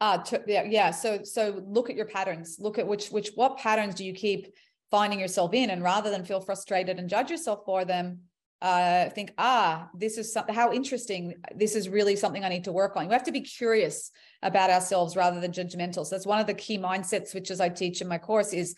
Uh, 0.01 0.17
to, 0.17 0.41
yeah, 0.47 0.63
yeah. 0.63 0.89
So, 0.89 1.19
so 1.23 1.63
look 1.67 1.91
at 1.91 1.95
your 1.95 2.07
patterns. 2.07 2.57
Look 2.59 2.79
at 2.79 2.87
which, 2.87 3.09
which, 3.09 3.29
what 3.35 3.57
patterns 3.57 3.93
do 3.95 4.03
you 4.03 4.13
keep 4.13 4.47
finding 4.93 5.19
yourself 5.19 5.55
in, 5.55 5.71
and 5.71 5.81
rather 5.81 6.11
than 6.11 6.23
feel 6.23 6.39
frustrated 6.39 6.99
and 6.99 7.09
judge 7.09 7.31
yourself 7.31 7.61
for 7.65 7.83
them, 7.83 8.19
uh, 8.61 9.09
think, 9.09 9.33
ah, 9.39 9.89
this 9.97 10.19
is 10.19 10.31
something. 10.31 10.53
How 10.53 10.71
interesting! 10.71 11.33
This 11.55 11.75
is 11.75 11.89
really 11.89 12.15
something 12.15 12.43
I 12.43 12.49
need 12.49 12.65
to 12.65 12.71
work 12.71 12.95
on. 12.95 13.07
We 13.07 13.13
have 13.13 13.23
to 13.23 13.31
be 13.31 13.41
curious 13.41 14.11
about 14.43 14.69
ourselves 14.69 15.15
rather 15.15 15.39
than 15.39 15.51
judgmental. 15.51 16.05
So 16.05 16.11
that's 16.11 16.27
one 16.27 16.39
of 16.39 16.45
the 16.45 16.53
key 16.53 16.77
mindset 16.77 17.27
switches 17.27 17.59
I 17.59 17.69
teach 17.69 18.01
in 18.01 18.07
my 18.07 18.19
course. 18.19 18.53
Is 18.53 18.75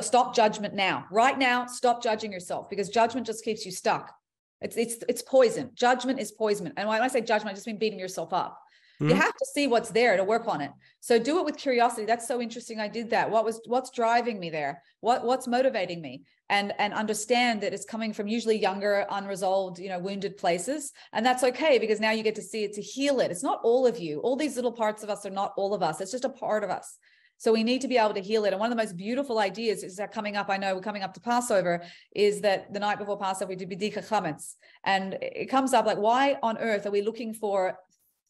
stop 0.00 0.34
judgment 0.34 0.74
now 0.74 1.04
right 1.10 1.38
now 1.38 1.66
stop 1.66 2.02
judging 2.02 2.32
yourself 2.32 2.70
because 2.70 2.88
judgment 2.88 3.26
just 3.26 3.44
keeps 3.44 3.66
you 3.66 3.72
stuck 3.72 4.14
it's 4.60 4.76
it's 4.76 4.96
it's 5.08 5.22
poison 5.22 5.70
judgment 5.74 6.20
is 6.20 6.30
poison 6.30 6.72
and 6.76 6.88
when 6.88 7.02
i 7.02 7.08
say 7.08 7.20
judgment 7.20 7.52
i 7.52 7.54
just 7.54 7.66
mean 7.66 7.78
beating 7.78 7.98
yourself 7.98 8.32
up 8.32 8.61
mm-hmm. 9.02 9.10
you 9.10 9.16
have 9.16 9.36
to 9.36 9.46
see 9.52 9.66
what's 9.66 9.90
there 9.90 10.16
to 10.16 10.24
work 10.24 10.48
on 10.48 10.60
it. 10.60 10.70
So 11.00 11.18
do 11.18 11.38
it 11.38 11.44
with 11.44 11.56
curiosity. 11.56 12.06
That's 12.06 12.28
so 12.28 12.40
interesting. 12.40 12.80
I 12.80 12.88
did 12.88 13.10
that. 13.10 13.30
What 13.30 13.44
was 13.44 13.60
what's 13.66 13.90
driving 13.90 14.38
me 14.38 14.50
there? 14.50 14.82
What 15.00 15.24
what's 15.24 15.46
motivating 15.46 16.00
me? 16.00 16.22
And 16.48 16.72
and 16.78 16.92
understand 16.94 17.60
that 17.62 17.72
it's 17.72 17.84
coming 17.84 18.12
from 18.12 18.28
usually 18.28 18.58
younger 18.58 19.06
unresolved 19.10 19.78
you 19.78 19.88
know 19.88 19.98
wounded 19.98 20.36
places. 20.36 20.92
And 21.12 21.24
that's 21.26 21.44
okay 21.44 21.78
because 21.78 22.00
now 22.00 22.12
you 22.12 22.22
get 22.22 22.36
to 22.36 22.42
see 22.42 22.64
it 22.64 22.72
to 22.74 22.82
heal 22.82 23.20
it. 23.20 23.30
It's 23.30 23.42
not 23.42 23.60
all 23.64 23.86
of 23.86 23.98
you. 23.98 24.20
All 24.20 24.36
these 24.36 24.56
little 24.56 24.72
parts 24.72 25.02
of 25.02 25.10
us 25.10 25.26
are 25.26 25.30
not 25.30 25.52
all 25.56 25.74
of 25.74 25.82
us. 25.82 26.00
It's 26.00 26.12
just 26.12 26.24
a 26.24 26.28
part 26.28 26.64
of 26.64 26.70
us. 26.70 26.98
So 27.42 27.52
we 27.52 27.64
need 27.64 27.80
to 27.80 27.88
be 27.88 27.98
able 27.98 28.14
to 28.14 28.20
heal 28.20 28.44
it. 28.44 28.52
And 28.52 28.60
one 28.60 28.70
of 28.70 28.76
the 28.76 28.80
most 28.80 28.96
beautiful 28.96 29.40
ideas 29.40 29.82
is 29.82 29.96
that 29.96 30.12
coming 30.12 30.36
up, 30.36 30.48
I 30.48 30.58
know 30.58 30.76
we're 30.76 30.80
coming 30.80 31.02
up 31.02 31.12
to 31.14 31.20
Passover, 31.20 31.82
is 32.14 32.40
that 32.42 32.72
the 32.72 32.78
night 32.78 33.00
before 33.00 33.18
Passover, 33.18 33.48
we 33.48 33.56
do 33.56 33.66
Bedika 33.66 34.06
Chametz. 34.06 34.54
And 34.84 35.18
it 35.20 35.46
comes 35.46 35.72
up 35.72 35.84
like, 35.84 35.98
why 35.98 36.36
on 36.40 36.56
earth 36.58 36.86
are 36.86 36.92
we 36.92 37.02
looking 37.02 37.34
for 37.34 37.76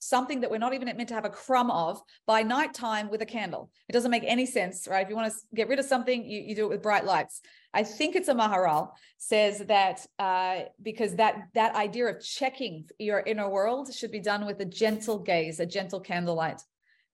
something 0.03 0.41
that 0.41 0.51
we're 0.51 0.59
not 0.59 0.75
even 0.75 0.87
meant 0.97 1.09
to 1.09 1.15
have 1.15 1.25
a 1.25 1.31
crumb 1.31 1.71
of 1.71 2.03
by 2.27 2.43
nighttime 2.43 3.09
with 3.09 3.23
a 3.23 3.27
candle. 3.27 3.71
It 3.89 3.93
doesn't 3.93 4.11
make 4.11 4.25
any 4.27 4.47
sense, 4.47 4.89
right? 4.91 5.05
If 5.05 5.09
you 5.09 5.15
want 5.15 5.33
to 5.33 5.39
get 5.55 5.69
rid 5.69 5.79
of 5.79 5.85
something, 5.85 6.25
you, 6.25 6.41
you 6.41 6.57
do 6.57 6.65
it 6.65 6.71
with 6.71 6.83
bright 6.83 7.05
lights. 7.05 7.41
I 7.73 7.85
think 7.85 8.17
it's 8.17 8.29
a 8.29 8.35
Maharal 8.35 8.91
says 9.19 9.61
that 9.69 10.05
uh, 10.19 10.63
because 10.83 11.15
that 11.17 11.45
that 11.55 11.77
idea 11.77 12.07
of 12.07 12.21
checking 12.21 12.89
your 12.99 13.21
inner 13.21 13.49
world 13.49 13.95
should 13.95 14.11
be 14.11 14.21
done 14.21 14.45
with 14.45 14.61
a 14.61 14.65
gentle 14.65 15.21
gaze, 15.21 15.61
a 15.61 15.67
gentle 15.67 16.01
candlelight. 16.01 16.61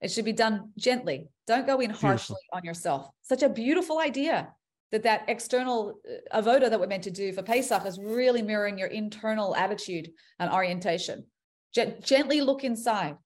It 0.01 0.11
should 0.11 0.24
be 0.24 0.32
done 0.32 0.70
gently. 0.78 1.28
Don't 1.47 1.66
go 1.66 1.80
in 1.80 1.91
harshly 1.91 2.36
beautiful. 2.36 2.59
on 2.59 2.64
yourself. 2.64 3.11
Such 3.22 3.43
a 3.43 3.49
beautiful 3.49 3.99
idea 3.99 4.49
that 4.93 5.03
that 5.03 5.24
external 5.28 6.01
uh, 6.32 6.41
avoda 6.41 6.70
that 6.70 6.80
we're 6.80 6.86
meant 6.86 7.05
to 7.05 7.11
do 7.11 7.32
for 7.32 7.43
Pesach 7.43 7.84
is 7.84 7.99
really 7.99 8.41
mirroring 8.41 8.78
your 8.78 8.89
internal 8.89 9.55
attitude 9.57 10.11
and 10.39 10.51
orientation. 10.51 11.26
G- 11.74 11.94
gently 12.02 12.40
look 12.40 12.64
inside, 12.64 13.16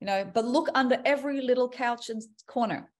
you 0.00 0.06
know, 0.06 0.28
but 0.32 0.44
look 0.44 0.68
under 0.74 1.00
every 1.04 1.40
little 1.40 1.68
couch 1.68 2.10
and 2.10 2.22
corner. 2.46 2.90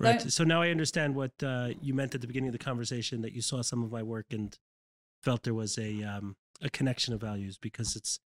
Right. 0.00 0.18
Don't, 0.18 0.30
so 0.30 0.44
now 0.44 0.60
I 0.62 0.70
understand 0.70 1.14
what 1.14 1.32
uh, 1.42 1.70
you 1.80 1.94
meant 1.94 2.14
at 2.14 2.20
the 2.20 2.26
beginning 2.26 2.48
of 2.48 2.52
the 2.52 2.64
conversation 2.64 3.22
that 3.22 3.32
you 3.32 3.42
saw 3.42 3.62
some 3.62 3.82
of 3.82 3.92
my 3.92 4.02
work 4.02 4.26
and 4.30 4.56
felt 5.22 5.42
there 5.44 5.54
was 5.54 5.78
a 5.78 6.02
um, 6.02 6.36
a 6.62 6.70
connection 6.70 7.14
of 7.14 7.20
values 7.20 7.58
because 7.58 7.96
it's 7.96 8.18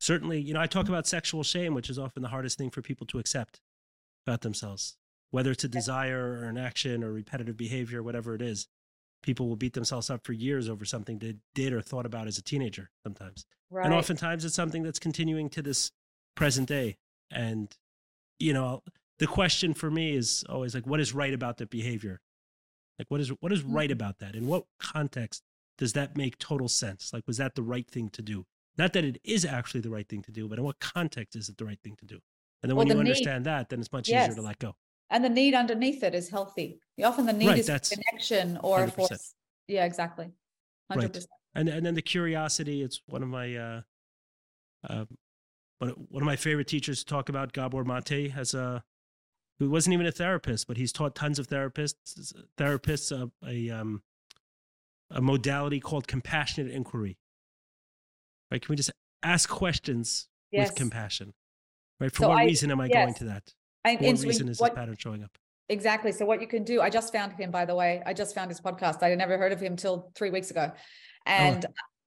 certainly, 0.00 0.40
you 0.40 0.54
know, 0.54 0.60
I 0.60 0.66
talk 0.66 0.88
about 0.88 1.06
sexual 1.06 1.42
shame, 1.42 1.74
which 1.74 1.90
is 1.90 1.98
often 1.98 2.22
the 2.22 2.28
hardest 2.28 2.58
thing 2.58 2.70
for 2.70 2.82
people 2.82 3.06
to 3.08 3.18
accept 3.18 3.60
about 4.26 4.42
themselves, 4.42 4.96
whether 5.30 5.50
it's 5.50 5.64
a 5.64 5.68
desire 5.68 6.40
or 6.40 6.44
an 6.44 6.58
action 6.58 7.02
or 7.02 7.12
repetitive 7.12 7.56
behavior, 7.56 8.02
whatever 8.02 8.34
it 8.34 8.42
is. 8.42 8.68
People 9.22 9.48
will 9.48 9.56
beat 9.56 9.72
themselves 9.72 10.10
up 10.10 10.24
for 10.24 10.32
years 10.32 10.68
over 10.68 10.84
something 10.84 11.18
they 11.18 11.34
did 11.54 11.72
or 11.72 11.82
thought 11.82 12.06
about 12.06 12.28
as 12.28 12.38
a 12.38 12.42
teenager 12.42 12.90
sometimes. 13.02 13.46
Right. 13.70 13.84
And 13.84 13.94
oftentimes 13.94 14.44
it's 14.44 14.54
something 14.54 14.82
that's 14.82 14.98
continuing 14.98 15.50
to 15.50 15.62
this 15.62 15.90
present 16.34 16.68
day. 16.68 16.96
And, 17.30 17.74
you 18.38 18.52
know, 18.52 18.82
the 19.18 19.26
question 19.26 19.74
for 19.74 19.90
me 19.90 20.14
is 20.14 20.44
always 20.48 20.74
like, 20.74 20.86
what 20.86 21.00
is 21.00 21.12
right 21.14 21.34
about 21.34 21.58
that 21.58 21.70
behavior? 21.70 22.20
Like 22.98 23.10
what 23.10 23.20
is 23.20 23.28
what 23.40 23.52
is 23.52 23.62
right 23.62 23.86
mm-hmm. 23.88 23.92
about 23.92 24.18
that? 24.18 24.34
In 24.34 24.46
what 24.46 24.64
context 24.80 25.42
does 25.76 25.92
that 25.92 26.16
make 26.16 26.38
total 26.38 26.68
sense? 26.68 27.12
Like 27.12 27.24
was 27.26 27.36
that 27.36 27.54
the 27.54 27.62
right 27.62 27.88
thing 27.88 28.08
to 28.10 28.22
do? 28.22 28.44
Not 28.76 28.92
that 28.92 29.04
it 29.04 29.20
is 29.24 29.44
actually 29.44 29.80
the 29.80 29.90
right 29.90 30.08
thing 30.08 30.22
to 30.22 30.32
do, 30.32 30.48
but 30.48 30.58
in 30.58 30.64
what 30.64 30.80
context 30.80 31.36
is 31.36 31.48
it 31.48 31.56
the 31.58 31.64
right 31.64 31.78
thing 31.82 31.96
to 31.96 32.04
do? 32.04 32.18
And 32.62 32.70
then 32.70 32.76
Well, 32.76 32.86
when 32.86 32.88
you 32.88 32.94
the 32.94 33.04
need- 33.04 33.10
understand 33.10 33.46
that, 33.46 33.68
then 33.68 33.80
it's 33.80 33.92
much 33.92 34.08
Yes. 34.08 34.28
easier 34.28 34.36
to 34.36 34.42
let 34.42 34.58
go. 34.58 34.74
And 35.10 35.24
the 35.24 35.28
need 35.28 35.54
underneath 35.54 36.02
it 36.02 36.14
is 36.14 36.28
healthy. 36.28 36.80
Often 37.02 37.26
the 37.26 37.32
need 37.32 37.46
Right, 37.48 37.58
is 37.58 37.88
connection 37.88 38.56
or 38.58 38.88
for 38.88 39.02
100%. 39.02 39.34
yeah, 39.68 39.84
exactly. 39.84 40.32
Hundred 40.90 41.16
Right. 41.16 41.26
And 41.58 41.68
and 41.68 41.84
then 41.84 41.94
the 41.94 42.02
curiosity 42.02 42.82
it's 42.82 43.00
one 43.06 43.22
of 43.22 43.28
my 43.28 43.54
uh 43.56 43.80
um 44.88 45.08
one, 45.80 45.90
of 46.22 46.22
my 46.26 46.36
favorite 46.36 46.66
teachers 46.68 47.00
to 47.00 47.04
talk 47.06 47.28
about 47.28 47.52
gabor 47.52 47.84
mate 47.84 48.30
has 48.30 48.54
a 48.54 48.82
who 49.58 49.68
wasn't 49.70 49.92
even 49.92 50.06
a 50.06 50.12
therapist 50.12 50.66
but 50.68 50.76
he's 50.76 50.92
taught 50.92 51.14
tons 51.14 51.38
of 51.38 51.48
therapists 51.48 52.32
therapists 52.56 53.10
a, 53.12 53.30
a 53.46 53.70
um 53.70 54.02
a 55.10 55.20
modality 55.20 55.80
called 55.80 56.06
compassionate 56.06 56.70
inquiry 56.72 57.18
right 58.50 58.62
can 58.62 58.70
we 58.72 58.76
just 58.76 58.90
ask 59.22 59.48
questions 59.48 60.28
Yes. 60.50 60.70
with 60.70 60.76
compassion 60.78 61.34
right 62.00 62.10
for 62.10 62.22
So 62.22 62.28
what 62.28 62.38
I- 62.38 62.44
reason 62.44 62.70
am 62.70 62.80
i 62.80 62.88
going 62.88 63.14
to 63.14 63.24
that 63.24 63.52
and 63.84 64.00
what 64.00 64.18
so 64.18 64.26
reason 64.26 64.48
is 64.48 64.60
what- 64.60 64.70
this 64.72 64.78
pattern 64.78 64.96
showing 64.98 65.22
up 65.24 65.36
Exactly. 65.70 66.12
So 66.12 66.24
what 66.24 66.40
you 66.40 66.46
can 66.46 66.64
do, 66.64 66.80
I 66.80 66.88
just 66.88 67.12
found 67.12 67.34
him, 67.34 67.50
by 67.50 67.66
the 67.66 67.74
way. 67.74 68.02
I 68.06 68.14
just 68.14 68.34
found 68.34 68.50
his 68.50 68.58
podcast. 68.58 69.02
I 69.02 69.10
had 69.10 69.18
never 69.18 69.36
heard 69.36 69.52
of 69.52 69.60
him 69.60 69.76
till 69.76 70.10
three 70.14 70.30
weeks 70.30 70.50
ago. 70.50 70.72
And 71.28 71.66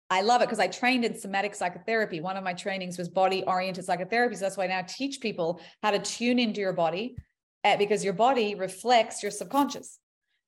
I 0.10 0.22
love 0.22 0.42
it 0.42 0.46
because 0.46 0.60
I 0.60 0.68
trained 0.68 1.06
in 1.06 1.18
somatic 1.18 1.56
psychotherapy. 1.56 2.20
One 2.20 2.36
of 2.36 2.44
my 2.44 2.54
trainings 2.54 2.98
was 2.98 3.08
body 3.08 3.44
oriented 3.48 3.86
psychotherapy. 3.86 4.36
So 4.36 4.42
that's 4.42 4.58
why 4.58 4.66
I 4.66 4.68
now 4.68 4.82
teach 4.82 5.22
people 5.22 5.62
how 5.82 5.92
to 5.92 6.00
tune 6.00 6.38
into 6.38 6.60
your 6.60 6.74
body 6.74 7.16
uh, 7.64 7.78
because 7.78 8.04
your 8.04 8.14
body 8.14 8.56
reflects 8.56 9.24
your 9.24 9.32
subconscious. 9.32 10.00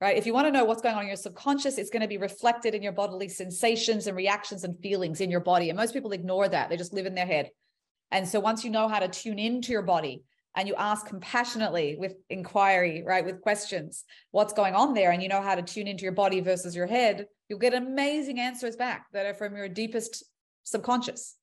Right. 0.02 0.18
If 0.18 0.26
you 0.26 0.34
want 0.34 0.48
to 0.48 0.52
know 0.52 0.66
what's 0.66 0.82
going 0.82 0.96
on 0.96 1.04
in 1.04 1.08
your 1.08 1.16
subconscious, 1.16 1.78
it's 1.78 1.90
going 1.90 2.02
to 2.02 2.10
be 2.10 2.18
reflected 2.18 2.76
in 2.76 2.84
your 2.84 2.92
bodily 2.92 3.30
sensations 3.30 4.08
and 4.08 4.18
reactions 4.18 4.66
and 4.66 4.78
feelings 4.80 5.22
in 5.22 5.32
your 5.32 5.40
body. 5.40 5.70
And 5.70 5.78
most 5.78 5.94
people 5.94 6.12
ignore 6.12 6.50
that. 6.50 6.70
They 6.70 6.76
just 6.76 6.92
live 6.92 7.06
in 7.06 7.16
their 7.16 7.26
head. 7.26 7.52
And 8.12 8.28
so 8.28 8.42
once 8.42 8.66
you 8.66 8.70
know 8.70 8.90
how 8.90 9.00
to 9.00 9.08
tune 9.08 9.40
into 9.40 9.72
your 9.72 9.82
body, 9.82 10.24
and 10.56 10.68
you 10.68 10.76
ask 10.76 11.08
compassionately 11.08 11.96
with 11.98 12.16
inquiry, 12.30 13.04
right, 13.06 13.26
with 13.26 13.42
questions, 13.42 14.04
what's 14.32 14.54
going 14.54 14.76
on 14.76 14.94
there, 14.94 15.12
and 15.12 15.24
you 15.24 15.30
know 15.30 15.42
how 15.42 15.56
to 15.56 15.62
tune 15.62 15.88
into 15.88 16.04
your 16.04 16.12
body 16.12 16.42
versus 16.42 16.76
your 16.76 16.86
head, 16.86 17.26
you'll 17.50 17.60
get 17.60 17.74
amazing 17.74 18.40
answers 18.40 18.76
back 18.76 19.08
that 19.14 19.26
are 19.26 19.34
from 19.34 19.56
your 19.56 19.68
deepest 19.68 20.24
subconscious. 20.64 21.36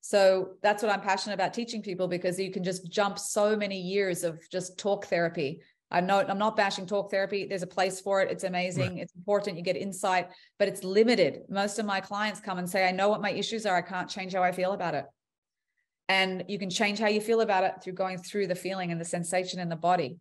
So 0.00 0.50
that's 0.62 0.82
what 0.82 0.92
I'm 0.92 1.00
passionate 1.00 1.34
about 1.34 1.54
teaching 1.54 1.82
people 1.82 2.08
because 2.08 2.38
you 2.38 2.50
can 2.50 2.64
just 2.64 2.90
jump 2.90 3.18
so 3.18 3.56
many 3.56 3.80
years 3.80 4.24
of 4.24 4.40
just 4.50 4.78
talk 4.78 5.06
therapy. 5.06 5.60
I'm 5.90 6.06
not, 6.06 6.28
I'm 6.30 6.38
not 6.38 6.56
bashing 6.56 6.86
talk 6.86 7.10
therapy. 7.10 7.46
There's 7.46 7.62
a 7.62 7.66
place 7.66 8.00
for 8.00 8.20
it. 8.20 8.30
It's 8.30 8.44
amazing. 8.44 8.98
It's 8.98 9.14
important. 9.14 9.56
You 9.56 9.62
get 9.62 9.76
insight, 9.76 10.28
but 10.58 10.68
it's 10.68 10.82
limited. 10.84 11.42
Most 11.48 11.78
of 11.78 11.86
my 11.86 12.00
clients 12.00 12.40
come 12.40 12.58
and 12.58 12.68
say, 12.68 12.86
I 12.86 12.90
know 12.90 13.08
what 13.08 13.22
my 13.22 13.30
issues 13.30 13.64
are. 13.64 13.76
I 13.76 13.82
can't 13.82 14.08
change 14.08 14.34
how 14.34 14.42
I 14.42 14.52
feel 14.52 14.72
about 14.72 14.94
it 14.94 15.04
and 16.08 16.44
you 16.48 16.58
can 16.58 16.70
change 16.70 16.98
how 16.98 17.08
you 17.08 17.20
feel 17.20 17.40
about 17.40 17.64
it 17.64 17.74
through 17.82 17.94
going 17.94 18.18
through 18.18 18.46
the 18.46 18.54
feeling 18.54 18.92
and 18.92 19.00
the 19.00 19.04
sensation 19.04 19.60
in 19.60 19.68
the 19.68 19.76
body. 19.76 20.18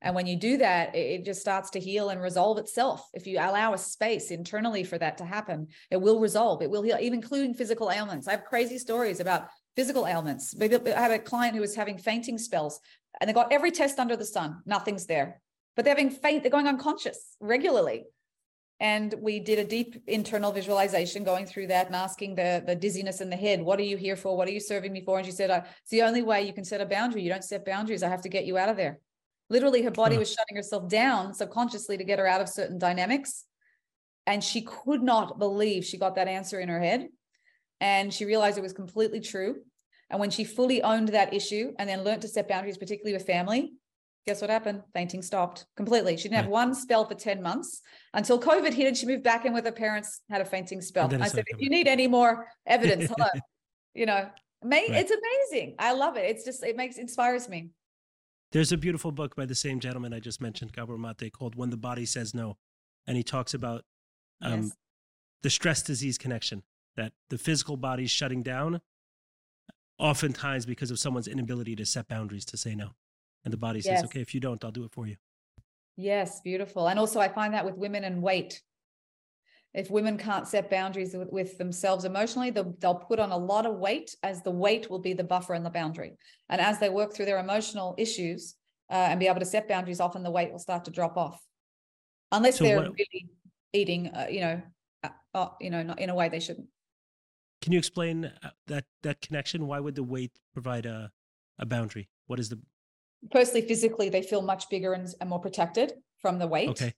And 0.00 0.14
when 0.14 0.26
you 0.26 0.36
do 0.36 0.58
that 0.58 0.94
it, 0.94 1.24
just 1.24 1.40
starts 1.40 1.70
to 1.70 1.80
heal 1.80 2.10
and 2.10 2.20
resolve 2.20 2.58
itself. 2.58 3.08
If 3.12 3.26
you 3.26 3.38
allow 3.38 3.72
a 3.72 3.78
space 3.78 4.30
internally 4.30 4.84
for 4.84 4.98
that 4.98 5.18
to 5.18 5.24
happen 5.24 5.68
it 5.90 5.96
will 6.00 6.20
resolve. 6.20 6.62
It 6.62 6.70
will 6.70 6.82
heal 6.82 6.98
even 7.00 7.20
including 7.20 7.54
physical 7.54 7.90
ailments. 7.90 8.28
I 8.28 8.32
have 8.32 8.44
crazy 8.44 8.78
stories 8.78 9.20
about 9.20 9.48
physical 9.76 10.06
ailments. 10.06 10.54
I 10.60 10.68
had 10.94 11.10
a 11.10 11.18
client 11.18 11.54
who 11.54 11.60
was 11.60 11.74
having 11.74 11.98
fainting 11.98 12.38
spells 12.38 12.80
and 13.20 13.28
they 13.28 13.34
got 13.34 13.52
every 13.52 13.70
test 13.70 13.98
under 13.98 14.16
the 14.16 14.24
sun. 14.24 14.62
Nothing's 14.66 15.06
there. 15.06 15.40
But 15.74 15.84
they're 15.84 15.94
having 15.94 16.10
faint 16.10 16.42
they're 16.42 16.50
going 16.50 16.68
unconscious 16.68 17.36
regularly 17.40 18.04
and 18.80 19.14
we 19.20 19.40
did 19.40 19.58
a 19.58 19.64
deep 19.64 20.00
internal 20.06 20.52
visualization 20.52 21.24
going 21.24 21.46
through 21.46 21.66
that 21.66 21.86
and 21.86 21.96
asking 21.96 22.36
the 22.36 22.62
the 22.66 22.76
dizziness 22.76 23.20
in 23.20 23.30
the 23.30 23.36
head. 23.36 23.60
What 23.60 23.78
are 23.78 23.84
you 23.84 23.96
here 23.96 24.16
for? 24.16 24.36
What 24.36 24.48
are 24.48 24.52
you 24.52 24.60
serving 24.60 24.92
me 24.92 25.02
for? 25.04 25.18
And 25.18 25.26
she 25.26 25.32
said 25.32 25.50
"Uh, 25.50 25.62
it's 25.82 25.90
the 25.90 26.02
only 26.02 26.22
way 26.22 26.42
you 26.42 26.52
can 26.52 26.64
set 26.64 26.80
a 26.80 26.86
boundary. 26.86 27.22
You 27.22 27.30
don't 27.30 27.44
set 27.44 27.64
boundaries. 27.64 28.02
I 28.02 28.08
have 28.08 28.22
to 28.22 28.28
get 28.28 28.44
you 28.44 28.56
out 28.56 28.68
of 28.68 28.76
there. 28.76 29.00
Literally 29.50 29.82
her 29.82 29.90
body 29.90 30.18
was 30.18 30.30
shutting 30.32 30.56
herself 30.56 30.88
down 30.88 31.34
subconsciously 31.34 31.96
to 31.96 32.04
get 32.04 32.18
her 32.18 32.26
out 32.26 32.40
of 32.40 32.48
certain 32.48 32.78
dynamics. 32.78 33.44
And 34.26 34.44
she 34.44 34.60
could 34.60 35.02
not 35.02 35.38
believe 35.38 35.84
she 35.84 35.96
got 35.96 36.16
that 36.16 36.28
answer 36.28 36.60
in 36.60 36.68
her 36.68 36.80
head. 36.80 37.08
And 37.80 38.12
she 38.12 38.26
realized 38.26 38.58
it 38.58 38.62
was 38.62 38.74
completely 38.74 39.20
true. 39.20 39.56
And 40.10 40.20
when 40.20 40.30
she 40.30 40.44
fully 40.44 40.82
owned 40.82 41.08
that 41.08 41.32
issue 41.32 41.72
and 41.78 41.88
then 41.88 42.04
learned 42.04 42.22
to 42.22 42.28
set 42.28 42.48
boundaries 42.48 42.78
particularly 42.78 43.14
with 43.14 43.26
family 43.26 43.72
guess 44.28 44.42
what 44.42 44.50
happened 44.50 44.82
fainting 44.92 45.22
stopped 45.22 45.64
completely 45.74 46.14
she 46.16 46.24
didn't 46.24 46.42
have 46.42 46.50
one 46.50 46.74
spell 46.74 47.06
for 47.06 47.14
10 47.14 47.40
months 47.42 47.80
until 48.12 48.38
COVID 48.38 48.74
hit 48.74 48.86
and 48.86 48.96
she 48.96 49.06
moved 49.06 49.22
back 49.22 49.44
in 49.46 49.52
with 49.54 49.64
her 49.64 49.72
parents, 49.72 50.20
had 50.30 50.40
a 50.40 50.44
fainting 50.44 50.80
spell. 50.82 51.06
I 51.22 51.28
said, 51.28 51.44
if 51.48 51.60
you 51.60 51.70
need 51.70 51.86
any 51.88 52.06
more 52.06 52.46
evidence, 52.66 53.10
hello. 53.16 53.28
you 53.94 54.06
know, 54.06 54.28
Right. 54.62 54.84
it's 54.90 55.12
amazing. 55.12 55.76
I 55.78 55.92
love 55.92 56.16
it. 56.16 56.24
It's 56.30 56.44
just, 56.44 56.64
it 56.64 56.76
makes, 56.76 56.98
inspires 56.98 57.48
me. 57.48 57.70
There's 58.52 58.72
a 58.72 58.76
beautiful 58.76 59.12
book 59.12 59.36
by 59.36 59.46
the 59.46 59.54
same 59.54 59.78
gentleman 59.78 60.12
I 60.12 60.20
just 60.20 60.40
mentioned, 60.40 60.72
Gabor 60.72 60.98
Mate, 60.98 61.32
called 61.32 61.54
When 61.54 61.70
the 61.70 61.76
Body 61.76 62.04
Says 62.06 62.34
No. 62.34 62.56
And 63.06 63.16
he 63.16 63.22
talks 63.22 63.54
about 63.54 63.84
um, 64.42 64.62
Yes. 64.62 64.72
the 65.42 65.50
stress 65.50 65.82
disease 65.82 66.18
connection, 66.18 66.64
that 66.96 67.12
the 67.30 67.38
physical 67.38 67.76
body's 67.76 68.10
shutting 68.10 68.42
down, 68.42 68.80
oftentimes 69.98 70.66
because 70.66 70.90
of 70.90 70.98
someone's 70.98 71.28
inability 71.28 71.76
to 71.76 71.86
set 71.86 72.08
boundaries 72.08 72.44
to 72.46 72.56
say 72.56 72.74
no. 72.74 72.90
And 73.48 73.52
the 73.54 73.56
body 73.56 73.80
says, 73.80 73.90
Yes. 73.92 74.04
okay, 74.04 74.20
if 74.20 74.34
you 74.34 74.40
don't, 74.40 74.62
I'll 74.62 74.70
do 74.70 74.84
it 74.84 74.92
for 74.92 75.06
you. 75.06 75.16
Yes, 75.96 76.42
beautiful. 76.42 76.86
And 76.86 76.98
also, 76.98 77.18
I 77.18 77.28
find 77.28 77.54
that 77.54 77.64
with 77.64 77.76
women 77.78 78.04
and 78.04 78.20
weight. 78.22 78.60
If 79.72 79.90
women 79.90 80.18
can't 80.18 80.46
set 80.46 80.68
boundaries 80.68 81.14
with, 81.14 81.30
with 81.32 81.56
themselves 81.56 82.04
emotionally, 82.04 82.50
they'll, 82.50 82.74
they'll 82.78 82.94
put 82.94 83.18
on 83.18 83.30
a 83.30 83.36
lot 83.38 83.64
of 83.64 83.76
weight, 83.78 84.14
as 84.22 84.42
the 84.42 84.50
weight 84.50 84.90
will 84.90 84.98
be 84.98 85.14
the 85.14 85.24
buffer 85.24 85.54
and 85.54 85.64
the 85.64 85.70
boundary. 85.70 86.12
And 86.50 86.60
as 86.60 86.78
they 86.78 86.90
work 86.90 87.14
through 87.14 87.24
their 87.24 87.38
emotional 87.38 87.94
issues 87.96 88.54
uh, 88.90 88.94
and 89.10 89.18
be 89.18 89.28
able 89.28 89.40
to 89.40 89.46
set 89.46 89.66
boundaries, 89.66 89.98
often 89.98 90.22
the 90.22 90.30
weight 90.30 90.52
will 90.52 90.58
start 90.58 90.84
to 90.84 90.90
drop 90.90 91.16
off, 91.16 91.42
unless 92.32 92.58
So 92.58 92.64
they're 92.64 92.76
what- 92.76 92.92
really 92.92 93.30
eating, 93.72 94.08
uh, 94.08 94.26
you 94.30 94.40
know, 94.40 94.62
uh, 95.04 95.08
uh, 95.32 95.48
you 95.58 95.70
know, 95.70 95.82
not 95.82 95.98
in 96.00 96.10
a 96.10 96.14
way 96.14 96.28
they 96.28 96.40
shouldn't. 96.40 96.68
Can 97.62 97.72
you 97.72 97.78
explain 97.78 98.26
uh, 98.26 98.50
that 98.66 98.84
that 99.02 99.22
connection? 99.22 99.66
Why 99.66 99.80
would 99.80 99.94
the 99.94 100.02
weight 100.02 100.32
provide 100.52 100.84
a, 100.86 101.10
a 101.58 101.64
boundary? 101.66 102.08
What 102.26 102.38
is 102.38 102.48
the 102.50 102.58
Firstly, 103.32 103.62
physically, 103.62 104.08
they 104.08 104.22
feel 104.22 104.42
much 104.42 104.68
bigger 104.70 104.92
and, 104.92 105.08
and 105.20 105.28
more 105.30 105.40
protected 105.40 105.92
from 106.18 106.38
the 106.38 106.46
weight. 106.46 106.68
okay? 106.70 106.94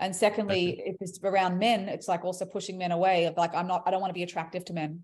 And 0.00 0.14
secondly, 0.14 0.82
if 0.84 0.96
it's 1.00 1.18
around 1.22 1.58
men, 1.58 1.88
it's 1.88 2.08
like 2.08 2.24
also 2.24 2.44
pushing 2.44 2.78
men 2.78 2.92
away 2.92 3.26
of 3.26 3.36
like, 3.36 3.54
I'm 3.54 3.66
not, 3.66 3.82
I 3.86 3.90
don't 3.90 4.00
want 4.00 4.10
to 4.10 4.14
be 4.14 4.22
attractive 4.24 4.64
to 4.66 4.72
men. 4.72 5.02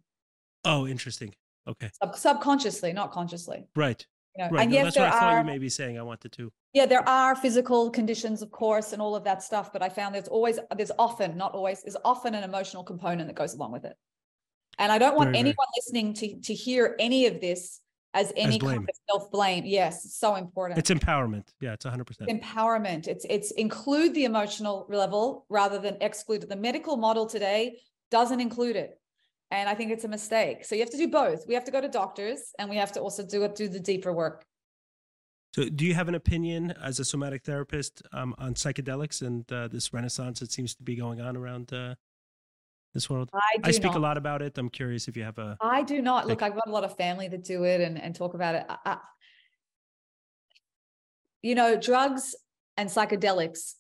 Oh, 0.65 0.87
interesting. 0.87 1.33
Okay, 1.69 1.91
Sub- 2.03 2.17
subconsciously, 2.17 2.93
not 2.93 3.13
consciously. 3.13 3.65
right, 3.77 4.05
You 4.37 4.45
know? 4.45 4.51
right. 4.51 4.63
And 4.63 4.71
No, 4.71 4.77
yes, 4.77 4.85
that's 4.87 4.97
there 4.97 5.05
what 5.07 5.15
I 5.15 5.21
thought 5.21 5.39
you 5.39 5.45
may 5.45 5.59
be 5.59 5.69
saying. 5.69 5.99
I 5.99 6.03
wanted 6.03 6.33
to. 6.33 6.51
yeah, 6.73 6.87
there 6.87 7.07
are 7.09 7.37
physical 7.37 7.91
conditions, 7.91 8.43
of 8.43 8.51
course, 8.51 8.93
and 8.93 9.01
all 9.01 9.15
of 9.15 9.23
that 9.25 9.43
stuff. 9.43 9.73
But 9.73 9.83
I 9.83 9.89
found 9.89 10.15
there's 10.15 10.29
always, 10.29 10.59
there's 10.77 10.91
often, 10.99 11.37
not 11.37 11.53
always, 11.55 11.83
there's 11.83 11.97
often 12.05 12.35
an 12.35 12.43
emotional 12.43 12.83
component 12.83 13.29
that 13.29 13.35
goes 13.37 13.55
along 13.55 13.73
with 13.73 13.85
it. 13.85 13.97
And 14.79 14.91
I 14.91 14.99
don't 14.99 15.15
want 15.17 15.29
Very, 15.29 15.33
very- 15.43 15.51
anyone 15.51 15.67
listening 15.77 16.15
to 16.15 16.41
to 16.49 16.55
hear 16.55 16.97
any 16.99 17.27
of 17.27 17.41
this 17.41 17.80
as 18.15 18.33
any 18.37 18.59
kind 18.59 18.89
of 18.89 18.97
self 19.09 19.31
blame. 19.31 19.65
Yes, 19.65 20.15
so 20.15 20.37
important. 20.37 20.79
It's 20.79 20.91
empowerment. 20.91 21.49
Yeah, 21.61 21.73
it's 21.75 21.87
100%. 21.87 22.29
empowerment. 22.29 23.07
It's 23.07 23.25
it's 23.29 23.51
include 23.53 24.15
the 24.15 24.25
emotional 24.25 24.87
level 24.89 25.47
rather 25.49 25.79
than 25.79 25.97
exclude 26.01 26.43
it. 26.43 26.49
The 26.49 26.57
medical 26.57 26.97
model 26.97 27.27
today 27.27 27.79
doesn't 28.11 28.41
include 28.41 28.77
it. 28.77 28.99
And 29.53 29.69
I 29.69 29.75
think 29.75 29.91
it's 29.91 30.05
a 30.05 30.09
mistake. 30.09 30.65
So 30.65 30.75
you 30.75 30.81
have 30.83 30.91
to 30.91 30.97
do 30.97 31.09
both. 31.09 31.47
We 31.49 31.55
have 31.55 31.65
to 31.65 31.73
go 31.73 31.81
to 31.81 31.89
doctors 31.89 32.53
and 32.59 32.71
we 32.71 32.77
have 32.77 32.93
to 32.93 33.01
also 33.01 33.25
do 33.27 33.43
it 33.43 33.57
do 33.57 33.69
the 33.69 33.81
deeper 33.81 34.13
work. 34.13 34.45
So, 35.57 35.69
do 35.69 35.85
you 35.85 35.95
have 35.95 36.07
an 36.07 36.15
opinion 36.15 36.73
as 36.81 37.01
a 37.01 37.05
somatic 37.05 37.43
therapist 37.43 38.03
um, 38.13 38.37
on 38.39 38.55
psychedelics 38.55 39.23
and 39.23 39.51
uh, 39.51 39.67
this 39.67 39.93
renaissance 39.93 40.39
that 40.39 40.53
seems 40.53 40.77
to 40.77 40.83
be 40.85 40.95
going 40.95 41.21
on 41.21 41.37
around 41.37 41.73
uh, 41.73 41.97
this 42.95 43.09
world? 43.11 43.31
I 43.33 43.39
I 43.63 43.71
speak 43.71 43.85
not. 43.85 43.97
a 43.97 44.01
lot 44.01 44.17
about 44.17 44.43
it. 44.43 44.57
I'm 44.59 44.69
curious 44.71 45.09
if 45.09 45.17
you 45.17 45.23
have 45.25 45.39
a. 45.39 45.57
I 45.61 45.83
do 45.83 46.03
not. 46.03 46.27
Look, 46.27 46.41
Like- 46.41 46.51
I've 46.51 46.57
got 46.57 46.69
a 46.69 46.73
lot 46.73 46.85
of 46.85 46.97
family 46.97 47.29
that 47.29 47.45
do 47.45 47.65
it 47.65 47.81
and, 47.81 48.01
and 48.01 48.15
talk 48.15 48.35
about 48.35 48.55
it. 48.57 48.67
I, 48.69 48.77
I- 48.85 48.99
you 51.43 51.55
know, 51.55 51.77
drugs 51.81 52.35
and 52.77 52.89
psychedelics, 52.91 53.75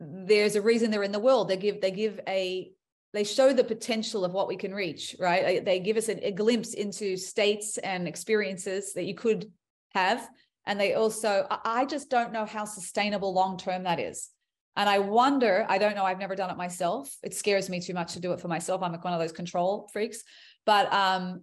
there's 0.00 0.56
a 0.56 0.62
reason 0.62 0.90
they're 0.90 1.02
in 1.02 1.12
the 1.12 1.18
world. 1.18 1.48
They 1.48 1.56
give 1.56 1.80
they 1.80 1.90
give 1.90 2.20
a 2.28 2.70
they 3.12 3.24
show 3.24 3.52
the 3.52 3.62
potential 3.64 4.24
of 4.24 4.32
what 4.32 4.48
we 4.48 4.56
can 4.56 4.74
reach, 4.74 5.14
right? 5.20 5.64
They- 5.64 5.80
give 5.80 5.96
us 5.96 6.08
a, 6.08 6.28
a 6.28 6.32
glimpse 6.32 6.74
into 6.74 7.16
states 7.16 7.78
and 7.78 8.08
experiences 8.08 8.92
that 8.94 9.04
you 9.04 9.14
could 9.14 9.50
have. 9.92 10.28
And 10.66 10.80
they 10.80 10.94
also, 10.94 11.46
I 11.50 11.84
just 11.84 12.08
don't 12.08 12.32
know 12.32 12.46
how 12.46 12.64
sustainable 12.64 13.34
long 13.34 13.58
term 13.58 13.82
that 13.84 14.00
is. 14.00 14.30
And 14.76 14.88
I 14.88 14.98
wonder, 14.98 15.64
I 15.68 15.78
don't 15.78 15.94
know, 15.94 16.04
I've 16.04 16.18
never 16.18 16.34
done 16.34 16.50
it 16.50 16.56
myself. 16.56 17.14
It 17.22 17.34
scares 17.34 17.70
me 17.70 17.80
too 17.80 17.94
much 17.94 18.14
to 18.14 18.20
do 18.20 18.32
it 18.32 18.40
for 18.40 18.48
myself. 18.48 18.82
I'm 18.82 18.92
like 18.92 19.04
one 19.04 19.12
of 19.12 19.20
those 19.20 19.32
control 19.32 19.88
freaks. 19.92 20.24
But 20.66 20.92
um, 20.92 21.42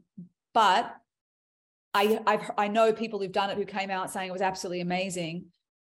but 0.53 0.93
I 1.93 2.19
I've 2.27 2.51
I 2.57 2.67
know 2.67 2.91
people 2.91 3.19
who've 3.19 3.31
done 3.31 3.49
it 3.49 3.57
who 3.57 3.65
came 3.65 3.89
out 3.89 4.11
saying 4.11 4.29
it 4.29 4.33
was 4.33 4.41
absolutely 4.41 4.81
amazing. 4.81 5.45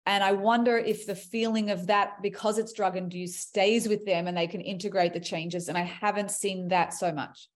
And 0.06 0.24
I 0.24 0.32
wonder 0.34 0.78
if 0.78 1.06
the 1.06 1.16
feeling 1.16 1.70
of 1.70 1.88
that, 1.88 2.22
because 2.24 2.58
it's 2.58 2.74
drug 2.74 2.98
induced, 2.98 3.40
stays 3.40 3.88
with 3.88 4.04
them 4.06 4.28
and 4.28 4.36
they 4.36 4.48
can 4.48 4.62
integrate 4.62 5.14
the 5.14 5.20
changes. 5.20 5.68
And 5.68 5.78
I 5.78 5.84
haven't 5.84 6.32
seen 6.32 6.70
that 6.70 6.94
so 6.94 7.12
much. 7.12 7.48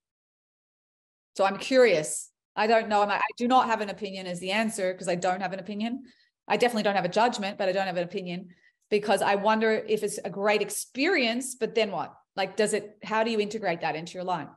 So 1.35 1.43
I'm 1.43 1.57
curious. 1.57 2.29
I 2.55 2.67
don't 2.67 2.87
know. 2.87 3.01
I 3.01 3.19
do 3.37 3.47
not 3.47 3.65
have 3.65 3.81
an 3.81 3.89
opinion 3.89 4.27
as 4.27 4.39
the 4.39 4.51
answer 4.51 4.93
because 4.93 5.09
I 5.09 5.15
don't 5.15 5.41
have 5.41 5.53
an 5.53 5.59
opinion. 5.59 6.03
I 6.47 6.57
definitely 6.57 6.83
don't 6.83 6.95
have 6.95 7.03
a 7.03 7.09
judgment, 7.09 7.57
but 7.57 7.67
I 7.67 7.71
don't 7.71 7.87
have 7.87 7.97
an 7.97 8.03
opinion 8.03 8.49
because 8.89 9.21
I 9.21 9.35
wonder 9.35 9.71
if 9.71 10.03
it's 10.03 10.19
a 10.23 10.29
great 10.29 10.61
experience, 10.61 11.55
but 11.55 11.75
then 11.75 11.91
what? 11.91 12.13
Like, 12.35 12.55
does 12.55 12.73
it, 12.73 12.97
how 13.03 13.23
do 13.23 13.31
you 13.31 13.39
integrate 13.39 13.81
that 13.81 13.95
into 13.95 14.13
your 14.13 14.23
life? 14.23 14.49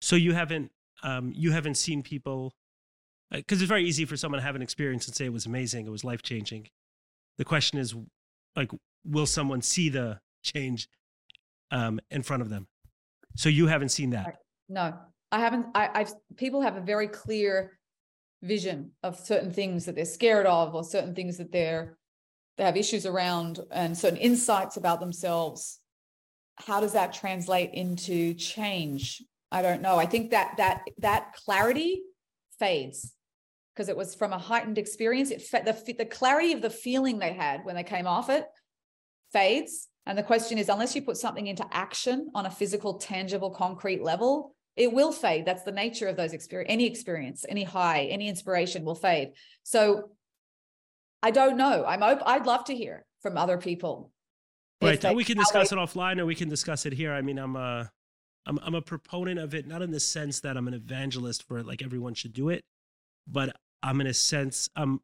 So 0.00 0.16
you 0.16 0.32
haven't, 0.32 0.70
um, 1.02 1.32
you 1.34 1.52
haven't 1.52 1.76
seen 1.76 2.02
people, 2.02 2.54
because 3.30 3.58
uh, 3.58 3.62
it's 3.62 3.68
very 3.68 3.84
easy 3.84 4.04
for 4.04 4.16
someone 4.16 4.40
to 4.40 4.46
have 4.46 4.54
an 4.54 4.62
experience 4.62 5.06
and 5.06 5.16
say 5.16 5.24
it 5.24 5.32
was 5.32 5.46
amazing, 5.46 5.86
it 5.86 5.90
was 5.90 6.04
life 6.04 6.22
changing. 6.22 6.68
The 7.38 7.44
question 7.44 7.78
is, 7.78 7.94
like, 8.54 8.70
will 9.04 9.26
someone 9.26 9.62
see 9.62 9.88
the 9.88 10.20
change 10.42 10.88
um, 11.70 12.00
in 12.10 12.22
front 12.22 12.42
of 12.42 12.48
them? 12.48 12.68
So 13.34 13.48
you 13.48 13.66
haven't 13.66 13.90
seen 13.90 14.10
that? 14.10 14.36
No, 14.68 14.94
I 15.30 15.40
haven't. 15.40 15.66
I, 15.74 15.90
I've 15.92 16.14
people 16.36 16.62
have 16.62 16.76
a 16.76 16.80
very 16.80 17.08
clear 17.08 17.78
vision 18.42 18.92
of 19.02 19.18
certain 19.18 19.50
things 19.50 19.84
that 19.84 19.94
they're 19.94 20.04
scared 20.04 20.46
of, 20.46 20.74
or 20.74 20.82
certain 20.82 21.14
things 21.14 21.36
that 21.38 21.52
they're 21.52 21.98
they 22.56 22.64
have 22.64 22.76
issues 22.76 23.06
around, 23.06 23.60
and 23.70 23.96
certain 23.96 24.18
insights 24.18 24.76
about 24.76 25.00
themselves. 25.00 25.80
How 26.56 26.80
does 26.80 26.94
that 26.94 27.12
translate 27.12 27.70
into 27.74 28.34
change? 28.34 29.22
I 29.52 29.62
don't 29.62 29.82
know. 29.82 29.96
I 29.96 30.06
think 30.06 30.30
that 30.30 30.54
that 30.56 30.82
that 30.98 31.34
clarity 31.44 32.02
fades 32.58 33.12
because 33.74 33.88
it 33.88 33.96
was 33.96 34.14
from 34.14 34.32
a 34.32 34.38
heightened 34.38 34.78
experience. 34.78 35.30
It 35.30 35.48
the 35.50 35.94
the 35.96 36.06
clarity 36.06 36.52
of 36.52 36.62
the 36.62 36.70
feeling 36.70 37.18
they 37.18 37.34
had 37.34 37.64
when 37.64 37.76
they 37.76 37.84
came 37.84 38.06
off 38.06 38.30
it 38.30 38.46
fades. 39.32 39.88
And 40.06 40.16
the 40.16 40.22
question 40.22 40.56
is, 40.56 40.68
unless 40.68 40.94
you 40.94 41.02
put 41.02 41.16
something 41.16 41.48
into 41.48 41.66
action 41.72 42.30
on 42.34 42.46
a 42.46 42.50
physical, 42.50 42.94
tangible, 42.94 43.50
concrete 43.50 44.02
level, 44.02 44.54
it 44.76 44.92
will 44.92 45.10
fade. 45.10 45.44
That's 45.44 45.64
the 45.64 45.72
nature 45.72 46.06
of 46.06 46.16
those 46.16 46.32
experience. 46.32 46.70
Any 46.70 46.86
experience, 46.86 47.44
any 47.48 47.64
high, 47.64 48.04
any 48.04 48.28
inspiration 48.28 48.84
will 48.84 48.94
fade. 48.94 49.32
So 49.62 50.10
I 51.26 51.32
don't 51.32 51.56
know. 51.56 51.84
I'm 51.84 52.04
op- 52.04 52.22
I'd 52.24 52.46
love 52.46 52.62
to 52.66 52.76
hear 52.76 53.04
from 53.20 53.36
other 53.36 53.58
people. 53.58 54.12
Right. 54.80 55.00
They, 55.00 55.12
we 55.12 55.24
can 55.24 55.36
discuss 55.36 55.70
they, 55.70 55.76
it 55.76 55.80
offline 55.80 56.20
or 56.20 56.24
we 56.24 56.36
can 56.36 56.48
discuss 56.48 56.86
it 56.86 56.92
here. 56.92 57.12
I 57.12 57.20
mean, 57.20 57.36
I'm 57.36 57.56
a, 57.56 57.90
I'm, 58.46 58.60
I'm 58.62 58.76
a 58.76 58.80
proponent 58.80 59.40
of 59.40 59.52
it, 59.52 59.66
not 59.66 59.82
in 59.82 59.90
the 59.90 59.98
sense 59.98 60.38
that 60.40 60.56
I'm 60.56 60.68
an 60.68 60.74
evangelist 60.74 61.42
for 61.42 61.58
it, 61.58 61.66
like 61.66 61.82
everyone 61.82 62.14
should 62.14 62.32
do 62.32 62.48
it, 62.48 62.64
but 63.26 63.56
I'm 63.82 64.00
in 64.00 64.06
a 64.06 64.14
sense, 64.14 64.70
I'm, 64.76 65.00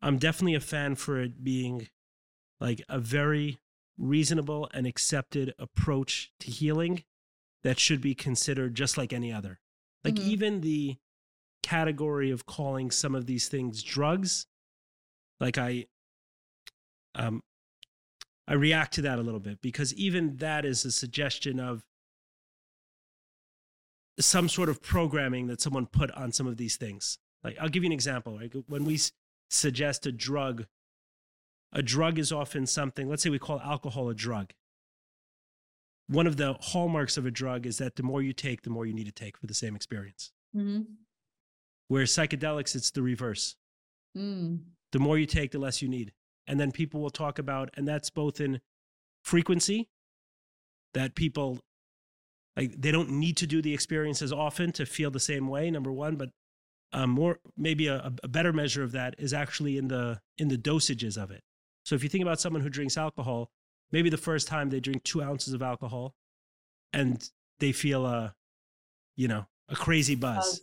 I'm 0.00 0.18
definitely 0.18 0.54
a 0.54 0.60
fan 0.60 0.94
for 0.94 1.20
it 1.20 1.42
being 1.42 1.88
like 2.60 2.80
a 2.88 3.00
very 3.00 3.58
reasonable 3.98 4.70
and 4.72 4.86
accepted 4.86 5.52
approach 5.58 6.30
to 6.38 6.50
healing 6.52 7.02
that 7.64 7.80
should 7.80 8.00
be 8.00 8.14
considered 8.14 8.76
just 8.76 8.96
like 8.96 9.12
any 9.12 9.32
other. 9.32 9.58
Like 10.04 10.14
mm-hmm. 10.14 10.30
even 10.30 10.60
the 10.60 10.96
category 11.64 12.30
of 12.30 12.46
calling 12.46 12.92
some 12.92 13.16
of 13.16 13.26
these 13.26 13.48
things 13.48 13.82
drugs, 13.82 14.46
like 15.40 15.58
I 15.58 15.86
um 17.14 17.42
I 18.48 18.54
react 18.54 18.94
to 18.94 19.02
that 19.02 19.18
a 19.18 19.22
little 19.22 19.40
bit 19.40 19.60
because 19.60 19.92
even 19.94 20.36
that 20.36 20.64
is 20.64 20.84
a 20.84 20.92
suggestion 20.92 21.58
of 21.58 21.84
some 24.18 24.48
sort 24.48 24.68
of 24.68 24.82
programming 24.82 25.46
that 25.48 25.60
someone 25.60 25.86
put 25.86 26.10
on 26.12 26.32
some 26.32 26.46
of 26.46 26.56
these 26.56 26.76
things. 26.76 27.18
Like 27.42 27.56
I'll 27.60 27.68
give 27.68 27.82
you 27.82 27.88
an 27.88 27.92
example. 27.92 28.38
Right? 28.38 28.52
When 28.66 28.84
we 28.84 28.98
suggest 29.50 30.06
a 30.06 30.12
drug, 30.12 30.66
a 31.72 31.82
drug 31.82 32.18
is 32.18 32.32
often 32.32 32.66
something. 32.66 33.08
Let's 33.08 33.22
say 33.22 33.30
we 33.30 33.38
call 33.38 33.60
alcohol 33.60 34.08
a 34.08 34.14
drug. 34.14 34.52
One 36.08 36.26
of 36.26 36.36
the 36.36 36.54
hallmarks 36.60 37.16
of 37.16 37.26
a 37.26 37.32
drug 37.32 37.66
is 37.66 37.78
that 37.78 37.96
the 37.96 38.04
more 38.04 38.22
you 38.22 38.32
take, 38.32 38.62
the 38.62 38.70
more 38.70 38.86
you 38.86 38.92
need 38.94 39.06
to 39.06 39.12
take 39.12 39.36
for 39.36 39.46
the 39.46 39.54
same 39.54 39.74
experience. 39.74 40.32
Mm-hmm. 40.56 40.82
Whereas 41.88 42.10
psychedelics, 42.10 42.74
it's 42.74 42.90
the 42.90 43.02
reverse. 43.02 43.56
Mm. 44.16 44.60
The 44.96 45.00
more 45.00 45.18
you 45.18 45.26
take, 45.26 45.50
the 45.50 45.58
less 45.58 45.82
you 45.82 45.90
need. 45.90 46.10
And 46.46 46.58
then 46.58 46.72
people 46.72 47.02
will 47.02 47.10
talk 47.10 47.38
about, 47.38 47.68
and 47.76 47.86
that's 47.86 48.08
both 48.08 48.40
in 48.40 48.62
frequency, 49.22 49.90
that 50.94 51.14
people 51.14 51.60
like 52.56 52.80
they 52.80 52.90
don't 52.90 53.10
need 53.10 53.36
to 53.36 53.46
do 53.46 53.60
the 53.60 53.74
experience 53.74 54.22
as 54.22 54.32
often 54.32 54.72
to 54.72 54.86
feel 54.86 55.10
the 55.10 55.20
same 55.20 55.48
way 55.48 55.70
number 55.70 55.92
one 55.92 56.16
but 56.16 56.30
um, 56.94 57.10
more 57.10 57.40
maybe 57.58 57.88
a, 57.88 58.10
a 58.22 58.28
better 58.28 58.54
measure 58.54 58.82
of 58.82 58.92
that 58.92 59.14
is 59.18 59.34
actually 59.34 59.76
in 59.76 59.88
the 59.88 60.22
in 60.38 60.48
the 60.48 60.56
dosages 60.56 61.22
of 61.22 61.30
it. 61.30 61.42
So 61.84 61.94
if 61.94 62.02
you 62.02 62.08
think 62.08 62.22
about 62.22 62.40
someone 62.40 62.62
who 62.62 62.70
drinks 62.70 62.96
alcohol 62.96 63.50
maybe 63.92 64.08
the 64.08 64.16
first 64.16 64.48
time 64.48 64.70
they 64.70 64.80
drink 64.80 65.04
two 65.04 65.22
ounces 65.22 65.52
of 65.52 65.60
alcohol 65.60 66.14
and 66.94 67.28
they 67.60 67.72
feel 67.72 68.06
a 68.06 68.34
you 69.14 69.28
know 69.28 69.44
a 69.68 69.76
crazy 69.76 70.14
buzz. 70.14 70.62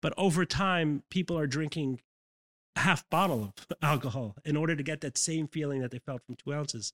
But 0.00 0.14
over 0.16 0.46
time 0.46 1.02
people 1.10 1.38
are 1.38 1.46
drinking 1.46 2.00
half 2.76 3.08
bottle 3.10 3.54
of 3.70 3.76
alcohol 3.82 4.36
in 4.44 4.56
order 4.56 4.76
to 4.76 4.82
get 4.82 5.00
that 5.00 5.18
same 5.18 5.48
feeling 5.48 5.80
that 5.80 5.90
they 5.90 5.98
felt 5.98 6.22
from 6.24 6.36
two 6.36 6.52
ounces 6.52 6.92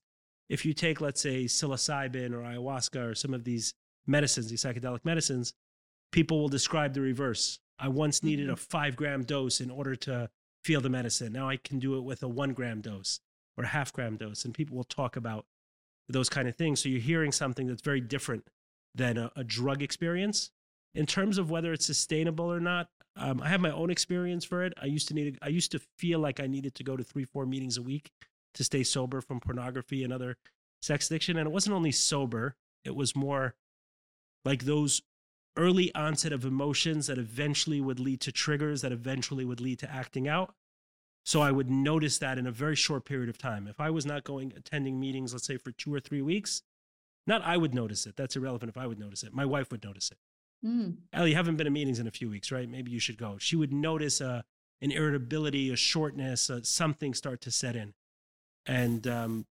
if 0.49 0.65
you 0.65 0.73
take 0.73 1.01
let's 1.01 1.21
say 1.21 1.45
psilocybin 1.45 2.31
or 2.31 2.39
ayahuasca 2.43 3.11
or 3.11 3.15
some 3.15 3.33
of 3.33 3.43
these 3.43 3.73
medicines, 4.05 4.49
these 4.49 4.63
psychedelic 4.63 5.05
medicines, 5.05 5.53
people 6.11 6.39
will 6.39 6.49
describe 6.49 6.93
the 6.93 7.01
reverse. 7.01 7.59
I 7.79 7.87
once 7.87 8.23
needed 8.23 8.49
a 8.49 8.53
mm-hmm. 8.53 8.59
five 8.59 8.95
gram 8.95 9.23
dose 9.23 9.61
in 9.61 9.71
order 9.71 9.95
to 9.97 10.29
feel 10.63 10.81
the 10.81 10.89
medicine. 10.89 11.33
Now 11.33 11.49
I 11.49 11.57
can 11.57 11.79
do 11.79 11.97
it 11.97 12.03
with 12.03 12.23
a 12.23 12.27
one 12.27 12.53
gram 12.53 12.81
dose 12.81 13.19
or 13.57 13.63
a 13.63 13.67
half 13.67 13.93
gram 13.93 14.17
dose. 14.17 14.45
And 14.45 14.53
people 14.53 14.77
will 14.77 14.83
talk 14.83 15.15
about 15.15 15.45
those 16.09 16.29
kind 16.29 16.47
of 16.47 16.55
things. 16.55 16.81
So 16.81 16.89
you're 16.89 16.99
hearing 16.99 17.31
something 17.31 17.67
that's 17.67 17.81
very 17.81 18.01
different 18.01 18.47
than 18.93 19.17
a, 19.17 19.31
a 19.35 19.43
drug 19.43 19.81
experience. 19.81 20.51
In 20.93 21.05
terms 21.05 21.37
of 21.37 21.49
whether 21.49 21.73
it's 21.73 21.85
sustainable 21.85 22.51
or 22.51 22.59
not, 22.59 22.89
um, 23.15 23.41
I 23.41 23.49
have 23.49 23.61
my 23.61 23.71
own 23.71 23.89
experience 23.89 24.43
for 24.43 24.63
it. 24.63 24.73
I 24.81 24.85
used 24.85 25.07
to 25.09 25.13
need, 25.13 25.37
I 25.41 25.49
used 25.49 25.71
to 25.71 25.79
feel 25.97 26.19
like 26.19 26.39
I 26.39 26.47
needed 26.47 26.75
to 26.75 26.83
go 26.83 26.97
to 26.97 27.03
three, 27.03 27.25
four 27.25 27.45
meetings 27.45 27.77
a 27.77 27.81
week 27.81 28.11
to 28.55 28.63
stay 28.63 28.83
sober 28.83 29.21
from 29.21 29.39
pornography 29.39 30.03
and 30.03 30.11
other 30.11 30.37
sex 30.81 31.07
addiction. 31.07 31.37
And 31.37 31.47
it 31.47 31.51
wasn't 31.51 31.75
only 31.75 31.91
sober; 31.91 32.55
it 32.83 32.95
was 32.95 33.15
more 33.15 33.55
like 34.45 34.65
those 34.65 35.01
early 35.55 35.93
onset 35.93 36.33
of 36.33 36.45
emotions 36.45 37.07
that 37.07 37.17
eventually 37.19 37.79
would 37.79 37.99
lead 37.99 38.19
to 38.21 38.31
triggers 38.31 38.81
that 38.81 38.91
eventually 38.91 39.45
would 39.45 39.61
lead 39.61 39.79
to 39.79 39.91
acting 39.91 40.27
out. 40.27 40.55
So 41.25 41.41
I 41.41 41.51
would 41.51 41.69
notice 41.69 42.17
that 42.17 42.37
in 42.37 42.47
a 42.47 42.51
very 42.51 42.75
short 42.75 43.05
period 43.05 43.29
of 43.29 43.37
time. 43.37 43.67
If 43.67 43.79
I 43.79 43.89
was 43.89 44.05
not 44.05 44.23
going 44.23 44.51
attending 44.57 44.99
meetings, 44.99 45.31
let's 45.31 45.45
say 45.45 45.57
for 45.57 45.71
two 45.71 45.93
or 45.93 45.99
three 45.99 46.21
weeks, 46.21 46.63
not 47.25 47.41
I 47.43 47.55
would 47.55 47.73
notice 47.73 48.05
it. 48.05 48.17
That's 48.17 48.35
irrelevant 48.35 48.69
if 48.69 48.77
I 48.77 48.87
would 48.87 48.99
notice 48.99 49.23
it. 49.23 49.33
My 49.33 49.45
wife 49.45 49.71
would 49.71 49.83
notice 49.83 50.11
it. 50.11 50.17
Mm. 50.65 50.97
Eli, 51.15 51.27
you 51.27 51.35
haven't 51.35 51.57
been 51.57 51.65
to 51.65 51.71
meetings 51.71 51.99
in 51.99 52.07
a 52.07 52.11
few 52.11 52.29
weeks, 52.29 52.51
right? 52.51 52.69
Maybe 52.69 52.91
you 52.91 52.99
should 52.99 53.17
go. 53.17 53.37
She 53.39 53.55
would 53.55 53.73
notice 53.73 54.21
a, 54.21 54.29
uh, 54.29 54.41
an 54.81 54.91
irritability, 54.91 55.71
a 55.71 55.75
shortness, 55.75 56.49
a, 56.49 56.55
uh, 56.55 56.59
something 56.63 57.13
start 57.13 57.41
to 57.41 57.51
set 57.51 57.75
in. 57.75 57.93
And 58.65 59.07
um, 59.07 59.45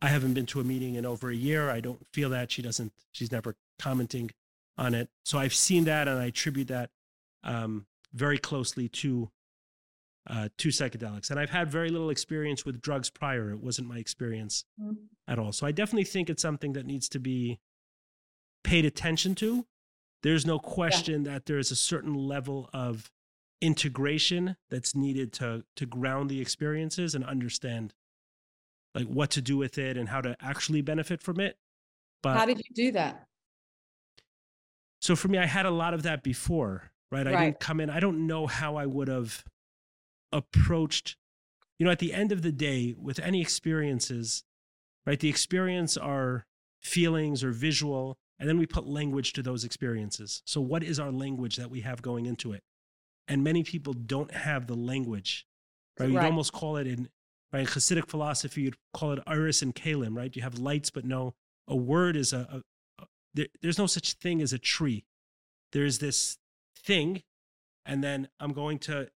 I 0.00 0.08
haven't 0.08 0.34
been 0.34 0.46
to 0.46 0.60
a 0.60 0.64
meeting 0.64 0.94
in 0.94 1.06
over 1.06 1.30
a 1.30 1.34
year. 1.34 1.70
I 1.70 1.80
don't 1.80 2.04
feel 2.12 2.30
that. 2.30 2.50
She 2.50 2.62
doesn't, 2.62 2.92
she's 3.12 3.32
never 3.32 3.56
commenting 3.78 4.30
on 4.78 4.94
it. 4.94 5.08
So 5.24 5.38
I've 5.38 5.54
seen 5.54 5.84
that, 5.84 6.08
and 6.08 6.18
I 6.20 6.26
attribute 6.26 6.68
that 6.68 6.90
um, 7.42 7.86
very 8.12 8.38
closely 8.38 8.88
to 8.88 9.30
uh, 10.28 10.48
to 10.58 10.70
psychedelics. 10.70 11.30
And 11.30 11.38
I've 11.38 11.50
had 11.50 11.70
very 11.70 11.88
little 11.88 12.10
experience 12.10 12.64
with 12.64 12.80
drugs 12.80 13.10
prior. 13.10 13.50
It 13.50 13.60
wasn't 13.60 13.86
my 13.86 13.98
experience 13.98 14.64
mm-hmm. 14.80 15.04
at 15.28 15.38
all. 15.38 15.52
So 15.52 15.66
I 15.66 15.72
definitely 15.72 16.04
think 16.04 16.28
it's 16.28 16.42
something 16.42 16.72
that 16.72 16.84
needs 16.84 17.08
to 17.10 17.20
be 17.20 17.60
paid 18.64 18.84
attention 18.84 19.36
to. 19.36 19.66
There's 20.26 20.44
no 20.44 20.58
question 20.58 21.24
yeah. 21.24 21.34
that 21.34 21.46
there 21.46 21.56
is 21.56 21.70
a 21.70 21.76
certain 21.76 22.12
level 22.12 22.68
of 22.72 23.12
integration 23.60 24.56
that's 24.68 24.92
needed 24.92 25.32
to 25.34 25.62
to 25.76 25.86
ground 25.86 26.28
the 26.28 26.40
experiences 26.40 27.14
and 27.14 27.24
understand 27.24 27.94
like 28.92 29.06
what 29.06 29.30
to 29.30 29.40
do 29.40 29.56
with 29.56 29.78
it 29.78 29.96
and 29.96 30.08
how 30.08 30.20
to 30.20 30.36
actually 30.40 30.80
benefit 30.80 31.22
from 31.22 31.38
it. 31.38 31.56
But 32.24 32.36
how 32.36 32.44
did 32.44 32.58
you 32.58 32.74
do 32.74 32.90
that? 32.90 33.28
So 35.00 35.14
for 35.14 35.28
me, 35.28 35.38
I 35.38 35.46
had 35.46 35.64
a 35.64 35.70
lot 35.70 35.94
of 35.94 36.02
that 36.02 36.24
before, 36.24 36.90
right? 37.12 37.24
I 37.24 37.32
right. 37.32 37.44
didn't 37.44 37.60
come 37.60 37.78
in. 37.78 37.88
I 37.88 38.00
don't 38.00 38.26
know 38.26 38.48
how 38.48 38.74
I 38.74 38.84
would 38.84 39.06
have 39.06 39.44
approached, 40.32 41.16
you 41.78 41.86
know, 41.86 41.92
at 41.92 42.00
the 42.00 42.12
end 42.12 42.32
of 42.32 42.42
the 42.42 42.50
day, 42.50 42.96
with 43.00 43.20
any 43.20 43.40
experiences, 43.40 44.42
right? 45.06 45.20
The 45.20 45.28
experience 45.28 45.96
are 45.96 46.46
feelings 46.82 47.44
or 47.44 47.52
visual, 47.52 48.18
and 48.38 48.48
then 48.48 48.58
we 48.58 48.66
put 48.66 48.86
language 48.86 49.32
to 49.34 49.42
those 49.42 49.64
experiences. 49.64 50.42
So 50.44 50.60
what 50.60 50.82
is 50.82 50.98
our 51.00 51.10
language 51.10 51.56
that 51.56 51.70
we 51.70 51.80
have 51.82 52.02
going 52.02 52.26
into 52.26 52.52
it? 52.52 52.62
And 53.28 53.42
many 53.42 53.62
people 53.64 53.92
don't 53.92 54.30
have 54.32 54.66
the 54.66 54.74
language, 54.76 55.46
right? 55.98 56.06
You'd 56.08 56.18
almost 56.26 56.52
call 56.52 56.76
it 56.76 56.86
in 56.86 57.08
right 57.52 57.66
Hasidic 57.66 58.08
philosophy, 58.08 58.62
you'd 58.62 58.76
call 58.92 59.12
it 59.12 59.20
oros 59.26 59.62
and 59.62 59.74
keilim, 59.74 60.16
right? 60.16 60.34
You 60.36 60.42
have 60.42 60.58
lights, 60.58 60.90
but 60.90 61.04
no, 61.04 61.34
a 61.66 61.74
word 61.76 62.16
is 62.16 62.32
a, 62.32 62.62
there, 63.34 63.46
there's 63.62 63.78
no 63.78 63.86
such 63.86 64.14
thing 64.14 64.40
as 64.42 64.52
a 64.52 64.58
tree. 64.58 65.04
There's 65.72 65.98
this 65.98 66.38
thing, 66.76 67.22
and 67.84 68.02
then 68.04 68.28
I'm 68.40 68.52
going 68.52 68.78
to 68.80 69.08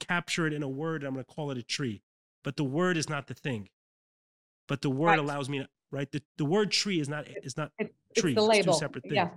capture 0.00 0.46
it 0.46 0.52
in 0.52 0.62
a 0.62 0.68
word. 0.68 1.04
I'm 1.04 1.14
going 1.14 1.24
to 1.24 1.34
call 1.34 1.50
it 1.50 1.58
a 1.58 1.62
tree. 1.62 2.02
but 2.44 2.56
the 2.56 2.64
word 2.64 2.96
is 2.96 3.08
not 3.08 3.26
the 3.26 3.34
thing. 3.34 3.68
But 4.68 4.80
the 4.82 4.90
word 4.90 5.08
Right. 5.10 5.18
allows 5.18 5.48
me, 5.48 5.58
to, 5.58 5.68
right? 5.90 6.10
The, 6.10 6.22
the 6.38 6.44
word 6.44 6.70
tree 6.70 7.00
is 7.00 7.08
not 7.08 7.26
is 7.42 7.56
not 7.56 7.72
It- 7.78 7.94
tree. 8.16 8.32
It's 8.32 8.40
the 8.46 8.50
It's 8.50 8.66
two 8.66 8.72
separate 8.72 9.02
things. 9.04 9.14
Yeah. 9.14 9.30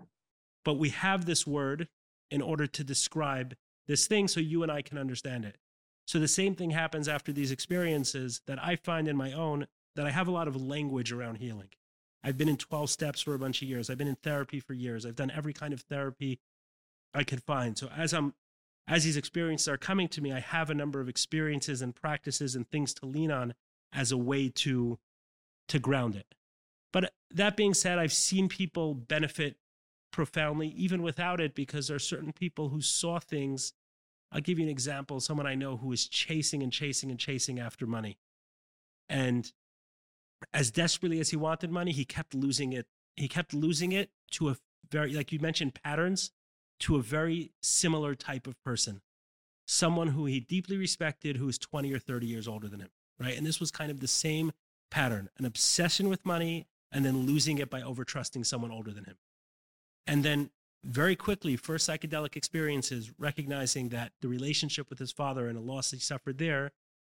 But 0.66 0.76
we 0.76 0.90
have 0.90 1.26
this 1.26 1.48
word 1.48 1.88
in 2.32 2.42
order 2.42 2.68
to 2.68 2.84
describe 2.84 3.56
this 3.88 4.08
thing 4.08 4.28
so 4.28 4.40
you 4.40 4.62
and 4.64 4.72
I 4.72 4.82
can 4.82 4.98
understand 4.98 5.46
it. 5.46 5.58
So 6.06 6.20
the 6.20 6.28
same 6.28 6.56
thing 6.56 6.72
happens 6.72 7.08
after 7.08 7.32
these 7.32 7.52
experiences 7.52 8.42
that 8.48 8.64
I 8.64 8.76
find 8.76 9.08
in 9.08 9.16
my 9.16 9.32
own 9.32 9.68
that 9.96 10.06
I 10.06 10.12
have 10.12 10.28
a 10.28 10.32
lot 10.32 10.48
of 10.48 10.56
language 10.56 11.12
around 11.12 11.36
healing. 11.36 11.70
I've 12.24 12.38
been 12.38 12.50
in 12.50 12.58
12 12.58 12.90
steps 12.90 13.22
for 13.22 13.34
a 13.34 13.40
bunch 13.40 13.62
of 13.62 13.68
years. 13.68 13.90
I've 13.90 13.98
been 13.98 14.08
in 14.08 14.16
therapy 14.16 14.60
for 14.60 14.74
years. 14.74 15.06
I've 15.06 15.16
done 15.16 15.32
every 15.32 15.54
kind 15.54 15.74
of 15.74 15.82
therapy 15.82 16.40
I 17.14 17.24
could 17.24 17.42
find. 17.44 17.78
So 17.78 17.90
as 17.96 18.14
I'm 18.14 18.34
as 18.88 19.04
these 19.04 19.18
experiences 19.18 19.68
are 19.68 19.78
coming 19.78 20.08
to 20.10 20.22
me, 20.22 20.32
I 20.34 20.40
have 20.40 20.72
a 20.72 20.74
number 20.74 21.00
of 21.00 21.08
experiences 21.08 21.82
and 21.82 21.96
practices 21.96 22.56
and 22.56 22.68
things 22.68 22.94
to 22.96 23.06
lean 23.06 23.30
on 23.32 23.54
as 23.94 24.12
a 24.12 24.18
way 24.18 24.50
to 24.50 25.00
to 25.70 25.80
ground 25.80 26.16
it. 26.16 26.34
But 26.92 27.14
that 27.32 27.56
being 27.56 27.74
said, 27.74 28.00
I've 28.00 28.14
seen 28.14 28.50
people 28.50 28.94
benefit 28.94 29.58
profoundly 30.12 30.70
even 30.70 31.04
without 31.04 31.40
it 31.40 31.54
because 31.54 31.88
there 31.88 31.96
are 31.96 32.00
certain 32.00 32.34
people 32.34 32.70
who 32.70 32.82
saw 32.82 33.20
things. 33.20 33.74
I'll 34.32 34.42
give 34.42 34.58
you 34.58 34.66
an 34.66 34.72
example. 34.72 35.20
Someone 35.20 35.48
I 35.48 35.56
know 35.56 35.78
who 35.78 35.88
was 35.88 36.08
chasing 36.08 36.64
and 36.64 36.72
chasing 36.72 37.12
and 37.12 37.20
chasing 37.20 37.60
after 37.60 37.86
money. 37.86 38.18
And 39.08 39.52
as 40.54 40.72
desperately 40.72 41.20
as 41.20 41.30
he 41.30 41.38
wanted 41.38 41.72
money, 41.72 41.92
he 41.92 42.06
kept 42.06 42.34
losing 42.34 42.74
it. 42.74 42.88
He 43.16 43.28
kept 43.28 43.54
losing 43.54 43.92
it 43.92 44.10
to 44.32 44.50
a 44.50 44.58
very, 44.90 45.14
like 45.14 45.32
you 45.32 45.40
mentioned, 45.40 45.80
patterns 45.84 46.32
to 46.82 46.96
a 46.96 47.02
very 47.02 47.52
similar 47.62 48.16
type 48.16 48.48
of 48.48 48.62
person. 48.64 49.02
Someone 49.68 50.08
who 50.10 50.26
he 50.26 50.40
deeply 50.40 50.78
respected 50.78 51.38
who 51.38 51.46
was 51.46 51.58
20 51.58 51.94
or 51.94 52.00
30 52.00 52.26
years 52.26 52.48
older 52.48 52.68
than 52.68 52.80
him, 52.80 52.90
right? 53.20 53.38
And 53.38 53.46
this 53.46 53.60
was 53.60 53.70
kind 53.70 53.92
of 53.92 54.00
the 54.00 54.08
same 54.08 54.52
pattern 54.90 55.30
an 55.38 55.46
obsession 55.46 56.10
with 56.10 56.26
money 56.26 56.66
and 56.92 57.06
then 57.06 57.26
losing 57.26 57.58
it 57.58 57.70
by 57.70 57.82
overtrusting 57.82 58.46
someone 58.46 58.72
older 58.72 58.92
than 58.92 59.06
him. 59.06 59.18
And 60.08 60.24
then 60.24 60.50
very 60.84 61.16
quickly, 61.16 61.56
first 61.56 61.88
psychedelic 61.88 62.36
experiences, 62.36 63.12
recognizing 63.18 63.90
that 63.90 64.14
the 64.22 64.28
relationship 64.28 64.90
with 64.90 65.00
his 65.00 65.12
father 65.12 65.48
and 65.48 65.58
a 65.58 65.62
loss 65.62 65.92
he 65.92 66.00
suffered 66.00 66.38
there 66.38 66.72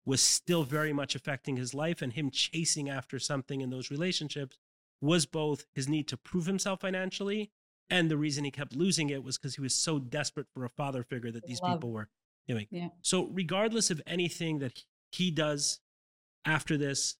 was 0.06 0.22
still 0.22 0.64
very 0.64 0.92
much 0.92 1.14
affecting 1.14 1.56
his 1.56 1.74
life, 1.74 2.00
and 2.00 2.14
him 2.14 2.30
chasing 2.30 2.88
after 2.88 3.18
something 3.18 3.60
in 3.60 3.70
those 3.70 3.90
relationships 3.90 4.56
was 5.00 5.26
both 5.26 5.66
his 5.74 5.88
need 5.88 6.08
to 6.08 6.16
prove 6.16 6.46
himself 6.46 6.80
financially, 6.80 7.50
and 7.90 8.10
the 8.10 8.16
reason 8.16 8.44
he 8.44 8.50
kept 8.50 8.74
losing 8.74 9.10
it 9.10 9.22
was 9.22 9.36
because 9.36 9.56
he 9.56 9.60
was 9.60 9.74
so 9.74 9.98
desperate 9.98 10.46
for 10.54 10.64
a 10.64 10.68
father 10.68 11.02
figure 11.02 11.30
that 11.30 11.46
these 11.46 11.60
Love. 11.60 11.74
people 11.74 11.90
were 11.90 12.08
doing. 12.48 12.66
Yeah. 12.70 12.88
So, 13.02 13.26
regardless 13.26 13.90
of 13.90 14.00
anything 14.06 14.60
that 14.60 14.84
he 15.12 15.30
does 15.30 15.80
after 16.44 16.76
this, 16.76 17.16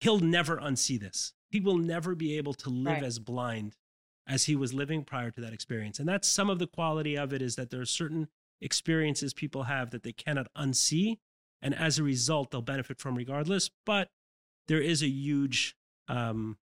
he'll 0.00 0.20
never 0.20 0.56
unsee 0.56 0.98
this. 0.98 1.32
He 1.54 1.60
will 1.60 1.78
never 1.78 2.16
be 2.16 2.36
able 2.36 2.54
to 2.54 2.68
live 2.68 2.94
Right. 2.94 3.04
as 3.04 3.20
blind 3.20 3.76
as 4.26 4.46
he 4.46 4.56
was 4.56 4.74
living 4.74 5.04
prior 5.04 5.30
to 5.30 5.40
that 5.40 5.52
experience. 5.52 6.00
And 6.00 6.08
that's 6.08 6.26
some 6.26 6.50
of 6.50 6.58
the 6.58 6.66
quality 6.66 7.16
of 7.16 7.32
it 7.32 7.40
is 7.40 7.54
that 7.54 7.70
there 7.70 7.80
are 7.80 7.86
certain 7.86 8.26
experiences 8.60 9.32
people 9.32 9.62
have 9.62 9.90
that 9.92 10.02
they 10.02 10.12
cannot 10.12 10.48
unsee. 10.56 11.18
And 11.62 11.72
as 11.72 11.96
a 11.96 12.02
result, 12.02 12.50
they'll 12.50 12.60
benefit 12.60 12.98
from 12.98 13.14
regardless. 13.14 13.70
But 13.86 14.10
there 14.66 14.80
is 14.80 15.00
a 15.00 15.08
huge 15.08 15.76
um, 16.08 16.58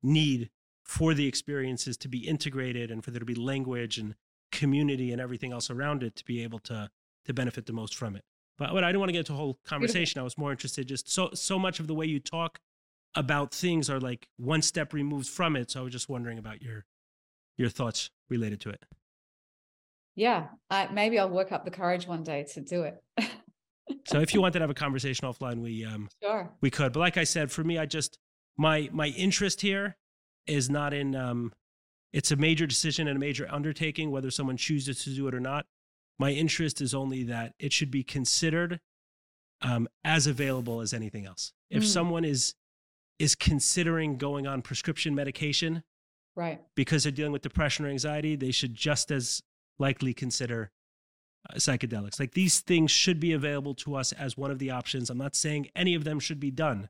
need 0.00 0.50
for 0.84 1.12
the 1.12 1.26
experiences 1.26 1.96
to 1.96 2.08
be 2.08 2.28
integrated 2.28 2.92
and 2.92 3.02
for 3.04 3.10
there 3.10 3.18
to 3.18 3.26
be 3.26 3.34
language 3.34 3.98
and 3.98 4.14
community 4.52 5.10
and 5.10 5.20
everything 5.20 5.50
else 5.50 5.70
around 5.70 6.04
it 6.04 6.14
to 6.16 6.24
be 6.24 6.44
able 6.44 6.60
to 6.60 6.88
to 7.24 7.34
benefit 7.34 7.66
the 7.66 7.72
most 7.72 7.96
from 7.96 8.14
it. 8.14 8.22
But, 8.58 8.72
but 8.72 8.84
I 8.84 8.88
didn't 8.90 9.00
want 9.00 9.08
to 9.08 9.12
get 9.12 9.18
into 9.26 9.32
a 9.32 9.36
whole 9.36 9.58
conversation. 9.64 10.20
I 10.20 10.22
was 10.22 10.38
more 10.38 10.52
interested 10.52 10.86
just 10.86 11.10
so 11.10 11.30
so 11.34 11.58
much 11.58 11.80
of 11.80 11.88
the 11.88 11.94
way 11.94 12.06
you 12.06 12.20
talk 12.20 12.60
about 13.16 13.52
things 13.52 13.88
are 13.90 13.98
like 13.98 14.28
one 14.36 14.62
step 14.62 14.92
removed 14.92 15.28
from 15.28 15.56
it. 15.56 15.70
So 15.70 15.80
I 15.80 15.82
was 15.82 15.92
just 15.92 16.08
wondering 16.08 16.38
about 16.38 16.62
your 16.62 16.84
your 17.56 17.68
thoughts 17.70 18.10
related 18.28 18.60
to 18.62 18.70
it. 18.70 18.82
Yeah. 20.14 20.48
I, 20.70 20.88
maybe 20.92 21.18
I'll 21.18 21.28
work 21.30 21.52
up 21.52 21.64
the 21.64 21.70
courage 21.70 22.06
one 22.06 22.22
day 22.22 22.44
to 22.54 22.60
do 22.60 22.82
it. 22.82 23.02
So 24.06 24.20
if 24.20 24.34
you 24.34 24.40
wanted 24.42 24.54
to 24.54 24.60
have 24.60 24.70
a 24.70 24.74
conversation 24.74 25.26
offline, 25.28 25.60
we 25.60 25.84
um 25.84 26.08
sure. 26.22 26.50
we 26.60 26.70
could. 26.70 26.92
But 26.92 27.00
like 27.00 27.16
I 27.16 27.24
said, 27.24 27.50
for 27.50 27.64
me, 27.64 27.78
I 27.78 27.86
just 27.86 28.18
my 28.56 28.88
my 28.92 29.08
interest 29.08 29.60
here 29.60 29.96
is 30.46 30.70
not 30.70 30.92
in 30.94 31.14
um 31.16 31.52
it's 32.12 32.30
a 32.30 32.36
major 32.36 32.66
decision 32.66 33.08
and 33.08 33.16
a 33.16 33.20
major 33.20 33.46
undertaking, 33.50 34.10
whether 34.10 34.30
someone 34.30 34.56
chooses 34.56 35.04
to 35.04 35.10
do 35.10 35.28
it 35.28 35.34
or 35.34 35.40
not. 35.40 35.66
My 36.18 36.30
interest 36.30 36.80
is 36.80 36.94
only 36.94 37.24
that 37.24 37.52
it 37.58 37.72
should 37.74 37.90
be 37.90 38.02
considered 38.02 38.80
um, 39.60 39.86
as 40.02 40.26
available 40.26 40.80
as 40.80 40.94
anything 40.94 41.26
else. 41.26 41.52
If 41.68 41.82
Mm. 41.82 41.86
someone 41.86 42.24
is 42.24 42.54
is 43.18 43.34
considering 43.34 44.16
going 44.18 44.46
on 44.46 44.62
prescription 44.62 45.14
medication 45.14 45.82
Right. 46.34 46.60
because 46.74 47.02
they're 47.04 47.12
dealing 47.12 47.32
with 47.32 47.42
depression 47.42 47.86
or 47.86 47.88
anxiety, 47.88 48.36
they 48.36 48.50
should 48.50 48.74
just 48.74 49.10
as 49.10 49.42
likely 49.78 50.12
consider 50.12 50.70
uh, 51.48 51.54
psychedelics. 51.54 52.20
Like 52.20 52.32
these 52.32 52.60
things 52.60 52.90
should 52.90 53.18
be 53.20 53.32
available 53.32 53.74
to 53.76 53.94
us 53.96 54.12
as 54.12 54.36
one 54.36 54.50
of 54.50 54.58
the 54.58 54.70
options. 54.70 55.08
I'm 55.08 55.16
not 55.18 55.34
saying 55.34 55.68
any 55.74 55.94
of 55.94 56.04
them 56.04 56.20
should 56.20 56.38
be 56.40 56.50
done 56.50 56.88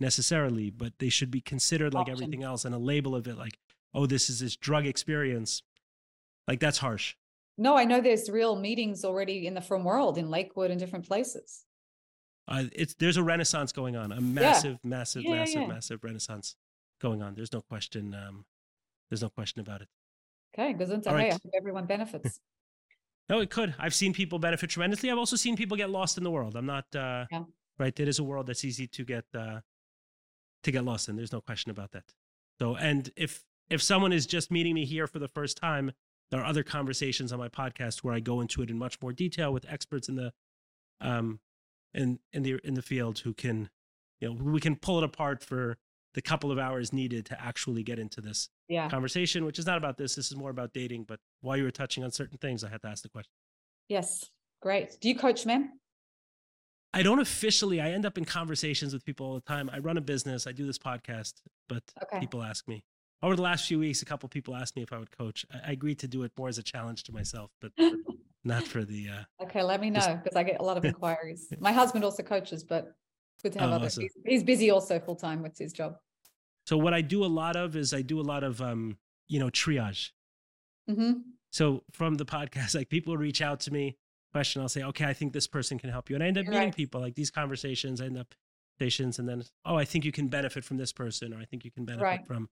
necessarily, 0.00 0.70
but 0.70 0.94
they 0.98 1.08
should 1.08 1.30
be 1.30 1.40
considered 1.40 1.94
like 1.94 2.02
Options. 2.02 2.20
everything 2.22 2.42
else 2.42 2.64
and 2.64 2.74
a 2.74 2.78
label 2.78 3.14
of 3.14 3.26
it 3.28 3.36
like, 3.36 3.58
oh, 3.94 4.06
this 4.06 4.28
is 4.30 4.40
this 4.40 4.56
drug 4.56 4.86
experience. 4.86 5.62
Like 6.48 6.60
that's 6.60 6.78
harsh. 6.78 7.14
No, 7.56 7.76
I 7.76 7.84
know 7.84 8.00
there's 8.00 8.30
real 8.30 8.56
meetings 8.56 9.04
already 9.04 9.46
in 9.46 9.54
the 9.54 9.60
frum 9.60 9.84
world 9.84 10.16
in 10.18 10.30
Lakewood 10.30 10.70
and 10.70 10.78
different 10.80 11.06
places. 11.06 11.64
Uh, 12.48 12.64
it's 12.72 12.94
there's 12.94 13.16
a 13.18 13.22
renaissance 13.22 13.72
going 13.72 13.94
on, 13.94 14.10
a 14.10 14.20
massive, 14.20 14.78
massive, 14.82 15.22
Yeah, 15.22 15.30
yeah, 15.30 15.36
massive, 15.40 15.60
yeah. 15.62 15.66
massive 15.68 16.04
renaissance 16.04 16.56
going 17.00 17.22
on. 17.22 17.34
There's 17.34 17.52
no 17.52 17.60
question. 17.60 18.14
Um, 18.14 18.46
there's 19.10 19.22
no 19.22 19.28
question 19.28 19.60
about 19.60 19.82
it. 19.82 19.88
Okay. 20.58 20.72
All 21.06 21.14
right. 21.14 21.24
Hey, 21.24 21.28
I 21.30 21.32
hope 21.32 21.42
everyone 21.56 21.86
benefits. 21.86 22.40
No, 23.30 23.40
it 23.40 23.50
could. 23.50 23.74
I've 23.78 23.92
seen 23.92 24.14
people 24.14 24.38
benefit 24.38 24.70
tremendously. 24.70 25.10
I've 25.10 25.18
also 25.18 25.36
seen 25.36 25.54
people 25.54 25.76
get 25.76 25.90
lost 25.90 26.16
in 26.16 26.24
the 26.24 26.30
world. 26.30 26.56
I'm 26.56 26.64
not 26.64 26.86
uh, 26.96 27.26
Yeah. 27.30 27.42
right. 27.78 28.00
It 28.00 28.08
is 28.08 28.18
a 28.18 28.24
world 28.24 28.46
that's 28.46 28.64
easy 28.64 28.86
to 28.86 29.04
get 29.04 29.26
uh, 29.34 29.60
to 30.62 30.70
get 30.70 30.82
lost 30.82 31.10
in. 31.10 31.16
There's 31.16 31.30
no 31.30 31.42
question 31.42 31.70
about 31.70 31.90
that. 31.92 32.04
So, 32.58 32.76
and 32.76 33.10
if 33.16 33.44
if 33.68 33.82
someone 33.82 34.14
is 34.14 34.24
just 34.24 34.50
meeting 34.50 34.72
me 34.72 34.86
here 34.86 35.06
for 35.06 35.18
the 35.18 35.28
first 35.28 35.58
time, 35.58 35.92
there 36.30 36.40
are 36.40 36.46
other 36.46 36.62
conversations 36.62 37.30
on 37.30 37.38
my 37.38 37.50
podcast 37.50 37.98
where 38.02 38.14
I 38.14 38.20
go 38.20 38.40
into 38.40 38.62
it 38.62 38.70
in 38.70 38.78
much 38.78 38.98
more 39.02 39.12
detail 39.12 39.52
with 39.52 39.66
experts 39.68 40.08
in 40.08 40.16
the 40.16 40.32
um 41.02 41.38
in 41.94 42.18
in 42.32 42.42
the 42.42 42.58
in 42.64 42.74
the 42.74 42.82
field 42.82 43.20
who 43.20 43.32
can 43.34 43.70
you 44.20 44.28
know 44.28 44.34
we 44.52 44.60
can 44.60 44.76
pull 44.76 44.98
it 44.98 45.04
apart 45.04 45.42
for 45.42 45.78
the 46.14 46.22
couple 46.22 46.50
of 46.50 46.58
hours 46.58 46.92
needed 46.92 47.26
to 47.26 47.40
actually 47.40 47.82
get 47.82 47.98
into 47.98 48.20
this 48.20 48.48
Yeah. 48.68 48.88
conversation, 48.88 49.44
which 49.44 49.58
is 49.58 49.66
not 49.66 49.76
about 49.76 49.98
this. 49.98 50.14
This 50.14 50.30
is 50.30 50.36
more 50.36 50.50
about 50.50 50.72
dating. 50.72 51.04
But 51.04 51.20
while 51.42 51.56
you 51.56 51.64
were 51.64 51.70
touching 51.70 52.02
on 52.02 52.10
certain 52.10 52.38
things, 52.38 52.64
I 52.64 52.70
had 52.70 52.80
to 52.82 52.88
ask 52.88 53.02
the 53.02 53.08
question. 53.10 53.30
Yes. 53.88 54.24
Great. 54.62 54.98
Do 55.00 55.08
you 55.08 55.16
coach 55.16 55.44
men? 55.46 55.78
I 56.94 57.02
don't 57.02 57.20
officially. 57.20 57.80
I 57.80 57.90
end 57.90 58.06
up 58.06 58.16
in 58.16 58.24
conversations 58.24 58.94
with 58.94 59.04
people 59.04 59.26
all 59.26 59.34
the 59.34 59.42
time. 59.42 59.68
I 59.70 59.78
run 59.78 59.98
a 59.98 60.00
business. 60.00 60.46
I 60.46 60.52
do 60.52 60.66
this 60.66 60.78
podcast, 60.78 61.34
but 61.68 61.82
Okay. 62.02 62.18
people 62.20 62.42
ask 62.42 62.66
me. 62.66 62.84
Over 63.22 63.36
the 63.36 63.42
last 63.42 63.68
few 63.68 63.78
weeks, 63.78 64.00
a 64.00 64.04
couple 64.06 64.28
people 64.30 64.56
asked 64.56 64.74
me 64.76 64.82
if 64.82 64.92
I 64.92 64.98
would 64.98 65.10
coach. 65.16 65.44
I, 65.52 65.68
I 65.68 65.72
agreed 65.72 65.98
to 66.00 66.08
do 66.08 66.22
it 66.22 66.32
more 66.38 66.48
as 66.48 66.56
a 66.58 66.62
challenge 66.62 67.02
to 67.04 67.12
myself, 67.12 67.50
but 67.60 67.72
not 68.48 68.64
for 68.64 68.84
the. 68.84 69.08
Uh, 69.08 69.44
Okay, 69.44 69.62
let 69.62 69.80
me 69.80 69.88
know 69.90 70.18
because 70.22 70.36
I 70.36 70.42
get 70.42 70.60
a 70.60 70.64
lot 70.64 70.76
of 70.76 70.84
inquiries. 70.92 71.52
My 71.60 71.70
husband 71.72 72.04
also 72.04 72.22
coaches, 72.24 72.64
but 72.64 72.92
good 73.42 73.52
to 73.52 73.60
have 73.60 73.70
Oh, 73.70 73.74
other. 73.74 73.84
awesome. 73.86 74.02
He's, 74.02 74.16
he's 74.26 74.42
busy 74.42 74.70
also 74.70 74.98
full 74.98 75.14
time 75.14 75.42
with 75.42 75.56
his 75.56 75.72
job. 75.72 75.96
so 76.66 76.76
what 76.76 76.92
I 76.92 77.00
do 77.02 77.24
a 77.24 77.26
lot 77.42 77.54
of 77.54 77.76
is 77.76 77.94
I 77.94 78.02
do 78.02 78.20
a 78.20 78.26
lot 78.32 78.42
of 78.42 78.60
um, 78.60 78.98
you 79.28 79.38
know 79.38 79.48
triage. 79.50 80.10
hmm 80.88 81.12
So 81.52 81.84
from 81.92 82.16
the 82.16 82.24
podcast, 82.26 82.74
like 82.78 82.88
people 82.88 83.16
reach 83.16 83.40
out 83.42 83.60
to 83.60 83.72
me, 83.72 83.96
question, 84.32 84.60
I'll 84.62 84.68
say, 84.68 84.82
okay, 84.82 85.04
I 85.04 85.14
think 85.14 85.32
this 85.32 85.46
person 85.46 85.78
can 85.78 85.90
help 85.90 86.10
you, 86.10 86.16
and 86.16 86.24
I 86.24 86.26
end 86.28 86.38
up 86.38 86.44
You're 86.44 86.52
meeting 86.54 86.66
right. 86.68 86.76
people 86.76 87.00
like 87.00 87.14
these 87.14 87.30
conversations. 87.30 88.00
I 88.00 88.06
end 88.06 88.18
up 88.18 88.34
stations, 88.76 89.18
and 89.18 89.28
then 89.28 89.44
oh, 89.64 89.76
I 89.76 89.84
think 89.84 90.04
you 90.04 90.12
can 90.12 90.28
benefit 90.28 90.64
from 90.64 90.78
this 90.78 90.92
person, 90.92 91.32
or 91.32 91.38
I 91.38 91.44
think 91.44 91.64
you 91.64 91.70
can 91.70 91.84
benefit 91.84 92.04
Right. 92.04 92.26
from 92.26 92.48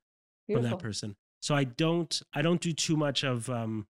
from 0.53 0.63
that 0.63 0.79
person. 0.79 1.17
So 1.41 1.55
I 1.55 1.65
don't 1.65 2.23
I 2.33 2.43
don't 2.43 2.61
do 2.61 2.73
too 2.73 2.97
much 2.97 3.25
of 3.25 3.51
um 3.51 3.87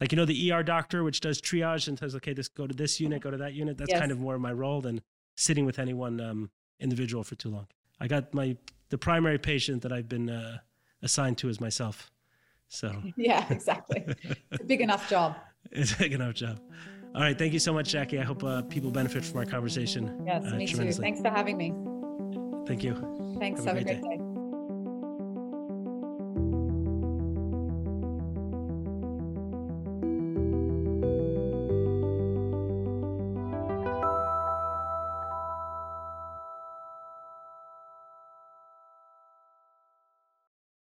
like 0.00 0.12
you 0.12 0.16
know 0.16 0.24
the 0.24 0.52
ER 0.52 0.62
doctor 0.62 1.04
which 1.04 1.20
does 1.20 1.40
triage 1.40 1.88
and 1.88 1.98
says 1.98 2.14
okay 2.14 2.32
this 2.32 2.48
go 2.48 2.66
to 2.66 2.74
this 2.74 3.00
unit 3.00 3.22
go 3.22 3.30
to 3.30 3.36
that 3.36 3.52
unit 3.54 3.76
that's 3.76 3.92
kind 3.92 4.10
of 4.10 4.18
more 4.18 4.34
of 4.34 4.40
my 4.40 4.52
role 4.52 4.80
than 4.80 5.02
sitting 5.36 5.64
with 5.64 5.78
any 5.78 5.94
one 5.94 6.20
um, 6.20 6.50
individual 6.78 7.24
for 7.24 7.34
too 7.34 7.50
long. 7.50 7.66
I 8.00 8.06
got 8.08 8.32
my 8.34 8.56
the 8.90 8.98
primary 8.98 9.38
patient 9.38 9.82
that 9.82 9.92
I've 9.92 10.08
been 10.08 10.28
uh, 10.28 10.58
assigned 11.02 11.38
to 11.38 11.48
is 11.48 11.60
myself. 11.60 12.10
So 12.68 13.02
Yeah, 13.16 13.44
exactly. 13.50 14.04
it's 14.50 14.62
a 14.62 14.64
big 14.64 14.80
enough 14.80 15.08
job. 15.08 15.36
it's 15.70 15.92
a 15.92 15.98
big 15.98 16.12
enough 16.12 16.34
job. 16.34 16.60
All 17.14 17.22
right, 17.22 17.36
thank 17.36 17.52
you 17.52 17.58
so 17.58 17.72
much, 17.72 17.88
Jackie. 17.88 18.20
I 18.20 18.22
hope 18.22 18.44
uh, 18.44 18.62
people 18.62 18.90
benefit 18.92 19.24
from 19.24 19.38
our 19.38 19.46
conversation. 19.46 20.22
Yes, 20.24 20.44
uh, 20.46 20.54
me 20.54 20.66
too. 20.66 20.92
Thanks 20.92 21.20
for 21.20 21.28
having 21.28 21.56
me. 21.56 21.72
Thank 22.66 22.84
you. 22.84 22.94
Thanks. 23.40 23.64
Have 23.64 23.74
a 23.76 23.78
Have 23.80 23.80
a 23.80 23.84
great 23.84 24.00
great 24.00 24.18
day. 24.18 24.19